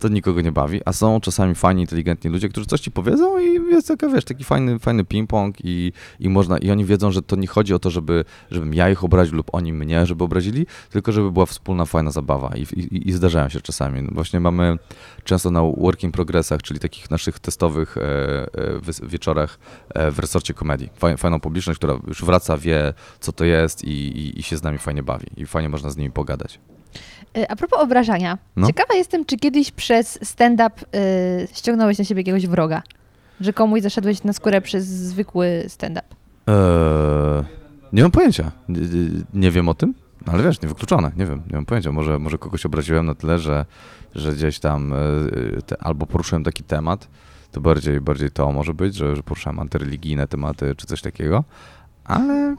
to 0.00 0.08
nikogo 0.08 0.40
nie 0.40 0.52
bawi, 0.52 0.80
a 0.84 0.92
są 0.92 1.20
czasami 1.20 1.54
fajni, 1.54 1.80
inteligentni 1.80 2.30
ludzie, 2.30 2.48
którzy 2.48 2.66
coś 2.66 2.80
ci 2.80 2.90
powiedzą 2.90 3.38
i 3.38 3.54
jest 3.70 3.88
taka, 3.88 4.08
wiesz, 4.08 4.24
taki 4.24 4.44
fajny, 4.44 4.78
fajny 4.78 5.04
ping-pong 5.04 5.52
i, 5.64 5.92
i 6.20 6.28
można, 6.28 6.58
i 6.58 6.70
oni 6.70 6.84
wiedzą, 6.84 7.10
że 7.10 7.22
to 7.22 7.36
nie 7.36 7.46
chodzi 7.46 7.74
o 7.74 7.78
to, 7.78 7.90
żeby, 7.90 8.24
żebym 8.50 8.74
ja 8.74 8.90
ich 8.90 9.04
obraził 9.04 9.36
lub 9.36 9.54
oni 9.54 9.72
mnie, 9.72 10.06
żeby 10.06 10.24
obrazili, 10.24 10.66
tylko 10.90 11.12
żeby 11.12 11.32
była 11.32 11.46
wspólna, 11.46 11.84
fajna 11.84 12.10
zabawa 12.10 12.56
i, 12.56 12.62
i, 12.62 13.08
i 13.08 13.12
zdarzają 13.12 13.48
się 13.48 13.60
czasami. 13.60 14.02
No 14.02 14.08
Właśnie 14.12 14.40
mamy 14.40 14.78
często 15.24 15.50
na 15.50 15.62
working 15.62 16.14
progressach, 16.14 16.62
czyli 16.62 16.80
takich 16.80 17.10
naszych 17.10 17.38
testowych 17.38 17.96
e, 17.96 18.00
e, 18.02 19.08
wieczorach 19.08 19.58
e, 19.94 20.10
w 20.10 20.18
resorcie 20.18 20.54
komedii. 20.54 20.90
Faj, 20.94 21.16
fajną 21.16 21.40
publiczność, 21.40 21.78
która 21.78 21.98
już 22.06 22.24
wraca, 22.24 22.56
wie, 22.56 22.94
co 23.20 23.32
to 23.32 23.44
jest 23.44 23.84
i, 23.84 23.90
i, 23.90 24.40
i 24.40 24.42
się 24.42 24.56
z 24.56 24.62
nami 24.62 24.78
fajnie 24.78 25.02
bawi 25.02 25.26
i 25.36 25.46
fajnie 25.46 25.68
można 25.68 25.90
z 25.90 25.96
nimi 25.96 26.10
pogadać. 26.10 26.60
E, 27.38 27.50
A 27.50 27.56
propos 27.56 27.80
obrażania, 27.80 28.38
No. 28.56 28.66
ciekawa 28.66 28.94
jestem, 28.94 29.24
czy 29.24 29.36
kiedyś 29.36 29.70
przez 29.70 30.18
stand-up 30.22 30.70
y, 31.44 31.48
ściągnąłeś 31.52 31.98
na 31.98 32.04
siebie 32.04 32.20
jakiegoś 32.20 32.46
wroga? 32.46 32.82
Że 33.40 33.52
komuś 33.52 33.80
zaszedłeś 33.82 34.24
na 34.24 34.32
skórę 34.32 34.60
przez 34.60 34.86
zwykły 34.86 35.64
stand-up? 35.68 36.06
Eee, 36.46 37.44
nie 37.92 38.02
mam 38.02 38.10
pojęcia. 38.10 38.52
Nie, 38.68 38.80
nie- 38.80 39.22
nie 39.34 39.50
wiem 39.50 39.68
o 39.68 39.74
tym, 39.74 39.94
no 40.26 40.32
ale 40.32 40.42
wiesz, 40.42 40.62
niewykluczone, 40.62 41.10
nie 41.16 41.26
wiem, 41.26 41.42
nie 41.50 41.56
mam 41.56 41.64
pojęcia. 41.66 41.92
Może, 41.92 42.18
może 42.18 42.38
kogoś 42.38 42.66
obraziłem 42.66 43.06
na 43.06 43.14
tyle, 43.14 43.38
że, 43.38 43.64
że 44.14 44.32
gdzieś 44.32 44.58
tam 44.58 44.92
e, 44.92 44.96
te, 45.66 45.82
albo 45.82 46.06
poruszyłem 46.06 46.44
taki 46.44 46.62
temat, 46.64 47.08
to 47.52 47.60
bardziej, 47.60 48.00
bardziej 48.00 48.30
to 48.30 48.52
może 48.52 48.74
być, 48.74 48.94
że, 48.94 49.16
że 49.16 49.22
poruszałem 49.22 49.58
antyreligijne 49.60 50.26
tematy 50.28 50.74
czy 50.76 50.86
coś 50.86 51.02
takiego, 51.02 51.44
ale 52.04 52.56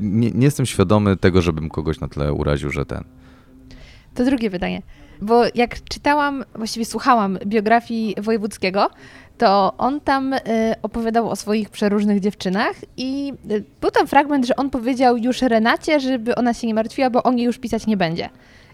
nie, 0.00 0.30
nie 0.30 0.44
jestem 0.44 0.66
świadomy 0.66 1.16
tego, 1.16 1.42
żebym 1.42 1.68
kogoś 1.68 2.00
na 2.00 2.08
tyle 2.08 2.32
uraził, 2.32 2.70
że 2.70 2.86
ten. 2.86 3.04
To 4.14 4.24
drugie 4.24 4.50
pytanie. 4.50 4.82
Bo 5.22 5.42
jak 5.54 5.84
czytałam, 5.84 6.44
właściwie 6.54 6.84
słuchałam 6.84 7.38
biografii 7.46 8.14
Wojewódzkiego, 8.22 8.90
to 9.38 9.74
on 9.78 10.00
tam 10.00 10.32
y, 10.32 10.40
opowiadał 10.82 11.30
o 11.30 11.36
swoich 11.36 11.70
przeróżnych 11.70 12.20
dziewczynach 12.20 12.76
i 12.96 13.32
y, 13.50 13.64
był 13.80 13.90
tam 13.90 14.06
fragment, 14.06 14.46
że 14.46 14.56
on 14.56 14.70
powiedział 14.70 15.16
już 15.16 15.42
Renacie, 15.42 16.00
żeby 16.00 16.34
ona 16.34 16.54
się 16.54 16.66
nie 16.66 16.74
martwiła, 16.74 17.10
bo 17.10 17.22
on 17.22 17.38
jej 17.38 17.46
już 17.46 17.58
pisać 17.58 17.86
nie 17.86 17.96
będzie. 17.96 18.28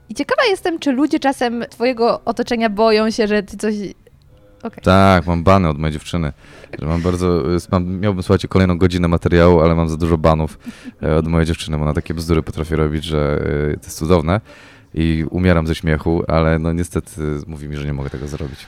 I 0.09 0.15
ciekawa 0.15 0.43
jestem, 0.51 0.79
czy 0.79 0.93
ludzie 0.93 1.19
czasem 1.19 1.65
twojego 1.71 2.21
otoczenia 2.25 2.71
boją 2.71 3.11
się, 3.11 3.27
że 3.27 3.43
ty 3.43 3.57
coś... 3.57 3.75
Okej. 4.63 4.83
Tak, 4.83 5.27
mam 5.27 5.43
bany 5.43 5.69
od 5.69 5.79
mojej 5.79 5.93
dziewczyny. 5.93 6.33
Że 6.79 6.87
mam 6.87 7.03
bardzo, 7.03 7.43
mam, 7.71 8.01
miałbym, 8.01 8.23
słuchajcie, 8.23 8.49
kolejną 8.49 8.79
godzinę 8.79 9.09
materiału, 9.09 9.61
ale 9.61 9.75
mam 9.75 9.89
za 9.89 9.97
dużo 9.97 10.19
banów 10.19 10.59
e, 11.03 11.17
od 11.17 11.29
mojej 11.29 11.47
dziewczyny, 11.47 11.77
bo 11.77 11.83
ona 11.83 11.95
takie 11.95 12.15
bzdury 12.15 12.43
potrafi 12.43 12.77
robić, 12.77 13.05
że 13.05 13.43
e, 13.73 13.77
to 13.77 13.87
jest 13.87 13.99
cudowne 13.99 14.41
i 14.95 15.25
umieram 15.31 15.67
ze 15.67 15.75
śmiechu, 15.75 16.23
ale 16.29 16.59
no 16.59 16.73
niestety 16.73 17.21
mówi 17.47 17.69
mi, 17.69 17.77
że 17.77 17.85
nie 17.85 17.93
mogę 17.93 18.11
tego 18.11 18.29
zrobić. 18.29 18.67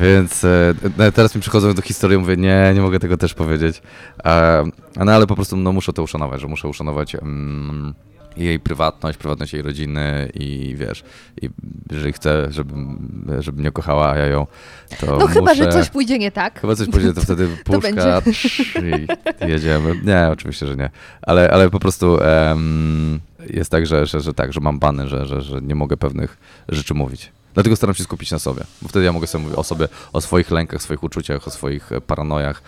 Więc 0.00 0.44
e, 0.44 0.74
no, 0.98 1.12
teraz 1.12 1.34
mi 1.34 1.40
przychodzą 1.40 1.74
do 1.74 1.82
historii, 1.82 2.18
mówię, 2.18 2.36
nie, 2.36 2.72
nie 2.74 2.80
mogę 2.80 2.98
tego 2.98 3.16
też 3.16 3.34
powiedzieć. 3.34 3.82
A 4.24 4.62
no 5.04 5.12
ale 5.12 5.26
po 5.26 5.34
prostu 5.34 5.56
no, 5.56 5.72
muszę 5.72 5.92
to 5.92 6.02
uszanować, 6.02 6.40
że 6.40 6.46
muszę 6.46 6.68
uszanować 6.68 7.14
mm, 7.14 7.94
jej 8.36 8.60
prywatność, 8.60 9.18
prywatność 9.18 9.52
jej 9.52 9.62
rodziny 9.62 10.30
i 10.34 10.74
wiesz, 10.78 11.04
i 11.42 11.50
jeżeli 11.90 12.12
chcę, 12.12 12.46
żebym, 12.50 13.08
żeby 13.38 13.60
mnie 13.60 13.70
kochała, 13.70 14.10
a 14.10 14.16
ja 14.16 14.26
ją, 14.26 14.46
to 15.00 15.06
No 15.18 15.26
chyba, 15.26 15.40
muszę... 15.40 15.54
że 15.54 15.72
coś 15.72 15.90
pójdzie 15.90 16.18
nie 16.18 16.30
tak. 16.32 16.60
Chyba 16.60 16.76
coś 16.76 16.88
pójdzie, 16.88 17.12
to 17.12 17.20
wtedy 17.20 17.48
puszka 17.64 18.20
trz, 18.20 18.60
i 18.76 19.06
jedziemy. 19.48 20.00
Nie, 20.04 20.28
oczywiście, 20.32 20.66
że 20.66 20.76
nie. 20.76 20.90
Ale, 21.22 21.50
ale 21.50 21.70
po 21.70 21.80
prostu 21.80 22.22
em, 22.22 23.20
jest 23.50 23.70
tak, 23.70 23.86
że, 23.86 24.06
że, 24.06 24.20
że 24.20 24.34
tak, 24.34 24.52
że 24.52 24.60
mam 24.60 24.78
bany, 24.78 25.08
że, 25.08 25.26
że, 25.26 25.42
że 25.42 25.60
nie 25.62 25.74
mogę 25.74 25.96
pewnych 25.96 26.36
rzeczy 26.68 26.94
mówić. 26.94 27.32
Dlatego 27.54 27.76
staram 27.76 27.94
się 27.94 28.04
skupić 28.04 28.30
na 28.30 28.38
sobie, 28.38 28.62
bo 28.82 28.88
wtedy 28.88 29.04
ja 29.04 29.12
mogę 29.12 29.26
sobie 29.26 29.42
mówić 29.44 29.58
o 29.58 29.64
sobie, 29.64 29.88
o 30.12 30.20
swoich 30.20 30.50
lękach, 30.50 30.82
swoich 30.82 31.02
uczuciach, 31.02 31.46
o 31.46 31.50
swoich 31.50 31.92
e, 31.92 32.00
paranojach, 32.00 32.62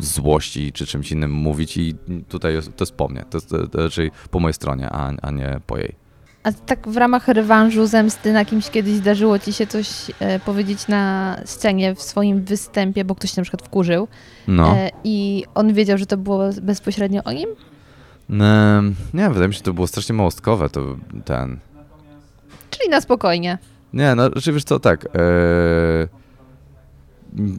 złości 0.00 0.72
czy 0.72 0.86
czymś 0.86 1.12
innym 1.12 1.32
mówić 1.32 1.76
i 1.76 1.94
tutaj 2.28 2.54
jest, 2.54 2.76
to 2.76 2.82
jest 2.84 2.94
po 2.94 3.08
mnie, 3.08 3.24
to 3.30 3.36
jest 3.36 3.48
to, 3.48 3.66
to 3.66 3.82
raczej 3.82 4.10
po 4.30 4.40
mojej 4.40 4.54
stronie, 4.54 4.90
a, 4.90 5.12
a 5.22 5.30
nie 5.30 5.60
po 5.66 5.78
jej. 5.78 5.94
A 6.42 6.52
tak 6.52 6.88
w 6.88 6.96
ramach 6.96 7.28
rewanżu, 7.28 7.86
zemsty 7.86 8.32
na 8.32 8.44
kimś 8.44 8.70
kiedyś 8.70 8.94
zdarzyło 8.94 9.38
ci 9.38 9.52
się 9.52 9.66
coś 9.66 9.88
e, 10.20 10.40
powiedzieć 10.40 10.88
na 10.88 11.36
scenie 11.44 11.94
w 11.94 12.02
swoim 12.02 12.44
występie, 12.44 13.04
bo 13.04 13.14
ktoś 13.14 13.30
się 13.30 13.40
na 13.40 13.42
przykład 13.42 13.62
wkurzył 13.62 14.08
No. 14.48 14.76
e, 14.76 14.90
i 15.04 15.44
on 15.54 15.72
wiedział, 15.72 15.98
że 15.98 16.06
to 16.06 16.16
było 16.16 16.44
bezpośrednio 16.62 17.24
o 17.24 17.32
nim? 17.32 17.48
Em, 18.30 18.94
nie, 19.14 19.28
wydaje 19.28 19.48
mi 19.48 19.54
się, 19.54 19.58
że 19.58 19.64
to 19.64 19.72
było 19.72 19.86
strasznie 19.86 20.14
małostkowe, 20.14 20.68
to 20.68 20.96
ten... 21.24 21.58
Czyli 22.70 22.90
na 22.90 23.00
spokojnie. 23.00 23.58
Nie, 23.92 24.14
no 24.14 24.30
wiesz 24.52 24.64
co, 24.64 24.80
tak. 24.80 25.06
e, 25.06 25.08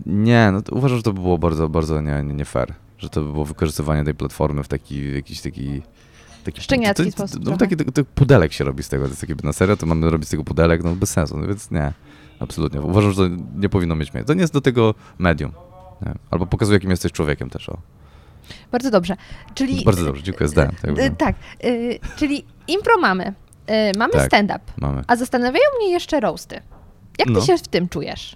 nie, 0.06 0.50
no 0.54 0.62
uważam, 0.72 0.98
że 0.98 1.04
to 1.04 1.14
by 1.14 1.22
było 1.22 1.38
bardzo, 1.38 1.70
bardzo 1.70 2.02
nie, 2.02 2.24
nie, 2.24 2.34
nie 2.34 2.46
fair. 2.46 2.74
Że 2.98 3.10
to 3.10 3.22
by 3.22 3.32
było 3.32 3.46
wykorzystywanie 3.46 4.04
tej 4.04 4.16
platformy 4.16 4.64
w 4.64 4.68
taki 4.68 5.14
jakiś 5.16 5.42
taki. 5.42 5.82
taki 6.44 6.62
Szczeniacki 6.62 7.04
to, 7.04 7.12
to, 7.12 7.28
sposób 7.28 7.46
No 7.46 7.58
taki 7.58 7.76
to, 7.78 7.92
to 7.92 8.04
pudelek 8.06 8.54
się 8.54 8.64
robi 8.64 8.84
z 8.84 8.90
tego. 8.90 9.04
To 9.04 9.10
jest 9.10 9.22
taki, 9.22 9.34
na 9.44 9.54
serio, 9.54 9.78
to 9.78 9.86
mamy 9.86 10.10
robić 10.10 10.28
z 10.28 10.32
tego 10.32 10.44
pudelek, 10.44 10.84
no 10.84 10.96
bez 10.96 11.10
sensu, 11.10 11.38
no 11.38 11.48
więc 11.48 11.72
nie. 11.72 11.94
Absolutnie. 12.40 12.82
Uważam, 12.82 13.12
że 13.12 13.30
to 13.30 13.36
nie 13.56 13.70
powinno 13.70 13.96
mieć 13.96 14.14
miejsca. 14.14 14.28
To 14.28 14.34
nie 14.34 14.42
jest 14.42 14.54
do 14.54 14.62
tego 14.62 14.94
medium. 15.18 15.52
Nie. 16.06 16.14
Albo 16.32 16.46
pokazuje, 16.46 16.76
jakim 16.76 16.90
jesteś 16.90 17.12
człowiekiem 17.12 17.50
też. 17.50 17.70
O. 17.70 17.78
Bardzo 18.72 18.92
dobrze. 18.92 19.16
Czyli, 19.54 19.84
Bardzo 19.86 20.06
dobrze, 20.06 20.24
dziękuję, 20.24 20.48
zdałem. 20.48 20.72
Tak, 20.82 21.00
e, 21.00 21.12
tak, 21.12 21.36
e, 21.64 21.70
czyli 22.16 22.46
impro 22.68 22.98
mamy. 22.98 23.34
Mamy 23.98 24.14
Tak. 24.14 24.26
stand-up, 24.28 24.60
a 25.08 25.16
zastanawiają 25.16 25.66
mnie 25.80 25.92
jeszcze 25.92 26.20
roasty. 26.20 26.56
Jak 27.20 27.28
ty 27.28 27.34
No. 27.34 27.42
się 27.42 27.58
w 27.58 27.68
tym 27.68 27.90
czujesz? 27.90 28.36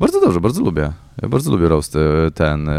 Bardzo 0.00 0.20
dobrze, 0.20 0.40
bardzo 0.40 0.62
lubię. 0.62 0.92
Ja 1.22 1.28
bardzo 1.28 1.50
lubię 1.50 1.68
roasty. 1.68 1.98
Ten. 2.34 2.70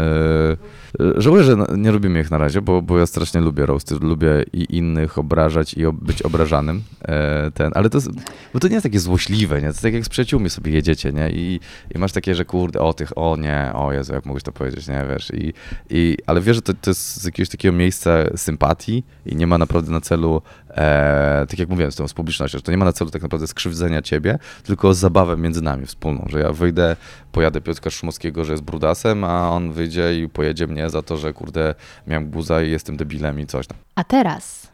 Yy, 0.98 1.14
żałuję, 1.16 1.44
że 1.44 1.56
nie 1.76 1.90
robimy 1.90 2.20
ich 2.20 2.30
na 2.30 2.38
razie, 2.38 2.62
bo, 2.62 2.82
bo 2.82 2.98
ja 2.98 3.06
strasznie 3.06 3.40
lubię 3.40 3.66
roasty. 3.66 3.94
Lubię 4.00 4.44
i 4.52 4.76
innych 4.76 5.18
obrażać 5.18 5.74
i 5.74 5.82
być 5.92 6.22
obrażanym. 6.22 6.82
E, 7.02 7.50
ten, 7.50 7.72
ale 7.74 7.90
to 7.90 7.98
jest, 7.98 8.10
bo 8.54 8.60
to 8.60 8.68
nie 8.68 8.74
jest 8.74 8.82
takie 8.84 9.00
złośliwe, 9.00 9.54
nie? 9.56 9.60
To 9.60 9.66
jest 9.66 9.82
tak 9.82 9.94
jak 9.94 10.04
z 10.04 10.08
przyjaciółmi 10.08 10.50
sobie 10.50 10.72
jedziecie, 10.72 11.12
nie? 11.12 11.30
I, 11.30 11.60
i 11.94 11.98
masz 11.98 12.12
takie, 12.12 12.34
że 12.34 12.44
kurde, 12.44 12.80
o 12.80 12.92
tych, 12.92 13.18
o 13.18 13.36
nie, 13.36 13.70
o 13.74 13.92
Jezu, 13.92 14.12
jak 14.12 14.26
mogłeś 14.26 14.42
to 14.42 14.52
powiedzieć, 14.52 14.88
nie? 14.88 15.06
Wiesz, 15.08 15.32
i, 15.34 15.52
i, 15.90 16.16
ale 16.26 16.40
wiesz, 16.40 16.56
że 16.56 16.62
to, 16.62 16.72
to 16.74 16.90
jest 16.90 17.16
z 17.22 17.24
jakiegoś 17.24 17.48
takiego 17.48 17.76
miejsca 17.76 18.10
sympatii 18.36 19.04
i 19.26 19.36
nie 19.36 19.46
ma 19.46 19.58
naprawdę 19.58 19.92
na 19.92 20.00
celu, 20.00 20.42
e, 20.70 21.46
tak 21.50 21.58
jak 21.58 21.68
mówiłem 21.68 21.92
z 21.92 21.96
tą 21.96 22.08
z 22.08 22.14
publicznością, 22.14 22.58
że 22.58 22.62
to 22.62 22.70
nie 22.70 22.78
ma 22.78 22.84
na 22.84 22.92
celu 22.92 23.10
tak 23.10 23.22
naprawdę 23.22 23.46
skrzywdzenia 23.46 24.02
ciebie, 24.02 24.38
tylko 24.64 24.94
zabawę 24.94 25.36
między 25.36 25.62
nami 25.62 25.86
wspólną, 25.86 26.26
że 26.28 26.40
ja 26.40 26.52
wyjdę, 26.52 26.96
pojadę 27.32 27.60
Piotrka 27.60 27.90
Szumowskiego, 27.90 28.44
że 28.44 28.52
jest 28.52 28.64
brudasem, 28.64 29.24
a 29.24 29.50
on 29.50 29.72
wyjdzie 29.72 30.20
i 30.20 30.28
pojedzie 30.28 30.66
mnie 30.66 30.90
za 30.90 31.02
to, 31.02 31.16
że 31.16 31.32
kurde, 31.32 31.74
miałem 32.06 32.30
guza 32.30 32.62
i 32.62 32.70
jestem 32.70 32.96
debilem 32.96 33.40
i 33.40 33.46
coś 33.46 33.66
tam. 33.66 33.78
A 33.94 34.04
teraz 34.04 34.68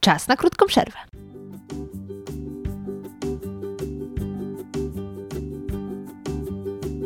czas 0.00 0.28
na 0.28 0.36
krótką 0.36 0.66
przerwę. 0.66 0.98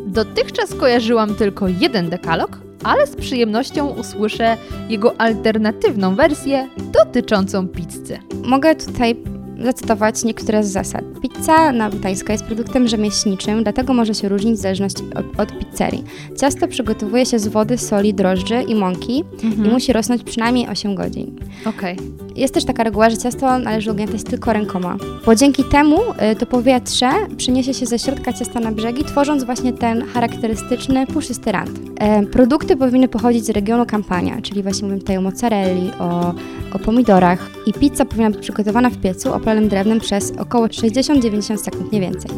Dotychczas 0.07 0.75
kojarzyłam 0.75 1.35
tylko 1.35 1.69
jeden 1.69 2.11
dekalog, 2.11 2.61
ale 2.85 3.07
z 3.07 3.17
przyjemnością 3.17 3.89
usłyszę 3.89 4.57
jego 4.89 5.21
alternatywną 5.21 6.15
wersję 6.15 6.69
dotyczącą 6.93 7.69
pizzy. 7.69 8.19
Mogę 8.45 8.75
tutaj 8.75 9.17
zacytować 9.63 10.25
niektóre 10.25 10.65
z 10.65 10.73
zasad. 10.73 11.05
Pizza 11.23 11.73
napolitańska 11.73 12.33
jest 12.33 12.45
produktem 12.45 12.89
rzemieślniczym, 12.89 13.63
dlatego 13.63 13.95
może 13.95 14.15
się 14.15 14.29
różnić 14.29 14.55
w 14.55 14.63
zależności 14.63 15.03
od, 15.15 15.41
od 15.41 15.59
pizzerii. 15.59 16.05
Ciasto 16.41 16.69
przygotowuje 16.69 17.27
się 17.27 17.39
z 17.39 17.49
wody, 17.49 17.79
soli, 17.79 18.15
drożdży 18.15 18.63
i 18.63 18.75
mąki 18.75 19.25
i 19.43 19.69
musi 19.69 19.93
rosnąć 19.93 20.23
przynajmniej 20.23 20.69
8 20.69 20.95
godzin. 20.95 21.39
Okej. 21.67 21.97
Jest 22.37 22.55
też 22.55 22.65
taka 22.65 22.85
reguła, 22.85 23.11
że 23.11 23.17
ciasto 23.17 23.59
należy 23.59 23.91
ugniatać 23.91 24.23
tylko 24.23 24.53
rękoma, 24.53 24.97
bo 25.27 25.35
dzięki 25.35 25.65
temu 25.65 25.97
y, 26.33 26.37
to 26.37 26.47
powietrze 26.47 27.11
przyniesie 27.37 27.75
się 27.75 27.87
ze 27.87 27.99
środka 27.99 28.33
ciasta 28.33 28.61
na 28.61 28.73
brzegi, 28.73 29.05
tworząc 29.05 29.45
właśnie 29.45 29.73
ten 29.73 30.07
charakterystyczny, 30.07 31.07
puszysty 31.07 31.53
rand. 31.53 31.71
E, 32.01 32.27
produkty 32.27 32.77
powinny 32.77 33.09
pochodzić 33.09 33.45
z 33.45 33.51
regionu 33.51 33.87
Campania, 33.87 34.43
czyli 34.43 34.63
właśnie 34.63 34.83
mówimy 34.83 35.01
tutaj 35.01 35.17
o 35.17 35.21
mozzarelli, 35.21 35.91
o, 35.99 36.35
o 36.73 36.79
pomidorach 36.79 37.51
i 37.67 37.73
pizza 37.73 38.05
powinna 38.05 38.31
być 38.31 38.41
przygotowana 38.41 38.91
w 38.91 38.97
piecu 38.97 39.35
opalonym 39.35 39.69
drewnem 39.69 40.01
przez 40.01 40.33
około 40.39 40.67
60-90 40.67 41.57
sekund, 41.57 41.93
nie 41.93 42.01
więcej. 42.01 42.31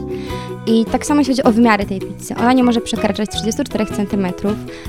I 0.67 0.85
tak 0.85 1.07
samo 1.07 1.21
jeśli 1.21 1.35
chodzi 1.35 1.43
o 1.43 1.53
wymiary 1.53 1.87
tej 1.87 2.01
pizzy. 2.01 2.35
Ona 2.37 2.53
nie 2.53 2.64
może 2.64 2.81
przekraczać 2.81 3.31
34 3.31 3.87
cm. 3.87 4.27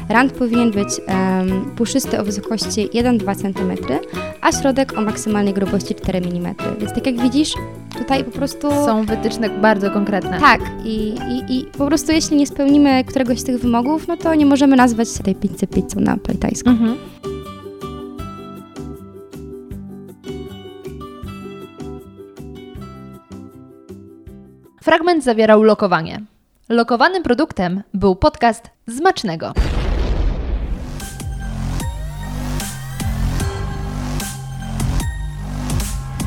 Rand 0.10 0.34
powinien 0.34 0.72
być 0.72 0.88
em, 1.08 1.72
puszysty 1.76 2.20
o 2.20 2.24
wysokości 2.24 2.90
1-2 2.90 3.36
cm, 3.36 3.94
a 4.42 4.52
środek 4.52 4.98
o 4.98 5.02
maksymalnej 5.02 5.54
grubości 5.54 5.96
4 5.96 6.20
mm. 6.20 6.56
Więc 6.80 6.94
tak 6.94 7.06
jak 7.06 7.22
widzisz, 7.22 7.54
tutaj 7.98 8.24
po 8.24 8.32
prostu... 8.32 8.70
Są 8.70 9.06
wytyczne 9.06 9.50
bardzo 9.50 9.92
konkretne. 9.92 10.40
Tak, 10.40 10.62
i, 10.86 11.16
i, 11.30 11.58
i 11.58 11.66
po 11.66 11.86
prostu 11.88 12.12
jeśli 12.12 12.38
nie 12.38 12.48
spełnimy 12.48 13.04
któregoś 13.04 13.40
z 13.40 13.44
tych 13.44 13.62
wymogów, 13.62 14.08
no 14.08 14.18
to 14.18 14.36
nie 14.36 14.46
możemy 14.46 14.76
nazwać 14.76 15.10
tej 15.24 15.36
pizzy 15.36 15.68
pizzą 15.68 16.00
napolitańską. 16.00 16.70
Mhm. 16.72 16.98
Fragment 24.88 25.24
zawierał 25.24 25.64
lokowanie. 25.64 26.22
Lokowanym 26.70 27.24
produktem 27.24 27.84
był 27.94 28.16
podcast 28.16 28.70
Zmacznego. 28.86 29.54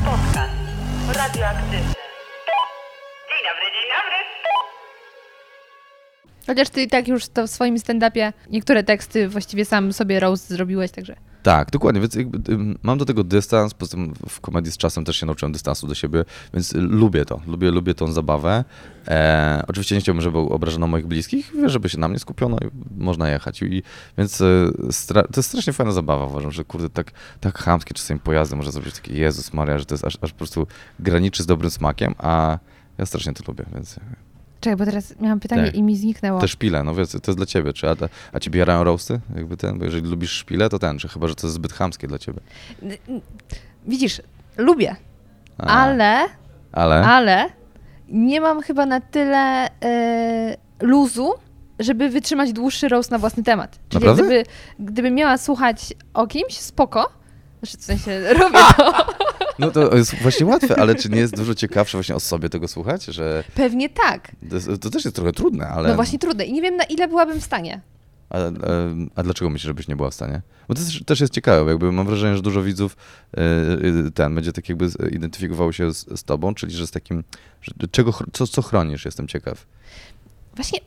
Podcast 0.05 0.53
radioaktywny. 1.07 1.93
Dzień 3.29 3.41
dobry, 3.47 3.65
dzień 3.73 3.89
dobry. 3.97 4.17
Chociaż 6.47 6.69
ty 6.69 6.81
i 6.81 6.87
tak 6.87 7.07
już 7.07 7.27
to 7.27 7.47
w 7.47 7.49
swoim 7.49 7.75
stand-upie 7.75 8.33
niektóre 8.49 8.83
teksty 8.83 9.29
właściwie 9.29 9.65
sam 9.65 9.93
sobie 9.93 10.19
roast 10.19 10.49
zrobiłeś, 10.49 10.91
także 10.91 11.15
Tak, 11.43 11.71
dokładnie, 11.71 12.01
więc 12.01 12.15
jakby, 12.15 12.39
mam 12.83 12.97
do 12.97 13.05
tego 13.05 13.23
dystans, 13.23 13.73
poza 13.73 13.91
tym 13.91 14.13
w 14.29 14.41
komedii 14.41 14.71
z 14.71 14.77
czasem 14.77 15.05
też 15.05 15.17
się 15.17 15.25
nauczyłem 15.25 15.51
dystansu 15.51 15.87
do 15.87 15.95
siebie, 15.95 16.25
więc 16.53 16.73
y, 16.73 16.81
lubię 16.81 17.25
to, 17.25 17.41
lubię, 17.47 17.71
lubię 17.71 17.93
tą 17.93 18.11
zabawę. 18.11 18.63
E, 19.07 19.63
oczywiście 19.67 19.95
nie 19.95 20.01
chciałbym, 20.01 20.21
żeby 20.21 20.37
obrażono 20.37 20.87
moich 20.87 21.07
bliskich, 21.07 21.53
żeby 21.65 21.89
się 21.89 21.97
na 21.97 22.07
mnie 22.07 22.19
skupiono 22.19 22.57
i 22.57 23.01
można 23.03 23.29
jechać. 23.29 23.61
I, 23.61 23.83
więc 24.17 24.41
y, 24.41 24.71
to 25.07 25.23
jest 25.37 25.49
strasznie 25.49 25.73
fajna 25.73 25.91
zabawa, 25.91 26.25
uważam, 26.25 26.51
że 26.51 26.63
kurde, 26.65 26.89
tak, 26.89 27.11
tak 27.39 27.57
chamskie 27.57 27.93
czasami 27.93 28.19
pojazdy 28.19 28.55
można 28.55 28.71
zrobić 28.71 28.95
takie 28.95 29.13
Jezus 29.13 29.53
Maria, 29.53 29.77
że 29.77 29.85
to 29.85 29.93
jest 29.93 30.05
aż, 30.05 30.17
aż 30.21 30.31
po 30.31 30.37
prostu 30.37 30.67
graniczy 30.99 31.43
z 31.43 31.45
dobrym 31.45 31.71
smakiem, 31.71 32.15
a 32.17 32.59
ja 32.97 33.05
strasznie 33.05 33.33
to 33.33 33.43
lubię, 33.47 33.65
więc 33.73 33.99
Czekaj, 34.61 34.77
bo 34.77 34.85
teraz 34.85 35.19
miałam 35.19 35.39
pytanie 35.39 35.65
Tak. 35.65 35.75
i 35.75 35.83
mi 35.83 35.97
zniknęło. 35.97 36.39
te 36.41 36.47
szpile, 36.47 36.83
no 36.83 36.95
wiesz, 36.95 37.09
to 37.09 37.17
jest 37.27 37.37
dla 37.39 37.45
ciebie, 37.45 37.73
czy 37.73 37.89
a, 37.89 37.95
a 38.33 38.39
ciebie 38.39 38.59
jarają 38.59 38.83
roasty? 38.83 39.19
Jakby 39.35 39.57
ten, 39.57 39.79
bo 39.79 39.85
jeżeli 39.85 40.07
lubisz 40.09 40.31
szpile, 40.31 40.69
to 40.69 40.79
ten, 40.79 40.99
czy 40.99 41.07
chyba, 41.07 41.27
że 41.27 41.35
to 41.35 41.47
jest 41.47 41.55
zbyt 41.55 41.73
chamskie 41.73 42.07
dla 42.07 42.19
ciebie. 42.19 42.39
Widzisz, 43.87 44.21
lubię, 44.57 44.95
A, 45.57 45.65
ale, 45.65 46.25
Ale? 46.71 47.05
ale 47.05 47.45
nie 48.09 48.41
mam 48.41 48.61
chyba 48.61 48.85
na 48.85 49.01
tyle 49.01 49.69
e, 49.83 50.57
luzu, 50.81 51.33
żeby 51.79 52.09
wytrzymać 52.09 52.53
dłuższy 52.53 52.87
roast 52.89 53.11
na 53.11 53.17
własny 53.17 53.43
temat. 53.43 53.79
Czyli 53.89 54.05
Naprawdę? 54.05 54.23
gdyby, 54.23 54.43
gdyby 54.91 55.11
miała 55.11 55.37
słuchać 55.37 55.93
o 56.13 56.27
kimś, 56.27 56.57
spoko. 56.57 57.09
Znaczy, 57.61 57.77
w 57.77 57.83
sensie 57.83 58.21
robię 58.39 58.59
to. 58.77 58.93
No 59.59 59.71
to 59.71 59.95
jest 59.95 60.15
właśnie 60.15 60.45
łatwe, 60.45 60.79
ale 60.79 60.95
czy 60.95 61.09
nie 61.09 61.19
jest 61.19 61.35
dużo 61.35 61.55
ciekawsze 61.55 61.97
właśnie 61.97 62.15
o 62.15 62.19
sobie 62.19 62.49
tego 62.49 62.67
słuchać, 62.67 63.05
że 63.05 63.43
Pewnie 63.55 63.89
tak. 63.89 64.31
to, 64.49 64.77
to 64.77 64.89
też 64.89 65.05
jest 65.05 65.15
trochę 65.15 65.31
trudne, 65.31 65.67
ale... 65.67 65.89
No 65.89 65.95
właśnie 65.95 66.19
trudne. 66.19 66.45
I 66.45 66.53
nie 66.53 66.61
wiem, 66.61 66.75
na 66.75 66.83
ile 66.83 67.07
byłabym 67.07 67.39
w 67.41 67.43
stanie. 67.43 67.81
A, 68.29 68.37
a, 68.37 68.49
a 69.15 69.23
dlaczego 69.23 69.49
myślisz, 69.49 69.67
żebyś 69.67 69.87
nie 69.87 69.95
była 69.95 70.09
w 70.09 70.13
stanie? 70.13 70.41
Bo 70.67 70.75
to 70.75 70.81
też, 70.81 71.03
też 71.05 71.19
jest 71.19 71.33
ciekawe, 71.33 71.71
jakby 71.71 71.91
mam 71.91 72.07
wrażenie, 72.07 72.35
że 72.35 72.41
dużo 72.41 72.63
widzów 72.63 72.97
y, 73.37 73.41
y, 74.07 74.11
ten 74.11 74.35
będzie 74.35 74.53
tak 74.53 74.69
jakby 74.69 74.89
identyfikowało 75.11 75.71
się 75.71 75.93
z, 75.93 76.19
z 76.19 76.23
tobą, 76.23 76.53
czyli 76.53 76.75
że 76.75 76.87
z 76.87 76.91
takim, 76.91 77.23
że 77.61 77.87
czego, 77.91 78.13
co, 78.33 78.47
co 78.47 78.61
chronisz, 78.61 79.05
jestem 79.05 79.27
ciekaw. 79.27 79.65
Właśnie, 80.55 80.79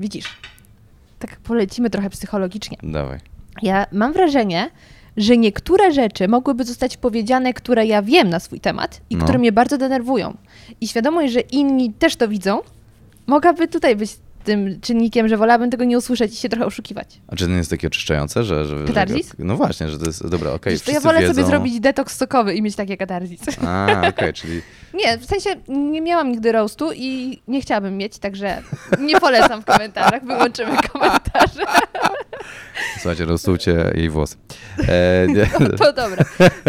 widzisz, 0.00 0.36
tak 1.18 1.36
polecimy 1.36 1.90
trochę 1.90 2.10
psychologicznie. 2.10 2.76
Dawaj. 2.82 3.18
Ja 3.62 3.86
mam 3.92 4.12
wrażenie, 4.12 4.70
że 5.16 5.36
niektóre 5.36 5.92
rzeczy 5.92 6.28
mogłyby 6.28 6.64
zostać 6.64 6.96
powiedziane, 6.96 7.52
które 7.52 7.86
ja 7.86 8.02
wiem 8.02 8.28
na 8.30 8.40
swój 8.40 8.60
temat 8.60 9.00
i 9.10 9.16
No. 9.16 9.24
które 9.24 9.38
mnie 9.38 9.52
bardzo 9.52 9.78
denerwują. 9.78 10.36
I 10.80 10.88
świadomość, 10.88 11.32
że 11.32 11.40
inni 11.40 11.92
też 11.92 12.16
to 12.16 12.28
widzą, 12.28 12.60
mogłaby 13.26 13.68
tutaj 13.68 13.96
być 13.96 14.16
tym 14.42 14.80
czynnikiem, 14.80 15.28
że 15.28 15.36
wolałabym 15.36 15.70
tego 15.70 15.84
nie 15.84 15.98
usłyszeć 15.98 16.32
i 16.32 16.36
się 16.36 16.48
trochę 16.48 16.66
oszukiwać. 16.66 17.20
A 17.28 17.36
czy 17.36 17.44
to 17.44 17.50
nie 17.50 17.56
jest 17.56 17.70
takie 17.70 17.86
oczyszczające, 17.86 18.44
że... 18.44 18.66
że 18.66 18.84
Katarzis? 18.84 19.28
Że, 19.28 19.34
no 19.38 19.56
właśnie, 19.56 19.88
że 19.88 19.98
to 19.98 20.06
jest, 20.06 20.28
dobra, 20.28 20.52
okej, 20.52 20.72
Wiesz, 20.72 20.82
to 20.82 20.90
ja 20.90 21.00
wolę 21.00 21.20
wiedzą... 21.20 21.34
sobie 21.34 21.46
zrobić 21.46 21.80
detoks 21.80 22.16
sokowy 22.16 22.54
i 22.54 22.62
mieć 22.62 22.76
takie 22.76 22.96
katarzis. 22.96 23.40
A, 23.66 24.02
okej, 24.08 24.32
czyli... 24.42 24.62
Nie, 24.94 25.18
w 25.18 25.24
sensie 25.24 25.50
nie 25.68 26.00
miałam 26.00 26.30
nigdy 26.32 26.52
roastu 26.52 26.92
i 26.94 27.38
nie 27.48 27.60
chciałabym 27.60 27.96
mieć, 27.96 28.18
także 28.18 28.62
nie 29.00 29.20
polecam 29.20 29.62
w 29.62 29.64
komentarzach, 29.64 30.24
wyłączymy 30.24 30.76
komentarze. 30.92 31.64
Słuchajcie, 33.00 33.24
rostujcie 33.24 33.92
jej 33.94 34.10
włosy. 34.10 34.36
E, 34.88 35.26
nie, 35.34 35.46
To 35.78 35.92
dobra, 35.92 36.24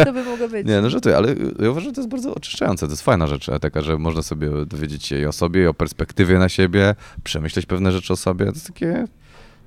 to 0.06 0.14
by 0.14 0.24
mogło 0.24 0.48
być. 0.48 0.68
nie, 0.68 0.82
no 0.82 0.90
żartuję, 0.90 1.18
ale 1.18 1.36
ja 1.60 1.70
uważam, 1.70 1.90
że 1.90 1.96
to 1.96 2.02
jest 2.02 2.10
bardzo 2.10 2.36
oczyszczające. 2.36 2.86
To 2.86 2.92
jest 2.92 3.04
fajna 3.04 3.28
rzecz, 3.28 3.50
e, 3.50 3.60
taka, 3.60 3.82
że 3.82 3.98
można 3.98 4.22
sobie 4.22 4.50
dowiedzieć 4.66 5.06
się 5.06 5.20
i 5.20 5.26
o 5.26 5.32
sobie, 5.32 5.64
i 5.64 5.68
o 5.68 5.74
perspektywie 5.74 6.40
na 6.40 6.50
siebie, 6.50 6.96
przemyśleć 7.24 7.63
pewne 7.66 7.92
rzeczy 7.92 8.14
o 8.14 8.16
sobie. 8.16 8.46
To 8.46 8.52
jest 8.52 8.68
takie... 8.68 9.06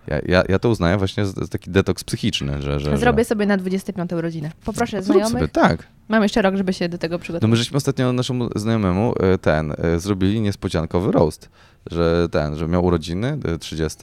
Ja, 0.06 0.18
ja, 0.26 0.42
ja 0.48 0.58
to 0.58 0.68
uznaję 0.68 0.96
właśnie 0.96 1.26
za 1.26 1.46
taki 1.46 1.70
detoks 1.70 2.04
psychiczny, 2.04 2.62
że... 2.62 2.80
że 2.80 2.98
Zrobię 2.98 3.20
że... 3.24 3.28
sobie 3.28 3.46
na 3.46 3.56
25 3.56 4.12
urodziny. 4.12 4.50
Poproszę 4.64 5.02
Zrób 5.02 5.16
znajomych. 5.16 5.32
sobie, 5.32 5.48
tak. 5.48 5.86
Mam 6.08 6.22
jeszcze 6.22 6.42
rok, 6.42 6.56
żeby 6.56 6.72
się 6.72 6.88
do 6.88 6.98
tego 6.98 7.14
No 7.14 7.18
przygotować. 7.18 7.50
my 7.50 7.56
żeśmy 7.56 7.76
ostatnio 7.76 8.12
naszemu 8.12 8.48
znajomemu 8.56 9.14
e, 9.20 9.38
ten, 9.38 9.72
e, 9.78 10.00
zrobili 10.00 10.40
niespodziankowy 10.40 11.12
roast, 11.12 11.48
że 11.90 12.28
ten, 12.30 12.56
że 12.56 12.68
miał 12.68 12.84
urodziny 12.84 13.38
e, 13.44 13.58
30 13.58 13.98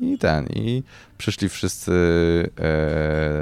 i 0.00 0.18
ten, 0.18 0.46
i 0.46 0.82
przyszli 1.18 1.48
wszyscy, 1.48 1.92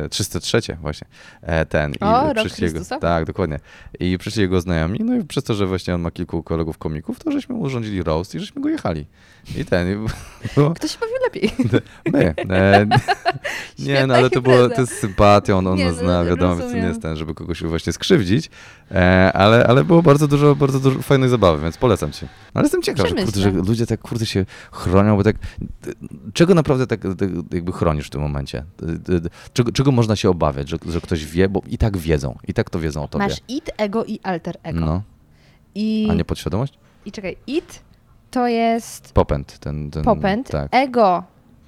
e, 0.05 0.09
303 0.09 0.61
właśnie, 0.81 1.07
e, 1.43 1.67
ten. 1.67 1.93
I 1.93 1.99
O, 2.01 2.33
rok 2.33 2.47
przyszli 2.47 2.64
jego. 2.64 2.81
Tak, 3.01 3.25
dokładnie. 3.25 3.59
I 4.01 4.19
przyszli 4.19 4.43
jego 4.43 4.61
znajomi, 4.61 4.99
no 5.05 5.14
i 5.14 5.25
przez 5.25 5.45
to, 5.45 5.55
że 5.55 5.67
właśnie 5.67 5.95
on 5.95 6.01
ma 6.01 6.11
kilku 6.11 6.43
kolegów 6.43 6.79
komików, 6.79 7.19
to 7.25 7.31
żeśmy 7.31 7.55
urządzili 7.55 8.03
roast 8.03 8.35
i 8.35 8.41
żeśmy 8.41 8.62
go 8.62 8.69
jechali. 8.69 9.07
I 9.57 9.64
ten, 9.64 9.89
i 9.93 10.07
było, 10.55 10.71
Kto 10.75 10.89
się 10.89 10.99
bawił 11.01 11.17
lepiej? 11.25 11.51
My. 12.12 12.35
E, 12.57 12.87
nie, 13.87 14.07
no 14.07 14.14
ale 14.14 14.31
to 14.31 14.43
było 14.43 14.69
to 14.69 14.87
z 14.87 14.91
sympatią, 14.91 15.59
on, 15.59 15.67
on 15.67 15.79
Nie, 15.79 15.85
nas 15.87 15.97
no, 15.97 16.03
zna, 16.03 16.25
wiadomo, 16.25 16.57
to 16.62 16.73
nie 16.73 16.79
jest 16.81 17.03
ten, 17.03 17.17
żeby 17.17 17.35
kogoś 17.35 17.62
właśnie 17.62 17.93
skrzywdzić, 17.93 18.06
e, 18.91 19.33
ale, 19.33 19.67
ale 19.67 19.85
było 19.85 20.03
bardzo 20.03 20.29
dużo, 20.29 20.57
bardzo 20.57 20.81
dużo 20.81 21.03
fajnej 21.03 21.29
zabawy, 21.29 21.63
więc 21.63 21.77
polecam 21.77 22.13
ci. 22.13 22.27
Ale 22.55 22.65
jestem 22.65 22.83
ciekaw, 22.83 23.09
że, 23.09 23.15
kurde, 23.15 23.41
że 23.41 23.51
ludzie 23.51 23.87
tak 23.87 24.01
kurde 24.01 24.27
się 24.27 24.47
chronią, 24.73 25.17
bo 25.17 25.25
tak, 25.25 25.37
czego 26.33 26.55
naprawdę 26.55 26.87
tak, 26.87 27.01
tak 27.19 27.29
jakby 27.53 27.73
chronisz 27.73 28.07
w 28.07 28.11
tym 28.11 28.21
momencie? 28.21 28.65
Czego, 29.53 29.73
czego 29.73 29.93
można 29.93 30.17
się 30.17 30.31
obawiać, 30.31 30.69
że, 30.69 30.77
że 30.89 31.01
ktoś 31.01 31.25
wie, 31.25 31.49
bo 31.49 31.63
i 31.69 31.79
tak 31.79 31.97
wiedzą, 31.97 32.39
i 32.49 32.55
tak 32.55 32.71
to 32.71 32.81
wiedzą 32.81 33.05
o 33.05 33.09
tobie. 33.09 33.25
Masz 33.25 33.41
it, 33.49 33.71
ego 33.77 34.05
i 34.05 34.21
alter 34.23 34.57
ego. 34.63 34.81
No, 34.81 35.03
I, 35.75 36.09
a 36.11 36.15
nie 36.15 36.25
podświadomość? 36.25 36.79
I 37.05 37.13
czekaj, 37.13 37.37
it 37.47 37.83
to 38.31 38.47
jest 38.47 39.13
Popęd. 39.13 39.59
Ten, 39.59 39.91
ten, 39.91 40.05
popęd, 40.05 40.51
Tak. 40.51 40.69
ego 40.71 41.25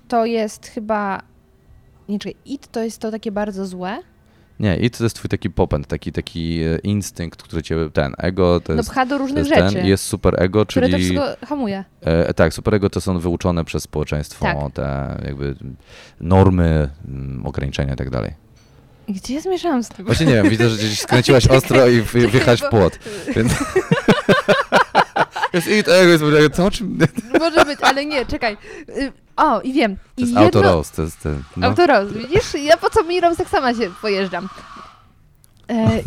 to 0.09 0.25
jest 0.25 0.67
chyba... 0.67 1.23
Nie, 2.09 2.19
czekaj, 2.19 2.37
it 2.45 2.69
to 2.73 2.83
jest 2.83 2.99
to 2.99 3.11
takie 3.11 3.33
bardzo 3.33 3.67
złe. 3.67 3.99
Nie, 4.61 4.77
i 4.77 4.91
to 4.91 5.05
jest 5.05 5.17
twój 5.17 5.29
taki 5.29 5.51
popęd, 5.51 5.87
taki, 5.87 6.13
taki 6.13 6.61
e, 6.63 6.79
instynkt, 6.79 7.43
który 7.43 7.63
cię, 7.63 7.77
ten, 7.93 8.15
ego 8.19 8.61
to 8.61 8.73
No 8.73 8.77
jest... 8.79 8.91
pcha 8.91 9.07
do 9.07 9.19
różnych 9.19 9.39
jest 9.47 9.61
rzeczy, 9.61 9.75
ten, 9.75 9.87
jest 9.87 10.05
super 10.05 10.43
ego, 10.43 10.67
które 10.67 10.89
to 10.89 10.97
czyli 10.97 11.05
wszystko 11.17 11.47
hamuje. 11.47 11.85
e, 12.01 12.35
tak, 12.35 12.55
super 12.55 12.75
ego 12.75 12.91
to 12.91 13.01
są 13.01 13.19
wyuczone 13.19 13.65
przez 13.65 13.83
społeczeństwo 13.83 14.45
Tak. 14.45 14.73
te 14.73 15.19
jakby 15.27 15.55
normy, 16.21 16.89
mm, 17.09 17.47
ograniczenia 17.47 17.95
i 17.95 17.97
tak 17.97 18.11
dalej. 18.11 18.33
Gdzie 19.09 19.35
ja 19.35 19.41
zmierzałam 19.41 19.83
z 19.85 19.89
tym? 19.89 20.07
Właśnie 20.07 20.27
nie 20.27 20.33
wiem, 20.35 20.49
widzę, 20.49 20.69
że 20.71 20.77
gdzieś 20.77 21.01
skręciłaś 21.01 21.47
ostro 21.57 21.89
i 21.89 22.01
w- 22.01 22.13
wjechałeś 22.13 22.61
w 22.61 22.69
płot. 22.69 22.99
Więc... 23.37 23.53
Jest 25.53 25.67
it, 25.69 25.89
ego, 25.89 26.39
jest 26.39 26.57
co 26.57 26.67
o 26.67 26.71
czym? 26.71 26.99
Może 27.41 27.65
być, 27.65 27.79
ale 27.83 28.07
nie, 28.07 28.27
czekaj. 28.27 28.57
Y, 28.89 29.13
O, 29.39 29.61
i 29.61 29.73
wiem. 29.73 29.97
To 29.97 30.03
I 30.17 30.21
jest 30.21 30.33
jedno... 30.33 30.41
autoroast, 30.45 30.97
to 30.97 31.03
jest 31.03 31.21
ten, 31.21 31.43
no. 31.57 31.67
Autoroast, 31.67 32.13
widzisz? 32.13 32.55
Ja 32.65 32.77
po 32.77 32.91
co 32.91 33.05
mi 33.05 33.21
tak 33.21 33.49
sama 33.49 33.75
się 33.75 33.91
pojeżdżam. 34.03 34.49
E, 35.71 36.01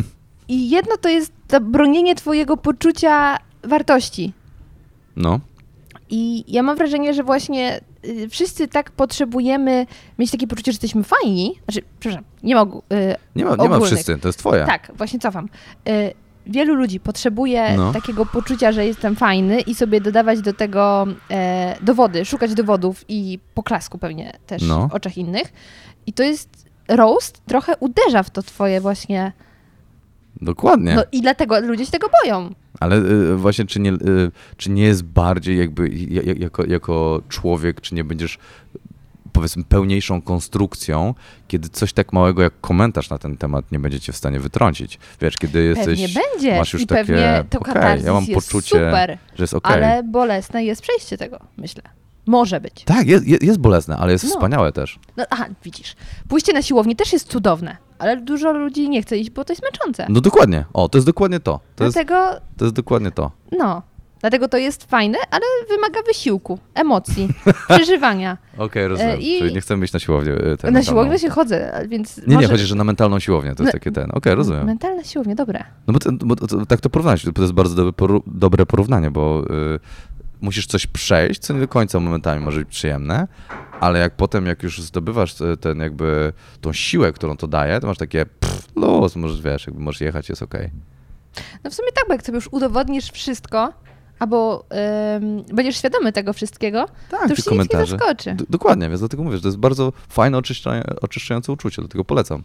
I 0.48 0.70
jedno 0.70 0.96
to 0.96 1.08
jest 1.08 1.32
to 1.48 1.60
bronienie 1.60 2.14
twojego 2.14 2.56
poczucia 2.56 3.36
wartości. 3.64 4.32
no. 5.16 5.40
I 6.14 6.44
ja 6.52 6.62
mam 6.62 6.76
wrażenie, 6.76 7.14
że 7.14 7.22
właśnie 7.22 7.80
y, 8.04 8.28
wszyscy 8.28 8.68
tak 8.68 8.90
potrzebujemy 8.90 9.86
mieć 10.18 10.30
takie 10.30 10.46
poczucie, 10.46 10.72
że 10.72 10.76
jesteśmy 10.76 11.04
fajni. 11.04 11.60
Znaczy, 11.64 11.82
przepraszam, 12.00 12.24
nie 12.42 12.54
mogę. 12.54 12.78
Y, 12.92 13.16
Nie 13.36 13.44
ma, 13.44 13.56
nie 13.56 13.68
ma 13.68 13.80
wszyscy, 13.80 14.18
to 14.18 14.28
jest 14.28 14.38
twoja. 14.38 14.66
Tak, 14.66 14.92
właśnie 14.94 15.18
cofam. 15.18 15.48
Y, 15.88 16.14
wielu 16.46 16.74
ludzi 16.74 17.00
potrzebuje 17.00 17.76
No. 17.76 17.92
takiego 17.92 18.26
poczucia, 18.26 18.72
że 18.72 18.86
jestem 18.86 19.16
fajny 19.16 19.60
i 19.60 19.74
sobie 19.74 20.00
dodawać 20.00 20.40
do 20.40 20.52
tego 20.52 21.06
e, 21.30 21.76
dowody, 21.82 22.24
szukać 22.24 22.54
dowodów 22.54 23.04
i 23.08 23.38
poklasku 23.54 23.98
pewnie 23.98 24.32
też 24.46 24.62
No. 24.62 24.88
w 24.88 24.94
oczach 24.94 25.18
innych. 25.18 25.52
I 26.06 26.12
to 26.12 26.22
jest 26.22 26.66
roast 26.88 27.42
trochę 27.46 27.76
uderza 27.80 28.22
w 28.22 28.30
to 28.30 28.42
twoje 28.42 28.80
właśnie. 28.80 29.32
Dokładnie. 30.40 30.94
No 30.94 31.02
i 31.12 31.22
dlatego 31.22 31.60
ludzie 31.60 31.84
się 31.86 31.90
tego 31.92 32.08
boją. 32.22 32.50
Ale 32.80 32.96
y, 32.96 33.36
właśnie, 33.36 33.64
czy 33.64 33.80
nie, 33.80 33.92
y, 33.92 34.30
czy 34.56 34.70
nie 34.70 34.82
jest 34.82 35.04
bardziej 35.04 35.58
jakby 35.58 35.88
ja- 35.88 36.22
ja- 36.22 36.34
jako, 36.38 36.64
jako 36.66 37.22
człowiek, 37.28 37.80
czy 37.80 37.94
nie 37.94 38.04
będziesz 38.04 38.38
powiedzmy 39.32 39.64
pełniejszą 39.64 40.22
konstrukcją, 40.22 41.14
kiedy 41.48 41.68
coś 41.68 41.92
tak 41.92 42.12
małego 42.12 42.42
jak 42.42 42.60
komentarz 42.60 43.10
na 43.10 43.18
ten 43.18 43.36
temat 43.36 43.72
nie 43.72 43.78
będziecie 43.78 44.12
w 44.12 44.16
stanie 44.16 44.40
wytrącić. 44.40 44.98
Wiesz, 45.20 45.36
kiedy 45.36 45.62
jesteś... 45.62 45.86
pewnie 45.86 46.08
będzie. 46.32 46.58
masz 46.58 46.72
już 46.72 46.82
I 46.82 46.86
takie, 46.86 47.04
pewnie 47.04 47.44
to 47.50 47.60
katarzis 47.60 48.06
ja 48.06 48.12
mam 48.12 48.24
jest 48.24 48.34
poczucie, 48.34 48.68
super, 48.68 49.18
że 49.34 49.42
jest 49.42 49.54
okej. 49.54 49.72
ale 49.74 50.02
bolesne 50.02 50.64
jest 50.64 50.82
przejście 50.82 51.18
tego, 51.18 51.38
myślę. 51.56 51.82
Może 52.26 52.60
być. 52.60 52.84
Tak, 52.84 53.06
jest, 53.06 53.26
jest- 53.26 53.42
jest 53.42 53.58
bolesne, 53.58 53.96
ale 53.96 54.12
jest 54.12 54.24
No. 54.24 54.30
wspaniałe 54.30 54.72
też. 54.72 54.98
No, 55.16 55.24
aha, 55.30 55.46
widzisz. 55.64 55.96
Pójście 56.28 56.52
na 56.52 56.62
siłownię 56.62 56.96
też 56.96 57.12
jest 57.12 57.28
cudowne, 57.28 57.76
ale 57.98 58.16
dużo 58.16 58.52
ludzi 58.52 58.88
nie 58.88 59.02
chce 59.02 59.18
iść, 59.18 59.30
bo 59.30 59.44
to 59.44 59.52
jest 59.52 59.62
męczące. 59.62 60.06
No 60.08 60.20
dokładnie. 60.20 60.64
O, 60.72 60.88
to 60.88 60.98
jest 60.98 61.06
dokładnie 61.06 61.40
to. 61.40 61.60
To 61.76 61.84
jest, 61.84 61.96
Dlatego, 61.96 62.40
to 62.56 62.64
jest 62.64 62.74
dokładnie 62.74 63.10
to. 63.10 63.30
no, 63.58 63.82
dlatego 64.22 64.48
to 64.48 64.56
jest 64.56 64.84
fajne, 64.90 65.18
ale 65.30 65.42
wymaga 65.68 66.02
wysiłku, 66.06 66.58
emocji, 66.74 67.28
przeżywania. 67.68 68.38
Okej, 68.58 68.88
rozumiem. 68.88 69.20
i- 69.20 69.38
Czyli 69.38 69.54
nie 69.54 69.60
chcemy 69.60 69.84
iść 69.84 69.94
na 69.94 70.00
siłownię. 70.00 70.32
Ten, 70.34 70.42
na 70.44 70.50
mentalną. 70.70 70.82
siłownię 70.82 71.18
się 71.18 71.30
chodzę, 71.30 71.86
więc 71.88 72.16
Nie, 72.18 72.24
nie, 72.26 72.34
może... 72.34 72.48
chodzi, 72.48 72.64
że 72.64 72.74
na 72.74 72.84
mentalną 72.84 73.18
siłownię, 73.18 73.54
to 73.54 73.62
jest 73.62 73.74
No, 73.74 73.80
takie 73.80 73.92
ten. 73.92 74.10
Okej, 74.12 74.34
rozumiem. 74.34 74.66
Mentalna 74.66 75.04
siłownia, 75.04 75.34
dobre. 75.34 75.64
No 75.86 75.92
bo, 75.92 75.98
to, 75.98 76.12
bo 76.12 76.36
to, 76.36 76.66
tak 76.66 76.80
to 76.80 76.90
porównać, 76.90 77.22
to 77.34 77.42
jest 77.42 77.54
bardzo 77.54 77.92
dobre, 78.26 78.66
porównanie, 78.66 79.10
bo 79.10 79.44
y, 79.74 79.80
musisz 80.40 80.66
coś 80.66 80.86
przejść, 80.86 81.40
co 81.40 81.54
nie 81.54 81.60
do 81.60 81.68
końca 81.68 82.00
momentami 82.00 82.44
może 82.44 82.58
być 82.60 82.68
przyjemne, 82.68 83.28
ale 83.80 83.98
jak 83.98 84.16
potem, 84.16 84.46
jak 84.46 84.62
już 84.62 84.82
zdobywasz 84.82 85.40
e, 85.40 85.56
ten 85.56 85.78
jakby 85.78 86.32
tą 86.60 86.72
siłę, 86.72 87.12
którą 87.12 87.36
to 87.36 87.46
daje, 87.46 87.80
to 87.80 87.86
masz 87.86 87.98
takie 87.98 88.26
pff, 88.26 88.68
luz, 88.76 89.16
możesz, 89.16 89.42
wiesz, 89.42 89.66
jakby 89.66 89.82
możesz 89.82 90.00
jechać, 90.00 90.28
jest 90.28 90.42
okej. 90.42 90.70
No 91.64 91.70
w 91.70 91.74
sumie 91.74 91.92
tak, 91.92 92.04
bo 92.08 92.12
jak 92.14 92.22
sobie 92.22 92.36
już 92.36 92.48
udowodnisz 92.52 93.10
wszystko, 93.10 93.72
albo 94.22 94.64
ym, 95.16 95.42
będziesz 95.52 95.76
świadomy 95.76 96.12
tego 96.12 96.32
wszystkiego, 96.32 96.86
Tak, 97.10 97.20
to 97.22 97.28
już 97.28 97.46
nic 97.50 97.72
nie 97.74 97.86
zaskoczy. 97.86 98.34
D- 98.34 98.44
dokładnie, 98.48 98.88
więc 98.88 99.00
dlatego 99.00 99.22
mówię, 99.22 99.36
że 99.36 99.42
to 99.42 99.48
jest 99.48 99.58
bardzo 99.58 99.92
fajne, 100.08 100.38
oczyszcza- 100.38 100.94
oczyszczające 101.00 101.52
uczucie, 101.52 101.82
dlatego 101.82 102.04
polecam. 102.04 102.42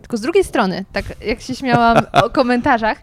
Tylko 0.00 0.16
z 0.16 0.20
drugiej 0.20 0.44
strony, 0.44 0.84
tak 0.92 1.04
jak 1.26 1.40
się 1.40 1.54
śmiałam 1.54 1.96
o 2.12 2.30
komentarzach, 2.40 2.98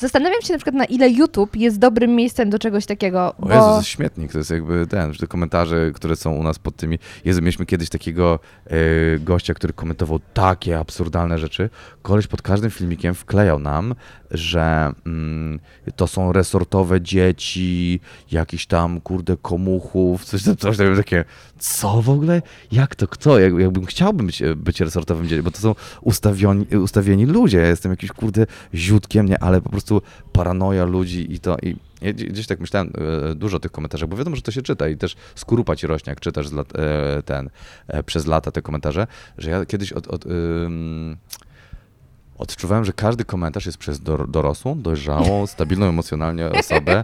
zastanawiam 0.00 0.42
się 0.42 0.52
na 0.52 0.58
przykład 0.58 0.74
na 0.74 0.84
ile 0.84 1.10
YouTube 1.10 1.56
jest 1.56 1.78
dobrym 1.78 2.16
miejscem 2.16 2.50
do 2.50 2.58
czegoś 2.58 2.86
takiego, 2.86 3.34
O 3.38 3.48
Jezu, 3.48 3.60
to 3.60 3.70
bo 3.70 3.76
jest 3.76 3.88
śmietnik, 3.88 4.32
to 4.32 4.38
jest 4.38 4.50
jakby 4.50 4.86
ten, 4.86 5.12
że 5.12 5.18
te 5.18 5.26
komentarze, 5.26 5.92
które 5.94 6.16
są 6.16 6.32
u 6.32 6.42
nas 6.42 6.58
pod 6.58 6.76
tymi... 6.76 6.98
Jezu, 7.24 7.40
mieliśmy 7.40 7.66
kiedyś 7.66 7.88
takiego 7.88 8.38
e, 8.66 8.70
gościa, 9.18 9.54
który 9.54 9.72
komentował 9.72 10.20
takie 10.34 10.78
absurdalne 10.78 11.38
rzeczy. 11.38 11.70
Koleś 12.02 12.26
pod 12.26 12.42
każdym 12.42 12.70
filmikiem 12.70 13.14
wklejał 13.14 13.58
nam, 13.58 13.94
że 14.30 14.92
mm, 15.06 15.60
to 15.96 16.06
są 16.06 16.32
resortowe 16.32 17.00
dzieci, 17.00 18.00
jakiś 18.30 18.66
tam, 18.66 19.00
kurde, 19.00 19.36
komuchów, 19.42 20.24
coś 20.24 20.42
coś 20.42 20.76
tam, 20.76 20.96
takie, 20.96 21.24
co 21.58 22.02
w 22.02 22.10
ogóle? 22.10 22.42
Jak 22.72 22.94
to, 22.94 23.08
kto? 23.08 23.38
Jak, 23.38 23.58
jakbym 23.58 23.86
chciałbym 23.86 24.26
być, 24.26 24.42
być 24.56 24.80
resortowym 24.80 25.28
dzieckiem, 25.28 25.44
bo 25.44 25.50
to 25.50 25.58
są 25.58 25.74
ustawioni, 26.00 26.66
ustawieni 26.66 27.26
ludzie, 27.26 27.58
ja 27.58 27.66
jestem 27.66 27.92
jakimś, 27.92 28.12
kurde, 28.12 28.46
ziutkiem, 28.74 29.26
nie, 29.26 29.42
ale 29.42 29.60
po 29.60 29.70
prostu 29.70 29.89
paranoja 30.32 30.84
ludzi 30.84 31.32
i 31.34 31.40
to, 31.40 31.56
i 31.62 31.76
ja 32.02 32.12
gdzie- 32.12 32.26
gdzieś 32.26 32.46
tak 32.46 32.60
myślałem 32.60 32.92
e, 33.30 33.34
dużo 33.34 33.56
o 33.56 33.60
tych 33.60 33.72
komentarzach, 33.72 34.08
bo 34.08 34.16
wiadomo, 34.16 34.36
że 34.36 34.42
to 34.42 34.50
się 34.52 34.62
czyta 34.62 34.88
i 34.88 34.96
też 34.96 35.16
skorupa 35.34 35.76
ci 35.76 35.86
rośnie, 35.86 36.10
jak 36.10 36.20
czytasz 36.20 36.46
e, 36.46 37.22
ten, 37.22 37.50
e, 37.88 38.02
przez 38.02 38.26
lata 38.26 38.50
te 38.50 38.62
komentarze, 38.62 39.06
że 39.38 39.50
ja 39.50 39.66
kiedyś 39.66 39.92
od, 39.92 40.06
od, 40.06 40.26
ym, 40.26 41.16
odczuwałem, 42.40 42.84
że 42.84 42.92
każdy 42.92 43.24
komentarz 43.24 43.66
jest 43.66 43.78
przez 43.78 44.00
dor- 44.00 44.30
dorosłą, 44.30 44.82
dojrzałą, 44.82 45.46
stabilną 45.56 45.86
emocjonalnie 45.86 46.46
osobę. 46.50 47.02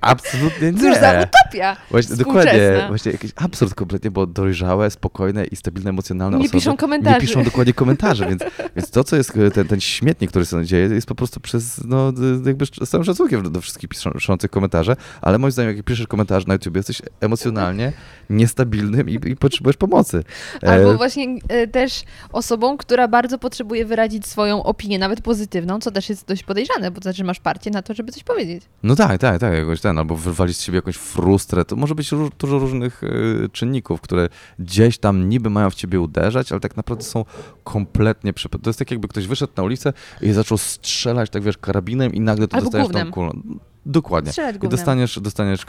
Absolutnie 0.00 0.72
nie. 0.72 0.80
cóż 0.80 1.00
za 1.00 1.24
utopia 1.24 1.76
Właśnie, 1.90 2.16
dokładnie, 2.16 2.84
właśnie 2.88 3.12
jakiś 3.12 3.30
absurd 3.36 3.74
kompletnie, 3.74 4.10
bo 4.10 4.26
dojrzałe, 4.26 4.90
spokojne 4.90 5.44
i 5.44 5.56
stabilne 5.56 5.90
emocjonalne 5.90 6.38
Nie 6.38 6.44
osoby 6.44 6.58
piszą 6.58 6.76
komentarzy. 6.76 7.14
nie 7.14 7.20
piszą 7.20 7.44
dokładnie 7.44 7.72
komentarzy, 7.74 8.26
więc, 8.26 8.42
więc 8.76 8.90
to, 8.90 9.04
co 9.04 9.16
jest 9.16 9.36
e, 9.36 9.50
ten, 9.50 9.68
ten 9.68 9.80
śmietnik, 9.80 10.30
który 10.30 10.46
się 10.46 10.64
dzieje, 10.64 10.88
jest 10.88 11.06
po 11.06 11.14
prostu 11.14 11.40
przez, 11.40 11.84
no 11.84 12.12
jakby 12.46 12.66
z 12.66 12.90
całym 12.90 13.04
szacunkiem 13.04 13.52
do, 13.52 13.60
wszystkich 13.60 13.90
piszących 13.90 14.50
komentarze, 14.50 14.96
ale 15.20 15.38
moim 15.38 15.50
zdaniem, 15.52 15.76
jak 15.76 15.84
piszesz 15.84 16.06
komentarz 16.06 16.46
na 16.46 16.54
YouTube, 16.54 16.76
jesteś 16.76 17.02
emocjonalnie 17.20 17.92
niestabilnym 18.30 19.08
i, 19.10 19.14
i 19.28 19.36
potrzebujesz 19.36 19.76
pomocy. 19.76 20.24
E, 20.62 20.68
Albo 20.68 20.96
właśnie 20.96 21.38
e, 21.48 21.66
też 21.66 22.02
osobą, 22.32 22.76
która 22.76 23.08
bardzo 23.08 23.38
potrzebuje 23.38 23.84
wyrazić 23.84 24.26
swoją 24.40 24.62
opinię, 24.62 24.98
nawet 24.98 25.20
pozytywną, 25.20 25.80
co 25.80 25.90
też 25.90 26.08
jest 26.08 26.26
dość 26.26 26.42
podejrzane, 26.42 26.90
bo 26.90 27.00
to 27.00 27.02
znaczy 27.02 27.24
masz 27.24 27.40
parcie 27.40 27.70
na 27.70 27.82
to, 27.82 27.94
żeby 27.94 28.12
coś 28.12 28.24
powiedzieć. 28.24 28.62
No 28.82 28.96
tak, 28.96 29.20
tak, 29.20 29.40
tak, 29.40 29.54
jakoś 29.54 29.80
ten, 29.80 29.98
albo 29.98 30.16
wywalić 30.16 30.56
z 30.56 30.62
siebie 30.62 30.76
jakąś 30.76 30.96
frustrę, 30.96 31.64
to 31.64 31.76
może 31.76 31.94
być 31.94 32.12
róż, 32.12 32.30
dużo 32.38 32.58
różnych 32.58 33.02
y, 33.02 33.48
czynników, 33.52 34.00
które 34.00 34.28
gdzieś 34.58 34.98
tam 34.98 35.28
niby 35.28 35.50
mają 35.50 35.70
w 35.70 35.74
ciebie 35.74 36.00
uderzać, 36.00 36.52
ale 36.52 36.60
tak 36.60 36.76
naprawdę 36.76 37.04
są 37.04 37.24
kompletnie 37.64 38.32
przypadkowe. 38.32 38.64
To 38.64 38.70
jest 38.70 38.78
tak 38.78 38.90
jakby 38.90 39.08
ktoś 39.08 39.26
wyszedł 39.26 39.52
na 39.56 39.62
ulicę 39.62 39.92
i 40.22 40.32
zaczął 40.32 40.58
strzelać, 40.58 41.30
tak 41.30 41.42
wiesz, 41.42 41.58
karabinem 41.58 42.14
i 42.14 42.20
nagle 42.20 42.48
to 42.48 42.56
Albo 42.56 42.70
dostajesz 42.70 43.04
tą 43.04 43.12
kulą. 43.12 43.42
Dokładnie. 43.86 44.32
I 44.62 44.68
dostaniesz, 44.68 45.20
dostaniesz 45.20 45.66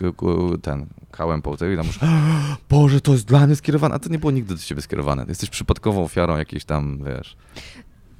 ten 0.61 0.85
kałem 1.11 1.41
po 1.41 1.53
i 1.53 1.57
tam 1.57 1.87
już, 1.87 1.99
Boże, 2.69 3.01
to 3.01 3.11
jest 3.11 3.25
dla 3.25 3.47
mnie 3.47 3.55
skierowane, 3.55 3.95
a 3.95 3.99
to 3.99 4.09
nie 4.09 4.19
było 4.19 4.31
nigdy 4.31 4.55
do 4.55 4.61
ciebie 4.61 4.81
skierowane. 4.81 5.25
Jesteś 5.27 5.49
przypadkową 5.49 6.03
ofiarą 6.03 6.37
jakiejś 6.37 6.65
tam, 6.65 7.03
wiesz. 7.05 7.35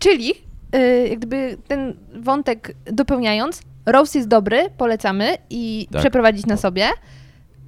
Czyli, 0.01 0.33
y, 0.75 1.07
jak 1.09 1.19
gdyby 1.19 1.57
ten 1.67 1.93
wątek 2.15 2.75
dopełniając, 2.85 3.61
roast 3.85 4.15
jest 4.15 4.27
dobry, 4.27 4.69
polecamy 4.77 5.37
i 5.49 5.87
Tak. 5.91 6.01
przeprowadzić 6.01 6.45
na 6.45 6.57
sobie, 6.57 6.89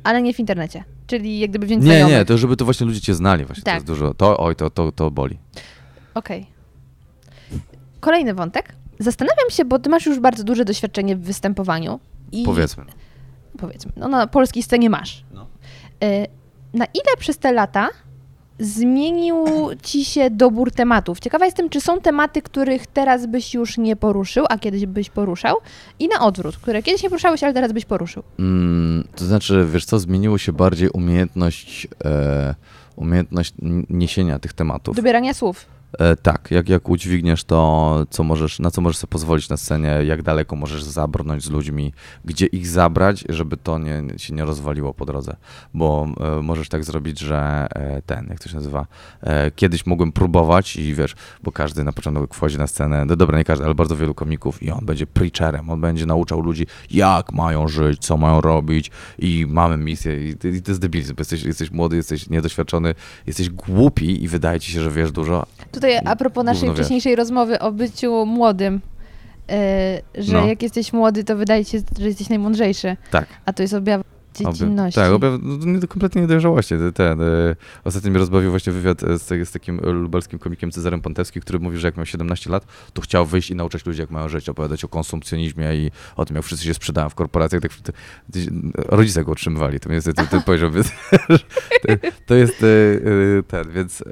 ale 0.04 0.22
nie 0.22 0.34
w 0.34 0.40
internecie. 0.40 0.84
Czyli 1.08 1.40
jak 1.40 1.50
gdyby 1.50 1.66
wziąć 1.66 1.84
Nie, 1.84 1.86
znajomych. 1.92 2.16
nie, 2.16 2.26
to 2.26 2.38
żeby 2.38 2.56
to 2.58 2.66
właśnie 2.66 2.86
ludzie 2.88 3.02
cię 3.02 3.14
znali 3.14 3.46
właśnie, 3.46 3.62
to 3.64 3.66
Tak. 3.66 3.74
jest 3.76 3.86
dużo. 3.88 4.14
To, 4.14 4.38
oj, 4.38 4.56
to, 4.56 4.70
to, 4.70 4.92
to 4.92 5.12
boli. 5.12 5.38
Okej. 6.14 6.46
Kolejny 8.00 8.34
wątek. 8.34 8.76
Zastanawiam 9.00 9.50
się, 9.50 9.66
bo 9.66 9.80
ty 9.80 9.90
masz 9.90 10.06
już 10.06 10.20
bardzo 10.20 10.44
duże 10.44 10.66
doświadczenie 10.66 11.16
w 11.16 11.22
występowaniu. 11.22 12.00
I 12.32 12.44
Powiedzmy. 12.44 12.84
Powiedzmy, 13.58 13.92
no 13.96 14.08
na 14.08 14.28
polskiej 14.28 14.64
scenie 14.64 14.90
masz. 14.90 15.24
No. 15.34 15.48
Y, 16.04 16.28
Na 16.74 16.86
ile 16.86 17.18
przez 17.20 17.38
te 17.38 17.52
lata 17.52 17.90
zmienił 18.60 19.46
ci 19.84 20.06
się 20.06 20.30
dobór 20.30 20.72
tematów? 20.72 21.20
Ciekawa 21.20 21.46
jestem, 21.46 21.70
czy 21.70 21.82
są 21.82 22.02
tematy, 22.02 22.42
których 22.42 22.88
teraz 22.88 23.26
byś 23.26 23.54
już 23.54 23.78
nie 23.78 23.96
poruszył, 23.96 24.46
a 24.50 24.58
kiedyś 24.58 24.86
byś 24.86 25.10
poruszał, 25.10 25.58
i 26.00 26.08
na 26.08 26.26
odwrót, 26.26 26.58
które 26.58 26.84
kiedyś 26.84 27.04
nie 27.04 27.10
poruszałeś, 27.10 27.44
ale 27.44 27.54
teraz 27.54 27.72
byś 27.72 27.86
poruszył. 27.86 28.24
Mm, 28.40 29.08
to 29.16 29.26
znaczy, 29.26 29.68
wiesz 29.72 29.86
co, 29.86 30.00
zmieniło 30.00 30.38
się 30.38 30.54
bardziej 30.54 30.90
umiejętność, 30.90 31.88
e, 32.06 32.56
umiejętność 32.96 33.54
niesienia 33.90 34.40
tych 34.40 34.54
tematów. 34.54 34.96
Dobierania 34.96 35.34
słów. 35.34 35.66
E, 36.00 36.16
tak, 36.16 36.52
jak, 36.52 36.70
jak 36.70 36.90
udźwigniesz 36.90 37.44
to, 37.44 38.06
co 38.10 38.24
możesz, 38.24 38.60
na 38.60 38.72
co 38.72 38.82
możesz 38.82 38.98
sobie 38.98 39.12
pozwolić 39.12 39.50
na 39.50 39.58
scenie, 39.58 40.00
jak 40.06 40.22
daleko 40.22 40.56
możesz 40.56 40.84
zabrnąć 40.84 41.44
z 41.44 41.50
ludźmi, 41.50 41.94
gdzie 42.26 42.46
ich 42.46 42.68
zabrać, 42.68 43.24
żeby 43.30 43.58
to 43.58 43.78
nie, 43.80 44.04
się 44.18 44.34
nie 44.34 44.46
rozwaliło 44.46 44.94
po 44.94 45.06
drodze. 45.06 45.36
Bo 45.74 46.08
e, 46.20 46.42
możesz 46.42 46.70
tak 46.70 46.84
zrobić, 46.84 47.20
że 47.20 47.68
e, 47.70 48.02
ten, 48.02 48.28
jak 48.30 48.40
to 48.40 48.50
się 48.50 48.56
nazywa, 48.56 48.88
e, 49.22 49.52
kiedyś 49.52 49.86
mogłem 49.86 50.12
próbować 50.12 50.76
i 50.76 50.96
wiesz, 50.96 51.16
bo 51.44 51.52
każdy 51.52 51.84
na 51.84 51.92
początku 51.92 52.36
wchodzi 52.36 52.58
na 52.58 52.68
scenę, 52.68 53.06
no 53.06 53.16
dobra, 53.16 53.38
nie 53.38 53.44
każdy, 53.44 53.66
ale 53.66 53.76
bardzo 53.76 53.96
wielu 53.96 54.14
komików 54.14 54.64
i 54.64 54.72
on 54.72 54.86
będzie 54.86 55.08
preacherem, 55.08 55.70
on 55.70 55.82
będzie 55.82 56.06
nauczał 56.06 56.42
ludzi, 56.42 56.68
jak 56.92 57.32
mają 57.32 57.68
żyć, 57.68 58.06
co 58.06 58.18
mają 58.18 58.42
robić 58.42 58.92
i 59.20 59.46
mamy 59.50 59.78
misję 59.78 60.30
i, 60.30 60.30
i 60.30 60.62
to 60.62 60.72
jest 60.72 60.82
debilizm, 60.82 61.14
jesteś, 61.20 61.44
jesteś 61.44 61.72
młody, 61.72 61.96
jesteś 61.96 62.30
niedoświadczony, 62.30 62.96
jesteś 63.28 63.50
głupi 63.50 64.24
i 64.24 64.28
wydaje 64.28 64.60
ci 64.60 64.72
się, 64.72 64.82
że 64.82 64.92
wiesz 64.92 65.12
dużo, 65.12 65.46
Tutaj 65.84 66.00
a 66.06 66.16
propos 66.16 66.44
naszej 66.46 66.60
Gówno 66.60 66.74
wiesz. 66.74 66.80
wcześniejszej 66.80 67.16
rozmowy 67.16 67.60
o 67.60 67.72
byciu 67.72 68.26
młodym. 68.26 68.82
y, 70.16 70.24
że 70.24 70.34
No. 70.34 70.48
jak 70.48 70.64
jesteś 70.64 70.94
młody, 70.94 71.24
to 71.24 71.38
wydaje 71.38 71.66
ci 71.66 71.72
się, 71.72 71.80
że 72.00 72.08
jesteś 72.08 72.30
najmądrzejszy, 72.30 72.98
Tak. 73.12 73.26
a 73.46 73.54
to 73.54 73.62
jest 73.64 73.74
objaw 73.74 74.02
dziecinności. 74.36 74.96
Tak, 75.00 75.12
objaw, 75.12 75.34
no, 75.42 75.58
to 75.58 75.66
nie, 75.66 75.80
to 75.80 75.88
kompletnie 75.88 76.22
niedojrzałości. 76.22 76.76
Ten, 76.94 77.22
e, 77.22 77.26
ostatnio 77.84 78.10
mnie 78.10 78.20
rozbawił 78.20 78.50
właśnie 78.50 78.74
wywiad 78.74 79.04
e, 79.04 79.20
z, 79.20 79.50
z 79.50 79.52
takim 79.52 79.80
lubelskim 79.80 80.40
komikiem 80.40 80.72
Cezarem 80.72 81.02
Pontewskim, 81.02 81.42
który 81.42 81.60
mówi, 81.60 81.78
że 81.78 81.88
jak 81.88 81.98
miał 81.98 82.06
17 82.06 82.50
lat, 82.50 82.66
to 82.94 83.02
chciał 83.02 83.26
wyjść 83.26 83.52
i 83.52 83.56
nauczać 83.56 83.86
ludzi, 83.86 84.02
jak 84.02 84.12
mają 84.12 84.30
żyć, 84.30 84.50
opowiadać 84.50 84.84
o 84.84 84.88
konsumpcjonizmie 84.88 85.76
i 85.76 85.92
o 86.16 86.26
tym, 86.26 86.36
jak 86.36 86.46
wszyscy 86.46 86.66
się 86.66 86.74
sprzedają 86.74 87.10
w 87.10 87.16
korporacjach. 87.16 87.62
Tak, 87.62 87.72
to, 87.74 87.92
to, 87.92 87.98
rodzice 88.96 89.24
go 89.24 89.32
utrzymywali. 89.32 89.80
To 89.80 89.94
jest 89.94 90.10
poziom. 90.46 90.74
Więc, 90.74 90.92
to, 91.84 91.88
to 92.26 92.36
jest 92.36 92.64
e, 92.64 92.68
e, 93.40 93.44
ten, 93.44 93.72
więc... 93.72 94.04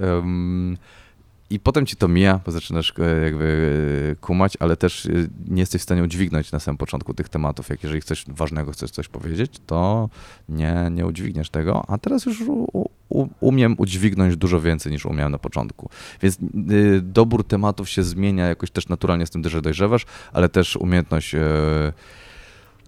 i 1.52 1.60
potem 1.60 1.86
ci 1.86 1.96
to 1.96 2.08
mija, 2.08 2.40
bo 2.46 2.52
zaczynasz 2.52 2.94
e, 3.00 3.24
jakby 3.24 3.74
e, 4.12 4.16
kumać, 4.16 4.54
ale 4.60 4.78
też 4.78 5.06
e, 5.06 5.10
nie 5.48 5.60
jesteś 5.60 5.82
w 5.82 5.84
stanie 5.84 6.04
udźwignąć 6.04 6.52
na 6.52 6.60
samym 6.60 6.78
początku 6.78 7.14
tych 7.14 7.30
tematów. 7.30 7.70
Jak 7.70 7.84
jeżeli 7.84 8.02
chcesz 8.02 8.26
ważnego, 8.28 8.72
chcesz 8.72 8.92
coś 8.92 9.08
powiedzieć, 9.08 9.54
to 9.66 10.10
nie, 10.50 10.88
nie 10.92 11.06
udźwigniesz 11.06 11.50
tego, 11.50 11.84
a 11.88 11.98
teraz 11.98 12.26
już 12.26 12.42
u, 12.42 12.68
u, 13.10 13.28
umiem 13.40 13.76
udźwignąć 13.78 14.38
dużo 14.38 14.62
więcej 14.62 14.92
niż 14.92 15.06
umiałem 15.06 15.32
na 15.32 15.40
początku. 15.40 15.90
Więc 16.22 16.38
y, 16.72 17.02
dobór 17.02 17.44
tematów 17.44 17.90
się 17.90 18.04
zmienia 18.04 18.48
jakoś 18.48 18.72
też 18.72 18.88
naturalnie 18.88 19.26
z 19.26 19.30
tym, 19.30 19.50
że 19.50 19.62
dojrzewasz, 19.62 20.06
ale 20.34 20.50
też 20.50 20.76
umiejętność 20.76 21.36
e, 21.36 21.42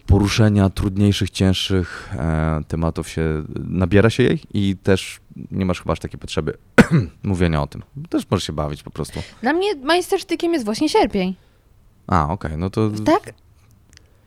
poruszenia 0.07 0.69
trudniejszych, 0.69 1.29
cięższych 1.29 2.09
e, 2.15 2.61
tematów 2.67 3.09
się, 3.09 3.43
nabiera 3.69 4.09
się 4.09 4.23
jej 4.23 4.39
i 4.53 4.75
też 4.83 5.19
nie 5.51 5.65
masz 5.65 5.79
chyba 5.79 5.93
aż 5.93 5.99
takiej 5.99 6.19
potrzeby 6.19 6.57
mówienia 7.23 7.61
o 7.61 7.67
tym. 7.67 7.83
Też 8.09 8.29
możesz 8.29 8.47
się 8.47 8.53
bawić 8.53 8.83
po 8.83 8.91
prostu. 8.91 9.19
Dla 9.41 9.53
mnie 9.53 9.75
majstersztykiem 9.75 10.53
jest 10.53 10.65
właśnie 10.65 10.89
sierpień. 10.89 11.35
A, 12.07 12.27
okej, 12.29 12.57
no 12.57 12.69
to... 12.69 12.89
W 12.89 13.03
tak 13.03 13.33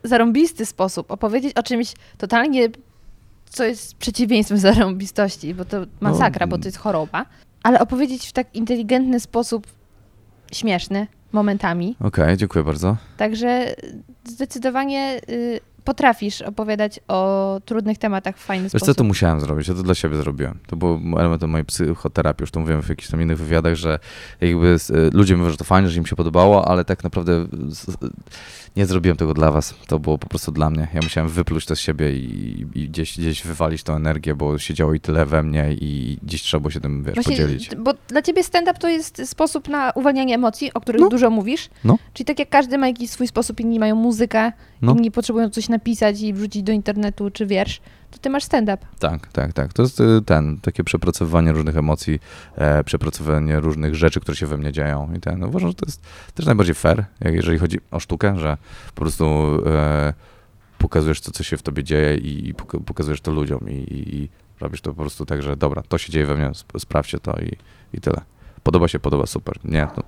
zarąbisty 0.04 0.66
sposób 0.66 1.10
opowiedzieć 1.10 1.56
o 1.56 1.62
czymś 1.62 1.94
totalnie, 2.18 2.68
co 3.50 3.64
jest 3.64 3.94
przeciwieństwem 3.94 4.58
zarąbistości, 4.58 5.54
bo 5.54 5.64
to 5.64 5.76
masakra, 6.00 6.46
bo 6.46 6.58
to 6.58 6.64
jest 6.64 6.78
choroba, 6.78 7.26
ale 7.62 7.80
opowiedzieć 7.80 8.26
w 8.28 8.32
tak 8.32 8.54
inteligentny 8.54 9.20
sposób, 9.20 9.66
śmieszny 10.52 11.06
momentami, 11.32 11.96
Okej, 12.00 12.36
dziękuję 12.36 12.64
bardzo. 12.64 12.96
Także 13.16 13.74
zdecydowanie 14.24 15.20
y, 15.28 15.60
potrafisz 15.86 16.42
opowiadać 16.42 17.00
o 17.08 17.60
trudnych 17.64 17.98
tematach 17.98 18.36
w 18.38 18.44
fajny 18.44 18.62
Wiesz 18.64 18.72
co, 18.72 18.78
sposób. 18.78 18.96
to 18.96 19.04
musiałem 19.04 19.40
zrobić, 19.40 19.68
ja 19.68 19.74
to 19.74 19.82
dla 19.82 19.94
siebie 19.94 20.16
zrobiłem. 20.16 20.58
To 20.66 20.76
było 20.76 21.00
elementem 21.18 21.50
mojej 21.50 21.64
psychoterapii, 21.64 22.42
już 22.42 22.50
to 22.50 22.60
mówiłem 22.60 22.82
w 22.82 22.88
jakichś 22.88 23.08
tam 23.10 23.22
innych 23.22 23.38
wywiadach, 23.38 23.74
że 23.74 23.98
jakby 24.40 24.66
s- 24.68 24.92
ludzie 25.12 25.36
mówią, 25.36 25.50
że 25.50 25.56
to 25.56 25.64
fajne, 25.64 25.88
że 25.88 25.98
im 25.98 26.06
się 26.06 26.16
podobało, 26.16 26.68
ale 26.68 26.84
tak 26.84 27.04
naprawdę 27.04 27.46
nie 28.76 28.86
zrobiłem 28.86 29.16
tego 29.16 29.34
dla 29.34 29.50
was. 29.50 29.74
To 29.86 29.98
było 29.98 30.18
po 30.18 30.28
prostu 30.28 30.52
dla 30.52 30.70
mnie. 30.70 30.88
Ja 30.94 31.00
musiałem 31.02 31.30
wypluć 31.30 31.66
to 31.66 31.76
z 31.76 31.78
siebie 31.80 32.12
i, 32.16 32.66
i 32.74 32.88
gdzieś, 32.88 33.18
gdzieś 33.18 33.42
wywalić 33.44 33.82
tą 33.82 33.96
energię, 33.96 34.34
bo 34.34 34.58
siedziało 34.58 34.94
i 34.94 35.00
tyle 35.00 35.26
we 35.26 35.42
mnie 35.42 35.66
i 35.80 36.18
gdzieś 36.22 36.42
trzeba 36.42 36.60
było 36.60 36.70
się 36.70 36.80
tym, 36.80 37.04
wiesz, 37.04 37.14
Właśnie, 37.14 37.32
podzielić. 37.36 37.70
Bo 37.76 37.94
dla 38.08 38.22
ciebie 38.22 38.42
stand-up 38.44 38.78
to 38.78 38.88
jest 38.88 39.22
sposób 39.28 39.68
na 39.68 39.90
uwalnianie 39.94 40.34
emocji, 40.34 40.72
o 40.74 40.80
których 40.80 41.00
No. 41.00 41.08
dużo 41.08 41.30
mówisz. 41.30 41.68
No. 41.84 41.98
Czyli 42.14 42.24
tak 42.24 42.38
jak 42.38 42.48
każdy 42.48 42.78
ma 42.78 42.86
jakiś 42.88 43.10
swój 43.10 43.26
sposób, 43.28 43.60
inni 43.60 43.78
mają 43.78 43.94
muzykę, 43.96 44.52
No. 44.82 44.92
inni 44.92 45.10
potrzebują 45.10 45.50
coś 45.50 45.68
napisać 45.80 46.20
i 46.20 46.32
wrzucić 46.32 46.62
do 46.62 46.72
internetu 46.72 47.30
czy 47.30 47.46
wiersz, 47.46 47.80
to 48.10 48.18
ty 48.18 48.30
masz 48.30 48.44
stand-up. 48.44 48.86
Tak, 48.98 49.32
tak, 49.32 49.52
tak. 49.52 49.72
To 49.72 49.82
jest 49.82 50.00
y, 50.00 50.22
ten, 50.26 50.60
takie 50.60 50.84
przepracowywanie 50.84 51.52
różnych 51.52 51.76
emocji, 51.76 52.20
e, 52.56 52.84
przepracowywanie 52.84 53.60
różnych 53.60 53.94
rzeczy, 53.94 54.20
które 54.20 54.36
się 54.36 54.46
we 54.46 54.56
mnie 54.56 54.72
dzieją 54.72 55.12
i 55.16 55.20
ten. 55.20 55.44
Uważam, 55.44 55.68
że 55.68 55.74
to 55.74 55.86
jest 55.86 56.02
też 56.34 56.46
najbardziej 56.46 56.74
fair, 56.74 57.04
jak 57.20 57.34
jeżeli 57.34 57.58
chodzi 57.58 57.78
o 57.90 58.00
sztukę, 58.00 58.38
że 58.38 58.56
po 58.94 59.00
prostu 59.00 59.24
e, 59.66 60.14
pokazujesz 60.78 61.20
to, 61.20 61.30
co 61.32 61.42
się 61.44 61.56
w 61.56 61.62
tobie 61.62 61.84
dzieje 61.84 62.16
i, 62.16 62.48
i 62.48 62.54
poka- 62.54 62.80
pokazujesz 62.84 63.20
to 63.20 63.32
ludziom 63.32 63.60
i, 63.70 63.74
i, 63.74 64.16
i 64.16 64.28
robisz 64.60 64.80
to 64.80 64.90
po 64.94 65.00
prostu 65.00 65.26
tak, 65.26 65.42
że 65.42 65.56
dobra, 65.56 65.82
to 65.88 65.98
się 65.98 66.12
dzieje 66.12 66.26
we 66.26 66.34
mnie, 66.36 66.50
sp- 66.60 66.78
sprawdźcie 66.80 67.18
to 67.18 67.38
i, 67.40 67.52
i 67.92 68.00
tyle. 68.00 68.20
Podoba 68.62 68.88
się, 68.88 68.98
podoba, 68.98 69.26
super. 69.26 69.54
Nie, 69.64 69.88
to 69.94 70.02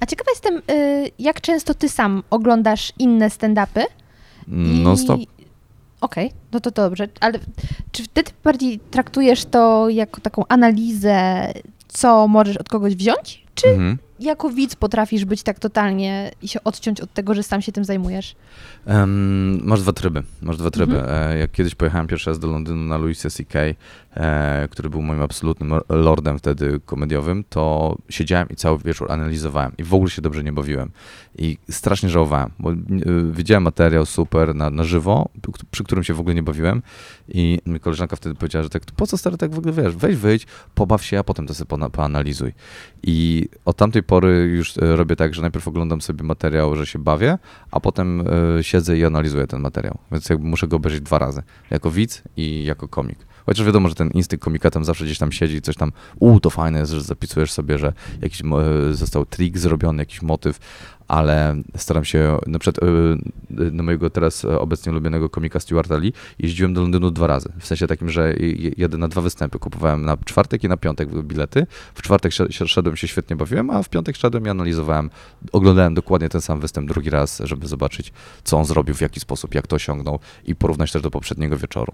A 0.00 0.06
ciekawa 0.06 0.30
jestem, 0.30 0.62
y, 0.70 1.10
jak 1.18 1.40
często 1.40 1.74
ty 1.74 1.88
sam 1.88 2.22
oglądasz 2.30 2.92
inne 2.98 3.28
stand-upy? 3.28 3.82
I- 4.50 4.54
non 4.82 4.96
stop. 4.96 5.20
Okej, 6.00 6.30
no 6.52 6.60
to 6.60 6.70
dobrze, 6.70 7.08
ale 7.20 7.38
czy 7.92 8.04
wtedy 8.04 8.30
bardziej 8.44 8.80
traktujesz 8.90 9.44
to 9.44 9.88
jako 9.88 10.20
taką 10.20 10.44
analizę, 10.48 11.46
co 11.88 12.28
możesz 12.28 12.56
od 12.56 12.68
kogoś 12.68 12.94
wziąć? 12.96 13.44
Czy 13.54 13.68
Mhm. 13.68 13.98
jako 14.20 14.50
widz 14.50 14.76
potrafisz 14.76 15.24
być 15.24 15.42
tak 15.42 15.58
totalnie 15.58 16.30
i 16.42 16.48
się 16.48 16.64
odciąć 16.64 17.00
od 17.00 17.12
tego, 17.14 17.34
że 17.34 17.42
sam 17.42 17.62
się 17.62 17.72
tym 17.72 17.84
zajmujesz? 17.84 18.34
Em, 18.86 19.60
masz 19.64 19.80
dwa 19.82 19.92
tryby. 19.92 20.22
Masz 20.42 20.56
dwa 20.56 20.70
tryby. 20.70 21.00
Mhm. 21.00 21.30
E, 21.32 21.38
jak 21.38 21.52
kiedyś 21.52 21.74
pojechałem 21.74 22.06
pierwszy 22.06 22.30
raz 22.30 22.38
do 22.38 22.48
Londynu 22.48 22.84
na 22.84 22.98
Louisa 22.98 23.30
C.K., 23.30 23.58
który 24.70 24.90
był 24.90 25.02
moim 25.02 25.22
absolutnym 25.22 25.74
lordem 25.88 26.38
wtedy 26.38 26.80
komediowym, 26.86 27.44
to 27.48 27.96
siedziałem 28.08 28.48
i 28.48 28.56
cały 28.56 28.78
wieczór 28.78 29.12
analizowałem 29.12 29.72
i 29.78 29.84
w 29.84 29.94
ogóle 29.94 30.10
się 30.10 30.22
dobrze 30.22 30.44
nie 30.44 30.52
bawiłem. 30.52 30.90
I 31.38 31.58
strasznie 31.70 32.08
żałowałem, 32.08 32.50
bo 32.58 32.72
y, 32.72 32.76
widziałem 33.32 33.62
materiał 33.62 34.06
super 34.06 34.54
na, 34.54 34.70
na 34.70 34.84
żywo, 34.84 35.28
przy 35.70 35.84
którym 35.84 36.04
się 36.04 36.14
w 36.14 36.20
ogóle 36.20 36.34
nie 36.34 36.42
bawiłem 36.42 36.82
i 37.28 37.58
koleżanka 37.80 38.16
wtedy 38.16 38.34
powiedziała, 38.34 38.62
że 38.62 38.70
tak, 38.70 38.82
po 38.96 39.06
co 39.06 39.18
stary 39.18 39.36
tak 39.36 39.54
w 39.54 39.58
ogóle 39.58 39.72
wiesz, 39.72 39.96
weź 39.96 40.16
wyjdź, 40.16 40.46
pobaw 40.74 41.04
się, 41.04 41.18
a 41.18 41.24
potem 41.24 41.46
to 41.46 41.54
sobie 41.54 41.88
poanalizuj. 41.92 42.52
I 43.02 43.48
od 43.64 43.76
tamtej 43.76 44.02
pory 44.02 44.52
już 44.56 44.78
e, 44.78 44.96
robię 44.96 45.16
tak, 45.16 45.34
że 45.34 45.42
najpierw 45.42 45.68
oglądam 45.68 46.00
sobie 46.00 46.24
materiał, 46.24 46.76
że 46.76 46.86
się 46.86 46.98
bawię, 46.98 47.38
a 47.70 47.80
potem 47.80 48.24
e, 48.58 48.64
siedzę 48.64 48.98
i 48.98 49.04
analizuję 49.04 49.46
ten 49.46 49.60
materiał. 49.60 49.98
Więc 50.12 50.28
jakby 50.28 50.46
muszę 50.46 50.68
go 50.68 50.76
obejrzeć 50.76 51.00
dwa 51.00 51.18
razy. 51.18 51.42
Jako 51.70 51.90
widz 51.90 52.22
i 52.36 52.64
jako 52.64 52.88
komik. 52.88 53.18
Chociaż 53.50 53.66
wiadomo, 53.66 53.88
że 53.88 53.94
ten 53.94 54.10
instynkt 54.10 54.44
komika 54.44 54.70
tam 54.70 54.84
zawsze 54.84 55.04
gdzieś 55.04 55.18
tam 55.18 55.32
siedzi 55.32 55.62
coś 55.62 55.76
tam, 55.76 55.92
u, 56.18 56.40
to 56.40 56.50
fajne 56.50 56.78
jest, 56.78 56.92
że 56.92 57.00
zapisujesz 57.00 57.52
sobie, 57.52 57.78
że 57.78 57.92
jakiś 58.22 58.40
e, 58.40 58.44
został 58.94 59.26
trik 59.26 59.58
zrobiony, 59.58 60.02
jakiś 60.02 60.22
motyw, 60.22 60.58
ale 61.08 61.56
staram 61.76 62.04
się, 62.04 62.38
na 62.46 62.58
przykład 62.58 62.88
e, 62.88 63.70
na 63.70 63.82
mojego 63.82 64.10
teraz 64.10 64.44
e, 64.44 64.58
obecnie 64.60 64.92
ulubionego 64.92 65.30
komika 65.30 65.60
Stuarta 65.60 65.96
Lee 65.96 66.12
jeździłem 66.38 66.74
do 66.74 66.80
Londynu 66.80 67.10
dwa 67.10 67.26
razy. 67.26 67.48
W 67.58 67.66
sensie 67.66 67.86
takim, 67.86 68.10
że 68.10 68.34
jedę 68.76 68.98
na 68.98 69.08
dwa 69.08 69.20
występy. 69.20 69.58
Kupowałem 69.58 70.04
na 70.04 70.16
czwartek 70.16 70.64
i 70.64 70.68
na 70.68 70.76
piątek 70.76 71.22
bilety. 71.22 71.66
W 71.94 72.02
czwartek 72.02 72.32
szedłem 72.50 72.96
się 72.96 73.08
świetnie 73.08 73.36
bawiłem, 73.36 73.70
a 73.70 73.82
w 73.82 73.88
piątek 73.88 74.16
szedłem 74.16 74.46
i 74.46 74.48
analizowałem, 74.48 75.10
oglądałem 75.52 75.94
dokładnie 75.94 76.28
ten 76.28 76.40
sam 76.40 76.60
występ 76.60 76.88
drugi 76.88 77.10
raz, 77.10 77.42
żeby 77.44 77.68
zobaczyć, 77.68 78.12
co 78.44 78.58
on 78.58 78.64
zrobił, 78.64 78.94
w 78.94 79.00
jaki 79.00 79.20
sposób, 79.20 79.54
jak 79.54 79.66
to 79.66 79.76
osiągnął 79.76 80.18
i 80.44 80.54
porównać 80.54 80.92
też 80.92 81.02
do 81.02 81.10
poprzedniego 81.10 81.56
wieczoru. 81.56 81.92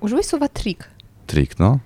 Użyłeś 0.00 0.26
słowa 0.26 0.48
trik. 0.48 0.88
Trik, 1.26 1.58
no. 1.58 1.78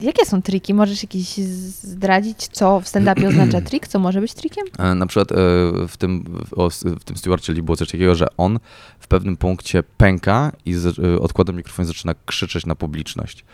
Jakie 0.00 0.26
są 0.26 0.42
triki? 0.42 0.74
Możesz 0.74 1.02
jakieś 1.02 1.28
z- 1.36 1.82
zdradzić, 1.84 2.48
co 2.52 2.80
w 2.80 2.84
stand-upie 2.84 3.28
oznacza 3.28 3.60
trik? 3.68 3.88
Co 3.88 3.98
może 3.98 4.20
być 4.20 4.34
trikiem? 4.34 4.64
E, 4.78 4.94
Na 4.94 5.06
przykład 5.06 5.32
e, 5.32 5.34
w 5.88 5.96
tym, 5.98 6.24
w, 7.00 7.04
tym 7.04 7.16
Stewarcie 7.16 7.52
Lee 7.52 7.62
było 7.62 7.76
coś 7.76 7.90
takiego, 7.90 8.14
że 8.14 8.26
on 8.36 8.58
w 8.98 9.08
pewnym 9.08 9.36
punkcie 9.36 9.82
pęka 9.82 10.52
i 10.64 10.74
z, 10.74 10.98
e, 10.98 11.20
odkłada 11.20 11.52
mikrofon 11.52 11.84
i 11.84 11.88
zaczyna 11.88 12.14
krzyczeć 12.26 12.66
na 12.66 12.74
publiczność. 12.74 13.44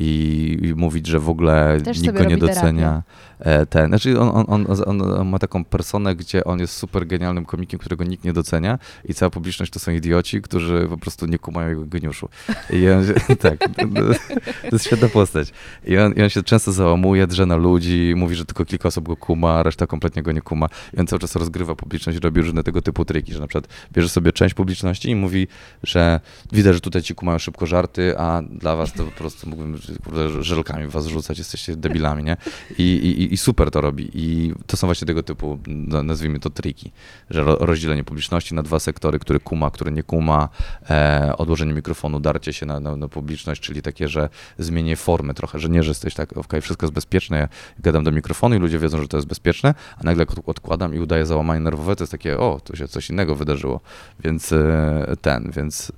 I, 0.00 0.58
i 0.62 0.74
mówić, 0.74 1.06
że 1.06 1.20
w 1.20 1.28
ogóle 1.28 1.78
Też 1.84 2.00
nikt 2.00 2.14
go 2.14 2.24
nie 2.24 2.36
docenia. 2.36 3.02
E, 3.40 3.66
Ten, 3.66 3.88
znaczy 3.88 4.20
on, 4.20 4.44
on, 4.48 4.66
on, 4.86 5.02
on, 5.02 5.28
ma 5.28 5.38
taką 5.38 5.64
personę, 5.64 6.16
gdzie 6.16 6.44
on 6.44 6.60
jest 6.60 6.74
super 6.74 7.06
genialnym 7.06 7.44
komikiem, 7.44 7.80
którego 7.80 8.04
nikt 8.04 8.24
nie 8.24 8.32
docenia 8.32 8.78
i 9.04 9.14
cała 9.14 9.30
publiczność 9.30 9.72
to 9.72 9.78
są 9.78 9.92
idioci, 9.92 10.42
którzy 10.42 10.86
po 10.90 10.98
prostu 10.98 11.26
nie 11.26 11.38
kumają 11.38 11.68
jego 11.68 11.86
geniuszu. 11.86 12.28
I 12.70 12.88
on, 12.88 13.04
tak, 13.40 13.58
to, 13.58 14.72
jest 14.72 14.86
świetna 14.86 15.08
postać. 15.08 15.52
I 15.84 15.98
on, 15.98 16.12
I 16.12 16.22
on 16.22 16.28
się 16.28 16.42
często 16.42 16.72
załamuje, 16.72 17.26
drze 17.26 17.46
na 17.46 17.56
ludzi, 17.56 18.14
mówi, 18.16 18.34
że 18.34 18.44
tylko 18.44 18.64
kilka 18.64 18.88
osób 18.88 19.06
go 19.06 19.16
kuma, 19.16 19.54
a 19.54 19.62
reszta 19.62 19.86
kompletnie 19.86 20.22
go 20.22 20.32
nie 20.32 20.40
kuma. 20.40 20.68
I 20.96 21.00
on 21.00 21.06
cały 21.06 21.20
czas 21.20 21.36
rozgrywa 21.36 21.74
publiczność 21.74 22.18
robi 22.18 22.40
różne 22.40 22.62
tego 22.62 22.82
typu 22.82 23.04
triki, 23.04 23.32
że 23.32 23.40
na 23.40 23.46
przykład 23.46 23.68
bierze 23.92 24.08
sobie 24.08 24.32
część 24.32 24.54
publiczności 24.54 25.10
i 25.10 25.14
mówi, 25.14 25.48
że 25.82 26.20
widać, 26.52 26.74
że 26.74 26.80
tutaj 26.80 27.02
ci 27.02 27.14
kumają 27.14 27.38
szybko 27.38 27.66
żarty, 27.66 28.18
a 28.18 28.42
dla 28.50 28.76
was 28.76 28.92
to 28.92 29.04
po 29.04 29.10
prostu 29.10 29.48
mógłbym 29.48 29.78
kurde, 30.04 30.42
żelkami 30.42 30.86
was 30.86 31.06
rzucać, 31.06 31.38
jesteście 31.38 31.76
debilami, 31.76 32.24
nie? 32.24 32.36
I, 32.78 32.82
i, 32.82 33.34
I 33.34 33.36
super 33.36 33.70
to 33.70 33.80
robi. 33.80 34.10
I 34.14 34.54
to 34.66 34.76
są 34.76 34.86
właśnie 34.86 35.06
tego 35.06 35.22
typu, 35.22 35.58
nazwijmy 36.02 36.40
to 36.40 36.50
triki, 36.50 36.92
że 37.30 37.42
ro, 37.42 37.56
rozdzielenie 37.60 38.04
publiczności 38.04 38.54
na 38.54 38.62
dwa 38.62 38.78
sektory, 38.78 39.18
który 39.18 39.40
kuma, 39.40 39.70
który 39.70 39.92
nie 39.92 40.02
kuma, 40.02 40.48
e, 40.90 41.34
odłożenie 41.38 41.74
mikrofonu, 41.74 42.20
darcie 42.20 42.52
się 42.52 42.66
na, 42.66 42.80
na, 42.80 42.96
na 42.96 43.08
publiczność, 43.08 43.60
czyli 43.60 43.82
takie, 43.82 44.08
że 44.08 44.28
zmienię 44.58 44.96
formę 44.96 45.34
trochę, 45.34 45.58
że 45.58 45.68
nie, 45.68 45.82
że 45.82 45.90
jesteś 45.90 46.14
tak, 46.14 46.36
okej, 46.36 46.60
wszystko 46.60 46.86
jest 46.86 46.94
bezpieczne, 46.94 47.38
ja 47.38 47.48
gadam 47.78 48.04
do 48.04 48.12
mikrofonu 48.12 48.56
i 48.56 48.58
ludzie 48.58 48.78
wiedzą, 48.78 49.02
że 49.02 49.08
to 49.08 49.16
jest 49.16 49.28
bezpieczne, 49.28 49.74
a 49.98 50.04
nagle 50.04 50.26
odkładam 50.46 50.94
i 50.94 50.98
udaję 50.98 51.26
załamanie 51.26 51.60
nerwowe, 51.60 51.96
to 51.96 52.04
jest 52.04 52.12
takie, 52.12 52.38
o, 52.38 52.60
tu 52.64 52.76
się 52.76 52.88
coś 52.88 53.10
innego 53.10 53.34
wydarzyło. 53.34 53.80
Więc 54.20 54.52
e, 54.52 55.16
ten, 55.22 55.50
więc 55.50 55.92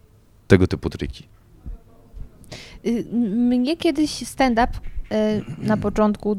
tego 0.48 0.66
typu 0.66 0.90
triki. 0.90 1.39
Y, 2.86 3.04
Mnie 3.12 3.76
kiedyś 3.76 4.10
stand-up 4.28 4.72
y, 5.12 5.44
na 5.58 5.76
początku 5.76 6.36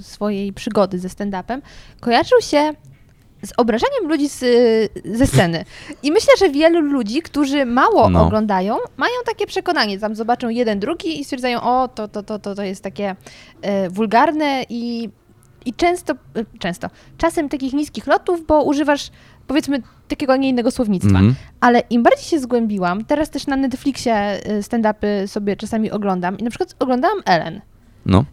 swojej 0.00 0.52
przygody 0.52 0.98
ze 0.98 1.08
stand-upem 1.08 1.60
kojarzył 2.00 2.40
się 2.40 2.72
z 3.44 3.52
obrażaniem 3.56 4.08
ludzi 4.08 4.28
z, 4.28 4.38
ze 5.04 5.26
sceny. 5.26 5.64
I 6.02 6.12
myślę, 6.12 6.32
że 6.38 6.50
wielu 6.50 6.80
ludzi, 6.80 7.22
którzy 7.22 7.66
mało 7.66 8.10
No. 8.10 8.26
oglądają, 8.26 8.76
mają 8.96 9.12
takie 9.26 9.46
przekonanie. 9.46 9.98
Tam 9.98 10.14
zobaczą 10.14 10.48
jeden, 10.48 10.80
drugi 10.80 11.20
i 11.20 11.24
stwierdzają, 11.24 11.60
o, 11.62 11.88
to, 11.88 12.08
to, 12.08 12.22
to, 12.22 12.38
to, 12.38 12.54
to 12.54 12.62
jest 12.62 12.82
takie 12.82 13.16
e, 13.62 13.90
wulgarne 13.90 14.62
i, 14.68 15.10
i 15.66 15.74
często, 15.74 16.12
e, 16.12 16.44
często, 16.58 16.90
czasem 17.18 17.48
takich 17.48 17.72
niskich 17.72 18.06
lotów, 18.06 18.46
bo 18.46 18.62
używasz 18.62 19.10
powiedzmy 19.46 19.82
takiego, 20.08 20.32
a 20.32 20.36
nie 20.36 20.48
innego 20.48 20.70
słownictwa. 20.70 21.18
Mhm. 21.18 21.34
Ale 21.60 21.82
im 21.90 22.02
bardziej 22.02 22.24
się 22.24 22.38
zgłębiłam, 22.38 23.04
teraz 23.04 23.30
też 23.30 23.46
na 23.46 23.56
Netflixie 23.56 24.40
y, 24.50 24.62
stand-upy 24.62 25.26
sobie 25.26 25.56
czasami 25.56 25.90
oglądam 25.90 26.38
i 26.38 26.42
na 26.42 26.50
przykład 26.50 26.74
oglądałam 26.78 27.18
Ellen. 27.24 27.60
No. 28.06 28.24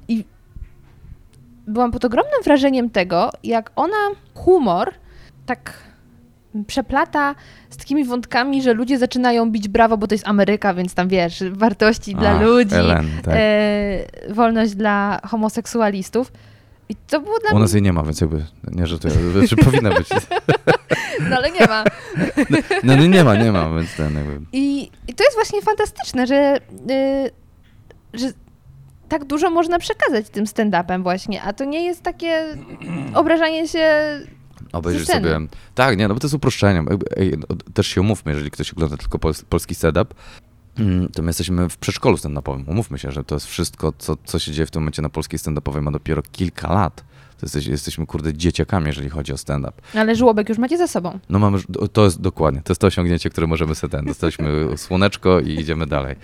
Byłam 1.68 1.92
pod 1.92 2.06
ogromnym 2.06 2.44
wrażeniem 2.44 2.90
tego, 2.90 3.30
jak 3.44 3.72
ona 3.76 3.98
humor 4.34 4.94
tak 5.46 5.74
przeplata 6.68 7.36
z 7.70 7.78
takimi 7.78 8.06
wątkami, 8.06 8.62
że 8.62 8.74
ludzie 8.74 8.98
zaczynają 8.98 9.52
bić 9.52 9.68
brawo, 9.68 9.98
bo 9.98 10.08
to 10.08 10.16
jest 10.16 10.28
Ameryka, 10.28 10.74
więc 10.74 10.94
tam 10.94 11.08
wiesz, 11.08 11.44
wartości 11.52 12.16
dla 12.16 12.32
Ach, 12.32 12.42
ludzi, 12.42 12.76
Ellen, 12.76 13.10
tak. 13.24 13.36
e, 13.38 14.34
wolność 14.34 14.76
dla 14.76 15.20
homoseksualistów. 15.24 16.32
I 16.90 16.96
to 16.96 17.20
było 17.22 17.40
dla 17.40 17.52
U 17.52 17.60
nas 17.60 17.74
jej 17.74 17.82
nie 17.82 17.94
ma, 17.94 18.04
więc 18.04 18.22
jakby 18.22 18.46
nie 18.72 18.88
żartuję. 18.88 19.14
Czy 19.50 19.56
powinna 19.56 19.90
być? 19.90 20.10
no 21.30 21.36
ale 21.38 21.52
nie 21.52 21.68
ma. 21.68 21.84
No 22.84 22.96
nie, 22.96 23.10
nie 23.10 23.24
ma, 23.24 23.36
nie 23.36 23.52
ma, 23.52 23.70
więc 23.76 23.96
ten 23.96 24.16
jakby... 24.16 24.40
I, 24.52 24.92
I 25.08 25.14
to 25.14 25.24
jest 25.24 25.36
właśnie 25.38 25.62
fantastyczne, 25.62 26.28
że, 26.28 26.58
y, 26.92 27.32
że 28.14 28.32
tak 29.10 29.26
dużo 29.26 29.50
można 29.50 29.80
przekazać 29.80 30.30
tym 30.30 30.46
stand-upem 30.46 31.04
właśnie, 31.04 31.42
a 31.42 31.54
to 31.54 31.66
nie 31.66 31.86
jest 31.86 32.02
takie 32.04 32.58
obrażanie 33.14 33.68
się 33.68 33.90
Obejrzyj 34.74 35.06
sceny. 35.06 35.34
sobie. 35.34 35.48
Tak, 35.76 35.98
nie, 35.98 36.08
no 36.08 36.14
bo 36.14 36.20
to 36.20 36.28
jest 36.28 36.36
uproszczenie. 36.36 36.84
Jakby, 36.90 37.06
Ej, 37.18 37.34
no, 37.38 37.56
też 37.74 37.88
się 37.88 38.02
umówmy, 38.02 38.32
jeżeli 38.32 38.52
ktoś 38.52 38.74
ogląda 38.74 38.98
tylko 38.98 39.18
pols- 39.18 39.44
polski 39.46 39.76
stand-up, 39.76 40.14
to 41.14 41.22
my 41.22 41.30
jesteśmy 41.30 41.70
w 41.70 41.78
przedszkolu 41.78 42.18
stand-upowym. 42.18 42.64
Umówmy 42.68 43.00
się, 43.00 43.12
że 43.12 43.24
to 43.24 43.36
jest 43.36 43.48
wszystko, 43.48 43.94
co, 43.98 44.18
co 44.26 44.40
się 44.40 44.52
dzieje 44.52 44.66
w 44.66 44.72
tym 44.72 44.82
momencie 44.82 45.02
na 45.02 45.10
polskiej 45.10 45.40
stand-upowej 45.40 45.82
ma 45.82 45.92
dopiero 45.92 46.22
kilka 46.32 46.74
lat. 46.74 47.04
To 47.40 47.46
jesteś, 47.46 47.66
jesteśmy, 47.66 48.06
kurde, 48.06 48.34
dzieciakami, 48.34 48.88
jeżeli 48.88 49.10
chodzi 49.10 49.34
o 49.34 49.38
stand-up. 49.38 49.74
Ale 49.94 50.16
żłobek 50.16 50.50
już 50.50 50.58
macie 50.58 50.78
za 50.78 50.88
sobą. 50.88 51.20
No 51.30 51.40
mamy, 51.40 51.60
to 51.94 52.04
jest 52.04 52.22
dokładnie, 52.22 52.62
to 52.62 52.72
jest 52.72 52.82
to 52.82 52.88
osiągnięcie, 52.88 53.30
które 53.30 53.48
możemy 53.48 53.76
sobie 53.76 53.92
ten. 53.92 54.06
Dostaliśmy 54.06 54.48
słoneczko 54.78 55.40
i 55.40 55.60
idziemy 55.60 55.88
dalej. 55.88 56.16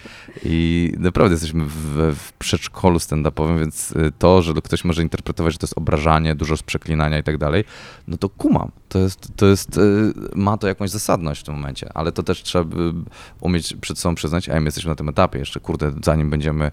I 0.44 0.94
naprawdę 0.98 1.34
jesteśmy 1.34 1.66
w, 1.66 2.16
w 2.16 2.34
przedszkolu 2.34 3.00
stand-upowym, 3.00 3.60
więc 3.60 3.92
y, 3.92 4.12
to, 4.20 4.42
że 4.42 4.54
ktoś 4.54 4.84
może 4.84 5.02
interpretować, 5.02 5.54
że 5.54 5.60
to 5.60 5.66
jest 5.66 5.78
obrażanie, 5.78 6.36
dużo 6.36 6.58
z 6.58 6.64
przeklinania 6.64 7.18
i 7.18 7.24
tak 7.24 7.38
dalej, 7.38 7.64
no 8.08 8.18
to 8.18 8.30
kumam. 8.30 8.72
To 8.90 9.00
jest, 9.00 9.28
to 9.36 9.46
jest, 9.46 9.78
y, 9.78 10.14
ma 10.36 10.58
to 10.58 10.68
jakąś 10.68 10.90
zasadność 10.90 11.42
w 11.42 11.44
tym 11.44 11.56
momencie, 11.56 11.90
ale 11.94 12.12
to 12.12 12.24
też 12.24 12.44
trzeba 12.44 12.64
by 12.64 12.94
umieć 13.42 13.74
przed 13.82 14.00
sobą 14.00 14.16
przyznać, 14.16 14.50
a 14.50 14.60
my 14.60 14.66
jesteśmy 14.66 14.90
na 14.90 14.96
tym 14.96 15.10
etapie 15.10 15.40
jeszcze, 15.40 15.60
kurde, 15.60 15.92
zanim 16.04 16.30
będziemy 16.30 16.72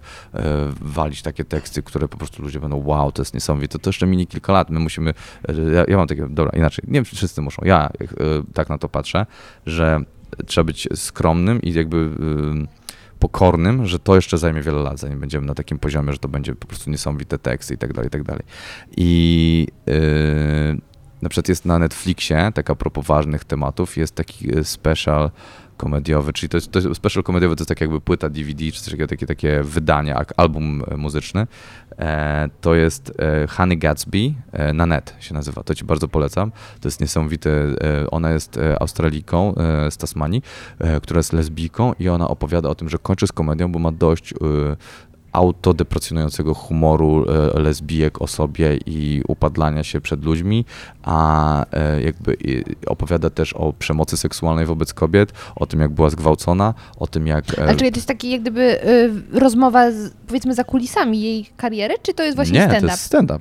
walić 0.81 1.21
takie 1.21 1.45
teksty, 1.45 1.83
które 1.83 2.07
po 2.07 2.17
prostu 2.17 2.43
ludzie 2.43 2.59
będą, 2.59 2.83
wow, 2.85 3.11
to 3.11 3.21
jest 3.21 3.33
niesamowite, 3.33 3.79
to 3.79 3.89
jeszcze 3.89 4.07
kilka 4.27 4.53
lat, 4.53 4.69
my 4.69 4.79
musimy, 4.79 5.13
e, 5.47 5.53
ja, 5.73 5.85
ja 5.87 5.97
mam 5.97 6.07
takie, 6.07 6.27
dobra, 6.29 6.51
inaczej, 6.57 6.85
nie 6.87 6.93
wiem, 6.93 7.05
czy 7.05 7.15
wszyscy 7.15 7.41
muszą, 7.41 7.61
ja 7.65 7.89
e, 7.89 7.89
tak 8.53 8.69
na 8.69 8.77
to 8.77 8.89
patrzę, 8.89 9.25
że 9.65 10.03
trzeba 10.45 10.65
być 10.65 10.87
skromnym 10.95 11.61
i 11.61 11.73
jakby 11.73 11.97
y, 11.97 12.07
pokornym, 13.19 13.85
że 13.85 13.99
to 13.99 14.15
jeszcze 14.15 14.37
zajmie 14.37 14.61
wiele 14.61 14.79
lat, 14.79 14.99
zanim 14.99 15.19
będziemy 15.19 15.47
na 15.47 15.53
takim 15.53 15.79
poziomie, 15.79 16.13
że 16.13 16.19
to 16.19 16.27
będzie 16.27 16.55
po 16.55 16.67
prostu 16.67 16.89
niesamowite 16.89 17.39
teksty 17.39 17.73
i 17.73 17.77
tak 17.77 17.93
dalej, 17.93 18.07
i 18.07 18.11
tak 18.11 18.23
dalej. 18.23 18.43
I 18.97 19.67
yy, 19.85 20.81
na 21.21 21.29
przykład 21.29 21.49
jest 21.49 21.65
na 21.65 21.79
Netflixie, 21.79 22.51
tak 22.53 22.69
a 22.69 22.75
propos 22.75 23.05
ważnych 23.05 23.43
tematów, 23.43 23.97
jest 23.97 24.15
taki 24.15 24.49
special 24.63 25.31
komediowy, 25.77 26.33
czyli 26.33 26.49
to 26.49 26.57
jest, 26.57 26.71
to 26.71 26.95
special 26.95 27.23
komediowy, 27.23 27.55
to 27.55 27.61
jest 27.61 27.69
tak 27.69 27.81
jakby 27.81 28.01
płyta 28.01 28.29
DVD, 28.29 28.71
czy 28.71 28.81
coś 28.81 28.91
takiego, 28.91 29.07
takie, 29.07 29.25
takie 29.25 29.63
wydanie, 29.63 30.09
jak 30.09 30.33
album 30.37 30.83
e, 30.87 30.97
muzyczny. 30.97 31.47
E, 31.99 32.49
to 32.61 32.75
jest 32.75 33.13
e, 33.19 33.47
Honey 33.47 33.77
Gatsby 33.77 34.33
e, 34.51 34.73
na 34.73 34.85
net 34.85 35.15
się 35.19 35.33
nazywa, 35.33 35.63
to 35.63 35.75
ci 35.75 35.85
bardzo 35.85 36.07
polecam. 36.07 36.51
To 36.81 36.87
jest 36.87 37.01
niesamowite, 37.01 37.49
e, 37.51 38.11
ona 38.11 38.31
jest 38.31 38.57
e, 38.57 38.81
Australijką 38.81 39.55
e, 39.55 39.91
z 39.91 39.97
Tasmanii, 39.97 40.41
która 41.01 41.17
jest 41.17 41.33
lesbijką 41.33 41.93
i 41.99 42.09
ona 42.09 42.27
opowiada 42.27 42.69
o 42.69 42.75
tym, 42.75 42.89
że 42.89 42.97
kończy 42.97 43.27
z 43.27 43.31
komedią, 43.31 43.71
bo 43.71 43.79
ma 43.79 43.91
dość 43.91 44.33
autodeprecjonującego 45.37 46.53
humoru 46.53 47.25
e, 47.55 47.59
lesbijek 47.59 48.21
o 48.21 48.27
sobie 48.27 48.77
i 48.85 49.21
upadlania 49.27 49.83
się 49.83 50.01
przed 50.01 50.23
ludźmi, 50.25 50.65
a 51.03 51.65
e, 51.71 52.01
jakby 52.01 52.37
opowiada 52.87 53.29
też 53.29 53.53
o 53.53 53.73
przemocy 53.73 54.17
seksualnej 54.17 54.65
wobec 54.65 54.93
kobiet, 54.93 55.33
o 55.55 55.65
tym 55.65 55.79
jak 55.79 55.91
była 55.91 56.09
zgwałcona, 56.09 56.73
o 56.97 57.07
tym 57.07 57.27
jak... 57.27 57.59
e, 57.59 57.63
Ale 57.63 57.75
czy 57.75 57.91
to 57.91 57.97
jest 57.97 58.07
taki 58.07 58.29
jak 58.29 58.41
gdyby 58.41 58.79
rozmowa 59.31 59.91
z, 59.91 60.11
powiedzmy 60.27 60.53
za 60.53 60.63
kulisami 60.63 61.21
jej 61.21 61.49
kariery, 61.57 61.95
czy 62.01 62.13
to 62.13 62.23
jest 62.23 62.35
właśnie 62.35 62.59
Nie, 62.59 62.65
to 62.65 62.69
stand-up? 62.71 62.91
jest 62.91 63.03
stand-up. 63.03 63.39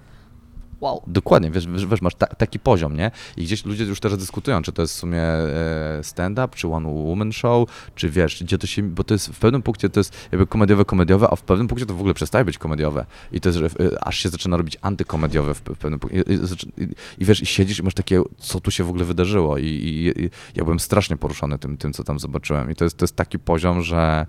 Wow. 0.81 1.03
Dokładnie, 1.07 1.51
wiesz, 1.51 1.67
wiesz, 1.67 2.03
masz 2.03 2.15
ta, 2.15 2.27
taki 2.27 2.59
poziom, 2.59 2.97
nie? 2.97 3.11
I 3.37 3.45
gdzieś 3.45 3.65
ludzie 3.65 3.85
już 3.85 4.01
teraz 4.01 4.19
dyskutują, 4.19 4.63
czy 4.63 4.73
to 4.73 4.83
jest 4.83 4.95
w 4.95 4.99
sumie 4.99 5.23
e, 5.23 6.01
stand-up, 6.03 6.49
czy 6.57 6.69
one 6.69 6.89
woman 6.89 7.33
show, 7.33 7.69
czy 7.95 8.11
wiesz, 8.11 8.45
gdzie 8.45 8.59
to 8.59 8.67
się, 8.67 8.83
bo 8.83 9.05
to 9.05 9.15
jest 9.15 9.29
w 9.29 9.39
pewnym 9.39 9.63
punkcie 9.63 9.89
to 9.89 10.01
jest 10.01 10.29
jakby 10.33 10.47
komediowe, 10.47 10.85
komediowe, 10.85 11.29
a 11.31 11.37
w 11.37 11.43
pewnym 11.43 11.69
punkcie 11.69 11.87
to 11.87 11.95
w 11.95 11.99
ogóle 11.99 12.15
przestaje 12.15 12.45
być 12.45 12.59
komediowe. 12.59 13.07
I 13.33 13.41
to 13.41 13.49
jest, 13.49 13.59
że 13.59 13.67
e, 13.67 14.05
aż 14.05 14.19
się 14.19 14.29
zaczyna 14.29 14.57
robić 14.57 14.79
antykomediowe 14.83 15.55
w, 15.55 15.61
pewnym 15.61 16.01
punkcie. 16.01 16.23
I, 16.23 16.35
i, 16.83 16.89
i, 17.19 17.25
wiesz, 17.25 17.43
i 17.43 17.47
siedzisz 17.47 17.79
i 17.79 17.83
masz 17.83 17.95
takie, 17.95 18.23
co 18.39 18.61
tu 18.61 18.71
się 18.71 18.85
w 18.85 18.89
ogóle 18.89 19.05
wydarzyło. 19.05 19.59
I, 19.59 19.65
i, 19.65 20.31
ja 20.55 20.65
byłem 20.65 20.81
strasznie 20.81 21.17
poruszony 21.17 21.59
tym, 21.59 21.77
tym, 21.77 21.93
co 21.93 22.05
tam 22.05 22.19
zobaczyłem. 22.19 22.71
I 22.71 22.75
to 22.75 22.85
jest, 22.85 22.97
to 22.97 23.05
jest 23.05 23.17
taki 23.17 23.39
poziom, 23.39 23.83
że... 23.83 24.27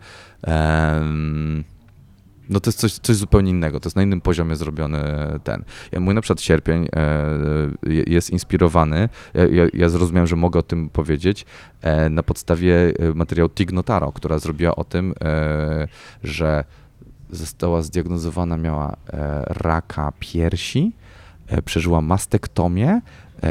no 2.50 2.60
to 2.60 2.70
jest 2.70 2.80
coś, 2.80 2.94
coś 2.94 3.16
zupełnie 3.16 3.52
innego, 3.52 3.80
to 3.80 3.88
jest 3.88 3.96
na 3.96 4.04
innym 4.04 4.22
poziomie 4.22 4.56
zrobiony 4.56 5.00
ten. 5.44 5.64
Ja, 5.92 6.00
mój 6.00 6.16
na 6.16 6.22
przykład 6.22 6.42
sierpień 6.42 6.88
e, 6.96 7.92
je- 7.94 8.04
jest 8.08 8.30
inspirowany, 8.30 9.10
ja, 9.34 9.68
ja, 9.74 9.90
zrozumiałem, 9.90 10.28
że 10.28 10.36
mogę 10.36 10.60
o 10.60 10.64
tym 10.64 10.90
powiedzieć, 10.90 11.46
e, 11.82 12.10
na 12.10 12.24
podstawie 12.24 12.76
e, 13.00 13.14
materiału 13.14 13.50
Tig 13.50 13.72
Notaro, 13.72 14.12
która 14.12 14.40
zrobiła 14.40 14.76
o 14.76 14.84
tym, 14.84 15.14
że 16.24 16.64
została 17.30 17.82
zdiagnozowana, 17.82 18.58
miała 18.58 18.96
raka 19.48 20.14
piersi, 20.20 20.92
przeżyła 21.66 22.02
mastektomię, 22.02 23.02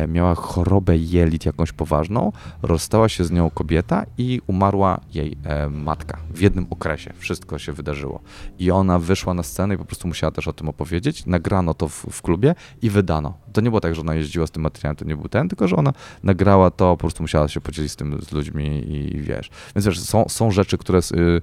miała 0.08 0.34
chorobę 0.34 0.96
jelit 0.96 1.46
jakąś 1.46 1.72
poważną, 1.72 2.32
rozstała 2.62 3.08
się 3.08 3.24
z 3.24 3.30
nią 3.30 3.50
kobieta 3.50 4.06
i 4.18 4.40
umarła 4.46 5.00
jej 5.14 5.36
e, 5.44 5.68
matka 5.68 6.18
w 6.30 6.40
jednym 6.40 6.66
okresie. 6.70 7.12
Wszystko 7.18 7.58
się 7.58 7.72
wydarzyło. 7.72 8.20
I 8.58 8.70
ona 8.70 8.98
wyszła 8.98 9.34
na 9.34 9.42
scenę 9.42 9.74
i 9.74 9.78
po 9.78 9.84
prostu 9.84 10.08
musiała 10.08 10.30
też 10.30 10.48
o 10.48 10.52
tym 10.52 10.68
opowiedzieć. 10.68 11.26
Nagrano 11.26 11.74
to 11.74 11.88
w, 11.88 12.06
w 12.10 12.22
klubie 12.22 12.54
i 12.82 12.90
wydano. 12.90 13.34
To 13.52 13.60
nie 13.60 13.70
było 13.70 13.80
tak, 13.80 13.94
że 13.94 14.00
ona 14.00 14.14
jeździła 14.14 14.46
z 14.46 14.50
tym 14.50 14.62
materiałem, 14.62 14.96
to 14.96 15.04
nie 15.04 15.16
był 15.16 15.28
ten, 15.28 15.48
tylko 15.48 15.68
że 15.68 15.76
ona 15.76 15.92
nagrała 16.22 16.70
to, 16.70 16.90
po 16.90 16.96
prostu 16.96 17.22
musiała 17.22 17.48
się 17.48 17.60
podzielić 17.60 17.92
z 17.92 17.96
tym 17.96 18.22
z 18.22 18.32
ludźmi 18.32 18.66
i, 18.66 19.16
i 19.16 19.20
wiesz. 19.20 19.50
Więc 19.76 19.86
wiesz, 19.86 20.00
są, 20.00 20.28
są 20.28 20.50
rzeczy, 20.50 20.78
które 20.78 20.98
y, 20.98 21.40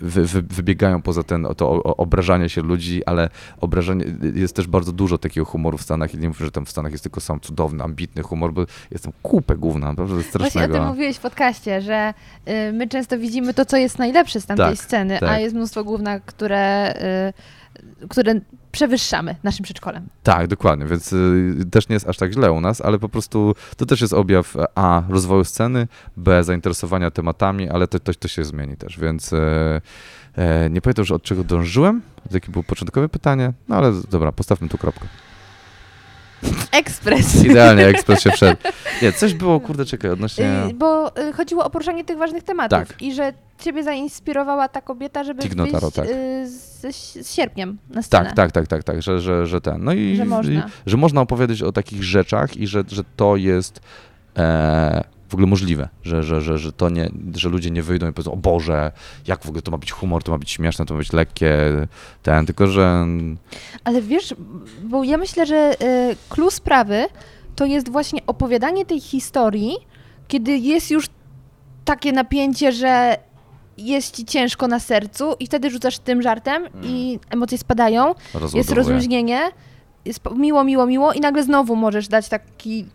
wy, 0.00 0.24
wy, 0.24 0.42
wybiegają 0.42 1.02
poza 1.02 1.22
ten, 1.22 1.46
to 1.56 1.82
obrażanie 1.82 2.48
się 2.48 2.62
ludzi, 2.62 3.04
ale 3.04 3.28
obrażanie, 3.60 4.04
jest 4.34 4.56
też 4.56 4.66
bardzo 4.66 4.92
dużo 4.92 5.18
takiego 5.18 5.44
humoru 5.44 5.78
w 5.78 5.82
Stanach 5.82 6.14
i 6.14 6.18
nie 6.18 6.28
mówię, 6.28 6.44
że 6.44 6.50
tam 6.50 6.64
w 6.66 6.70
Stanach 6.70 6.92
jest 6.92 7.04
tylko 7.04 7.20
sam 7.20 7.40
cudowny, 7.40 7.84
ambitny 7.84 8.22
humor, 8.22 8.52
bo 8.52 8.64
jest 8.90 9.04
tam 9.04 9.12
kupę 9.22 9.56
gówna, 9.56 9.86
naprawdę 9.86 10.14
Właśnie 10.14 10.28
o 10.28 10.30
strasznego. 10.30 10.74
tym 10.74 10.86
mówiłeś 10.86 11.16
w 11.16 11.20
podcaście, 11.20 11.80
że 11.80 12.14
y, 12.48 12.72
my 12.72 12.88
często 12.88 13.18
widzimy 13.18 13.54
to, 13.54 13.64
co 13.64 13.76
jest 13.76 13.98
najlepsze 13.98 14.40
z 14.40 14.46
tamtej 14.46 14.66
Tak, 14.76 14.78
sceny, 14.84 15.16
a 15.16 15.20
tak. 15.20 15.40
jest 15.40 15.54
mnóstwo 15.54 15.84
gówna, 15.84 16.20
które, 16.20 16.94
y, 18.04 18.08
które 18.08 18.34
przewyższamy 18.72 19.36
naszym 19.42 19.64
przedszkolem. 19.64 20.06
Tak, 20.22 20.46
dokładnie, 20.46 20.86
więc 20.86 21.12
y, 21.12 21.64
też 21.70 21.88
nie 21.88 21.94
jest 21.94 22.08
aż 22.08 22.16
tak 22.16 22.32
źle 22.32 22.52
u 22.52 22.60
nas, 22.60 22.80
ale 22.80 22.98
po 22.98 23.08
prostu 23.08 23.54
to 23.76 23.86
też 23.86 24.00
jest 24.00 24.12
objaw 24.12 24.56
A, 24.74 25.02
rozwoju 25.08 25.44
sceny, 25.44 25.88
B, 26.16 26.44
zainteresowania 26.44 27.10
tematami, 27.10 27.68
ale 27.68 27.88
to, 27.88 28.00
to, 28.00 28.14
to 28.14 28.28
się 28.28 28.44
zmieni 28.44 28.76
też, 28.76 28.98
więc 28.98 29.32
e, 29.32 29.80
e, 30.36 30.70
nie 30.70 30.80
pamiętam, 30.80 31.04
że 31.04 31.14
od 31.14 31.22
czego 31.22 31.44
dążyłem, 31.44 32.02
jakie 32.30 32.52
było 32.52 32.64
początkowe 32.64 33.08
pytanie, 33.08 33.52
no 33.68 33.76
ale 33.76 33.92
dobra, 34.10 34.32
postawmy 34.32 34.68
tu 34.68 34.78
kropkę. 34.78 35.08
Ekspres. 36.72 37.44
Idealnie, 37.44 37.86
ekspres 37.86 38.20
się 38.20 38.30
wszedł. 38.30 38.56
Nie, 39.02 39.12
coś 39.12 39.34
było, 39.34 39.60
kurde, 39.60 39.84
czekaj, 39.84 40.10
odnośnie... 40.10 40.62
Y, 40.70 40.74
Bo 40.74 41.18
y, 41.18 41.32
chodziło 41.32 41.64
o 41.64 41.70
poruszanie 41.70 42.04
tych 42.04 42.18
ważnych 42.18 42.42
tematów 42.42 42.88
Tak. 42.88 43.02
i 43.02 43.14
że 43.14 43.32
ciebie 43.58 43.82
zainspirowała 43.82 44.68
ta 44.68 44.80
kobieta, 44.80 45.24
żeby 45.24 45.42
Tig 45.42 45.56
Notaro, 45.56 45.80
wyjść 45.80 45.96
tak. 45.96 46.06
y, 46.08 46.48
z, 46.48 47.26
z 47.26 47.34
sierpniem 47.34 47.78
na 47.90 48.02
scenę. 48.02 48.24
Tak, 48.24 48.34
tak, 48.34 48.52
tak, 48.52 48.66
tak, 48.66 48.84
tak, 48.84 49.02
że, 49.02 49.20
że, 49.20 49.46
że 49.46 49.60
ten. 49.60 49.84
No 49.84 49.92
i 49.92 50.16
Że 50.16 50.24
można. 50.24 50.52
I, 50.52 50.62
że 50.86 50.96
można 50.96 51.20
opowiadać 51.20 51.62
o 51.62 51.72
takich 51.72 52.04
rzeczach 52.04 52.56
i 52.56 52.66
że, 52.66 52.84
że 52.88 53.02
to 53.16 53.36
jest 53.36 53.80
e, 54.36 55.04
w 55.28 55.34
ogóle 55.34 55.46
możliwe, 55.46 55.88
że, 56.02 56.22
że, 56.22 56.40
że, 56.40 56.58
że 56.58 56.72
to 56.72 56.88
nie, 56.88 57.10
że 57.34 57.48
ludzie 57.48 57.70
nie 57.70 57.82
wyjdą 57.82 58.08
i 58.08 58.12
powiedzą, 58.12 58.32
o 58.32 58.36
Boże, 58.36 58.92
jak 59.26 59.44
w 59.44 59.48
ogóle 59.48 59.62
to 59.62 59.70
ma 59.70 59.78
być 59.78 59.92
humor, 59.92 60.22
to 60.22 60.32
ma 60.32 60.38
być 60.38 60.50
śmieszne, 60.50 60.86
to 60.86 60.94
ma 60.94 60.98
być 60.98 61.12
lekkie, 61.12 61.56
ten, 62.22 62.46
tylko 62.46 62.66
że 62.66 63.06
Ale 63.84 64.02
wiesz, 64.02 64.34
bo 64.82 65.04
ja 65.04 65.16
myślę, 65.16 65.46
że 65.46 65.74
y, 66.10 66.16
clue 66.28 66.50
sprawy 66.50 67.06
to 67.56 67.66
jest 67.66 67.88
właśnie 67.88 68.20
opowiadanie 68.26 68.86
tej 68.86 69.00
historii, 69.00 69.76
kiedy 70.28 70.58
jest 70.58 70.90
już 70.90 71.06
takie 71.84 72.12
napięcie, 72.12 72.72
że 72.72 73.16
jest 73.78 74.16
ci 74.16 74.24
ciężko 74.24 74.68
na 74.68 74.80
sercu 74.80 75.34
i 75.40 75.46
wtedy 75.46 75.70
rzucasz 75.70 75.98
tym 75.98 76.22
żartem 76.22 76.68
i 76.82 77.18
emocje 77.30 77.58
spadają, 77.58 78.14
jest 78.54 78.70
rozluźnienie, 78.70 79.40
jest 80.04 80.20
miło, 80.36 80.64
miło, 80.64 80.86
miło 80.86 81.12
i 81.12 81.20
nagle 81.20 81.42
znowu 81.42 81.76
możesz 81.76 82.08
dać 82.08 82.28
taki 82.28 82.86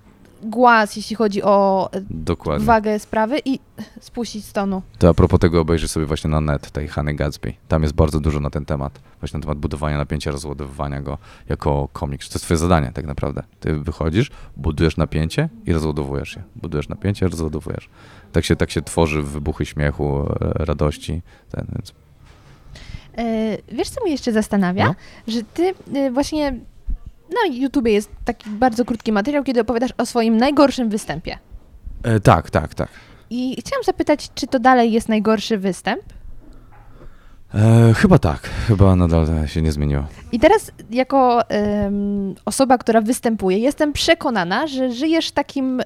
głaz, 0.46 0.96
jeśli 0.96 1.16
chodzi 1.16 1.44
o 1.44 1.90
e, 1.94 2.02
Dokładnie. 2.10 2.66
wagę 2.66 3.00
sprawy 3.00 3.40
i 3.46 3.60
spuścić 4.00 4.46
z 4.46 4.54
tonu. 4.54 4.82
To 5.00 5.10
a 5.10 5.14
propos 5.14 5.40
tego 5.40 5.62
obejrzyj 5.62 5.90
sobie 5.90 6.06
właśnie 6.06 6.30
na 6.30 6.42
net 6.42 6.72
tej 6.72 6.88
Hany 6.88 7.14
Gatsby. 7.14 7.54
Tam 7.68 7.82
jest 7.84 7.96
bardzo 7.96 8.20
dużo 8.20 8.40
na 8.40 8.50
ten 8.50 8.66
temat. 8.66 9.00
Właśnie 9.20 9.38
na 9.38 9.44
temat 9.44 9.58
budowania 9.58 9.98
napięcia, 9.98 10.32
rozładowywania 10.32 11.02
go 11.02 11.18
jako 11.50 11.90
komik. 11.94 12.22
To 12.22 12.34
jest 12.34 12.46
twoje 12.46 12.58
zadanie 12.58 12.92
tak 12.94 13.06
naprawdę. 13.06 13.44
Ty 13.60 13.80
wychodzisz, 13.80 14.32
budujesz 14.58 14.98
napięcie 14.98 15.50
i 15.66 15.74
rozładowujesz 15.74 16.36
je. 16.36 16.44
Budujesz 16.56 16.90
napięcie, 16.90 17.28
rozładowujesz. 17.28 17.90
Tak 18.32 18.46
się, 18.46 18.56
tak 18.56 18.72
się 18.72 18.82
tworzy 18.82 19.22
wybuchy 19.22 19.66
śmiechu, 19.66 20.20
e, 20.22 20.66
radości. 20.66 21.22
Ten, 21.52 21.68
więc 21.76 21.94
E, 23.18 23.58
Wiesz, 23.72 23.90
co 23.90 24.02
mnie 24.02 24.12
jeszcze 24.12 24.32
zastanawia? 24.32 24.86
No. 24.88 24.96
Że 25.28 25.44
ty 25.44 25.74
właśnie 26.12 26.60
na 27.34 27.56
YouTubie 27.56 27.92
jest 27.94 28.12
taki 28.26 28.50
bardzo 28.50 28.86
krótki 28.86 29.12
materiał, 29.12 29.44
kiedy 29.44 29.62
opowiadasz 29.62 29.92
o 29.98 30.06
swoim 30.06 30.38
najgorszym 30.38 30.90
występie. 30.90 31.38
E, 32.04 32.20
tak, 32.20 32.50
tak, 32.50 32.74
tak. 32.76 32.90
I 33.30 33.56
chciałam 33.60 33.84
zapytać, 33.84 34.30
czy 34.36 34.48
to 34.48 34.60
dalej 34.60 34.92
jest 34.92 35.10
najgorszy 35.10 35.58
występ? 35.58 36.02
E, 37.56 37.94
chyba 37.94 38.20
tak. 38.20 38.50
Chyba 38.68 38.96
nadal 38.96 39.48
się 39.48 39.62
nie 39.62 39.72
zmieniło. 39.72 40.04
I 40.32 40.40
teraz, 40.40 40.72
jako 40.90 41.42
osoba, 42.46 42.78
która 42.78 43.02
występuje, 43.02 43.58
jestem 43.58 43.94
przekonana, 43.94 44.68
że 44.68 44.92
żyjesz 44.92 45.32
takim, 45.32 45.82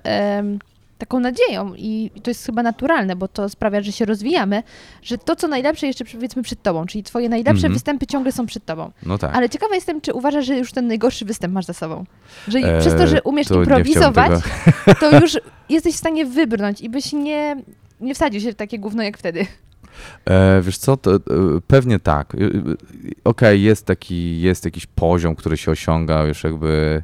taką 0.98 1.20
nadzieją, 1.20 1.74
i 1.76 2.12
to 2.24 2.30
jest 2.30 2.46
chyba 2.46 2.64
naturalne, 2.64 3.16
bo 3.16 3.28
to 3.28 3.50
sprawia, 3.50 3.82
że 3.82 3.92
się 3.92 4.06
rozwijamy, 4.06 4.64
że 5.04 5.18
to, 5.18 5.36
co 5.36 5.48
najlepsze, 5.48 5.88
jeszcze 5.88 6.06
powiedzmy 6.06 6.44
przed 6.44 6.62
tobą, 6.62 6.86
czyli 6.86 7.04
twoje 7.04 7.30
najlepsze 7.30 7.58
Mhm. 7.58 7.74
występy 7.74 8.08
ciągle 8.08 8.32
są 8.32 8.46
przed 8.46 8.66
tobą. 8.66 8.92
No 9.06 9.18
tak. 9.18 9.36
Ale 9.36 9.50
ciekawa 9.50 9.76
jestem, 9.76 10.02
czy 10.02 10.14
uważasz, 10.14 10.46
że 10.46 10.58
już 10.58 10.72
ten 10.72 10.88
najgorszy 10.88 11.26
występ 11.26 11.54
masz 11.54 11.66
za 11.66 11.74
sobą? 11.74 12.04
Że 12.48 12.60
E, 12.60 12.80
przez 12.80 12.96
to, 12.96 13.08
że 13.08 13.22
umiesz 13.22 13.48
to 13.48 13.56
improwizować, 13.60 14.32
to 15.00 15.20
już 15.20 15.38
jesteś 15.70 15.94
w 15.96 15.98
stanie 15.98 16.26
wybrnąć 16.26 16.82
i 16.82 16.90
byś 16.90 17.14
nie, 17.14 17.56
nie 18.02 18.16
wsadził 18.16 18.42
się 18.42 18.52
w 18.52 18.56
takie 18.56 18.80
gówno 18.80 19.04
jak 19.04 19.18
wtedy. 19.18 19.46
E, 20.26 20.62
wiesz 20.62 20.78
co, 20.78 20.98
to, 20.98 21.16
e, 21.16 21.20
pewnie 21.68 22.00
tak. 22.00 22.36
E, 22.36 22.38
Okej, 23.24 23.62
jest 23.64 23.86
taki, 23.86 24.42
jest 24.42 24.66
jakiś 24.66 24.86
poziom, 24.86 25.36
który 25.36 25.58
się 25.58 25.72
osiąga 25.72 26.24
już 26.24 26.44
jakby, 26.44 27.04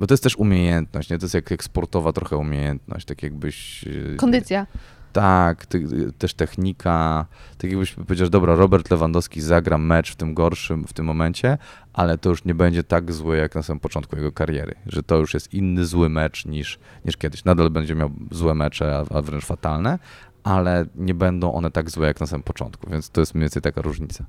bo 0.00 0.06
to 0.06 0.14
jest 0.14 0.22
też 0.22 0.36
umiejętność, 0.36 1.10
nie? 1.10 1.18
To 1.18 1.24
jest 1.24 1.34
jak, 1.34 1.50
jak 1.50 1.64
sportowa 1.64 2.12
trochę 2.12 2.36
umiejętność, 2.36 3.06
tak 3.06 3.22
jakbyś... 3.22 3.84
e, 3.84 4.16
Kondycja. 4.16 4.66
Tak, 5.12 5.66
ty, 5.66 5.86
też 6.18 6.34
technika, 6.34 7.26
tak 7.58 7.70
jakbyś 7.70 7.92
powiedział, 7.92 8.28
dobra, 8.28 8.54
Robert 8.54 8.90
Lewandowski 8.90 9.40
zagra 9.40 9.78
mecz 9.78 10.12
w 10.12 10.16
tym 10.16 10.34
gorszym, 10.34 10.86
w 10.86 10.92
tym 10.92 11.06
momencie, 11.06 11.58
ale 11.92 12.18
to 12.18 12.30
już 12.30 12.44
nie 12.44 12.54
będzie 12.54 12.84
tak 12.84 13.12
zły 13.12 13.36
jak 13.36 13.54
na 13.54 13.62
samym 13.62 13.80
początku 13.80 14.16
jego 14.16 14.32
kariery, 14.32 14.74
że 14.86 15.02
to 15.02 15.16
już 15.16 15.34
jest 15.34 15.54
inny 15.54 15.86
zły 15.86 16.08
mecz 16.08 16.46
niż, 16.46 16.78
niż 17.04 17.16
kiedyś. 17.16 17.44
Nadal 17.44 17.70
będzie 17.70 17.94
miał 17.94 18.10
złe 18.30 18.54
mecze, 18.54 19.04
a, 19.10 19.16
a 19.16 19.22
wręcz 19.22 19.44
fatalne, 19.44 19.98
ale 20.44 20.86
nie 20.94 21.14
będą 21.14 21.52
one 21.52 21.70
tak 21.70 21.90
złe 21.90 22.06
jak 22.06 22.20
na 22.20 22.26
samym 22.26 22.42
początku, 22.42 22.90
więc 22.90 23.10
to 23.10 23.20
jest 23.20 23.34
mniej 23.34 23.42
więcej 23.42 23.62
taka 23.62 23.82
różnica. 23.82 24.24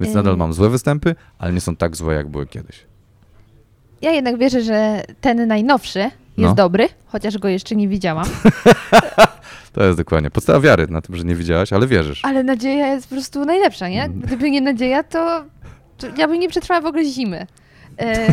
Więc 0.00 0.14
nadal 0.14 0.36
mam 0.36 0.52
złe 0.52 0.70
występy, 0.70 1.14
ale 1.38 1.52
nie 1.52 1.60
są 1.60 1.76
tak 1.76 1.96
złe 1.96 2.14
jak 2.14 2.28
były 2.28 2.46
kiedyś. 2.46 2.89
Ja 4.02 4.10
jednak 4.10 4.38
wierzę, 4.38 4.62
że 4.62 5.02
ten 5.20 5.46
najnowszy 5.48 5.98
jest 5.98 6.12
No. 6.36 6.54
dobry, 6.54 6.88
chociaż 7.06 7.38
go 7.38 7.48
jeszcze 7.48 7.76
nie 7.76 7.88
widziałam. 7.88 8.26
To 9.72 9.84
jest 9.84 9.98
dokładnie 9.98 10.30
podstawa 10.30 10.60
wiary 10.60 10.86
na 10.88 11.00
tym, 11.00 11.16
że 11.16 11.24
nie 11.24 11.34
widziałaś, 11.34 11.72
ale 11.72 11.86
wierzysz. 11.86 12.24
Ale 12.24 12.42
nadzieja 12.44 12.86
jest 12.86 13.08
po 13.08 13.14
prostu 13.14 13.44
najlepsza, 13.44 13.88
nie? 13.88 14.04
Mm. 14.04 14.20
Gdyby 14.20 14.50
nie 14.50 14.60
nadzieja, 14.60 15.02
to, 15.02 15.44
to 15.98 16.06
ja 16.18 16.28
bym 16.28 16.40
nie 16.40 16.48
przetrwała 16.48 16.80
w 16.80 16.86
ogóle 16.86 17.04
zimy. 17.04 17.46
E... 18.00 18.32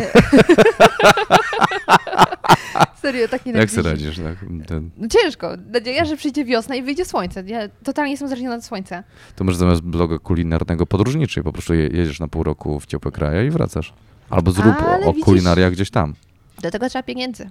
Serio, 3.02 3.28
tak 3.28 3.46
nie 3.46 3.52
Jak 3.52 3.70
sobie 3.70 3.90
radzisz? 3.90 4.16
Tak? 4.16 4.36
Ten, 4.66 4.90
No 4.96 5.08
ciężko. 5.08 5.50
Nadzieja, 5.72 6.04
że 6.04 6.16
przyjdzie 6.16 6.44
wiosna 6.44 6.74
i 6.74 6.82
wyjdzie 6.82 7.04
słońce. 7.04 7.42
Ja 7.46 7.60
totalnie 7.84 8.10
jestem 8.10 8.28
zarażona 8.28 8.54
od 8.54 8.64
słońca. 8.64 9.02
to 9.36 9.44
może 9.44 9.58
zamiast 9.58 9.80
bloga 9.82 10.18
kulinarnego 10.18 10.86
podróżniczy, 10.86 11.42
po 11.42 11.52
prostu 11.52 11.74
je, 11.74 11.82
jedziesz 11.86 12.20
na 12.20 12.28
pół 12.28 12.42
roku 12.42 12.80
w 12.80 12.86
ciepłe 12.86 13.12
kraje 13.12 13.46
i 13.46 13.50
wracasz. 13.50 13.92
Albo 14.30 14.50
zrób 14.50 14.74
Ale 14.88 15.06
o, 15.06 15.08
o 15.08 15.12
widzisz- 15.12 15.24
kulinaria 15.24 15.70
gdzieś 15.70 15.90
tam. 15.90 16.14
Do 16.62 16.70
tego 16.70 16.88
trzeba 16.88 17.02
pieniędzy. 17.02 17.50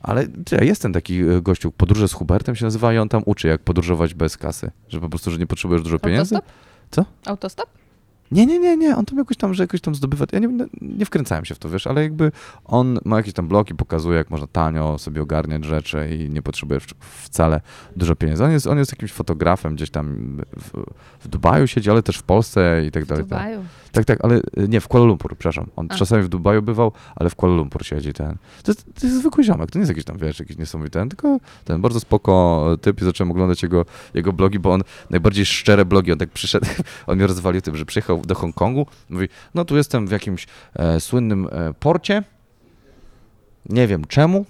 Ale 0.00 0.26
ja 0.52 0.64
jestem 0.64 0.92
taki 0.92 1.20
e, 1.20 1.42
gościu, 1.42 1.72
podróże 1.72 2.08
z 2.08 2.12
Hubertem 2.12 2.56
się 2.56 2.64
nazywa 2.64 2.92
i 2.94 2.98
on 2.98 3.08
tam 3.08 3.22
uczy, 3.26 3.48
jak 3.48 3.60
podróżować 3.62 4.14
bez 4.14 4.36
kasy. 4.36 4.70
Że 4.88 5.00
po 5.00 5.08
prostu, 5.08 5.30
że 5.30 5.38
nie 5.38 5.46
potrzebujesz 5.46 5.82
dużo 5.82 5.98
pieniędzy. 5.98 6.34
Autostop? 6.36 6.54
Co? 6.90 7.04
Autostop? 7.30 7.66
Nie, 8.32 8.46
nie, 8.46 8.58
nie, 8.58 8.76
nie, 8.76 8.96
on 8.96 9.04
tam 9.04 9.18
jakoś 9.18 9.36
tam, 9.36 9.54
że 9.54 9.62
jakoś 9.62 9.80
tam 9.80 9.94
zdobywa, 9.94 10.24
ja 10.32 10.38
nie, 10.38 10.48
nie 10.80 11.06
wkręcałem 11.06 11.44
się 11.44 11.54
w 11.54 11.58
to, 11.58 11.68
wiesz, 11.68 11.86
ale 11.86 12.02
jakby 12.02 12.32
on 12.64 12.98
ma 13.04 13.16
jakieś 13.16 13.32
tam 13.34 13.48
bloki, 13.48 13.74
pokazuje, 13.74 14.18
jak 14.18 14.30
można 14.30 14.46
tanio 14.46 14.98
sobie 14.98 15.22
ogarniać 15.22 15.64
rzeczy 15.64 16.08
i 16.10 16.30
nie 16.30 16.42
potrzebuje 16.42 16.80
w- 16.80 16.94
wcale 17.24 17.60
dużo 17.96 18.16
pieniędzy. 18.16 18.44
On 18.44 18.50
jest, 18.50 18.66
on 18.66 18.78
jest 18.78 18.92
jakimś 18.92 19.12
fotografem 19.12 19.74
gdzieś 19.74 19.90
tam 19.90 20.36
w, 20.56 20.84
w 21.24 21.28
Dubaju 21.28 21.66
siedzi, 21.66 21.90
ale 21.90 22.02
też 22.02 22.16
w 22.16 22.22
Polsce 22.22 22.82
i 22.86 22.90
tak 22.90 23.04
W 23.04 23.06
dalej. 23.06 23.24
tak. 23.24 23.38
Dubaju. 23.38 23.58
Tak, 23.60 23.83
tak, 24.04 24.18
ale 24.22 24.36
y, 24.36 24.68
nie, 24.68 24.80
w 24.80 24.88
Kuala 24.88 25.06
Lumpur, 25.06 25.30
przepraszam. 25.30 25.66
On 25.76 25.86
A. 25.90 25.94
czasami 25.94 26.22
w 26.22 26.28
Dubaju 26.28 26.62
bywał, 26.62 26.92
ale 27.16 27.30
w 27.30 27.34
Kuala 27.34 27.54
Lumpur 27.54 27.86
siedzi 27.86 28.12
ten. 28.12 28.36
To 28.62 28.72
jest, 28.72 28.84
to 29.00 29.06
jest 29.06 29.18
zwykły 29.18 29.44
ziomek, 29.44 29.70
to 29.70 29.78
nie 29.78 29.80
jest 29.80 29.90
jakiś 29.90 30.04
tam, 30.04 30.18
wiesz, 30.18 30.40
jakiś 30.40 30.56
niesamowity 30.56 30.98
ten, 30.98 31.08
tylko 31.08 31.38
ten 31.64 31.80
bardzo 31.80 32.00
spoko 32.00 32.64
typ 32.80 33.02
i 33.02 33.04
zacząłem 33.04 33.30
oglądać 33.30 33.62
jego, 33.62 33.84
jego 34.14 34.32
blogi, 34.32 34.58
bo 34.58 34.72
on 34.72 34.82
najbardziej 35.10 35.46
szczere 35.46 35.84
blogi, 35.84 36.12
on 36.12 36.18
tak 36.18 36.30
przyszedł, 36.30 36.66
on 37.06 37.16
mnie 37.16 37.26
rozwalił 37.26 37.60
tym, 37.60 37.76
że 37.76 37.86
przyjechał 37.86 38.22
do 38.22 38.34
Hongkongu, 38.34 38.86
mówi, 39.10 39.28
no 39.54 39.64
tu 39.64 39.76
jestem 39.76 40.06
w 40.06 40.10
jakimś 40.10 40.46
e, 40.74 41.00
słynnym 41.00 41.48
e, 41.52 41.74
porcie, 41.80 42.22
nie 43.68 43.86
wiem 43.86 44.04
czemu, 44.04 44.46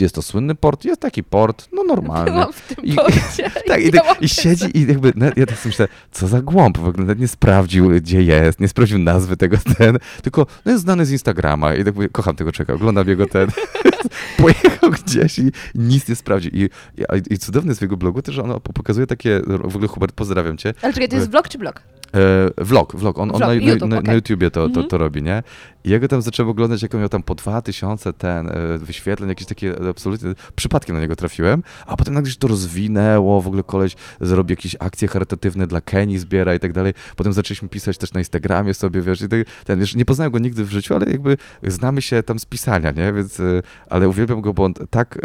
jest 0.00 0.14
to 0.14 0.22
słynny 0.22 0.54
port, 0.54 0.84
jest 0.84 1.00
taki 1.00 1.24
port, 1.24 1.68
no 1.72 1.82
normalny. 1.84 2.30
Byłam 2.30 2.52
w 2.52 2.60
tym 2.74 2.84
I- 2.84 2.94
porcie. 2.94 3.50
Tak, 3.68 3.80
i, 3.84 3.92
działam 3.92 4.16
i 4.20 4.28
siedzi 4.28 4.78
i 4.78 4.86
jakby, 4.86 5.12
no, 5.16 5.26
ja 5.36 5.46
tak 5.46 5.58
sobie 5.58 5.68
myślę, 5.70 5.88
co 6.12 6.28
za 6.28 6.42
głąb, 6.42 6.78
w 6.78 6.88
ogóle 6.88 7.16
nie 7.16 7.28
sprawdził, 7.28 7.88
gdzie 7.90 8.22
jest, 8.22 8.60
nie 8.60 8.68
sprawdził 8.68 8.98
nazwy 8.98 9.36
tego 9.36 9.56
ten, 9.78 9.98
tylko 10.22 10.46
no 10.64 10.72
jest 10.72 10.84
znany 10.84 11.06
z 11.06 11.12
Instagrama 11.12 11.74
i 11.74 11.84
tak 11.84 11.94
mówię, 11.94 12.08
kocham 12.08 12.36
tego 12.36 12.52
czeka, 12.52 12.72
oglądam 12.72 13.08
jego 13.08 13.26
ten, 13.26 13.48
pojechał 14.38 14.90
gdzieś 14.90 15.38
i 15.38 15.50
nic 15.74 16.08
nie 16.08 16.16
sprawdził. 16.16 16.50
I, 16.54 16.62
i, 16.98 17.34
i 17.34 17.38
cudowne 17.38 17.74
w 17.74 17.80
jego 17.82 17.96
blogu 17.96 18.22
też, 18.22 18.34
że 18.34 18.42
on 18.42 18.60
pokazuje 18.60 19.06
takie, 19.06 19.40
w 19.64 19.76
ogóle 19.76 19.88
Hubert, 19.88 20.12
pozdrawiam 20.14 20.56
cię, 20.56 20.74
Ale 20.82 20.92
czekaj, 20.92 21.08
to 21.08 21.16
jest 21.16 21.30
vlog 21.30 21.48
czy 21.48 21.58
blog? 21.58 21.82
E, 22.14 22.64
vlog, 22.64 22.96
vlog. 22.96 23.18
On, 23.18 23.30
on 23.30 23.36
Vlog, 23.36 23.48
na, 23.48 23.54
YouTube, 23.54 23.90
na, 23.90 24.00
na. 24.00 24.14
YouTubie 24.14 24.50
to, 24.50 24.60
to, 24.60 24.66
Mhm. 24.66 24.88
to 24.88 24.98
robi, 24.98 25.22
nie? 25.22 25.42
I 25.84 25.90
ja 25.90 25.98
go 25.98 26.08
tam 26.08 26.22
zacząłem 26.22 26.50
oglądać, 26.50 26.82
jak 26.82 26.94
on 26.94 27.00
miał 27.00 27.08
tam 27.08 27.22
po 27.22 27.34
2000 27.34 28.12
ten 28.12 28.48
e, 28.48 28.78
wyświetleń, 28.78 29.28
jakieś 29.28 29.46
takie 29.46 29.74
absolutnie, 29.90 30.34
przypadkiem 30.56 30.96
na 30.96 31.02
niego 31.02 31.16
trafiłem, 31.16 31.62
a 31.86 31.96
potem 31.96 32.14
nagle 32.14 32.30
się 32.30 32.36
to 32.38 32.48
rozwinęło, 32.48 33.40
w 33.42 33.46
ogóle 33.46 33.62
koleś 33.62 33.96
zrobi 34.20 34.52
jakieś 34.52 34.76
akcje 34.80 35.08
charytatywne 35.08 35.66
dla 35.66 35.80
Kenii, 35.80 36.18
zbiera 36.18 36.54
i 36.54 36.60
tak 36.60 36.72
dalej. 36.72 36.92
Potem 37.16 37.32
zaczęliśmy 37.32 37.68
pisać 37.68 37.98
też 37.98 38.12
na 38.12 38.20
Instagramie 38.20 38.74
sobie, 38.74 39.02
wiesz, 39.02 39.22
i 39.22 39.28
tak, 39.28 39.40
ten, 39.64 39.80
wiesz, 39.80 39.94
nie 39.94 40.04
poznałem 40.04 40.32
go 40.32 40.38
nigdy 40.38 40.64
w 40.64 40.70
życiu, 40.70 40.94
ale 40.94 41.06
jakby 41.10 41.36
znamy 41.62 42.02
się 42.02 42.22
tam 42.22 42.38
z 42.38 42.44
pisania, 42.44 42.90
nie? 42.90 43.12
Więc, 43.12 43.40
e, 43.40 43.62
ale 43.90 44.08
uwielbiam 44.08 44.40
go, 44.40 44.54
bo 44.54 44.64
on 44.64 44.74
tak 44.90 45.18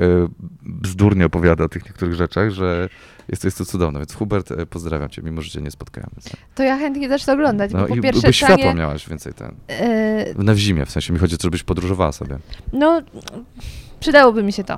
bzdurnie 0.63 1.25
opowiada 1.25 1.63
o 1.63 1.69
tych 1.69 1.85
niektórych 1.85 2.15
rzeczach, 2.15 2.49
że 2.51 2.89
jest 3.29 3.41
to, 3.41 3.47
jest 3.47 3.57
to 3.57 3.65
cudowne. 3.65 3.99
Więc 3.99 4.13
Hubert, 4.13 4.51
e, 4.51 4.65
pozdrawiam 4.65 5.09
cię, 5.09 5.21
mimo 5.21 5.41
że 5.41 5.49
cię 5.49 5.61
nie 5.61 5.71
spotkałem. 5.71 6.09
To 6.55 6.63
ja 6.63 6.77
chętnie 6.77 7.09
zacznę 7.09 7.33
oglądać, 7.33 7.71
no 7.73 7.79
bo 7.81 7.87
po 7.87 7.95
i 7.95 8.01
pierwsze 8.01 8.27
by 8.27 8.33
światła 8.33 8.57
tanie, 8.57 8.73
miałaś 8.79 9.09
więcej 9.09 9.33
ten. 9.33 9.55
e, 9.67 10.43
Na 10.43 10.53
w 10.53 10.57
zimie, 10.57 10.85
w 10.85 10.91
sensie 10.91 11.13
mi 11.13 11.19
chodzi 11.19 11.35
żebyś 11.43 11.63
podróżowała 11.63 12.11
sobie. 12.11 12.37
No, 12.73 13.01
przydałoby 13.99 14.43
mi 14.43 14.53
się 14.53 14.63
to. 14.63 14.77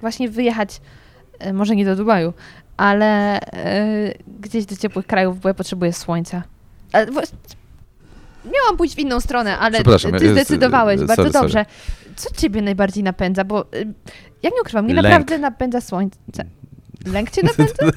Właśnie 0.00 0.28
wyjechać, 0.28 0.80
e, 1.38 1.52
może 1.52 1.76
nie 1.76 1.84
do 1.84 1.96
Dubaju, 1.96 2.32
ale 2.76 3.40
e, 3.40 4.14
gdzieś 4.40 4.66
do 4.66 4.76
ciepłych 4.76 5.06
krajów, 5.06 5.40
bo 5.40 5.48
ja 5.48 5.54
potrzebuję 5.54 5.92
słońca. 5.92 6.42
Ale 6.92 7.06
Miałam 8.52 8.76
pójść 8.76 8.94
w 8.94 8.98
inną 8.98 9.20
stronę, 9.20 9.58
ale 9.58 9.82
ty 10.18 10.30
zdecydowałeś 10.32 10.96
sorry, 11.00 11.06
bardzo 11.06 11.22
sorry. 11.22 11.32
dobrze. 11.32 11.66
Co 12.16 12.30
ciebie 12.34 12.62
najbardziej 12.62 13.04
napędza? 13.04 13.44
Bo 13.44 13.62
y, 13.74 13.94
ja 14.42 14.50
nie 14.54 14.60
ukrywam, 14.60 14.84
mnie 14.84 14.94
Lęk. 14.94 15.04
naprawdę 15.04 15.38
napędza 15.38 15.80
słońce. 15.80 16.18
Lęk 17.06 17.30
cię 17.30 17.42
napędza? 17.42 17.74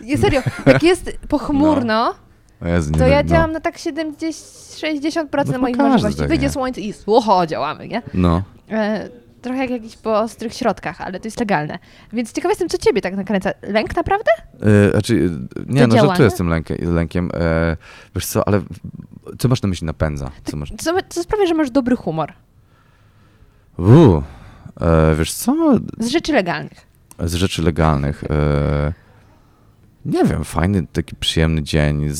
nie, 0.00 0.18
serio, 0.18 0.42
jak 0.66 0.82
jest 0.82 1.18
pochmurno, 1.28 2.14
O 2.62 2.68
Jezu, 2.68 2.92
to 2.92 3.06
ja 3.06 3.22
no. 3.22 3.28
działam 3.28 3.52
na 3.52 3.60
tak 3.60 3.76
70-60% 3.76 5.52
No, 5.52 5.58
moich 5.58 5.76
każdy 5.76 5.90
możliwości. 5.92 6.18
tak, 6.18 6.28
Wyjdzie 6.28 6.46
nie? 6.46 6.52
słońce 6.52 6.80
i 6.80 6.92
słucho, 6.92 7.46
działamy, 7.46 7.88
nie? 7.88 8.02
No, 8.14 8.42
E, 8.70 9.08
trochę 9.42 9.58
jak 9.60 9.70
jakiś 9.70 9.96
po 9.96 10.18
ostrych 10.18 10.54
środkach, 10.54 11.00
ale 11.00 11.20
to 11.20 11.26
jest 11.26 11.40
legalne. 11.40 11.78
Więc 12.12 12.32
ciekawa 12.32 12.50
jestem, 12.52 12.68
co 12.68 12.78
ciebie 12.78 13.00
tak 13.00 13.16
nakręca. 13.16 13.50
Lęk 13.62 13.96
naprawdę? 13.96 14.30
E, 14.86 14.90
znaczy, 14.90 15.14
e, 15.14 15.60
nie, 15.72 15.80
To 15.80 15.86
no 15.86 15.94
działanie? 15.94 16.08
żartuję 16.08 16.30
z 16.30 16.34
tym 16.34 16.48
lękiem. 16.48 16.94
lękiem. 16.94 17.30
E, 17.34 17.76
wiesz 18.14 18.26
co, 18.26 18.48
ale 18.48 18.60
co 19.38 19.48
masz 19.48 19.62
na 19.62 19.68
myśli 19.68 19.86
napędza? 19.86 20.30
Co 20.44 20.56
masz... 20.56 20.72
Co, 20.78 20.94
co 21.08 21.22
sprawia, 21.22 21.46
że 21.46 21.54
masz 21.54 21.70
dobry 21.70 21.96
humor? 21.96 22.32
Uu, 23.78 24.22
e, 24.80 25.14
wiesz 25.18 25.32
co, 25.32 25.78
Z 25.98 26.08
rzeczy 26.08 26.32
legalnych. 26.32 26.86
z 27.18 27.34
rzeczy 27.34 27.62
legalnych. 27.62 28.24
E, 28.30 28.92
nie 30.04 30.24
wiem, 30.24 30.44
fajny, 30.44 30.86
taki 30.92 31.16
przyjemny 31.16 31.62
dzień 31.62 32.08
z, 32.10 32.18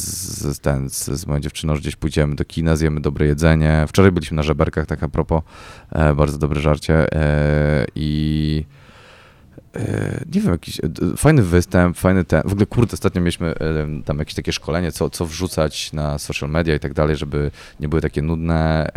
z, 0.57 0.61
ten, 0.61 0.91
z, 0.91 1.05
z 1.05 1.27
moją 1.27 1.41
dziewczyną, 1.41 1.75
że 1.75 1.81
gdzieś 1.81 1.97
pójdziemy 1.97 2.35
do 2.37 2.45
kina, 2.45 2.77
zjemy 2.77 3.01
dobre 3.01 3.27
jedzenie. 3.27 3.85
Wczoraj 3.89 4.13
byliśmy 4.13 4.37
na 4.37 4.43
żeberkach, 4.43 4.87
tak 4.87 5.03
a 5.03 5.09
propos, 5.09 5.43
e, 5.93 6.15
bardzo 6.15 6.39
dobre 6.39 6.61
żarcie 6.61 7.13
e, 7.13 7.87
i 7.95 8.65
e, 9.77 10.21
nie 10.35 10.41
wiem, 10.41 10.53
jakiś 10.53 10.81
fajny 11.17 11.43
występ, 11.43 11.97
fajny 11.97 12.25
ten, 12.25 12.43
w 12.45 12.53
ogóle 12.53 12.67
kurde, 12.67 12.95
ostatnio 12.95 13.21
mieliśmy 13.21 13.47
e, 13.49 14.03
tam 14.05 14.19
jakieś 14.19 14.35
takie 14.35 14.53
szkolenie, 14.53 14.93
co, 14.93 15.11
co 15.11 15.27
wrzucać 15.27 15.93
na 15.93 16.19
social 16.19 16.51
media 16.51 16.75
i 16.75 16.81
tak 16.81 16.95
dalej, 16.95 17.17
żeby 17.17 17.51
nie 17.81 17.89
były 17.89 18.03
takie 18.03 18.23
nudne, 18.23 18.89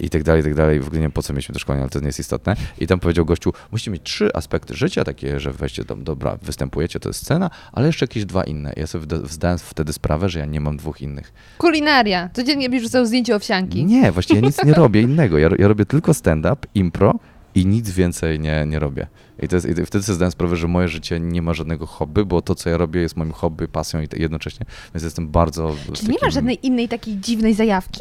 i 0.00 0.10
tak 0.10 0.22
dalej, 0.22 0.40
i 0.40 0.44
tak 0.44 0.54
dalej. 0.54 0.80
W 0.80 0.86
ogóle 0.86 0.98
nie 0.98 1.04
wiem, 1.04 1.12
po 1.12 1.22
co 1.22 1.32
mieliśmy 1.32 1.52
to 1.52 1.58
szkolenie, 1.58 1.82
ale 1.82 1.90
to 1.90 2.00
nie 2.00 2.06
jest 2.06 2.18
istotne. 2.18 2.56
I 2.78 2.86
tam 2.86 3.00
powiedział 3.00 3.24
gościu, 3.24 3.52
musicie 3.72 3.90
mieć 3.90 4.02
trzy 4.02 4.30
aspekty 4.34 4.74
życia, 4.74 5.04
takie, 5.04 5.40
że 5.40 5.52
weźcie 5.52 5.84
tam, 5.84 6.04
dobra, 6.04 6.38
występujecie, 6.42 7.00
to 7.00 7.08
jest 7.08 7.20
scena, 7.20 7.50
ale 7.72 7.86
jeszcze 7.86 8.04
jakieś 8.04 8.24
dwa 8.24 8.44
inne. 8.44 8.72
Ja 8.76 8.86
sobie 8.86 9.16
zdałem 9.24 9.58
wtedy 9.58 9.92
sprawę, 9.92 10.28
że 10.28 10.38
ja 10.38 10.46
nie 10.46 10.60
mam 10.60 10.76
dwóch 10.76 11.00
innych. 11.00 11.32
Kulinaria. 11.58 12.30
Codziennie 12.32 12.70
byś 12.70 12.82
rzucał 12.82 13.06
zdjęcie 13.06 13.36
owsianki. 13.36 13.84
Nie, 13.84 14.12
właściwie 14.12 14.40
ja 14.40 14.46
nic 14.46 14.64
nie 14.64 14.74
robię 14.74 15.00
innego. 15.00 15.38
Ja, 15.38 15.48
ja 15.58 15.68
robię 15.68 15.86
tylko 15.86 16.14
stand-up, 16.14 16.56
impro 16.74 17.14
i 17.54 17.66
nic 17.66 17.90
więcej 17.90 18.40
nie, 18.40 18.66
nie 18.66 18.78
robię. 18.78 19.06
I, 19.42 19.48
to 19.48 19.56
jest, 19.56 19.68
I 19.68 19.86
wtedy 19.86 20.04
sobie 20.04 20.16
zdałem 20.16 20.32
sprawę, 20.32 20.56
że 20.56 20.68
moje 20.68 20.88
życie 20.88 21.20
nie 21.20 21.42
ma 21.42 21.54
żadnego 21.54 21.86
hobby, 21.86 22.24
bo 22.24 22.42
to, 22.42 22.54
co 22.54 22.70
ja 22.70 22.76
robię, 22.76 23.00
jest 23.00 23.16
moim 23.16 23.32
hobby, 23.32 23.68
pasją 23.68 24.00
i 24.00 24.08
jednocześnie, 24.16 24.66
więc 24.94 25.04
jestem 25.04 25.28
bardzo... 25.28 25.76
Czy 25.92 26.08
nie 26.08 26.18
masz 26.22 26.34
żadnej 26.34 26.66
innej 26.66 26.88
takiej 26.88 27.16
dziwnej 27.16 27.54
zajawki? 27.54 28.00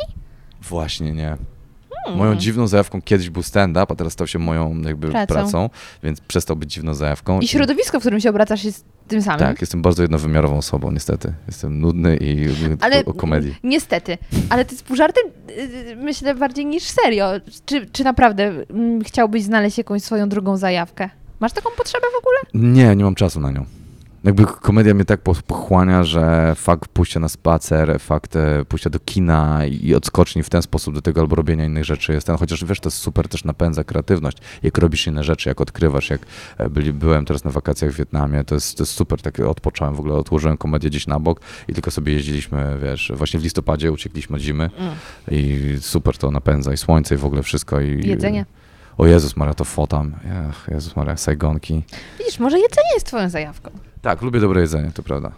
Właśnie 0.61 1.11
nie. 1.11 1.37
Hmm. 2.03 2.17
Moją 2.19 2.35
dziwną 2.35 2.67
zajawką 2.67 3.01
kiedyś 3.01 3.29
był 3.29 3.43
stand-up, 3.43 3.85
a 3.89 3.95
teraz 3.95 4.13
stał 4.13 4.27
się 4.27 4.39
moją 4.39 4.81
jakby 4.81 5.07
Pracą. 5.09 5.33
pracą, 5.33 5.69
więc 6.03 6.21
przestał 6.21 6.55
być 6.55 6.73
dziwną 6.73 6.93
zajawką. 6.93 7.39
I 7.39 7.47
środowisko, 7.47 7.99
w 7.99 8.01
którym 8.01 8.19
się 8.19 8.29
obracasz 8.29 8.63
jest 8.63 8.85
tym 9.07 9.21
samym. 9.21 9.39
Tak, 9.39 9.61
jestem 9.61 9.81
bardzo 9.81 10.01
jednowymiarową 10.01 10.57
osobą, 10.57 10.91
niestety. 10.91 11.33
Jestem 11.47 11.79
nudny 11.79 12.17
i 12.17 12.47
Ale 12.81 13.05
o, 13.05 13.13
komedii. 13.13 13.55
niestety, 13.63 14.17
ale 14.49 14.65
to 14.65 14.71
jest 14.71 14.83
pół 14.83 14.95
żartem, 14.95 15.23
yy, 15.57 15.95
myślę 15.95 16.35
bardziej 16.35 16.65
niż 16.65 16.83
serio. 16.83 17.31
Czy, 17.65 17.85
czy 17.85 18.03
naprawdę 18.03 18.43
mm, 18.69 19.03
chciałbyś 19.03 19.43
znaleźć 19.43 19.77
jakąś 19.77 20.03
swoją 20.03 20.29
drugą 20.29 20.57
zajawkę? 20.57 21.09
Masz 21.39 21.51
taką 21.53 21.69
potrzebę 21.77 22.05
w 22.13 22.19
ogóle? 22.19 22.69
Nie, 22.73 22.95
nie 22.95 23.03
mam 23.03 23.15
czasu 23.15 23.39
na 23.39 23.51
nią. 23.51 23.65
Jakby 24.23 24.45
komedia 24.45 24.93
mnie 24.93 25.05
tak 25.05 25.21
po- 25.21 25.35
pochłania, 25.47 26.03
że 26.03 26.53
fakt 26.55 26.89
pójścia 26.89 27.19
na 27.19 27.29
spacer, 27.29 27.99
fakt 27.99 28.35
e, 28.35 28.65
pójścia 28.65 28.89
do 28.89 28.99
kina 28.99 29.65
i 29.65 29.95
odskoczni 29.95 30.43
w 30.43 30.49
ten 30.49 30.61
sposób 30.61 30.93
do 30.95 31.01
tego 31.01 31.21
albo 31.21 31.35
robienia 31.35 31.65
innych 31.65 31.85
rzeczy 31.85 32.13
jest 32.13 32.27
ten, 32.27 32.37
chociaż 32.37 32.65
wiesz, 32.65 32.79
to 32.79 32.87
jest 32.87 32.97
super 32.97 33.27
też 33.27 33.43
napędza 33.43 33.83
kreatywność. 33.83 34.37
Jak 34.63 34.77
robisz 34.77 35.07
inne 35.07 35.23
rzeczy, 35.23 35.49
jak 35.49 35.61
odkrywasz, 35.61 36.09
jak 36.09 36.21
e, 36.57 36.69
byli, 36.69 36.93
byłem 36.93 37.25
teraz 37.25 37.43
na 37.43 37.51
wakacjach 37.51 37.91
w 37.91 37.95
Wietnamie, 37.95 38.43
to 38.43 38.55
jest, 38.55 38.77
to 38.77 38.83
jest 38.83 38.93
super, 38.93 39.21
tak 39.21 39.39
odpocząłem, 39.39 39.95
w 39.95 39.99
ogóle 39.99 40.15
odłożyłem 40.15 40.57
komedię 40.57 40.89
gdzieś 40.89 41.07
na 41.07 41.19
bok 41.19 41.39
i 41.67 41.73
tylko 41.73 41.91
sobie 41.91 42.13
jeździliśmy, 42.13 42.79
wiesz, 42.83 43.11
właśnie 43.15 43.39
w 43.39 43.43
listopadzie 43.43 43.91
uciekliśmy 43.91 44.35
od 44.35 44.41
zimy 44.41 44.69
i 45.31 45.59
super 45.79 46.17
to 46.17 46.31
napędza 46.31 46.73
i 46.73 46.77
słońce 46.77 47.15
i 47.15 47.17
w 47.17 47.25
ogóle 47.25 47.43
wszystko. 47.43 47.81
I, 47.81 48.07
Jedzenie. 48.07 48.45
O 48.97 49.05
Jezus 49.07 49.37
Maria, 49.37 49.53
to 49.53 49.65
fotam. 49.65 50.15
Ech, 50.49 50.67
Jezus 50.73 50.95
Maria, 50.95 51.17
Saigonki. 51.17 51.83
Widzisz, 52.19 52.39
może 52.39 52.59
jedzenie 52.59 52.87
jest 52.93 53.05
twoją 53.05 53.29
zajawką. 53.29 53.71
Tak, 54.01 54.21
lubię 54.21 54.39
dobre 54.39 54.61
jedzenie, 54.61 54.91
to 54.93 55.03
prawda. 55.03 55.31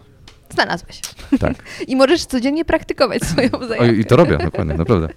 Znalazłeś. 0.54 1.00
Tak. 1.40 1.54
I 1.88 1.96
możesz 1.96 2.24
codziennie 2.26 2.64
praktykować 2.64 3.22
swoją 3.22 3.50
O, 3.52 3.66
zajawkę. 3.66 3.92
I 3.94 4.04
to 4.04 4.16
robię, 4.16 4.38
dokładnie, 4.38 4.74
naprawdę. 4.74 5.08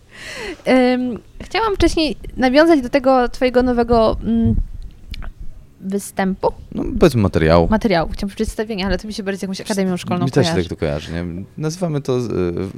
Chciałam 1.44 1.76
wcześniej 1.76 2.16
nawiązać 2.38 2.82
do 2.82 2.90
tego 2.90 3.30
twojego 3.30 3.64
nowego 3.64 4.18
mm, 4.24 4.56
występu, 5.82 6.52
No, 6.76 6.84
bez 6.86 7.16
materiału. 7.16 7.68
materiału. 7.70 8.10
Chciałam 8.14 8.36
przedstawienia, 8.36 8.86
ale 8.86 8.98
to 8.98 9.08
mi 9.08 9.14
się 9.14 9.24
bardziej 9.24 9.40
z 9.40 9.42
jakąś 9.42 9.62
akademią 9.62 9.98
szkolną 9.98 10.26
Mi 10.26 10.32
też 10.32 10.48
się 10.48 10.52
kojarzy. 10.54 10.70
tak 10.70 10.78
to 10.78 10.80
kojarzy, 10.80 11.14
nie? 11.14 11.26
Nazywamy 11.58 12.02
to 12.02 12.18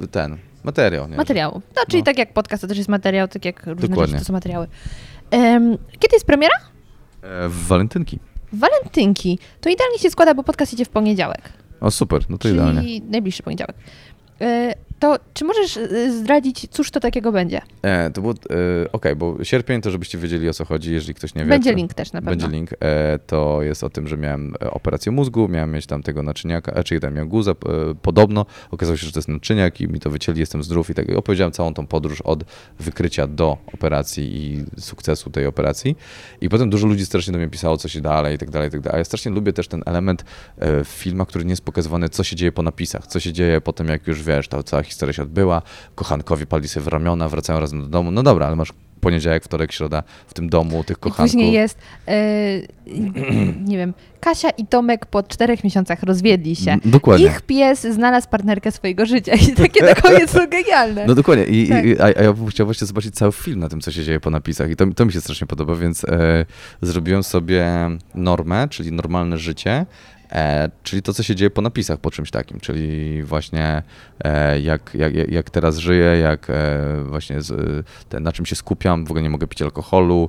y, 0.02 0.08
ten, 0.10 0.36
materiał, 0.64 1.08
nie? 1.08 1.16
Materiału. 1.16 1.62
No, 1.76 1.82
czyli 1.88 1.98
No. 2.02 2.04
tak 2.04 2.18
jak 2.18 2.32
podcast 2.32 2.60
to 2.60 2.68
też 2.68 2.76
jest 2.78 2.88
materiał, 2.90 3.28
tak 3.28 3.44
jak 3.44 3.66
różne 3.66 3.88
Dokładnie. 3.88 4.12
rzeczy 4.12 4.20
to 4.24 4.26
są 4.26 4.32
materiały. 4.32 4.66
Kiedy 5.98 6.16
jest 6.16 6.26
premiera? 6.26 6.54
E, 7.22 7.48
w 7.48 7.66
walentynki. 7.66 8.18
Walentynki. 8.52 9.38
To 9.60 9.70
idealnie 9.70 9.98
się 9.98 10.10
składa, 10.10 10.34
bo 10.34 10.42
podcast 10.42 10.72
idzie 10.72 10.84
w 10.84 10.88
poniedziałek. 10.88 11.52
O, 11.80 11.90
super, 11.90 12.22
no 12.28 12.38
to 12.38 12.42
czyli 12.42 12.54
idealnie. 12.54 13.00
najbliższy 13.00 13.42
poniedziałek. 13.42 13.76
Y, 15.02 15.06
to 15.06 15.16
czy 15.34 15.44
możesz 15.44 15.76
y, 15.76 16.18
zdradzić, 16.18 16.66
cóż 16.70 16.90
to 16.90 17.00
takiego 17.00 17.32
będzie? 17.32 17.60
E, 17.82 18.10
to 18.10 18.20
było, 18.20 18.34
e, 18.34 18.92
okej, 18.92 19.16
bo 19.16 19.44
sierpień, 19.44 19.80
to 19.80 19.90
żebyście 19.90 20.18
wiedzieli 20.18 20.48
o 20.48 20.52
co 20.52 20.64
chodzi, 20.64 20.92
jeżeli 20.92 21.14
ktoś 21.14 21.34
nie 21.34 21.44
wie. 21.44 21.48
Będzie 21.48 21.70
to, 21.70 21.76
link 21.76 21.94
też 21.94 22.12
na 22.12 22.20
pewno. 22.20 22.30
Będzie 22.30 22.48
link. 22.48 22.70
E, 22.80 23.18
to 23.26 23.62
jest 23.62 23.84
o 23.84 23.90
tym, 23.90 24.08
że 24.08 24.16
miałem 24.16 24.54
e, 24.62 24.70
operację 24.70 25.12
mózgu, 25.12 25.48
miałem 25.48 25.72
mieć 25.72 25.86
tam 25.86 26.02
tego 26.02 26.22
naczyniaka, 26.22 26.72
a 26.74 26.82
czyli 26.82 27.00
tam 27.00 27.14
miałem 27.14 27.28
guza, 27.28 27.50
e, 27.50 27.54
podobno. 28.02 28.46
Okazało 28.70 28.96
się, 28.96 29.06
że 29.06 29.12
to 29.12 29.18
jest 29.18 29.28
naczyniak 29.28 29.80
i 29.80 29.88
mi 29.88 30.00
to 30.00 30.10
wycięli, 30.10 30.40
jestem 30.40 30.62
zdrów 30.62 30.90
i 30.90 30.94
tak. 30.94 31.08
I 31.08 31.14
opowiedziałem 31.14 31.52
całą 31.52 31.74
tą 31.74 31.86
podróż 31.86 32.20
od 32.20 32.44
wykrycia 32.78 33.26
do 33.26 33.58
operacji 33.74 34.36
i 34.36 34.64
sukcesu 34.80 35.30
tej 35.30 35.46
operacji. 35.46 35.96
I 36.40 36.48
potem 36.48 36.70
dużo 36.70 36.86
ludzi 36.86 37.06
strasznie 37.06 37.32
do 37.32 37.38
mnie 37.38 37.48
pisało, 37.48 37.76
co 37.76 37.88
się 37.88 38.00
dalej 38.00 38.34
i 38.34 38.38
tak 38.38 38.50
dalej, 38.50 38.68
i 38.68 38.70
tak 38.70 38.80
dalej. 38.80 38.96
A 38.96 38.98
ja 38.98 39.04
strasznie 39.04 39.32
lubię 39.32 39.52
też 39.52 39.68
ten 39.68 39.82
element 39.86 40.24
e, 40.58 40.84
w 40.84 40.88
filmach, 40.88 41.28
który 41.28 41.44
nie 41.44 41.52
jest 41.52 41.64
pokazywany, 41.64 42.08
co 42.08 42.24
się 42.24 42.36
dzieje 42.36 42.52
po 42.52 42.62
napisach, 42.62 43.06
co 43.06 43.20
się 43.20 43.32
dzieje 43.32 43.60
po 43.60 43.72
tym, 43.72 43.88
jak 43.88 44.06
już 44.06 44.22
wiesz, 44.22 44.48
ta 44.48 44.62
cała 44.62 44.82
historia 44.92 45.12
się 45.12 45.22
odbyła, 45.22 45.62
kochankowie 45.94 46.46
padli 46.46 46.68
sobie 46.68 46.84
w 46.84 46.88
ramiona, 46.88 47.28
wracają 47.28 47.60
razem 47.60 47.80
do 47.82 47.86
domu. 47.88 48.10
No 48.10 48.22
dobra, 48.22 48.46
ale 48.46 48.56
masz 48.56 48.72
poniedziałek, 49.00 49.44
wtorek, 49.44 49.72
środa 49.72 50.02
w 50.26 50.34
tym 50.34 50.48
domu 50.48 50.84
tych 50.84 50.96
I 50.96 51.00
kochanków. 51.00 51.32
później 51.32 51.52
jest, 51.52 51.78
y, 52.08 52.68
nie 53.70 53.76
wiem, 53.76 53.94
Kasia 54.20 54.50
i 54.50 54.66
Tomek 54.66 55.06
po 55.06 55.22
czterech 55.22 55.64
miesiącach 55.64 56.02
rozwiedli 56.02 56.56
się. 56.56 56.70
Mm, 56.70 56.80
Dokładnie. 56.84 57.26
Ich 57.26 57.40
pies 57.42 57.80
znalazł 57.80 58.28
partnerkę 58.28 58.72
swojego 58.72 59.06
życia 59.06 59.32
i 59.34 59.52
takie 59.52 59.84
na 59.84 59.94
koniec 59.94 60.30
są 60.30 60.46
genialne. 60.46 61.06
No 61.06 61.14
dokładnie. 61.14 61.44
I, 61.44 61.68
Tak. 61.68 61.84
i, 61.84 62.00
a, 62.00 62.04
a 62.04 62.22
ja 62.22 62.32
bym 62.32 62.46
chciał 62.46 62.66
właśnie 62.66 62.86
zobaczyć 62.86 63.14
cały 63.14 63.32
film 63.32 63.60
na 63.60 63.68
tym, 63.68 63.80
co 63.80 63.90
się 63.92 64.04
dzieje 64.04 64.20
po 64.20 64.30
napisach. 64.30 64.70
I 64.70 64.76
to, 64.76 64.86
to 64.86 65.06
mi 65.06 65.12
się 65.12 65.20
strasznie 65.20 65.46
podoba, 65.46 65.74
więc 65.74 66.04
e, 66.04 66.46
zrobiłem 66.82 67.22
sobie 67.22 67.66
normę, 68.14 68.68
czyli 68.70 68.92
normalne 68.92 69.38
życie. 69.38 69.86
E, 70.32 70.70
czyli 70.82 71.02
to, 71.02 71.14
co 71.14 71.22
się 71.22 71.34
dzieje 71.36 71.50
po 71.50 71.62
napisach, 71.62 71.98
po 71.98 72.10
czymś 72.10 72.30
takim, 72.30 72.60
czyli 72.60 73.22
właśnie 73.22 73.82
e, 74.24 74.60
jak, 74.60 74.90
jak, 74.94 75.14
jak- 75.14 75.50
teraz 75.50 75.78
żyję, 75.78 76.04
jak 76.18 76.50
e, 76.50 77.04
właśnie 77.04 77.42
z, 77.42 77.86
ten, 78.08 78.22
na 78.22 78.32
czym 78.32 78.46
się 78.46 78.56
skupiam, 78.56 79.04
w 79.04 79.10
ogóle 79.10 79.22
nie 79.22 79.30
mogę 79.30 79.46
pić 79.46 79.62
alkoholu, 79.62 80.28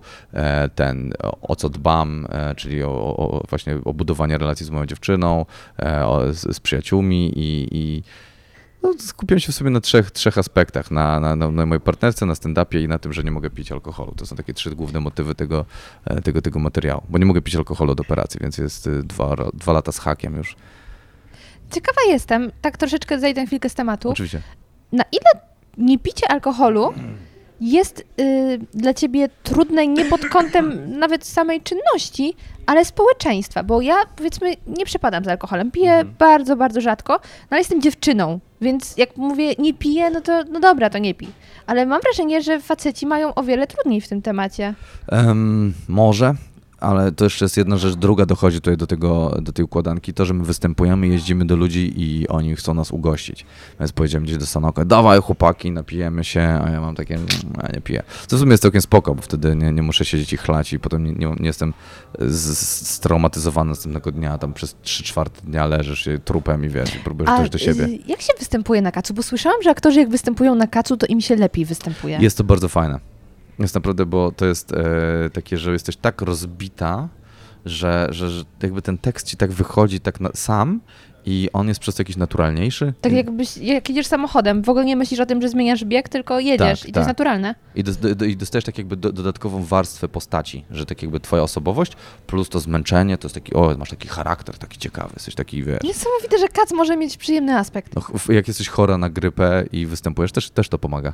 ten, 0.76 1.14
o, 1.42 1.56
co 1.56 1.70
dbam, 1.70 2.28
czyli 2.56 2.84
o, 2.84 2.90
o, 3.18 3.44
właśnie 3.50 3.78
o 3.86 3.94
budowanie 3.94 4.38
relacji 4.38 4.66
z 4.66 4.70
moją 4.70 4.86
dziewczyną, 4.86 5.46
o, 6.06 6.34
z, 6.34 6.56
z 6.56 6.60
przyjaciółmi 6.60 7.32
i, 7.36 7.68
i 7.72 8.04
no, 8.84 8.94
skupiam 9.00 9.40
się 9.40 9.52
w 9.52 9.56
sobie 9.56 9.70
na 9.70 9.82
trzech, 9.82 10.12
trzech 10.12 10.38
aspektach. 10.38 10.92
Na, 10.92 11.20
na, 11.20 11.36
na, 11.36 11.52
na 11.52 11.66
mojej 11.66 11.82
partnerce, 11.82 12.26
na 12.26 12.34
stand-upie 12.34 12.84
i 12.84 12.88
na 12.88 13.00
tym, 13.00 13.14
że 13.14 13.24
nie 13.24 13.32
mogę 13.32 13.50
pić 13.50 13.72
alkoholu. 13.72 14.14
To 14.18 14.26
są 14.26 14.36
takie 14.36 14.54
trzy 14.54 14.76
główne 14.76 15.00
motywy 15.00 15.36
tego, 15.36 15.66
e, 16.06 16.22
tego, 16.22 16.42
tego 16.42 16.60
materiału. 16.60 17.04
Bo 17.10 17.18
nie 17.18 17.26
mogę 17.26 17.42
pić 17.42 17.56
alkoholu 17.56 17.92
od 17.92 18.00
operacji, 18.00 18.40
więc 18.44 18.58
jest 18.58 18.88
y, 18.88 19.04
dwa, 19.04 19.36
dwa 19.54 19.74
lata 19.74 19.92
z 19.92 20.00
hakiem 20.00 20.36
już. 20.36 20.56
Ciekawa 21.72 22.02
jestem, 22.08 22.52
tak 22.62 22.78
troszeczkę 22.78 23.20
zejdę 23.20 23.42
na 23.42 23.48
chwilkę 23.48 23.70
z 23.70 23.74
tematu, 23.74 24.10
Oczywiście. 24.10 24.42
na 24.92 25.04
ile 25.12 25.42
niepicie 25.78 26.32
alkoholu 26.32 26.94
jest 27.62 28.06
y, 28.20 28.60
dla 28.74 28.94
ciebie 28.94 29.30
trudne 29.44 29.88
nie 29.88 30.06
pod 30.06 30.26
kątem 30.26 30.82
nawet 31.00 31.26
samej 31.26 31.62
czynności, 31.62 32.34
ale 32.66 32.86
społeczeństwa, 32.86 33.64
bo 33.64 33.82
ja 33.82 33.96
powiedzmy 34.16 34.54
nie 34.68 34.86
przepadam 34.86 35.24
za 35.24 35.32
alkoholem, 35.32 35.72
piję 35.72 36.06
bardzo, 36.20 36.56
bardzo 36.56 36.82
rzadko, 36.82 37.14
no 37.14 37.48
ale 37.50 37.60
jestem 37.60 37.82
dziewczyną, 37.82 38.40
więc 38.62 38.98
jak 38.98 39.18
mówię 39.18 39.54
nie 39.60 39.74
piję, 39.74 40.10
no 40.10 40.22
to 40.22 40.44
no 40.52 40.60
dobra, 40.60 40.90
to 40.90 40.98
nie 40.98 41.14
pij. 41.16 41.30
Ale 41.68 41.86
mam 41.86 42.02
wrażenie, 42.02 42.42
że 42.42 42.60
faceci 42.60 43.06
mają 43.06 43.34
o 43.34 43.44
wiele 43.44 43.68
trudniej 43.68 44.02
w 44.02 44.08
tym 44.08 44.22
temacie. 44.22 44.74
Em, 45.12 45.74
może, 45.88 46.34
ale 46.84 47.12
to 47.12 47.24
jeszcze 47.24 47.46
jest 47.46 47.58
jedna 47.58 47.78
rzecz. 47.78 47.96
Druga 47.96 48.26
dochodzi 48.26 48.58
tutaj 48.62 48.78
do, 48.78 48.88
tego, 48.88 49.38
do 49.42 49.52
tej 49.54 49.66
układanki. 49.66 50.14
To, 50.14 50.26
że 50.26 50.34
my 50.34 50.44
występujemy, 50.44 51.08
jeździmy 51.08 51.46
do 51.46 51.56
ludzi 51.56 51.94
i 51.98 52.28
oni 52.28 52.56
chcą 52.56 52.74
nas 52.74 52.92
ugościć. 52.92 53.46
Więc 53.80 53.92
powiedziałem 53.92 54.24
gdzieś 54.26 54.38
do 54.38 54.46
Sanoka, 54.46 54.86
dawaj 54.86 55.22
chłopaki, 55.22 55.72
napijemy 55.72 56.24
się, 56.24 56.42
a 56.66 56.70
ja 56.70 56.82
mam 56.82 56.96
takie, 56.96 57.16
"Mm, 57.16 57.28
ja 57.64 57.70
nie 57.76 57.82
piję. 57.82 58.04
Co 58.28 58.38
w 58.38 58.40
sumie 58.40 58.52
jest 58.52 58.64
całkiem 58.64 58.82
spoko, 58.82 59.16
bo 59.16 59.22
wtedy 59.22 59.56
nie, 59.56 59.72
nie 59.72 59.82
muszę 59.82 60.06
siedzieć 60.06 60.34
i 60.34 60.38
chlać 60.38 60.74
i 60.74 60.80
potem 60.80 61.04
nie, 61.06 61.12
nie, 61.12 61.36
nie 61.40 61.48
jestem 61.48 61.74
straumatyzowany 62.84 63.70
następnego 63.70 64.12
dnia. 64.12 64.38
Tam 64.38 64.54
przez 64.54 64.76
3 64.82 65.04
czwarte 65.04 65.42
dnia 65.42 65.66
leżysz 65.68 66.00
się 66.04 66.20
trupem 66.20 66.66
i 66.66 66.70
wiesz, 66.70 66.96
i 66.96 67.00
próbujesz 67.00 67.38
dojść 67.38 67.52
do 67.52 67.58
siebie. 67.58 67.88
jak 68.08 68.22
się 68.22 68.34
występuje 68.40 68.82
na 68.82 68.92
kacu? 68.92 69.14
Bo 69.14 69.24
słyszałam, 69.24 69.62
że 69.64 69.70
aktorzy 69.70 70.00
jak 70.00 70.10
występują 70.10 70.56
na 70.56 70.68
kacu, 70.68 70.98
to 70.98 71.06
im 71.06 71.22
się 71.22 71.36
lepiej 71.36 71.66
występuje. 71.66 72.18
Jest 72.22 72.38
to 72.38 72.44
bardzo 72.44 72.70
fajne. 72.70 73.13
Jest 73.60 73.76
naprawdę, 73.76 74.06
bo 74.06 74.32
to 74.32 74.46
jest 74.46 74.74
e, 74.74 75.30
takie, 75.34 75.58
że 75.58 75.72
jesteś 75.72 75.96
tak 75.96 76.22
rozbita, 76.22 77.10
że, 77.66 78.08
że, 78.10 78.30
że 78.30 78.44
jakby 78.64 78.82
ten 78.82 78.98
tekst 78.98 79.28
ci 79.28 79.38
tak 79.38 79.52
wychodzi 79.52 80.00
tak 80.00 80.20
na, 80.20 80.30
sam 80.34 80.80
i 81.26 81.50
on 81.54 81.68
jest 81.68 81.80
przez 81.80 81.96
to 81.96 82.02
jakiś 82.02 82.18
naturalniejszy. 82.18 82.94
Tak 83.02 83.14
jakbyś, 83.14 83.58
jak 83.58 83.90
jedziesz 83.90 84.08
samochodem, 84.08 84.64
w 84.64 84.70
ogóle 84.70 84.86
nie 84.86 84.96
myślisz 84.96 85.20
o 85.20 85.26
tym, 85.26 85.42
że 85.42 85.50
zmieniasz 85.50 85.86
bieg, 85.86 86.10
tylko 86.10 86.40
jedziesz 86.40 86.80
Tak, 86.80 86.90
i 86.90 86.92
to 86.92 87.00
jest 87.00 87.08
tak. 87.08 87.18
naturalne. 87.18 87.56
I, 87.76 87.84
dos, 87.84 87.98
do, 87.98 88.26
I 88.26 88.38
dostajesz 88.38 88.66
tak 88.66 88.78
jakby 88.78 88.96
do, 88.96 89.12
dodatkową 89.12 89.64
warstwę 89.64 90.08
postaci, 90.08 90.66
że 90.72 90.86
tak 90.86 91.02
jakby 91.02 91.20
twoja 91.20 91.44
osobowość 91.44 91.94
plus 92.28 92.50
to 92.50 92.60
zmęczenie, 92.60 93.18
to 93.18 93.26
jest 93.26 93.36
taki, 93.36 93.54
o, 93.54 93.76
masz 93.78 93.90
taki 93.90 94.08
charakter 94.08 94.58
taki 94.58 94.78
ciekawy, 94.78 95.10
jesteś 95.14 95.36
taki, 95.36 95.64
wiesz... 95.64 95.80
Niesamowite, 95.84 96.38
że 96.38 96.48
kac 96.48 96.72
może 96.72 96.98
mieć 96.98 97.18
przyjemny 97.18 97.58
aspekt. 97.58 97.96
No, 97.96 98.34
jak 98.34 98.48
jesteś 98.48 98.68
chora 98.68 98.98
na 98.98 99.10
grypę 99.10 99.66
i 99.72 99.86
występujesz, 99.86 100.32
też, 100.32 100.50
też 100.50 100.70
to 100.70 100.80
pomaga. 100.80 101.14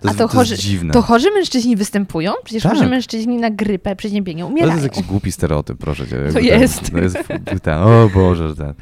To 0.00 0.08
A 0.08 0.10
jest, 0.10 0.18
to 0.18 0.28
to 0.28 0.38
jest 0.40 0.50
chorzy- 0.52 0.62
dziwne. 0.62 0.92
To 0.92 1.02
chorzy 1.02 1.30
mężczyźni 1.30 1.76
występują? 1.76 2.32
Przecież 2.44 2.62
Tak. 2.62 2.72
chorzy 2.72 2.86
mężczyźni 2.86 3.36
na 3.36 3.50
grypę, 3.50 3.96
przeziębienie 3.96 4.42
To 4.42 4.46
umierają. 4.48 4.72
jest 4.72 4.84
jakiś 4.84 5.02
głupi 5.02 5.32
stereotyp, 5.32 5.78
proszę 5.78 6.06
cię. 6.08 6.16
jakby 6.16 6.42
jest. 6.42 6.80
Ten, 6.80 6.90
to 6.90 6.98
jest 6.98 7.18
ten, 7.62 7.78
o 7.78 8.08
Boże, 8.14 8.48
że 8.48 8.56
ten. 8.56 8.74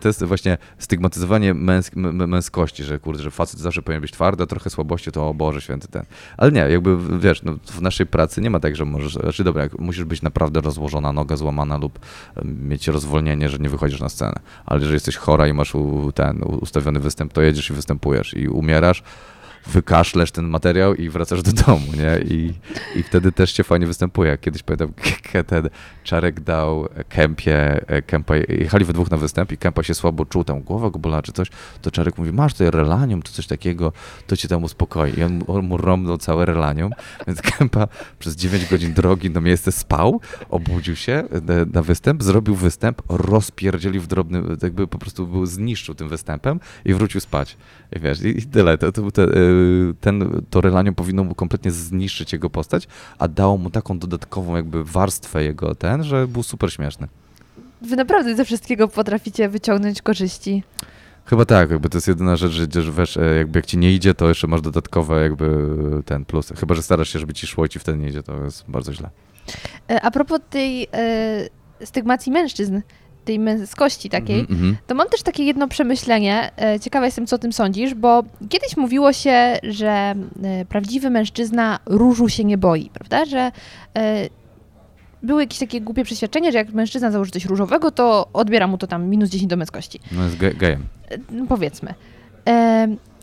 To 0.00 0.08
jest 0.08 0.24
właśnie 0.24 0.58
stygmatyzowanie 0.78 1.54
męsk, 1.54 1.96
męskości, 1.96 2.84
że 2.84 2.98
kurde, 2.98 3.22
że 3.22 3.30
facet 3.30 3.60
zawsze 3.60 3.82
powinien 3.82 4.00
być 4.00 4.10
twardy, 4.12 4.42
a 4.42 4.46
trochę 4.46 4.70
słabości 4.70 5.12
to 5.12 5.28
o 5.28 5.34
Boże 5.34 5.60
święty 5.60 5.88
ten. 5.88 6.02
Ale 6.36 6.52
nie, 6.52 6.60
jakby 6.60 7.18
wiesz, 7.18 7.42
no, 7.42 7.52
w 7.66 7.80
naszej 7.82 8.06
pracy 8.06 8.40
nie 8.40 8.50
ma 8.50 8.60
tak, 8.60 8.76
że 8.76 8.84
możesz, 8.84 9.12
znaczy 9.14 9.44
dobra, 9.44 9.62
jak 9.62 9.78
musisz 9.78 10.04
być 10.04 10.22
naprawdę 10.22 10.60
rozłożona, 10.60 11.12
noga 11.12 11.36
złamana 11.36 11.76
lub 11.78 11.98
mieć 12.44 12.88
rozwolnienie, 12.88 13.48
że 13.48 13.58
nie 13.58 13.68
wychodzisz 13.68 14.00
na 14.00 14.08
scenę. 14.08 14.34
Ale 14.66 14.78
jeżeli 14.80 14.94
jesteś 14.94 15.16
chora 15.16 15.48
i 15.48 15.52
masz 15.52 15.74
u, 15.74 16.12
ten 16.12 16.42
ustawiony 16.42 17.00
występ, 17.00 17.32
to 17.32 17.42
jedziesz 17.42 17.70
i 17.70 17.72
występujesz 17.72 18.34
i 18.34 18.48
umierasz, 18.48 19.02
wykaszlesz 19.68 20.30
ten 20.30 20.48
materiał 20.48 20.94
i 20.94 21.08
wracasz 21.08 21.42
do 21.42 21.52
domu, 21.52 21.86
nie? 21.96 22.18
I, 22.36 22.54
i 22.96 23.02
wtedy 23.02 23.32
też 23.32 23.52
się 23.52 23.64
fajnie 23.64 23.86
występuje. 23.86 24.38
Kiedyś 24.38 24.62
pamiętam, 24.62 24.92
ten 25.46 25.68
Czarek 26.04 26.40
dał 26.40 26.88
Kępie, 27.08 27.88
e, 27.88 28.02
Kępa, 28.02 28.36
jechali 28.36 28.84
we 28.84 28.92
dwóch 28.92 29.10
na 29.10 29.16
występ 29.16 29.52
i 29.52 29.58
Kępa 29.58 29.82
się 29.82 29.94
słabo 29.94 30.24
czuł, 30.24 30.44
tam 30.44 30.60
głowa 30.60 30.90
go 30.90 30.98
bolała 30.98 31.22
czy 31.22 31.32
coś, 31.32 31.48
to 31.82 31.90
Czarek 31.90 32.18
mówi, 32.18 32.32
masz 32.32 32.52
tutaj 32.52 32.70
relanium, 32.70 33.22
czy 33.22 33.32
coś 33.32 33.46
takiego, 33.46 33.92
to 34.26 34.36
cię 34.36 34.48
tam 34.48 34.64
uspokoi. 34.64 35.18
I 35.18 35.22
on, 35.22 35.42
on 35.46 35.66
mu 35.66 35.76
rąbnął 35.76 36.18
całe 36.18 36.46
relanium, 36.46 36.92
więc 37.26 37.42
Kępa 37.42 37.88
przez 38.18 38.36
9 38.36 38.70
godzin 38.70 38.94
drogi 38.94 39.30
na 39.30 39.40
miejsce 39.40 39.72
spał, 39.72 40.20
obudził 40.50 40.96
się 40.96 41.12
e, 41.12 41.66
na 41.72 41.82
występ, 41.82 42.22
zrobił 42.22 42.54
występ, 42.54 43.02
rozpierdzielił 43.08 44.02
w 44.02 44.06
drobny, 44.06 44.42
jakby 44.62 44.86
po 44.86 44.98
prostu 44.98 45.26
był, 45.26 45.46
zniszczył 45.46 45.94
tym 45.94 46.08
występem 46.08 46.60
i 46.84 46.94
wrócił 46.94 47.20
spać. 47.20 47.56
I 47.96 48.00
wiesz, 48.00 48.22
i, 48.22 48.38
i 48.38 48.42
tyle. 48.42 48.78
To, 48.78 48.92
to, 48.92 49.00
był 49.00 49.10
te, 49.10 49.22
y, 49.22 49.57
ten, 50.00 50.42
to 50.50 50.60
relanium 50.60 50.94
powinno 50.94 51.24
mu 51.24 51.34
kompletnie 51.34 51.70
zniszczyć 51.70 52.32
jego 52.32 52.50
postać, 52.50 52.88
a 53.18 53.28
dało 53.28 53.58
mu 53.58 53.70
taką 53.70 53.98
dodatkową 53.98 54.56
jakby 54.56 54.84
warstwę 54.84 55.44
jego 55.44 55.74
ten, 55.74 56.04
że 56.04 56.28
był 56.28 56.42
super 56.42 56.72
śmieszny. 56.72 57.08
Wy 57.82 57.96
naprawdę 57.96 58.36
ze 58.36 58.44
wszystkiego 58.44 58.88
potraficie 58.88 59.48
wyciągnąć 59.48 60.02
korzyści. 60.02 60.62
Chyba 61.24 61.44
tak, 61.44 61.70
jakby 61.70 61.88
to 61.88 61.96
jest 61.96 62.08
jedyna 62.08 62.36
rzecz, 62.36 62.52
że, 62.52 62.66
wiesz, 62.98 63.16
e, 63.16 63.36
jakby 63.36 63.58
jak 63.58 63.66
ci 63.66 63.78
nie 63.78 63.92
idzie, 63.92 64.14
to 64.14 64.28
jeszcze 64.28 64.46
masz 64.46 64.60
dodatkowe 64.60 65.22
jakby 65.22 65.68
ten 66.04 66.24
plus. 66.24 66.52
Chyba, 66.60 66.74
że 66.74 66.82
starasz 66.82 67.08
się, 67.12 67.18
żeby 67.18 67.34
ci 67.34 67.46
szło 67.46 67.66
i 67.66 67.68
ci 67.68 67.78
wtedy 67.78 67.98
nie 67.98 68.08
idzie, 68.08 68.22
to 68.22 68.44
jest 68.44 68.64
bardzo 68.68 68.92
źle. 68.92 69.10
E, 69.90 70.00
A 70.02 70.10
propos 70.10 70.40
tej 70.50 70.88
e, 70.92 71.86
stygmacji 71.86 72.32
mężczyzn, 72.32 72.80
tej 73.28 73.38
męskości 73.38 74.10
takiej, 74.10 74.40
Mhm, 74.40 74.58
mhm. 74.58 74.76
to 74.86 74.94
mam 74.94 75.08
też 75.08 75.22
takie 75.22 75.44
jedno 75.44 75.68
przemyślenie. 75.68 76.50
E, 76.62 76.80
Ciekawa 76.80 77.06
jestem, 77.06 77.26
co 77.26 77.36
o 77.36 77.38
tym 77.38 77.52
sądzisz, 77.52 77.94
bo 77.94 78.22
kiedyś 78.48 78.76
mówiło 78.76 79.12
się, 79.12 79.58
że 79.62 79.90
e, 80.44 80.64
prawdziwy 80.68 81.10
mężczyzna 81.10 81.78
różu 81.86 82.28
się 82.28 82.44
nie 82.44 82.58
boi, 82.58 82.90
prawda? 82.94 83.24
Że 83.24 83.38
e, 83.38 84.28
były 85.22 85.42
jakieś 85.42 85.58
takie 85.58 85.80
głupie 85.80 86.04
przeświadczenie, 86.04 86.52
że 86.52 86.58
jak 86.58 86.72
mężczyzna 86.72 87.10
założy 87.10 87.30
coś 87.30 87.44
różowego, 87.44 87.90
to 87.90 88.28
odbiera 88.32 88.66
mu 88.66 88.78
to 88.78 88.86
tam 88.86 89.06
minus 89.06 89.30
10 89.30 89.50
do 89.50 89.56
męskości. 89.56 90.00
No 90.12 90.24
jest 90.24 90.36
ge- 90.36 90.56
gejem. 90.56 90.84
No 91.30 91.46
powiedzmy. 91.48 91.94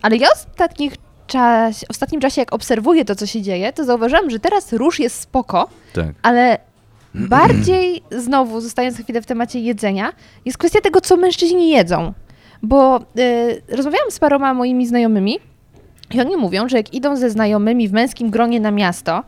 Ale 0.01 0.17
ja 0.17 0.27
ostatnich 0.35 0.93
czas, 1.27 1.79
w 1.79 1.89
ostatnim 1.89 2.21
czasie, 2.21 2.41
jak 2.41 2.53
obserwuję 2.53 3.05
to, 3.05 3.15
co 3.15 3.25
się 3.25 3.41
dzieje, 3.41 3.73
to 3.73 3.83
zauważyłam, 3.83 4.29
że 4.29 4.39
teraz 4.39 4.73
róż 4.73 4.99
jest 4.99 5.19
spoko, 5.19 5.69
Tak. 5.93 6.07
ale 6.21 6.57
bardziej 7.29 8.01
znowu, 8.11 8.61
zostając 8.61 8.97
chwilę 8.97 9.21
w 9.21 9.25
temacie 9.25 9.59
jedzenia, 9.59 10.13
jest 10.45 10.57
kwestia 10.57 10.81
tego, 10.81 11.01
co 11.01 11.17
mężczyźni 11.17 11.69
jedzą. 11.69 12.13
Bo 12.63 12.99
y, 13.19 13.61
rozmawiałam 13.69 14.11
z 14.11 14.19
paroma 14.19 14.53
moimi 14.53 14.87
znajomymi 14.87 15.39
i 16.13 16.21
oni 16.21 16.37
mówią, 16.37 16.69
że 16.69 16.77
jak 16.77 16.93
idą 16.93 17.15
ze 17.15 17.29
znajomymi 17.29 17.87
w 17.87 17.93
męskim 17.93 18.29
gronie 18.29 18.59
na 18.59 18.71
miasto, 18.71 19.23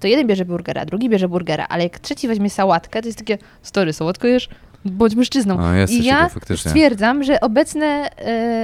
to 0.00 0.08
jeden 0.08 0.26
bierze 0.26 0.44
burgera, 0.44 0.84
drugi 0.84 1.08
bierze 1.08 1.28
burgera, 1.28 1.66
ale 1.68 1.82
jak 1.82 1.98
trzeci 1.98 2.28
weźmie 2.28 2.50
sałatkę, 2.50 3.02
to 3.02 3.08
jest 3.08 3.18
takie, 3.18 3.38
stary, 3.62 3.92
sałatkę 3.92 4.28
jesz? 4.28 4.48
Bądź 4.84 5.14
mężczyzną. 5.14 5.56
No, 5.56 5.74
jest 5.74 5.92
I 5.92 6.04
ja 6.04 6.28
faktycznie. 6.28 6.70
stwierdzam, 6.70 7.24
że 7.24 7.40
obecne, 7.40 8.10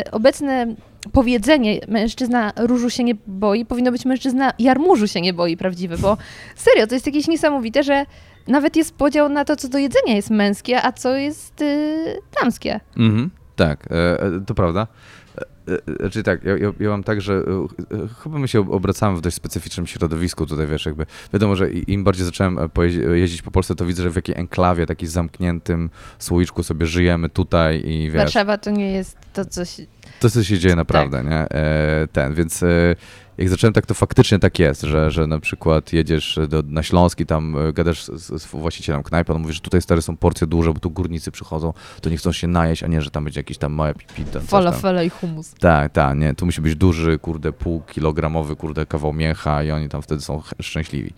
y, 0.07 0.11
obecne 0.11 0.67
powiedzenie 1.13 1.81
mężczyzna 1.89 2.53
różu 2.57 2.91
się 2.91 3.05
nie 3.05 3.15
boi 3.27 3.65
powinno 3.65 3.93
być 3.93 4.05
mężczyzna 4.05 4.53
jarmużu 4.59 5.09
się 5.09 5.21
nie 5.21 5.33
boi 5.33 5.57
prawdziwy, 5.57 5.99
bo 5.99 6.17
serio, 6.57 6.87
to 6.87 6.95
jest 6.95 7.07
jakieś 7.07 7.29
niesamowite, 7.29 7.83
że 7.83 8.07
nawet 8.49 8.77
jest 8.77 8.95
podział 8.95 9.29
na 9.29 9.45
to, 9.45 9.57
co 9.57 9.69
do 9.69 9.79
jedzenia 9.79 10.15
jest 10.17 10.31
męskie, 10.31 10.83
a 10.83 10.93
co 10.93 11.15
jest 11.17 11.61
y, 11.63 12.19
damskie. 12.43 12.81
Mhm, 12.97 13.31
tak, 13.57 13.87
e, 13.91 14.21
e, 14.23 14.41
to 14.47 14.55
prawda. 14.55 14.87
E, 15.41 15.47
Znaczy 16.01 16.23
tak, 16.23 16.45
ja, 16.45 16.57
ja, 16.57 16.73
ja 16.81 16.89
mam 16.89 17.05
tak, 17.05 17.21
że 17.21 17.43
chyba 18.23 18.39
my 18.39 18.49
się 18.49 18.61
ob- 18.61 18.71
obracamy 18.71 19.17
w 19.17 19.21
dość 19.21 19.37
specyficznym 19.37 19.87
środowisku 19.87 20.47
tutaj, 20.47 20.67
wiesz, 20.67 20.87
jakby 20.87 21.07
wiadomo, 21.33 21.57
że 21.57 21.71
im 21.71 22.05
bardziej 22.05 22.25
zacząłem 22.27 22.59
jeździć 23.15 23.43
po 23.43 23.51
Polsce, 23.51 23.75
to 23.75 23.85
widzę, 23.87 24.03
że 24.03 24.11
w 24.11 24.17
jakiej 24.17 24.39
enklawie, 24.39 24.87
takim 24.87 25.09
zamkniętym 25.09 25.91
słoiczku 26.19 26.63
sobie 26.63 26.87
żyjemy 26.87 27.29
tutaj 27.29 27.83
i 27.87 28.11
wiesz, 28.11 28.17
Warszawa 28.23 28.59
to 28.59 28.71
nie 28.71 28.93
jest 28.93 29.19
to, 29.33 29.45
co 29.45 29.65
się... 29.65 29.83
to 30.21 30.31
co 30.31 30.45
się 30.45 30.59
dzieje 30.59 30.77
naprawdę, 30.77 31.25
nie? 31.25 31.37
E, 31.49 32.09
ten, 32.13 32.35
więc 32.35 32.65
jak 33.39 33.49
zacząłem 33.49 33.75
tak, 33.75 33.87
to 33.87 33.95
faktycznie 33.95 34.39
tak 34.39 34.59
jest, 34.59 34.83
że, 34.83 35.11
że 35.11 35.27
na 35.27 35.41
przykład 35.41 35.93
jedziesz 35.93 36.39
do, 36.49 36.63
na 36.67 36.83
Śląsk 36.83 37.21
i 37.21 37.27
tam 37.27 37.57
e, 37.59 37.73
gadasz 37.73 38.05
z, 38.05 38.43
z, 38.43 38.47
właścicielem 38.47 39.03
knajpy, 39.03 39.33
on 39.33 39.43
mówi, 39.43 39.55
że 39.55 39.61
tutaj 39.61 39.83
stare 39.83 40.03
są 40.03 40.17
porcje 40.17 40.47
duże, 40.47 40.73
bo 40.73 40.81
tu 40.81 40.91
górnicy 40.91 41.31
przychodzą, 41.31 41.73
to 42.01 42.11
nie 42.11 42.17
chcą 42.17 42.33
się 42.33 42.47
najeść, 42.47 42.83
a 42.83 42.87
nie, 42.87 43.03
że 43.03 43.11
tam 43.11 43.25
będzie 43.25 43.41
jakiś 43.41 43.59
tam 43.59 43.73
małe 43.73 43.95
pipita. 43.95 44.41
Falafele 44.41 45.07
i 45.07 45.11
humus. 45.11 45.55
Tak, 45.55 45.93
tak, 45.93 46.19
nie, 46.19 46.35
tu 46.35 46.47
musi 46.47 46.61
być 46.61 46.77
duży, 46.77 47.19
kurde, 47.19 47.53
półkilogramowy, 47.53 48.57
kurde, 48.57 48.87
kawał 48.87 49.13
mięcha 49.13 49.63
i 49.63 49.71
oni 49.71 49.89
tam 49.89 50.03
wtedy 50.03 50.23
są 50.23 50.43
szczęśliwi. 50.61 51.13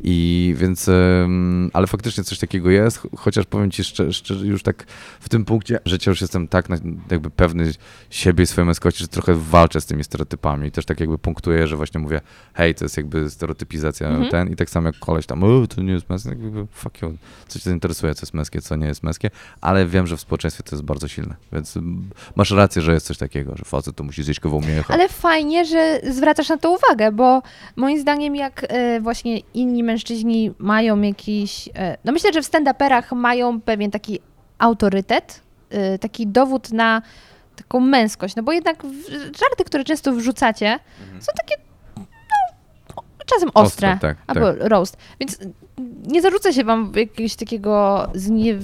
I 0.00 0.54
więc, 0.58 0.88
em, 0.88 1.70
ale 1.72 1.86
faktycznie 1.86 2.24
coś 2.24 2.38
takiego 2.38 2.70
jest, 2.70 2.98
ch- 2.98 3.06
chociaż 3.16 3.44
powiem 3.46 3.70
ci 3.70 3.84
szczerze, 3.84 4.12
szczerze 4.12 4.46
już 4.46 4.62
tak 4.62 4.84
w 5.20 5.28
tym 5.28 5.44
punkcie 5.44 5.78
życia 5.84 6.10
już 6.10 6.20
jestem 6.20 6.48
tak 6.48 6.68
na, 6.68 6.76
jakby 7.10 7.30
pewny 7.30 7.72
siebie 8.10 8.44
i 8.44 8.46
swojej 8.46 8.66
męskości, 8.66 9.00
że 9.00 9.08
trochę 9.08 9.34
walczę 9.34 9.80
z 9.80 9.86
tymi 9.86 10.04
stereotypami 10.04 10.68
i 10.68 10.70
też 10.70 10.84
tak 10.84 11.00
jakby 11.00 11.18
punktuję, 11.18 11.61
że 11.66 11.76
właśnie 11.76 12.00
mówię, 12.00 12.20
hej, 12.54 12.74
to 12.74 12.84
jest 12.84 12.96
jakby 12.96 13.30
stereotypizacja 13.30 14.08
Mhm. 14.08 14.30
ten 14.30 14.52
i 14.52 14.56
tak 14.56 14.70
samo 14.70 14.88
jak 14.88 14.98
koleś 14.98 15.26
tam, 15.26 15.44
o, 15.44 15.66
to 15.66 15.82
nie 15.82 15.92
jest 15.92 16.10
męskie, 16.10 16.30
tak 16.30 16.38
jakby 16.38 16.66
fuck 16.72 17.02
you, 17.02 17.16
co 17.48 17.58
cię 17.58 17.70
interesuje, 17.70 18.14
co 18.14 18.22
jest 18.22 18.34
męskie, 18.34 18.62
co 18.62 18.76
nie 18.76 18.86
jest 18.86 19.02
męskie, 19.02 19.30
ale 19.60 19.86
wiem, 19.86 20.06
że 20.06 20.16
w 20.16 20.20
społeczeństwie 20.20 20.62
to 20.62 20.76
jest 20.76 20.84
bardzo 20.84 21.08
silne, 21.08 21.34
więc 21.52 21.76
mm, 21.76 22.10
masz 22.36 22.50
rację, 22.50 22.82
że 22.82 22.92
jest 22.94 23.06
coś 23.06 23.18
takiego, 23.18 23.56
że 23.56 23.64
facet 23.64 23.96
to 23.96 24.04
musi 24.04 24.22
zjeść 24.22 24.40
kawał 24.40 24.60
mięcha. 24.60 24.94
Ale 24.94 25.08
fajnie, 25.08 25.64
że 25.64 26.00
zwracasz 26.10 26.48
na 26.48 26.56
to 26.56 26.70
uwagę, 26.70 27.12
bo 27.12 27.42
moim 27.76 28.00
zdaniem 28.00 28.36
jak 28.36 28.66
e, 28.68 29.00
właśnie 29.00 29.38
inni 29.38 29.82
mężczyźni 29.82 30.52
mają 30.58 31.00
jakiś... 31.00 31.68
E, 31.74 31.96
no 32.04 32.12
myślę, 32.12 32.32
że 32.32 32.42
w 32.42 32.46
stand-uperach 32.46 33.14
mają 33.16 33.60
pewien 33.60 33.90
taki 33.90 34.20
autorytet, 34.58 35.42
e, 35.70 35.98
taki 35.98 36.26
dowód 36.26 36.72
na 36.72 37.02
taką 37.56 37.80
męskość, 37.80 38.36
no 38.36 38.42
bo 38.42 38.52
jednak 38.52 38.82
żarty, 39.38 39.64
które 39.64 39.84
często 39.84 40.12
wrzucacie, 40.12 40.78
są 41.20 41.32
takie 41.36 41.62
no, 42.96 43.02
czasem 43.26 43.50
ostre, 43.54 43.92
Ostre, 43.92 44.08
tak, 44.08 44.16
albo 44.26 44.52
roast, 44.52 44.96
więc 45.20 45.38
nie 46.06 46.22
zarzuca 46.22 46.52
się 46.52 46.64
wam 46.64 46.92
jakiegoś 46.96 47.34
takiego 47.36 48.06
zniew... 48.14 48.58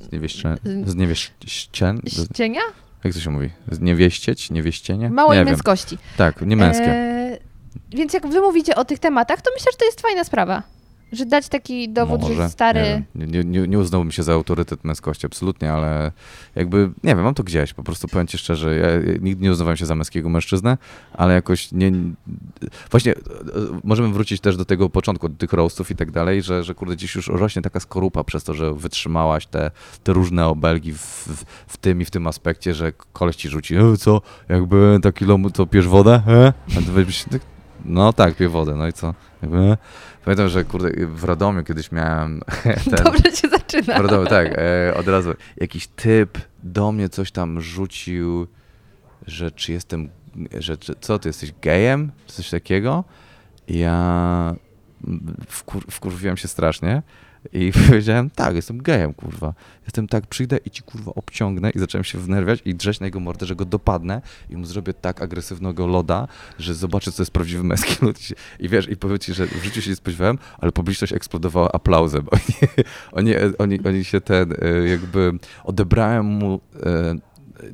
Zniewieście, 0.00 0.56
zniewieścien? 0.86 2.00
ścienia? 2.06 2.60
Jak 3.04 3.14
to 3.14 3.20
się 3.20 3.30
mówi? 3.30 3.50
Zniewieścieć? 3.70 4.50
Niewieścienie? 4.50 5.10
Małej 5.10 5.38
nie 5.38 5.44
wiem. 5.44 5.52
męskości. 5.52 5.98
Tak, 6.16 6.42
nie 6.42 6.56
męskie. 6.56 6.84
E, 6.84 7.38
więc 7.90 8.12
jak 8.12 8.26
wy 8.26 8.40
mówicie 8.40 8.76
o 8.76 8.84
tych 8.84 8.98
tematach, 8.98 9.42
to 9.42 9.50
myślę, 9.54 9.72
że 9.72 9.78
to 9.78 9.84
jest 9.84 10.00
fajna 10.00 10.24
sprawa. 10.24 10.62
Że 11.12 11.26
dać 11.26 11.48
taki 11.48 11.88
dowód, 11.88 12.20
Może, 12.20 12.34
że 12.34 12.48
stary. 12.48 13.02
Nie, 13.14 13.26
nie, 13.26 13.44
nie, 13.44 13.68
nie 13.68 13.78
uznałbym 13.78 14.12
się 14.12 14.22
za 14.22 14.32
autorytet 14.32 14.84
męskości, 14.84 15.26
absolutnie, 15.26 15.72
ale 15.72 16.12
jakby, 16.54 16.78
nie 17.04 17.14
wiem, 17.14 17.22
mam 17.22 17.34
to 17.34 17.42
gdzieś, 17.42 17.72
po 17.72 17.82
prostu 17.82 18.08
powiem 18.08 18.26
ci 18.26 18.38
szczerze, 18.38 18.76
ja, 18.76 18.86
nigdy 19.20 19.42
nie 19.44 19.50
uznawałem 19.50 19.76
się 19.76 19.86
za 19.86 19.94
męskiego 19.94 20.28
mężczyznę, 20.28 20.78
ale 21.12 21.34
jakoś 21.34 21.72
nie... 21.72 21.92
Właśnie 22.90 23.12
e, 23.12 23.16
e, 23.16 23.20
możemy 23.84 24.08
wrócić 24.08 24.40
też 24.40 24.56
do 24.56 24.64
tego 24.64 24.90
początku, 24.90 25.28
do 25.28 25.36
tych 25.36 25.52
roastów 25.52 25.90
i 25.90 25.96
tak 25.96 26.10
dalej, 26.10 26.42
że, 26.42 26.64
że 26.64 26.74
kurde, 26.74 26.96
gdzieś 26.96 27.14
już 27.14 27.28
rośnie 27.28 27.62
taka 27.62 27.80
skorupa 27.80 28.24
przez 28.24 28.44
to, 28.44 28.54
że 28.54 28.74
wytrzymałaś 28.74 29.46
te, 29.46 29.70
te 30.02 30.12
różne 30.12 30.46
obelgi 30.46 30.92
w, 30.92 30.98
w, 30.98 31.44
w 31.66 31.76
tym 31.76 32.00
i 32.00 32.04
w 32.04 32.10
tym 32.10 32.26
aspekcie, 32.26 32.74
że 32.74 32.92
koleś 33.12 33.36
ci 33.36 33.48
rzuci, 33.48 33.76
e, 33.76 33.96
co, 33.96 34.20
jakby 34.48 34.98
taki 35.02 35.24
lomu, 35.24 35.50
to 35.50 35.66
pijesz 35.66 35.88
wodę, 35.88 36.22
e? 36.28 36.52
No 37.84 38.12
tak, 38.12 38.36
piję 38.36 38.48
wodę, 38.48 38.76
no 38.76 38.88
i 38.88 38.92
co? 38.92 39.14
Jakby, 39.42 39.76
pamiętam, 40.24 40.48
że 40.48 40.64
kurde, 40.64 41.06
w 41.06 41.24
Radomiu 41.24 41.64
kiedyś 41.64 41.92
miałem 41.92 42.40
ten... 42.90 43.04
Dobrze 43.04 43.36
się 43.36 43.48
zaczyna. 43.48 43.98
W 43.98 44.00
Radomiu, 44.00 44.26
tak, 44.26 44.58
e, 44.58 44.94
od 44.94 45.08
razu. 45.08 45.34
Jakiś 45.56 45.86
typ 45.86 46.38
do 46.62 46.92
mnie 46.92 47.08
coś 47.08 47.30
tam 47.30 47.60
rzucił, 47.60 48.46
że 49.26 49.50
czy 49.50 49.72
jestem, 49.72 50.08
że 50.58 50.76
czy, 50.76 50.94
co, 51.00 51.18
ty 51.18 51.28
jesteś 51.28 51.52
gejem? 51.62 52.12
Czy 52.26 52.34
coś 52.34 52.50
takiego? 52.50 53.04
Ja 53.68 54.54
wkur, 55.48 55.84
wkurwiłem 55.90 56.36
się 56.36 56.48
strasznie 56.48 57.02
i 57.52 57.72
powiedziałem, 57.88 58.30
tak, 58.30 58.54
jestem 58.54 58.82
gejem, 58.82 59.14
kurwa. 59.14 59.54
Jestem 59.84 60.08
tak, 60.08 60.26
przyjdę 60.26 60.58
i 60.64 60.70
ci, 60.70 60.82
kurwa, 60.82 61.12
obciągnę 61.14 61.70
i 61.70 61.78
zacząłem 61.78 62.04
się 62.04 62.18
wnerwiać 62.18 62.62
i 62.64 62.74
drzeć 62.74 63.00
na 63.00 63.06
jego 63.06 63.20
mordę, 63.20 63.46
że 63.46 63.56
go 63.56 63.64
dopadnę 63.64 64.22
i 64.50 64.56
mu 64.56 64.64
zrobię 64.64 64.94
tak 64.94 65.22
agresywnego 65.22 65.86
loda, 65.86 66.28
że 66.58 66.74
zobaczę, 66.74 67.12
co 67.12 67.22
jest 67.22 67.32
prawdziwy 67.32 67.64
męski 67.64 68.04
lud. 68.04 68.18
I 68.58 68.68
wiesz, 68.68 68.88
i 68.88 68.96
powiem 68.96 69.18
ci, 69.18 69.34
że 69.34 69.46
w 69.46 69.64
życiu 69.64 69.82
się 69.82 69.90
nie 69.90 69.96
spodziewałem, 69.96 70.38
ale 70.58 70.72
publiczność 70.72 71.12
eksplodowała 71.12 71.72
aplauzem. 71.72 72.26
Oni, 73.12 73.36
oni, 73.36 73.56
oni, 73.58 73.80
oni 73.84 74.04
się 74.04 74.20
ten, 74.20 74.52
e, 74.52 74.88
jakby 74.88 75.32
odebrałem 75.64 76.26
mu 76.26 76.60
e, 76.82 77.14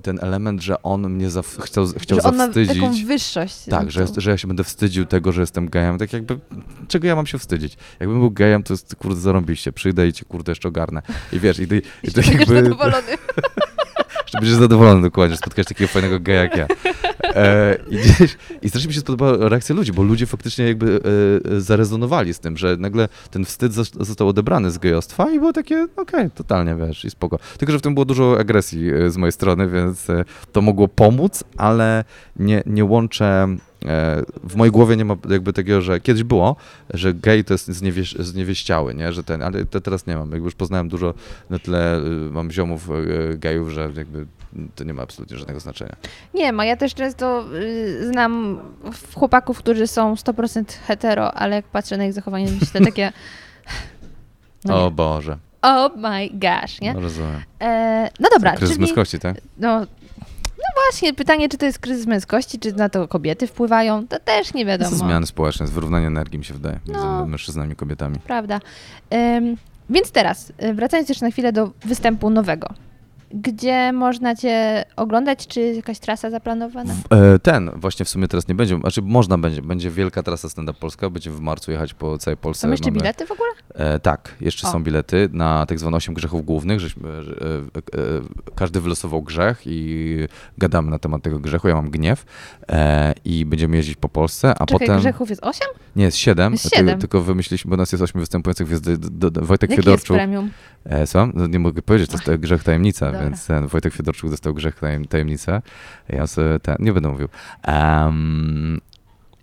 ten 0.02 0.18
element, 0.22 0.62
że 0.62 0.82
on 0.82 1.10
mnie 1.10 1.30
za, 1.30 1.42
chciał, 1.42 1.86
chciał 1.98 2.20
że 2.20 2.28
on 2.28 2.36
ma 2.36 2.44
zawstydzić. 2.46 2.74
taką 2.74 2.92
wyższość. 3.06 3.64
Tak, 3.70 3.90
że, 3.90 4.06
że 4.16 4.30
ja 4.30 4.38
się 4.38 4.48
będę 4.48 4.64
wstydził 4.64 5.04
tego, 5.06 5.32
że 5.32 5.40
jestem 5.40 5.68
gejem. 5.70 5.98
Tak 5.98 6.12
jakby, 6.12 6.38
czego 6.88 7.06
ja 7.06 7.16
mam 7.16 7.26
się 7.26 7.38
wstydzić? 7.38 7.76
Jakbym 8.00 8.18
był 8.20 8.30
gejem, 8.30 8.62
to 8.62 8.72
jest, 8.74 8.96
kurde, 8.96 9.20
zarąbiście. 9.20 9.72
Przyjdę 9.72 10.08
i 10.08 10.12
cię, 10.12 10.24
kurde, 10.24 10.52
jeszcze 10.52 10.68
ogarnę. 10.68 11.02
I 11.32 11.40
wiesz, 11.40 11.58
i, 11.58 11.66
ty- 11.68 11.82
i 12.02 12.10
to 12.12 12.20
jakby... 12.20 12.62
zadowolony. 12.62 13.02
Że 14.32 14.38
będziesz 14.38 14.54
zadowolony 14.54 15.02
dokładnie, 15.02 15.34
że 15.34 15.38
spotkałeś 15.38 15.66
takiego 15.66 15.88
fajnego 15.88 16.20
geja 16.20 16.42
jak 16.42 16.56
ja. 16.56 16.66
E, 17.22 17.76
i, 17.90 17.96
I 18.62 18.68
strasznie 18.68 18.88
mi 18.88 18.94
się 18.94 19.00
spodobała 19.00 19.48
reakcja 19.48 19.74
ludzi, 19.74 19.92
bo 19.92 20.02
ludzie 20.02 20.26
faktycznie 20.26 20.66
jakby 20.66 21.00
e, 21.50 21.56
e, 21.56 21.60
zarezonowali 21.60 22.34
z 22.34 22.38
tym, 22.38 22.56
że 22.56 22.76
nagle 22.76 23.08
ten 23.30 23.44
wstyd 23.44 23.72
zos- 23.72 24.04
został 24.04 24.28
odebrany 24.28 24.70
z 24.70 24.78
gejostwa 24.78 25.30
i 25.30 25.38
było 25.38 25.52
takie, 25.52 25.88
okej, 25.96 26.30
totalnie, 26.30 26.74
wiesz, 26.74 27.04
i 27.04 27.10
spoko. 27.10 27.38
Tylko, 27.58 27.72
że 27.72 27.78
w 27.78 27.82
tym 27.82 27.94
było 27.94 28.04
dużo 28.04 28.38
agresji 28.40 28.90
e, 28.94 29.10
z 29.10 29.16
mojej 29.16 29.32
strony, 29.32 29.68
więc 29.68 30.10
e, 30.10 30.24
to 30.52 30.60
mogło 30.60 30.88
pomóc, 30.88 31.44
ale 31.56 32.04
nie, 32.36 32.62
nie 32.66 32.84
łączę... 32.84 33.56
e, 33.84 34.22
W 34.44 34.56
mojej 34.56 34.72
głowie 34.72 34.96
nie 34.96 35.04
ma 35.04 35.16
jakby 35.28 35.52
takiego, 35.52 35.80
że 35.80 36.00
kiedyś 36.00 36.22
było, 36.22 36.56
że 36.94 37.14
gej 37.14 37.44
to 37.44 37.54
jest 37.54 37.66
zniewieś, 37.66 38.12
zniewieściały, 38.12 38.94
nie? 38.94 39.12
Że 39.12 39.24
ten, 39.24 39.42
ale 39.42 39.64
to 39.64 39.80
teraz 39.80 40.06
nie 40.06 40.16
mam. 40.16 40.30
Jakby 40.30 40.44
już 40.44 40.54
poznałem 40.54 40.88
dużo 40.88 41.14
na 41.50 41.58
tyle, 41.58 41.98
y, 41.98 42.30
mam 42.30 42.50
ziomów 42.50 42.90
y, 42.90 43.38
gejów, 43.38 43.70
że 43.70 43.90
jakby 43.96 44.26
to 44.74 44.84
nie 44.84 44.94
ma 44.94 45.02
absolutnie 45.02 45.36
żadnego 45.36 45.60
znaczenia. 45.60 45.96
Nie 46.34 46.52
ma, 46.52 46.64
ja 46.64 46.76
też 46.76 46.94
często 46.94 47.44
y, 47.54 48.08
znam 48.08 48.60
chłopaków, 49.14 49.58
którzy 49.58 49.86
są 49.86 50.14
100% 50.14 50.64
hetero, 50.86 51.34
ale 51.34 51.56
jak 51.56 51.64
patrzę 51.64 51.96
na 51.96 52.04
ich 52.04 52.12
zachowanie, 52.12 52.46
myślę 52.60 52.80
takie... 52.80 53.12
No 54.64 54.86
o. 54.86 54.90
Boże, 54.90 55.38
Oh 55.62 55.96
my 55.96 56.28
gosh, 56.32 56.80
nie? 56.80 56.94
no 56.94 57.00
rozumiem. 57.00 57.42
E, 57.60 58.10
no 58.20 58.28
dobra, 58.34 58.52
Kryzys 58.52 58.76
czyli... 58.76 58.86
męskości, 58.86 59.18
tak? 59.18 59.36
No 59.58 59.86
właśnie, 60.86 61.14
pytanie, 61.14 61.48
czy 61.48 61.58
to 61.58 61.66
jest 61.66 61.78
kryzys 61.78 62.06
męskości, 62.06 62.58
czy 62.58 62.72
na 62.72 62.88
to 62.88 63.08
kobiety 63.08 63.46
wpływają, 63.46 64.06
to 64.08 64.18
też 64.20 64.54
nie 64.54 64.66
wiadomo. 64.66 64.90
są 64.90 64.96
zmiany 64.96 65.26
społeczne, 65.26 65.64
jest 65.64 65.72
wyrównanie 65.74 66.06
energii 66.06 66.38
mi 66.38 66.44
się 66.44 66.54
wydaje, 66.54 66.78
między 66.88 67.04
No. 67.04 67.26
mężczyznami 67.26 67.72
i 67.72 67.76
kobietami. 67.76 68.16
Prawda. 68.26 68.60
Ym, 69.14 69.56
więc 69.90 70.10
teraz, 70.10 70.52
y, 70.62 70.74
wracając 70.74 71.08
jeszcze 71.08 71.24
na 71.24 71.30
chwilę 71.30 71.52
do 71.52 71.70
występu 71.84 72.30
nowego. 72.30 72.68
Gdzie 73.34 73.92
można 73.92 74.34
cię 74.36 74.84
oglądać? 74.96 75.46
Czy 75.46 75.60
jakaś 75.60 75.98
trasa 75.98 76.30
zaplanowana? 76.30 76.94
E, 77.10 77.38
Ten 77.38 77.70
właśnie 77.76 78.04
w 78.04 78.08
sumie 78.08 78.28
teraz 78.28 78.48
nie 78.48 78.54
będzie, 78.54 78.76
znaczy 78.78 79.02
można 79.02 79.38
będzie, 79.38 79.62
będzie 79.62 79.90
wielka 79.90 80.22
trasa 80.22 80.48
stand-up 80.48 80.78
Polska, 80.80 81.10
będziemy 81.10 81.36
w 81.36 81.40
marcu 81.40 81.70
jechać 81.72 81.94
po 81.94 82.18
całej 82.18 82.36
Polsce. 82.36 82.62
Są 82.66 82.70
jeszcze 82.70 82.86
Mamy- 82.90 82.98
bilety 83.00 83.26
w 83.26 83.30
ogóle? 83.30 83.48
E, 83.74 83.98
tak, 83.98 84.34
jeszcze 84.40 84.68
O. 84.68 84.70
są 84.72 84.82
bilety 84.82 85.28
na 85.32 85.66
tak 85.66 85.78
zwane 85.78 85.96
8 85.96 86.14
grzechów 86.14 86.44
głównych. 86.44 86.80
Żeśmy, 86.80 87.22
że, 87.22 87.32
e, 87.32 87.98
e, 87.98 88.52
każdy 88.54 88.80
wylosował 88.80 89.22
grzech 89.22 89.62
i 89.66 90.16
gadamy 90.58 90.90
na 90.90 90.98
temat 90.98 91.22
tego 91.22 91.38
grzechu. 91.38 91.68
Ja 91.68 91.74
mam 91.74 91.90
gniew 91.90 92.24
e, 92.68 93.14
i 93.24 93.44
będziemy 93.44 93.76
jeździć 93.76 93.96
po 93.96 94.08
Polsce, 94.08 94.50
a 94.50 94.66
Czekaj, 94.66 94.86
potem... 94.88 95.00
grzechów 95.00 95.30
jest 95.30 95.42
8? 95.44 95.68
Nie, 95.96 96.04
jest 96.04 96.16
7, 96.16 96.52
Jest 96.52 96.62
tylko, 96.62 96.76
siedem. 96.76 96.98
tylko 97.00 97.20
wymyśliliśmy, 97.20 97.70
bo 97.70 97.76
nas 97.76 97.92
jest 97.92 98.02
8 98.04 98.20
występujących, 98.20 98.70
jest 98.70 98.84
do, 98.84 99.10
do, 99.10 99.30
do, 99.30 99.40
Wojtek 99.46 99.70
Jaki 99.70 99.78
jest 99.78 99.84
Fiedorczuk. 99.86 100.16
premium? 100.16 100.50
E, 100.84 101.06
słucham? 101.06 101.32
No, 101.34 101.46
nie 101.46 101.58
mogę 101.58 101.82
powiedzieć, 101.82 102.10
to 102.10 102.16
jest 102.16 102.24
to 102.26 102.38
grzech 102.38 102.64
tajemnica, 102.64 103.12
Dobra. 103.18 103.30
więc 103.30 103.46
ten 103.46 103.66
Wojtek 103.66 103.94
Fiedorczuk 103.94 104.30
dostał 104.30 104.54
grzech 104.54 104.74
tajem, 104.80 105.04
tajemnicę. 105.04 105.62
Ja 106.08 106.26
sobie 106.26 106.58
ten, 106.58 106.76
nie 106.78 106.92
będę 106.92 107.08
mówił. 107.08 107.28
Em, 107.62 108.80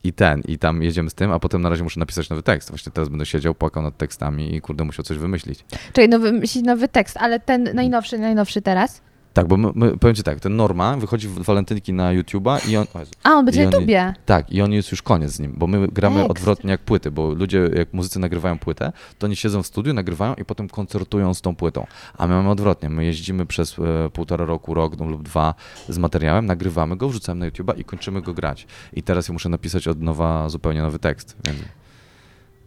I 0.04 0.14
ten, 0.14 0.42
i 0.48 0.58
tam 0.58 0.84
jedziemy 0.84 1.10
z 1.10 1.14
tym, 1.14 1.32
a 1.32 1.40
potem 1.40 1.62
na 1.62 1.70
razie 1.70 1.84
muszę 1.84 2.00
napisać 2.00 2.30
nowy 2.30 2.44
tekst. 2.44 2.70
Właśnie 2.70 2.92
teraz 2.92 3.10
będę 3.10 3.26
siedział, 3.26 3.56
płakał 3.56 3.84
nad 3.84 3.98
tekstami 3.98 4.56
i 4.56 4.62
kurde, 4.62 4.84
musiał 4.84 5.06
coś 5.06 5.18
wymyślić. 5.18 5.66
Czekaj, 5.88 6.10
no 6.10 6.20
wymyślić 6.20 6.66
nowy 6.66 6.88
tekst, 6.88 7.18
ale 7.18 7.40
ten 7.40 7.70
najnowszy, 7.74 8.18
najnowszy 8.18 8.62
teraz. 8.62 9.02
Tak, 9.36 9.48
bo 9.48 9.58
my, 9.58 9.72
my, 9.76 9.98
powiem 9.98 10.16
ci 10.16 10.24
tak, 10.24 10.40
ten 10.40 10.56
Norma 10.56 10.98
wychodzi 10.98 11.28
w 11.28 11.44
walentynki 11.44 11.94
na 11.94 12.14
YouTube'a 12.14 12.70
i 12.70 12.78
on... 12.78 12.86
O 12.94 13.00
Jezu. 13.00 13.12
A, 13.24 13.32
on 13.32 13.46
będzie 13.46 13.60
na 13.60 13.66
YouTubie. 13.66 14.14
Tak, 14.26 14.52
i 14.52 14.62
on 14.62 14.74
jest 14.74 14.92
już 14.92 15.02
koniec 15.02 15.32
z 15.32 15.40
nim, 15.40 15.54
bo 15.58 15.68
my 15.68 15.88
gramy 15.88 16.16
Ekstra. 16.16 16.32
odwrotnie 16.32 16.72
jak 16.72 16.82
płyty, 16.82 17.12
bo 17.12 17.34
ludzie, 17.34 17.70
jak 17.76 17.94
muzycy 17.94 18.20
nagrywają 18.20 18.60
płytę, 18.60 18.92
to 19.20 19.28
oni 19.28 19.36
siedzą 19.36 19.64
w 19.64 19.68
studiu, 19.68 19.94
nagrywają 19.94 20.34
i 20.34 20.46
potem 20.46 20.70
koncertują 20.70 21.34
z 21.34 21.42
tą 21.42 21.56
płytą. 21.56 21.88
A 22.18 22.28
my 22.28 22.34
mamy 22.34 22.50
odwrotnie, 22.50 22.90
my 22.90 23.06
jeździmy 23.06 23.46
przez 23.46 23.80
e, 23.80 24.10
półtora 24.10 24.46
roku, 24.46 24.74
rok 24.74 24.98
no, 25.00 25.06
lub 25.06 25.24
dwa 25.24 25.54
z 25.90 25.98
materiałem, 25.98 26.46
nagrywamy 26.46 26.96
go, 26.98 27.10
wrzucamy 27.10 27.40
na 27.40 27.52
YouTube'a 27.52 27.80
i 27.80 27.84
kończymy 27.84 28.22
go 28.22 28.34
grać. 28.34 28.68
I 28.94 29.04
teraz 29.04 29.28
ja 29.28 29.34
muszę 29.34 29.50
napisać 29.50 29.88
od 29.88 30.02
nowa 30.02 30.50
zupełnie 30.50 30.82
nowy 30.82 31.00
tekst. 31.00 31.38
Więc... 31.46 31.58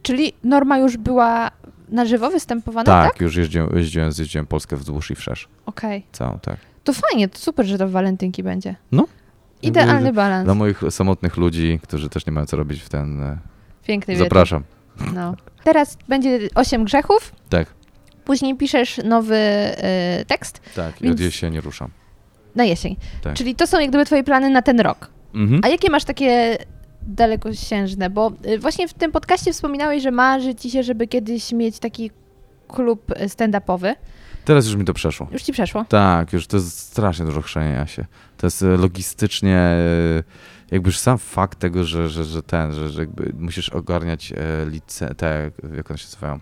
Czyli 0.02 0.32
Norma 0.44 0.78
już 0.78 0.96
była 0.96 1.50
na 1.90 2.06
żywo 2.06 2.30
występowana, 2.30 2.84
tak, 2.84 3.12
tak? 3.12 3.20
już 3.20 3.36
jeździłem, 3.36 3.70
jeździłem, 3.76 4.12
zjeździłem 4.12 4.46
Polskę 4.46 4.76
wzdłuż 4.76 5.10
i 5.10 5.14
wszerz. 5.14 5.48
Okej. 5.66 6.06
Całą, 6.12 6.38
tak. 6.38 6.56
To 6.84 6.92
fajnie, 6.92 7.28
to 7.28 7.38
super, 7.38 7.66
że 7.66 7.78
to 7.78 7.88
w 7.88 7.90
walentynki 7.90 8.42
będzie. 8.42 8.74
No. 8.92 9.06
Idealny 9.62 10.12
balans. 10.12 10.44
Dla 10.44 10.54
moich 10.54 10.80
samotnych 10.90 11.36
ludzi, 11.36 11.80
którzy 11.82 12.08
też 12.08 12.26
nie 12.26 12.32
mają 12.32 12.46
co 12.46 12.56
robić 12.56 12.80
w 12.82 12.88
ten... 12.88 13.22
e, 13.22 13.38
Piękny 13.86 14.14
wieczór. 14.14 14.26
Zapraszam. 14.26 14.62
No. 15.14 15.34
Teraz 15.64 15.98
będzie 16.08 16.38
8 16.54 16.84
grzechów, 16.84 17.32
Tak, 17.48 17.66
później 18.24 18.56
piszesz 18.56 19.00
nowy 19.04 19.36
y, 20.20 20.24
tekst 20.24 20.60
tak. 20.76 21.02
I 21.02 21.08
od 21.10 21.20
jesieni 21.20 21.60
ruszam. 21.60 21.90
na 22.54 22.64
jesień. 22.64 22.96
Tak. 23.22 23.34
Czyli 23.34 23.54
to 23.54 23.66
są 23.66 23.80
jak 23.80 23.88
gdyby 23.88 24.04
twoje 24.04 24.24
plany 24.24 24.50
na 24.50 24.62
ten 24.62 24.80
rok. 24.80 25.10
Mhm. 25.34 25.60
A 25.64 25.68
jakie 25.68 25.90
masz 25.90 26.04
takie 26.04 26.58
dalekosiężne? 27.08 28.10
Bo 28.10 28.32
y, 28.46 28.58
właśnie 28.58 28.88
w 28.88 28.94
tym 28.94 29.12
podcaście 29.12 29.52
wspominałeś, 29.52 30.02
że 30.02 30.10
marzy 30.10 30.54
ci 30.54 30.70
się, 30.70 30.82
żeby 30.82 31.06
kiedyś 31.06 31.52
mieć 31.52 31.78
taki 31.78 32.10
klub 32.68 33.10
y, 33.10 33.14
stand-upowy. 33.28 33.94
Teraz 34.44 34.66
już 34.66 34.76
mi 34.76 34.84
to 34.84 34.94
przeszło. 34.94 35.28
Już 35.32 35.42
ci 35.42 35.52
przeszło? 35.52 35.84
Tak, 35.84 36.32
już 36.32 36.46
to 36.46 36.56
jest 36.56 36.78
strasznie 36.78 37.24
dużo 37.26 37.42
chrzenienia 37.42 37.86
się. 37.86 38.04
To 38.36 38.46
jest 38.46 38.62
e, 38.62 38.66
logistycznie, 38.66 39.70
jakby 40.70 40.88
już 40.88 40.98
sam 40.98 41.18
fakt 41.18 41.58
tego, 41.58 41.84
że, 41.84 42.08
że, 42.08 42.24
że 42.24 42.42
ten, 42.42 42.74
że, 42.74 42.88
że 42.88 43.00
jakby 43.00 43.32
musisz 43.38 43.68
ogarniać 43.68 44.32
lice, 44.66 45.14
te, 45.14 45.50
jak 45.76 45.90
one 45.90 45.98
się 45.98 46.06
nazywają, 46.06 46.38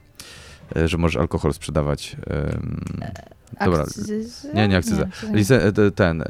że 0.87 0.99
możesz 0.99 1.17
alkohol 1.21 1.53
sprzedawać. 1.53 2.17
em, 2.27 2.81
Dobra. 3.65 3.85
Nie, 4.55 4.69
nie 4.69 4.77
akcyza. 4.77 5.05
nie. 5.31 5.37
Lice, 5.37 5.65
e, 5.65 5.73
te- 5.73 5.91
ten, 5.91 6.23
e, 6.23 6.27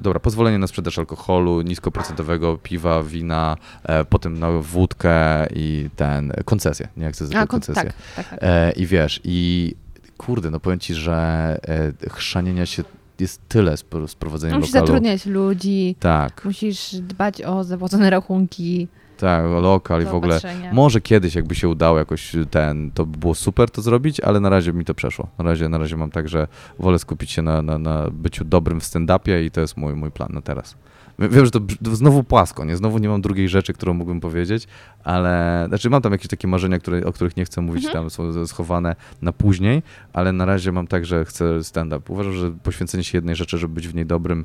dobra, 0.00 0.20
pozwolenie 0.20 0.58
na 0.58 0.66
sprzedaż 0.66 0.98
alkoholu, 0.98 1.60
niskoprocentowego 1.62 2.58
piwa, 2.62 3.02
wina, 3.02 3.56
e, 3.84 4.04
potem 4.04 4.38
na 4.38 4.50
wódkę 4.50 5.46
i 5.54 5.90
ten, 5.96 6.32
koncesje, 6.44 6.88
nie 6.96 7.06
akcyzę, 7.06 7.36
A, 7.36 7.38
tylko 7.40 7.50
kon- 7.50 7.60
koncesje. 7.60 7.92
tak, 8.16 8.26
tak, 8.26 8.28
tak. 8.30 8.38
E, 8.42 8.72
I 8.72 8.86
wiesz, 8.86 9.20
i 9.24 9.74
kurde, 10.18 10.50
no 10.50 10.60
powiem 10.60 10.78
ci, 10.78 10.94
że 10.94 11.58
e, 12.04 12.10
chrzanienia 12.10 12.66
się 12.66 12.82
jest 13.20 13.40
tyle 13.48 13.76
z, 13.76 13.84
z 14.06 14.14
prowadzeniem 14.14 14.58
Musisz 14.58 14.74
lokalu. 14.74 14.86
zatrudniać 14.86 15.26
ludzi, 15.26 15.96
Tak, 16.00 16.44
musisz 16.44 16.94
dbać 16.94 17.42
o 17.42 17.64
zapłacone 17.64 18.10
rachunki, 18.10 18.88
tak, 19.20 19.44
lokal 19.62 20.02
i 20.02 20.04
w 20.04 20.14
ogóle. 20.14 20.40
Może 20.72 21.00
kiedyś 21.00 21.34
jakby 21.34 21.54
się 21.54 21.68
udało 21.68 21.98
jakoś 21.98 22.32
ten, 22.50 22.90
to 22.90 23.06
by 23.06 23.18
było 23.18 23.34
super 23.34 23.70
to 23.70 23.82
zrobić, 23.82 24.20
ale 24.20 24.40
na 24.40 24.48
razie 24.48 24.72
mi 24.72 24.84
to 24.84 24.94
przeszło. 24.94 25.28
Na 25.38 25.44
razie, 25.44 25.68
na 25.68 25.78
razie 25.78 25.96
mam 25.96 26.10
tak, 26.10 26.28
że 26.28 26.48
wolę 26.78 26.98
skupić 26.98 27.30
się 27.30 27.42
na, 27.42 27.62
na, 27.62 27.78
na 27.78 28.10
byciu 28.12 28.44
dobrym 28.44 28.80
w 28.80 28.84
stand-upie 28.84 29.44
i 29.44 29.50
to 29.50 29.60
jest 29.60 29.76
mój, 29.76 29.94
mój 29.94 30.10
plan 30.10 30.28
na 30.32 30.42
teraz. 30.42 30.74
Wiem, 31.18 31.44
że 31.44 31.50
to 31.50 31.60
znowu 31.92 32.24
płasko, 32.24 32.64
nie? 32.64 32.76
Znowu 32.76 32.98
nie 32.98 33.08
mam 33.08 33.20
drugiej 33.20 33.48
rzeczy, 33.48 33.72
którą 33.72 33.94
mógłbym 33.94 34.20
powiedzieć, 34.20 34.66
ale 35.04 35.64
znaczy 35.68 35.90
mam 35.90 36.02
tam 36.02 36.12
jakieś 36.12 36.28
takie 36.28 36.48
marzenia, 36.48 36.78
które, 36.78 37.04
o 37.04 37.12
których 37.12 37.36
nie 37.36 37.44
chcę 37.44 37.60
mówić, 37.60 37.84
Mhm. 37.84 38.02
tam 38.04 38.10
są 38.10 38.46
schowane 38.46 38.96
na 39.22 39.32
później, 39.32 39.82
ale 40.12 40.32
na 40.32 40.44
razie 40.44 40.72
mam 40.72 40.86
tak, 40.86 41.06
że 41.06 41.24
chcę 41.24 41.64
stand-up. 41.64 42.12
Uważam, 42.12 42.32
że 42.32 42.50
poświęcenie 42.50 43.04
się 43.04 43.18
jednej 43.18 43.36
rzeczy, 43.36 43.58
żeby 43.58 43.74
być 43.74 43.88
w 43.88 43.94
niej 43.94 44.06
dobrym, 44.06 44.44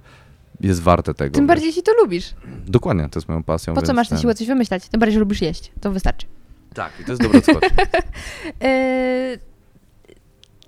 jest 0.61 0.81
warte 0.81 1.13
tego. 1.13 1.35
Tym 1.35 1.47
bardziej 1.47 1.67
jeśli 1.67 1.83
to 1.83 1.91
lubisz. 2.01 2.33
Dokładnie, 2.67 3.09
to 3.09 3.19
jest 3.19 3.27
moją 3.29 3.43
pasją. 3.43 3.73
Po 3.73 3.81
co 3.81 3.93
masz 3.93 4.09
ten- 4.09 4.17
siłę 4.17 4.35
coś 4.35 4.47
wymyślać? 4.47 4.89
Tym 4.89 4.99
bardziej, 4.99 5.13
że 5.13 5.19
lubisz 5.19 5.41
jeść. 5.41 5.71
To 5.81 5.91
wystarczy. 5.91 6.27
Tak, 6.73 6.91
i 7.01 7.05
to 7.05 7.11
jest 7.11 7.21
dobre 7.23 7.37
odskocz. 7.39 7.63
Yy, 7.63 9.39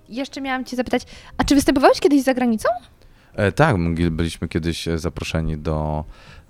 jeszcze 0.17 0.41
miałam 0.41 0.65
cię 0.65 0.75
zapytać, 0.77 1.03
a 1.37 1.43
czy 1.43 1.55
występowałeś 1.55 1.99
kiedyś 1.99 2.23
za 2.23 2.33
granicą? 2.33 2.69
E, 3.35 3.51
tak, 3.51 3.77
my 3.77 4.11
byliśmy 4.11 4.47
kiedyś 4.47 4.87
e, 4.87 4.97
zaproszeni 4.99 5.57
do 5.57 6.03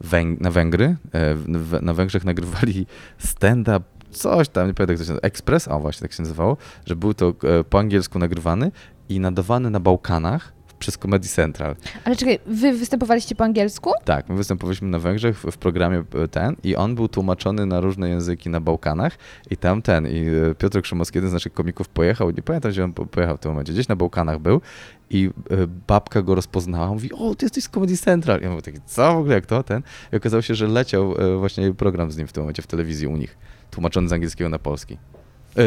Węg- 0.03 0.41
na 0.41 0.51
Węgry. 0.51 0.95
E, 1.11 1.35
w- 1.35 1.45
w- 1.69 1.81
na 1.81 1.93
Węgrzech 1.93 2.26
nagrywali 2.26 2.85
stand-up, 3.18 3.80
coś 4.11 4.49
tam, 4.49 4.68
nie 4.68 4.73
pamiętam 4.73 4.93
jak 4.93 4.97
to 4.99 5.03
się 5.05 5.11
nazywa, 5.11 5.19
Express, 5.27 5.68
a 5.68 5.80
właśnie 5.80 6.01
tak 6.07 6.14
się 6.14 6.23
nazywało, 6.23 6.57
że 6.85 6.95
był 6.95 7.14
to 7.14 7.34
e, 7.59 7.64
po 7.64 7.80
angielsku 7.80 8.19
nagrywany 8.19 8.72
i 9.09 9.19
nadawany 9.19 9.69
na 9.69 9.80
Bałkanach 9.80 10.53
przez 10.79 10.97
Comedy 10.97 11.27
Central. 11.27 11.75
Ale 12.03 12.15
czekaj, 12.15 12.39
wy 12.45 12.73
występowaliście 12.73 13.35
po 13.35 13.43
angielsku? 13.43 13.91
Tak, 14.05 14.29
my 14.29 14.35
występowaliśmy 14.35 14.87
na 14.87 14.99
Węgrzech 14.99 15.39
w, 15.39 15.57
programie 15.57 16.03
e, 16.23 16.27
ten 16.27 16.55
i 16.63 16.75
on 16.75 16.95
był 16.95 17.07
tłumaczony 17.07 17.65
na 17.65 17.79
różne 17.79 18.09
języki 18.09 18.49
na 18.49 18.59
Bałkanach 18.61 19.17
i 19.51 19.57
tam 19.57 19.81
ten, 19.81 20.07
i 20.07 20.25
e, 20.51 20.55
Piotr 20.55 20.81
Krzymowski, 20.81 21.17
jeden 21.17 21.29
z 21.29 21.33
naszych 21.33 21.53
komików 21.53 21.89
pojechał, 21.89 22.31
nie 22.31 22.41
pamiętam 22.41 22.71
gdzie 22.71 22.83
on 22.83 22.93
po- 22.93 23.05
pojechał 23.05 23.37
w 23.37 23.39
tym 23.39 23.51
momencie, 23.51 23.73
gdzieś 23.73 23.87
na 23.87 23.95
Bałkanach 23.95 24.39
był 24.39 24.61
i 25.09 25.29
e, 25.51 25.67
babka 25.87 26.21
go 26.21 26.35
rozpoznała, 26.35 26.87
mówi, 26.89 27.13
o, 27.13 27.35
ty 27.35 27.45
jesteś 27.45 27.63
z 27.63 27.69
Comedy 27.69 27.97
Central. 27.97 28.39
I 28.39 28.43
ja 28.43 28.49
mówię 28.49 28.61
taki, 28.61 28.79
co 28.85 29.13
w 29.13 29.17
ogóle, 29.17 29.35
jak 29.35 29.45
to, 29.45 29.63
ten? 29.63 29.81
I 30.13 30.15
okazało 30.15 30.41
się, 30.41 30.55
że 30.55 30.67
leciał 30.67 31.13
właśnie 31.39 31.73
program 31.73 32.11
z 32.11 32.17
nim 32.17 32.27
w 32.27 32.33
tym 32.33 32.43
momencie 32.43 32.61
w 32.61 32.67
telewizji 32.67 33.07
u 33.07 33.17
nich, 33.17 33.37
tłumaczony 33.71 34.07
z 34.09 34.13
angielskiego 34.13 34.49
na 34.49 34.59
polski. 34.59 34.97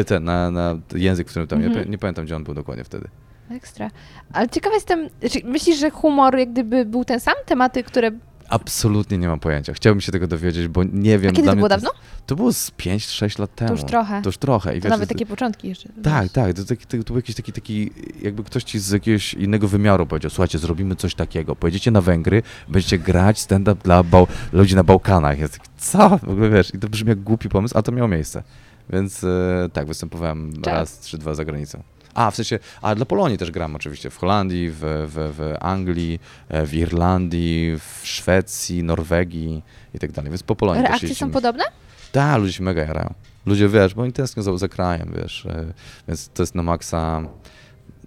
Ten, 0.05 0.23
na, 0.23 0.51
na 0.51 0.75
język, 0.95 1.27
w 1.27 1.29
którym 1.29 1.47
tam, 1.47 1.63
Mhm. 1.63 1.85
nie, 1.85 1.91
nie 1.91 1.97
pamiętam 1.97 2.25
gdzie 2.25 2.35
on 2.35 2.43
był 2.43 2.53
dokładnie 2.53 2.83
wtedy. 2.83 3.07
Ekstra. 3.51 3.91
Ale 4.33 4.49
ciekawa 4.49 4.75
jestem, 4.75 5.09
myślisz, 5.43 5.79
że 5.79 5.89
humor 5.89 6.37
jak 6.37 6.51
gdyby 6.51 6.85
był 6.85 7.05
ten 7.05 7.19
sam? 7.19 7.33
Tematy, 7.45 7.83
które... 7.83 8.11
Absolutnie 8.49 9.17
nie 9.17 9.27
mam 9.27 9.39
pojęcia. 9.39 9.73
Chciałbym 9.73 10.01
się 10.01 10.11
tego 10.11 10.27
dowiedzieć, 10.27 10.67
bo 10.67 10.83
nie 10.83 11.19
wiem. 11.19 11.29
A 11.29 11.33
kiedy 11.33 11.43
dla 11.43 11.51
to 11.51 11.55
mnie 11.55 11.59
było 11.67 11.73
jest- 11.73 11.85
dawno? 11.85 11.99
To 12.25 12.35
było 12.35 12.53
z 12.53 12.71
5-6 12.71 13.39
lat 13.39 13.55
temu. 13.55 13.71
już 13.71 13.83
trochę. 13.83 14.21
To 14.21 14.29
już 14.29 14.37
trochę. 14.37 14.77
I 14.77 14.79
To 14.79 14.83
wiesz, 14.83 14.89
nawet 14.91 15.09
to- 15.09 15.15
takie 15.15 15.25
początki 15.25 15.67
jeszcze. 15.67 15.89
Tak, 16.03 16.29
tak. 16.31 16.53
To, 16.53 16.63
taki- 16.65 16.85
to, 16.85 16.97
to 16.97 17.03
był 17.03 17.15
jakiś 17.15 17.35
taki, 17.35 17.53
taki, 17.53 17.91
jakby 18.21 18.43
ktoś 18.43 18.63
ci 18.63 18.79
z 18.79 18.89
jakiegoś 18.91 19.33
innego 19.33 19.67
wymiaru 19.67 20.05
powiedział, 20.05 20.29
słuchajcie, 20.31 20.59
zrobimy 20.59 20.95
coś 20.95 21.15
takiego. 21.15 21.55
Pojedziecie 21.55 21.91
na 21.91 22.01
Węgry, 22.01 22.43
będziecie 22.69 22.97
grać 22.97 23.39
stand-up 23.39 23.81
dla 23.83 24.03
bał- 24.03 24.27
ludzi 24.53 24.75
na 24.75 24.83
Bałkanach. 24.83 25.39
Ja 25.39 25.49
tak, 25.49 25.61
co? 25.77 26.09
W 26.23 26.29
ogóle 26.29 26.49
wiesz, 26.49 26.73
i 26.73 26.79
to 26.79 26.89
brzmi 26.89 27.09
jak 27.09 27.19
głupi 27.23 27.49
pomysł, 27.49 27.77
a 27.77 27.81
to 27.81 27.91
miało 27.91 28.07
miejsce. 28.07 28.43
Więc 28.89 29.23
e, 29.23 29.69
tak, 29.73 29.87
występowałem 29.87 30.53
Tak. 30.53 30.73
raz 30.73 30.99
czy 30.99 31.17
dwa 31.17 31.33
za 31.33 31.45
granicą. 31.45 31.83
A, 32.13 32.31
w 32.31 32.35
sensie, 32.35 32.59
a 32.81 32.95
dla 32.95 33.05
Polonii 33.05 33.37
też 33.37 33.51
gram 33.51 33.75
oczywiście, 33.75 34.09
w 34.09 34.17
Holandii, 34.17 34.69
w, 34.69 34.79
w, 34.79 35.35
w 35.37 35.55
Anglii, 35.59 36.19
e, 36.49 36.65
w 36.65 36.73
Irlandii, 36.73 37.77
w 37.79 38.07
Szwecji, 38.07 38.83
Norwegii 38.83 39.63
i 39.93 39.99
tak 39.99 40.11
dalej, 40.11 40.31
więc 40.31 40.43
po 40.43 40.55
Polonii 40.55 40.81
też 40.81 40.89
Reakcje 40.89 41.07
są 41.07 41.11
jeździmy. 41.11 41.31
podobne? 41.31 41.63
Tak, 42.11 42.39
ludzie 42.39 42.53
się 42.53 42.63
mega 42.63 42.81
jarają. 42.81 43.13
Ludzie, 43.45 43.69
wiesz, 43.69 43.93
bo 43.93 44.01
oni 44.01 44.13
tęsknią 44.13 44.43
za, 44.43 44.57
za 44.57 44.67
krajem, 44.67 45.13
wiesz, 45.17 45.45
e, 45.45 45.73
więc 46.07 46.29
to 46.29 46.43
jest 46.43 46.55
na 46.55 46.63
maksa 46.63 47.21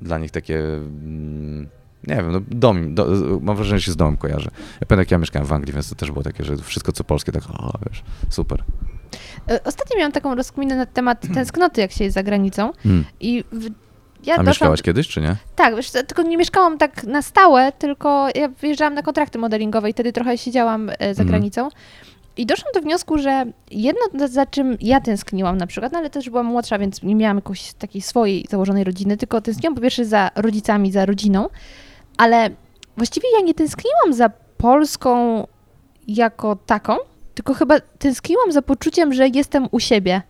dla 0.01 0.19
nich 0.19 0.31
takie, 0.31 0.59
mm, 0.59 1.69
nie 2.07 2.17
wiem, 2.17 2.33
no 2.33 2.41
dom, 2.49 2.95
do, 2.95 3.07
mam 3.41 3.57
wrażenie, 3.57 3.79
że 3.79 3.87
się 3.87 3.93
z 3.93 3.97
domem 3.97 4.17
kojarzy. 4.17 4.51
Ja 4.55 4.87
pamiętam, 4.87 4.99
jak 4.99 5.11
ja 5.11 5.19
mieszkałem 5.19 5.49
w 5.49 5.53
Anglii, 5.53 5.73
więc 5.73 5.89
to 5.89 5.95
też 5.95 6.11
było 6.11 6.23
takie, 6.23 6.45
że 6.45 6.57
wszystko 6.57 6.93
co 6.93 7.05
polskie, 7.05 7.33
tak, 7.33 7.43
o, 7.51 7.79
wiesz, 7.89 8.03
super. 8.31 8.65
E, 9.51 9.65
Ostatnio 9.65 9.97
miałam 9.99 10.13
taką 10.13 10.35
rozkminę 10.35 10.77
na 10.77 10.87
temat 10.87 11.35
tęsknoty, 11.35 11.81
jak 11.81 11.93
się 11.93 12.05
jest 12.05 12.15
za 12.15 12.23
granicą. 12.23 12.73
Mm. 12.85 13.05
I 13.21 13.45
w... 13.53 13.84
ja 14.27 14.35
A 14.35 14.37
doszłam... 14.37 14.47
mieszkałaś 14.47 14.83
kiedyś, 14.83 15.09
czy 15.09 15.21
nie? 15.21 15.37
Tak, 15.57 15.77
wiesz, 15.77 15.91
tylko 15.91 16.23
nie 16.23 16.37
mieszkałam 16.37 16.79
tak 16.79 17.05
na 17.05 17.23
stałe, 17.23 17.73
tylko 17.73 18.29
ja 18.35 18.49
wyjeżdżałam 18.49 18.95
na 18.95 19.03
kontrakty 19.03 19.39
modelingowe 19.39 19.91
i 19.91 19.93
wtedy 19.93 20.13
trochę 20.13 20.39
siedziałam 20.39 20.91
e, 20.91 20.95
za 20.99 21.23
Mhm. 21.23 21.29
granicą. 21.29 21.69
I 22.37 22.47
doszłam 22.47 22.73
do 22.75 22.81
wniosku, 22.81 23.19
że 23.19 23.45
jedno, 23.71 24.29
za 24.29 24.47
czym 24.47 24.77
ja 24.81 25.01
tęskniłam 25.01 25.57
na 25.57 25.67
przykład, 25.67 25.93
no 25.93 25.99
ale 25.99 26.11
też 26.11 26.31
byłam 26.31 26.47
młodsza, 26.47 26.79
więc 26.79 27.03
nie 27.03 27.15
miałam 27.15 27.37
jakiejś 27.37 27.73
takiej 27.73 28.03
swojej 28.03 28.47
założonej 28.51 28.85
rodziny, 28.85 29.17
tylko 29.17 29.41
tęskniłam 29.41 29.75
po 29.75 29.81
pierwsze 29.81 30.05
za 30.05 30.31
rodzicami, 30.35 30.93
za 30.93 31.07
rodziną, 31.07 31.49
ale 32.17 32.51
właściwie 32.97 33.29
ja 33.39 33.47
nie 33.47 33.55
tęskniłam 33.55 34.13
za 34.13 34.31
Polską 34.57 35.47
jako 36.09 36.57
taką, 36.67 36.97
tylko 37.35 37.55
chyba 37.55 37.81
tęskniłam 37.99 38.53
za 38.53 38.63
poczuciem, 38.63 39.15
że 39.15 39.29
jestem 39.29 39.69
u 39.71 39.81
siebie. 39.81 40.23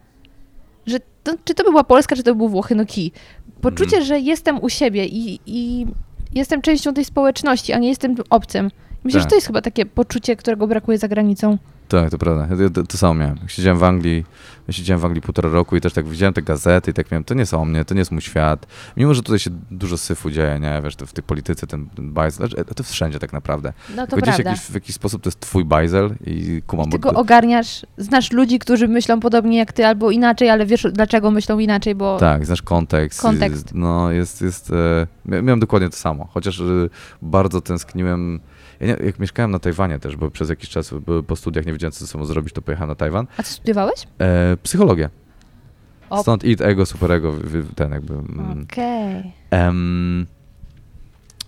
Że 0.86 0.98
to, 1.22 1.32
czy 1.44 1.54
to 1.54 1.64
by 1.64 1.70
była 1.70 1.84
Polska, 1.84 2.16
czy 2.16 2.22
to 2.22 2.30
by 2.34 2.38
był 2.38 2.48
Włochy, 2.48 2.74
no 2.74 2.86
kij. 2.86 3.12
Poczucie, 3.60 4.02
że 4.02 4.20
jestem 4.20 4.62
u 4.62 4.68
siebie 4.68 5.06
i, 5.06 5.40
i 5.46 5.86
jestem 6.34 6.62
częścią 6.62 6.94
tej 6.94 7.04
społeczności, 7.04 7.72
a 7.72 7.78
nie 7.78 7.88
jestem 7.88 8.14
obcym. 8.30 8.70
Myślę, 9.04 9.20
Tak. 9.20 9.26
że 9.26 9.30
to 9.30 9.34
jest 9.34 9.46
chyba 9.46 9.60
takie 9.62 9.86
poczucie, 9.86 10.36
którego 10.36 10.66
brakuje 10.66 10.98
za 10.98 11.08
granicą. 11.08 11.58
Tak, 11.88 12.10
to 12.10 12.18
prawda. 12.18 12.56
Ja 12.62 12.70
to, 12.70 12.82
to 12.82 12.98
samo 12.98 13.14
miałem. 13.14 13.38
Siedziałem 13.46 13.78
w 13.78 13.84
Anglii, 13.84 14.24
siedziałem 14.70 15.00
w 15.00 15.04
Anglii 15.04 15.22
półtora 15.22 15.50
roku 15.50 15.76
i 15.76 15.80
też 15.80 15.92
tak 15.92 16.08
widziałem 16.08 16.34
te 16.34 16.42
gazety 16.42 16.90
i 16.90 16.94
tak 16.94 17.10
miałem, 17.10 17.24
to 17.24 17.34
nie 17.34 17.46
są 17.46 17.62
o 17.62 17.64
mnie, 17.64 17.84
to 17.84 17.94
nie 17.94 17.98
jest 17.98 18.10
mój 18.10 18.20
świat. 18.20 18.66
Mimo, 18.96 19.14
że 19.14 19.22
tutaj 19.22 19.38
się 19.38 19.50
dużo 19.70 19.98
syfu 19.98 20.30
dzieje, 20.30 20.58
nie, 20.60 20.80
wiesz, 20.84 20.96
to 20.96 21.06
w 21.06 21.12
tej 21.12 21.24
polityce 21.24 21.66
ten, 21.66 21.88
ten 21.88 22.12
bajzel, 22.12 22.48
znaczy, 22.48 22.64
to 22.74 22.82
wszędzie 22.82 23.18
tak 23.18 23.32
naprawdę. 23.32 23.72
No 23.96 24.06
to 24.06 24.10
Tylko 24.10 24.26
prawda. 24.26 24.50
jakiś, 24.50 24.64
w 24.64 24.74
jakiś 24.74 24.94
sposób 24.94 25.22
to 25.22 25.28
jest 25.28 25.40
twój 25.40 25.64
bajzel 25.64 26.14
i 26.26 26.62
kumam, 26.66 26.90
Ty 26.90 26.98
bo 26.98 27.10
go 27.12 27.18
ogarniasz, 27.18 27.86
znasz 27.98 28.32
ludzi, 28.32 28.58
którzy 28.58 28.88
myślą 28.88 29.20
podobnie 29.20 29.58
jak 29.58 29.72
ty, 29.72 29.86
albo 29.86 30.10
inaczej, 30.10 30.50
ale 30.50 30.66
wiesz 30.66 30.86
dlaczego 30.92 31.30
myślą 31.30 31.58
inaczej, 31.58 31.94
bo 31.94 32.18
Tak, 32.18 32.46
znasz 32.46 32.62
kontekst. 32.62 33.20
Kontekst. 33.22 33.62
Jest, 33.64 33.74
no, 33.74 34.10
jest, 34.10 34.42
jest, 34.42 34.70
e, 34.70 35.06
mia- 35.26 35.42
miałem 35.42 35.60
dokładnie 35.60 35.90
to 35.90 35.96
samo, 35.96 36.28
chociaż 36.30 36.60
e, 36.60 36.64
bardzo 37.22 37.60
tęskniłem, 37.60 38.40
ja 38.80 38.86
nie, 38.86 38.96
jak 39.06 39.18
mieszkałem 39.18 39.50
na 39.50 39.58
Tajwanie 39.58 39.98
też, 39.98 40.16
bo 40.16 40.30
przez 40.30 40.48
jakiś 40.48 40.68
czas 40.68 40.94
po 41.26 41.36
studiach 41.36 41.66
nie 41.66 41.72
wiedziałem, 41.72 41.92
co 41.92 42.00
ze 42.00 42.06
sobą 42.06 42.24
zrobić, 42.24 42.54
to 42.54 42.62
pojechałem 42.62 42.88
na 42.88 42.94
Tajwan. 42.94 43.26
A 43.36 43.42
co 43.42 43.52
studiowałeś? 43.52 44.06
E, 44.18 44.56
psychologię. 44.62 45.10
O. 46.10 46.22
Stąd 46.22 46.44
id, 46.44 46.60
ego, 46.60 46.86
superego, 46.86 47.34
ten 47.76 47.92
jakby... 47.92 48.14
mm, 48.14 48.66
Okej. 48.72 49.32
Em, 49.50 50.26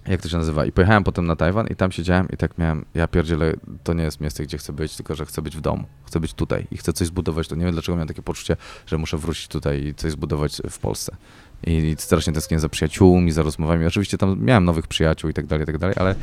jak 0.09 0.23
to 0.23 0.29
się 0.29 0.37
nazywa? 0.37 0.67
I 0.67 0.73
pojechałem 0.73 1.05
potem 1.05 1.27
na 1.27 1.37
Tajwan 1.37 1.67
i 1.67 1.75
tam 1.77 1.93
siedziałem 1.93 2.29
i 2.33 2.37
tak 2.37 2.59
miałem, 2.59 2.85
ja 2.95 3.09
pierdzielę, 3.09 3.53
to 3.85 3.95
nie 3.95 4.05
jest 4.05 4.21
miejsce, 4.21 4.43
gdzie 4.43 4.59
chcę 4.59 4.73
być, 4.73 4.97
tylko 4.97 5.15
że 5.15 5.27
chcę 5.27 5.43
być 5.43 5.57
w 5.57 5.61
domu. 5.61 5.85
Chcę 6.05 6.21
być 6.21 6.35
tutaj 6.35 6.67
i 6.71 6.77
chcę 6.77 6.93
coś 6.93 7.07
zbudować. 7.07 7.49
To 7.49 7.57
nie 7.57 7.65
wiem, 7.65 7.73
dlaczego 7.73 7.97
miałem 7.97 8.09
takie 8.09 8.23
poczucie, 8.23 8.57
że 8.87 8.99
muszę 8.99 9.17
wrócić 9.19 9.49
tutaj 9.49 9.85
i 9.85 9.95
coś 9.95 10.13
zbudować 10.13 10.63
w 10.71 10.79
Polsce. 10.79 11.17
I, 11.67 11.73
i 11.73 11.97
strasznie 11.99 12.33
tęskniłem 12.33 12.61
za 12.61 12.69
przyjaciółmi, 12.69 13.33
za 13.33 13.43
rozmowami. 13.43 13.87
Oczywiście 13.87 14.19
tam 14.19 14.41
miałem 14.41 14.65
nowych 14.65 14.87
przyjaciół 14.87 15.31
i 15.31 15.35
tak 15.35 15.47
dalej, 15.47 15.63
i 15.63 15.67
tak 15.67 15.79
dalej, 15.79 15.97
ale 15.99 16.15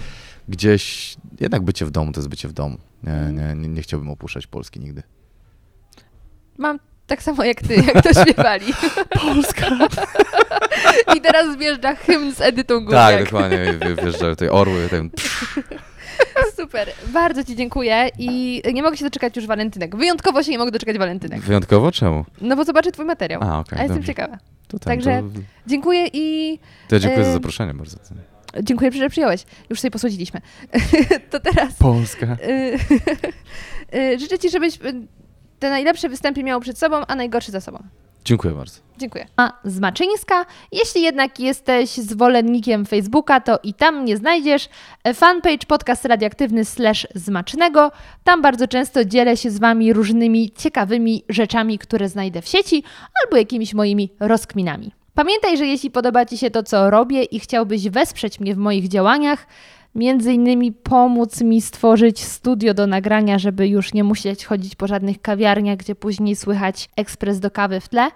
gdzieś 0.49 1.15
jednak 1.39 1.61
bycie 1.61 1.85
w 1.85 1.91
domu 1.91 2.11
to 2.11 2.19
jest 2.19 2.29
bycie 2.29 2.47
w 2.47 2.53
domu. 2.53 2.77
Nie, 3.03 3.31
nie, 3.33 3.55
nie, 3.55 3.67
nie 3.69 3.81
chciałbym 3.81 4.09
opuszczać 4.09 4.47
Polski 4.47 4.79
nigdy. 4.79 5.03
Mam 6.57 6.79
tak 7.07 7.23
samo 7.23 7.43
jak 7.43 7.61
ty, 7.61 7.75
jak 7.75 8.03
to 8.03 8.23
śpiewali. 8.23 8.65
Polska! 9.21 9.67
I 11.17 11.21
teraz 11.21 11.57
wjeżdża 11.57 11.95
hymn 11.95 12.33
z 12.35 12.41
Edytą 12.41 12.79
Górniak. 12.79 13.13
Tak, 13.13 13.23
dokładnie. 13.23 13.79
Wjeżdżają 14.03 14.33
tutaj 14.33 14.49
orły, 14.49 14.87
ten 14.89 15.09
Super, 16.55 16.89
bardzo 17.13 17.43
Ci 17.43 17.55
dziękuję 17.55 18.09
i 18.19 18.61
nie 18.73 18.83
mogę 18.83 18.97
się 18.97 19.05
doczekać 19.05 19.35
już 19.35 19.47
walentynek. 19.47 19.95
Wyjątkowo 19.95 20.43
się 20.43 20.51
nie 20.51 20.57
mogę 20.57 20.71
doczekać 20.71 20.97
walentynek. 20.97 21.41
Wyjątkowo 21.41 21.91
czemu? 21.91 22.25
No 22.41 22.55
bo 22.55 22.63
zobaczę 22.65 22.91
Twój 22.91 23.05
materiał. 23.05 23.41
A, 23.43 23.59
okej, 23.59 23.79
A 23.79 23.81
jestem 23.81 23.97
dobrze. 23.97 24.07
ciekawa. 24.07 24.37
To 24.67 24.79
ten, 24.79 24.91
Także- 24.93 25.21
to, 25.33 25.39
Dziękuję 25.67 26.07
i 26.13 26.59
to 26.87 26.95
ja 26.95 26.99
dziękuję 26.99 27.25
za 27.25 27.33
zaproszenie 27.33 27.73
bardzo. 27.73 27.97
Dziękuję, 28.61 28.91
że 28.91 29.09
przyjąłeś. 29.09 29.45
Już 29.69 29.79
sobie 29.79 29.91
posłodziliśmy. 29.91 30.41
to 31.31 31.39
teraz 31.39 31.73
Polska. 31.73 32.37
y, 32.47 32.77
y, 33.97 34.19
życzę 34.19 34.39
Ci, 34.39 34.49
żebyś 34.49 34.75
y, 34.75 35.07
te 35.59 35.69
najlepsze 35.69 36.09
występy 36.09 36.43
miał 36.43 36.59
przed 36.59 36.77
sobą, 36.77 37.05
a 37.07 37.15
najgorsze 37.15 37.51
za 37.51 37.61
sobą. 37.61 37.83
Dziękuję 38.25 38.53
bardzo. 38.53 38.79
Dziękuję. 38.97 39.27
A 39.37 39.53
z 39.63 39.79
Maczyńska. 39.79 40.45
Jeśli 40.71 41.01
jednak 41.01 41.39
jesteś 41.39 41.89
zwolennikiem 41.89 42.85
Facebooka, 42.85 43.39
to 43.39 43.59
i 43.63 43.73
tam 43.73 44.01
mnie 44.01 44.17
znajdziesz. 44.17 44.69
Fanpage 45.13 45.65
podcast 45.67 46.05
radioaktywny 46.05 46.65
slash 46.65 47.07
zmacznego. 47.15 47.91
Tam 48.23 48.41
bardzo 48.41 48.67
często 48.67 49.05
dzielę 49.05 49.37
się 49.37 49.51
z 49.51 49.59
Wami 49.59 49.93
różnymi 49.93 50.51
ciekawymi 50.51 51.23
rzeczami, 51.29 51.79
które 51.79 52.09
znajdę 52.09 52.41
w 52.41 52.47
sieci 52.47 52.83
albo 53.23 53.37
jakimiś 53.37 53.73
moimi 53.73 54.09
rozkminami. 54.19 54.91
Pamiętaj, 55.15 55.57
że 55.57 55.65
jeśli 55.65 55.91
podoba 55.91 56.25
Ci 56.25 56.37
się 56.37 56.51
to, 56.51 56.63
co 56.63 56.89
robię 56.89 57.23
i 57.23 57.39
chciałbyś 57.39 57.89
wesprzeć 57.89 58.39
mnie 58.39 58.55
w 58.55 58.57
moich 58.57 58.87
działaniach, 58.87 59.47
między 59.95 60.33
innymi 60.33 60.71
pomóc 60.71 61.41
mi 61.41 61.61
stworzyć 61.61 62.23
studio 62.23 62.73
do 62.73 62.87
nagrania, 62.87 63.39
żeby 63.39 63.67
już 63.67 63.93
nie 63.93 64.03
musieć 64.03 64.45
chodzić 64.45 64.75
po 64.75 64.87
żadnych 64.87 65.21
kawiarniach, 65.21 65.77
gdzie 65.77 65.95
później 65.95 66.35
słychać 66.35 66.89
ekspres 66.95 67.39
do 67.39 67.51
kawy 67.51 67.79
w 67.79 67.89
tle, 67.89 68.07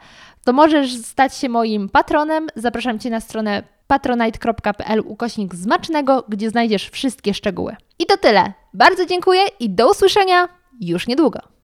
to 0.44 0.53
możesz 0.53 0.98
stać 0.98 1.36
się 1.36 1.49
moim 1.49 1.90
patronem. 1.90 2.48
Zapraszam 2.56 2.99
Cię 2.99 3.10
na 3.10 3.19
stronę 3.19 3.64
patronite.pl 3.88 4.99
ukośnik 5.06 5.56
zmacznego, 5.56 6.24
gdzie 6.30 6.49
znajdziesz 6.49 6.90
wszystkie 6.90 7.34
szczegóły. 7.34 7.76
I 7.99 8.06
to 8.06 8.18
tyle. 8.18 8.53
Bardzo 8.74 9.06
dziękuję 9.06 9.41
i 9.60 9.69
do 9.69 9.91
usłyszenia 9.91 10.49
już 10.82 11.07
niedługo. 11.07 11.40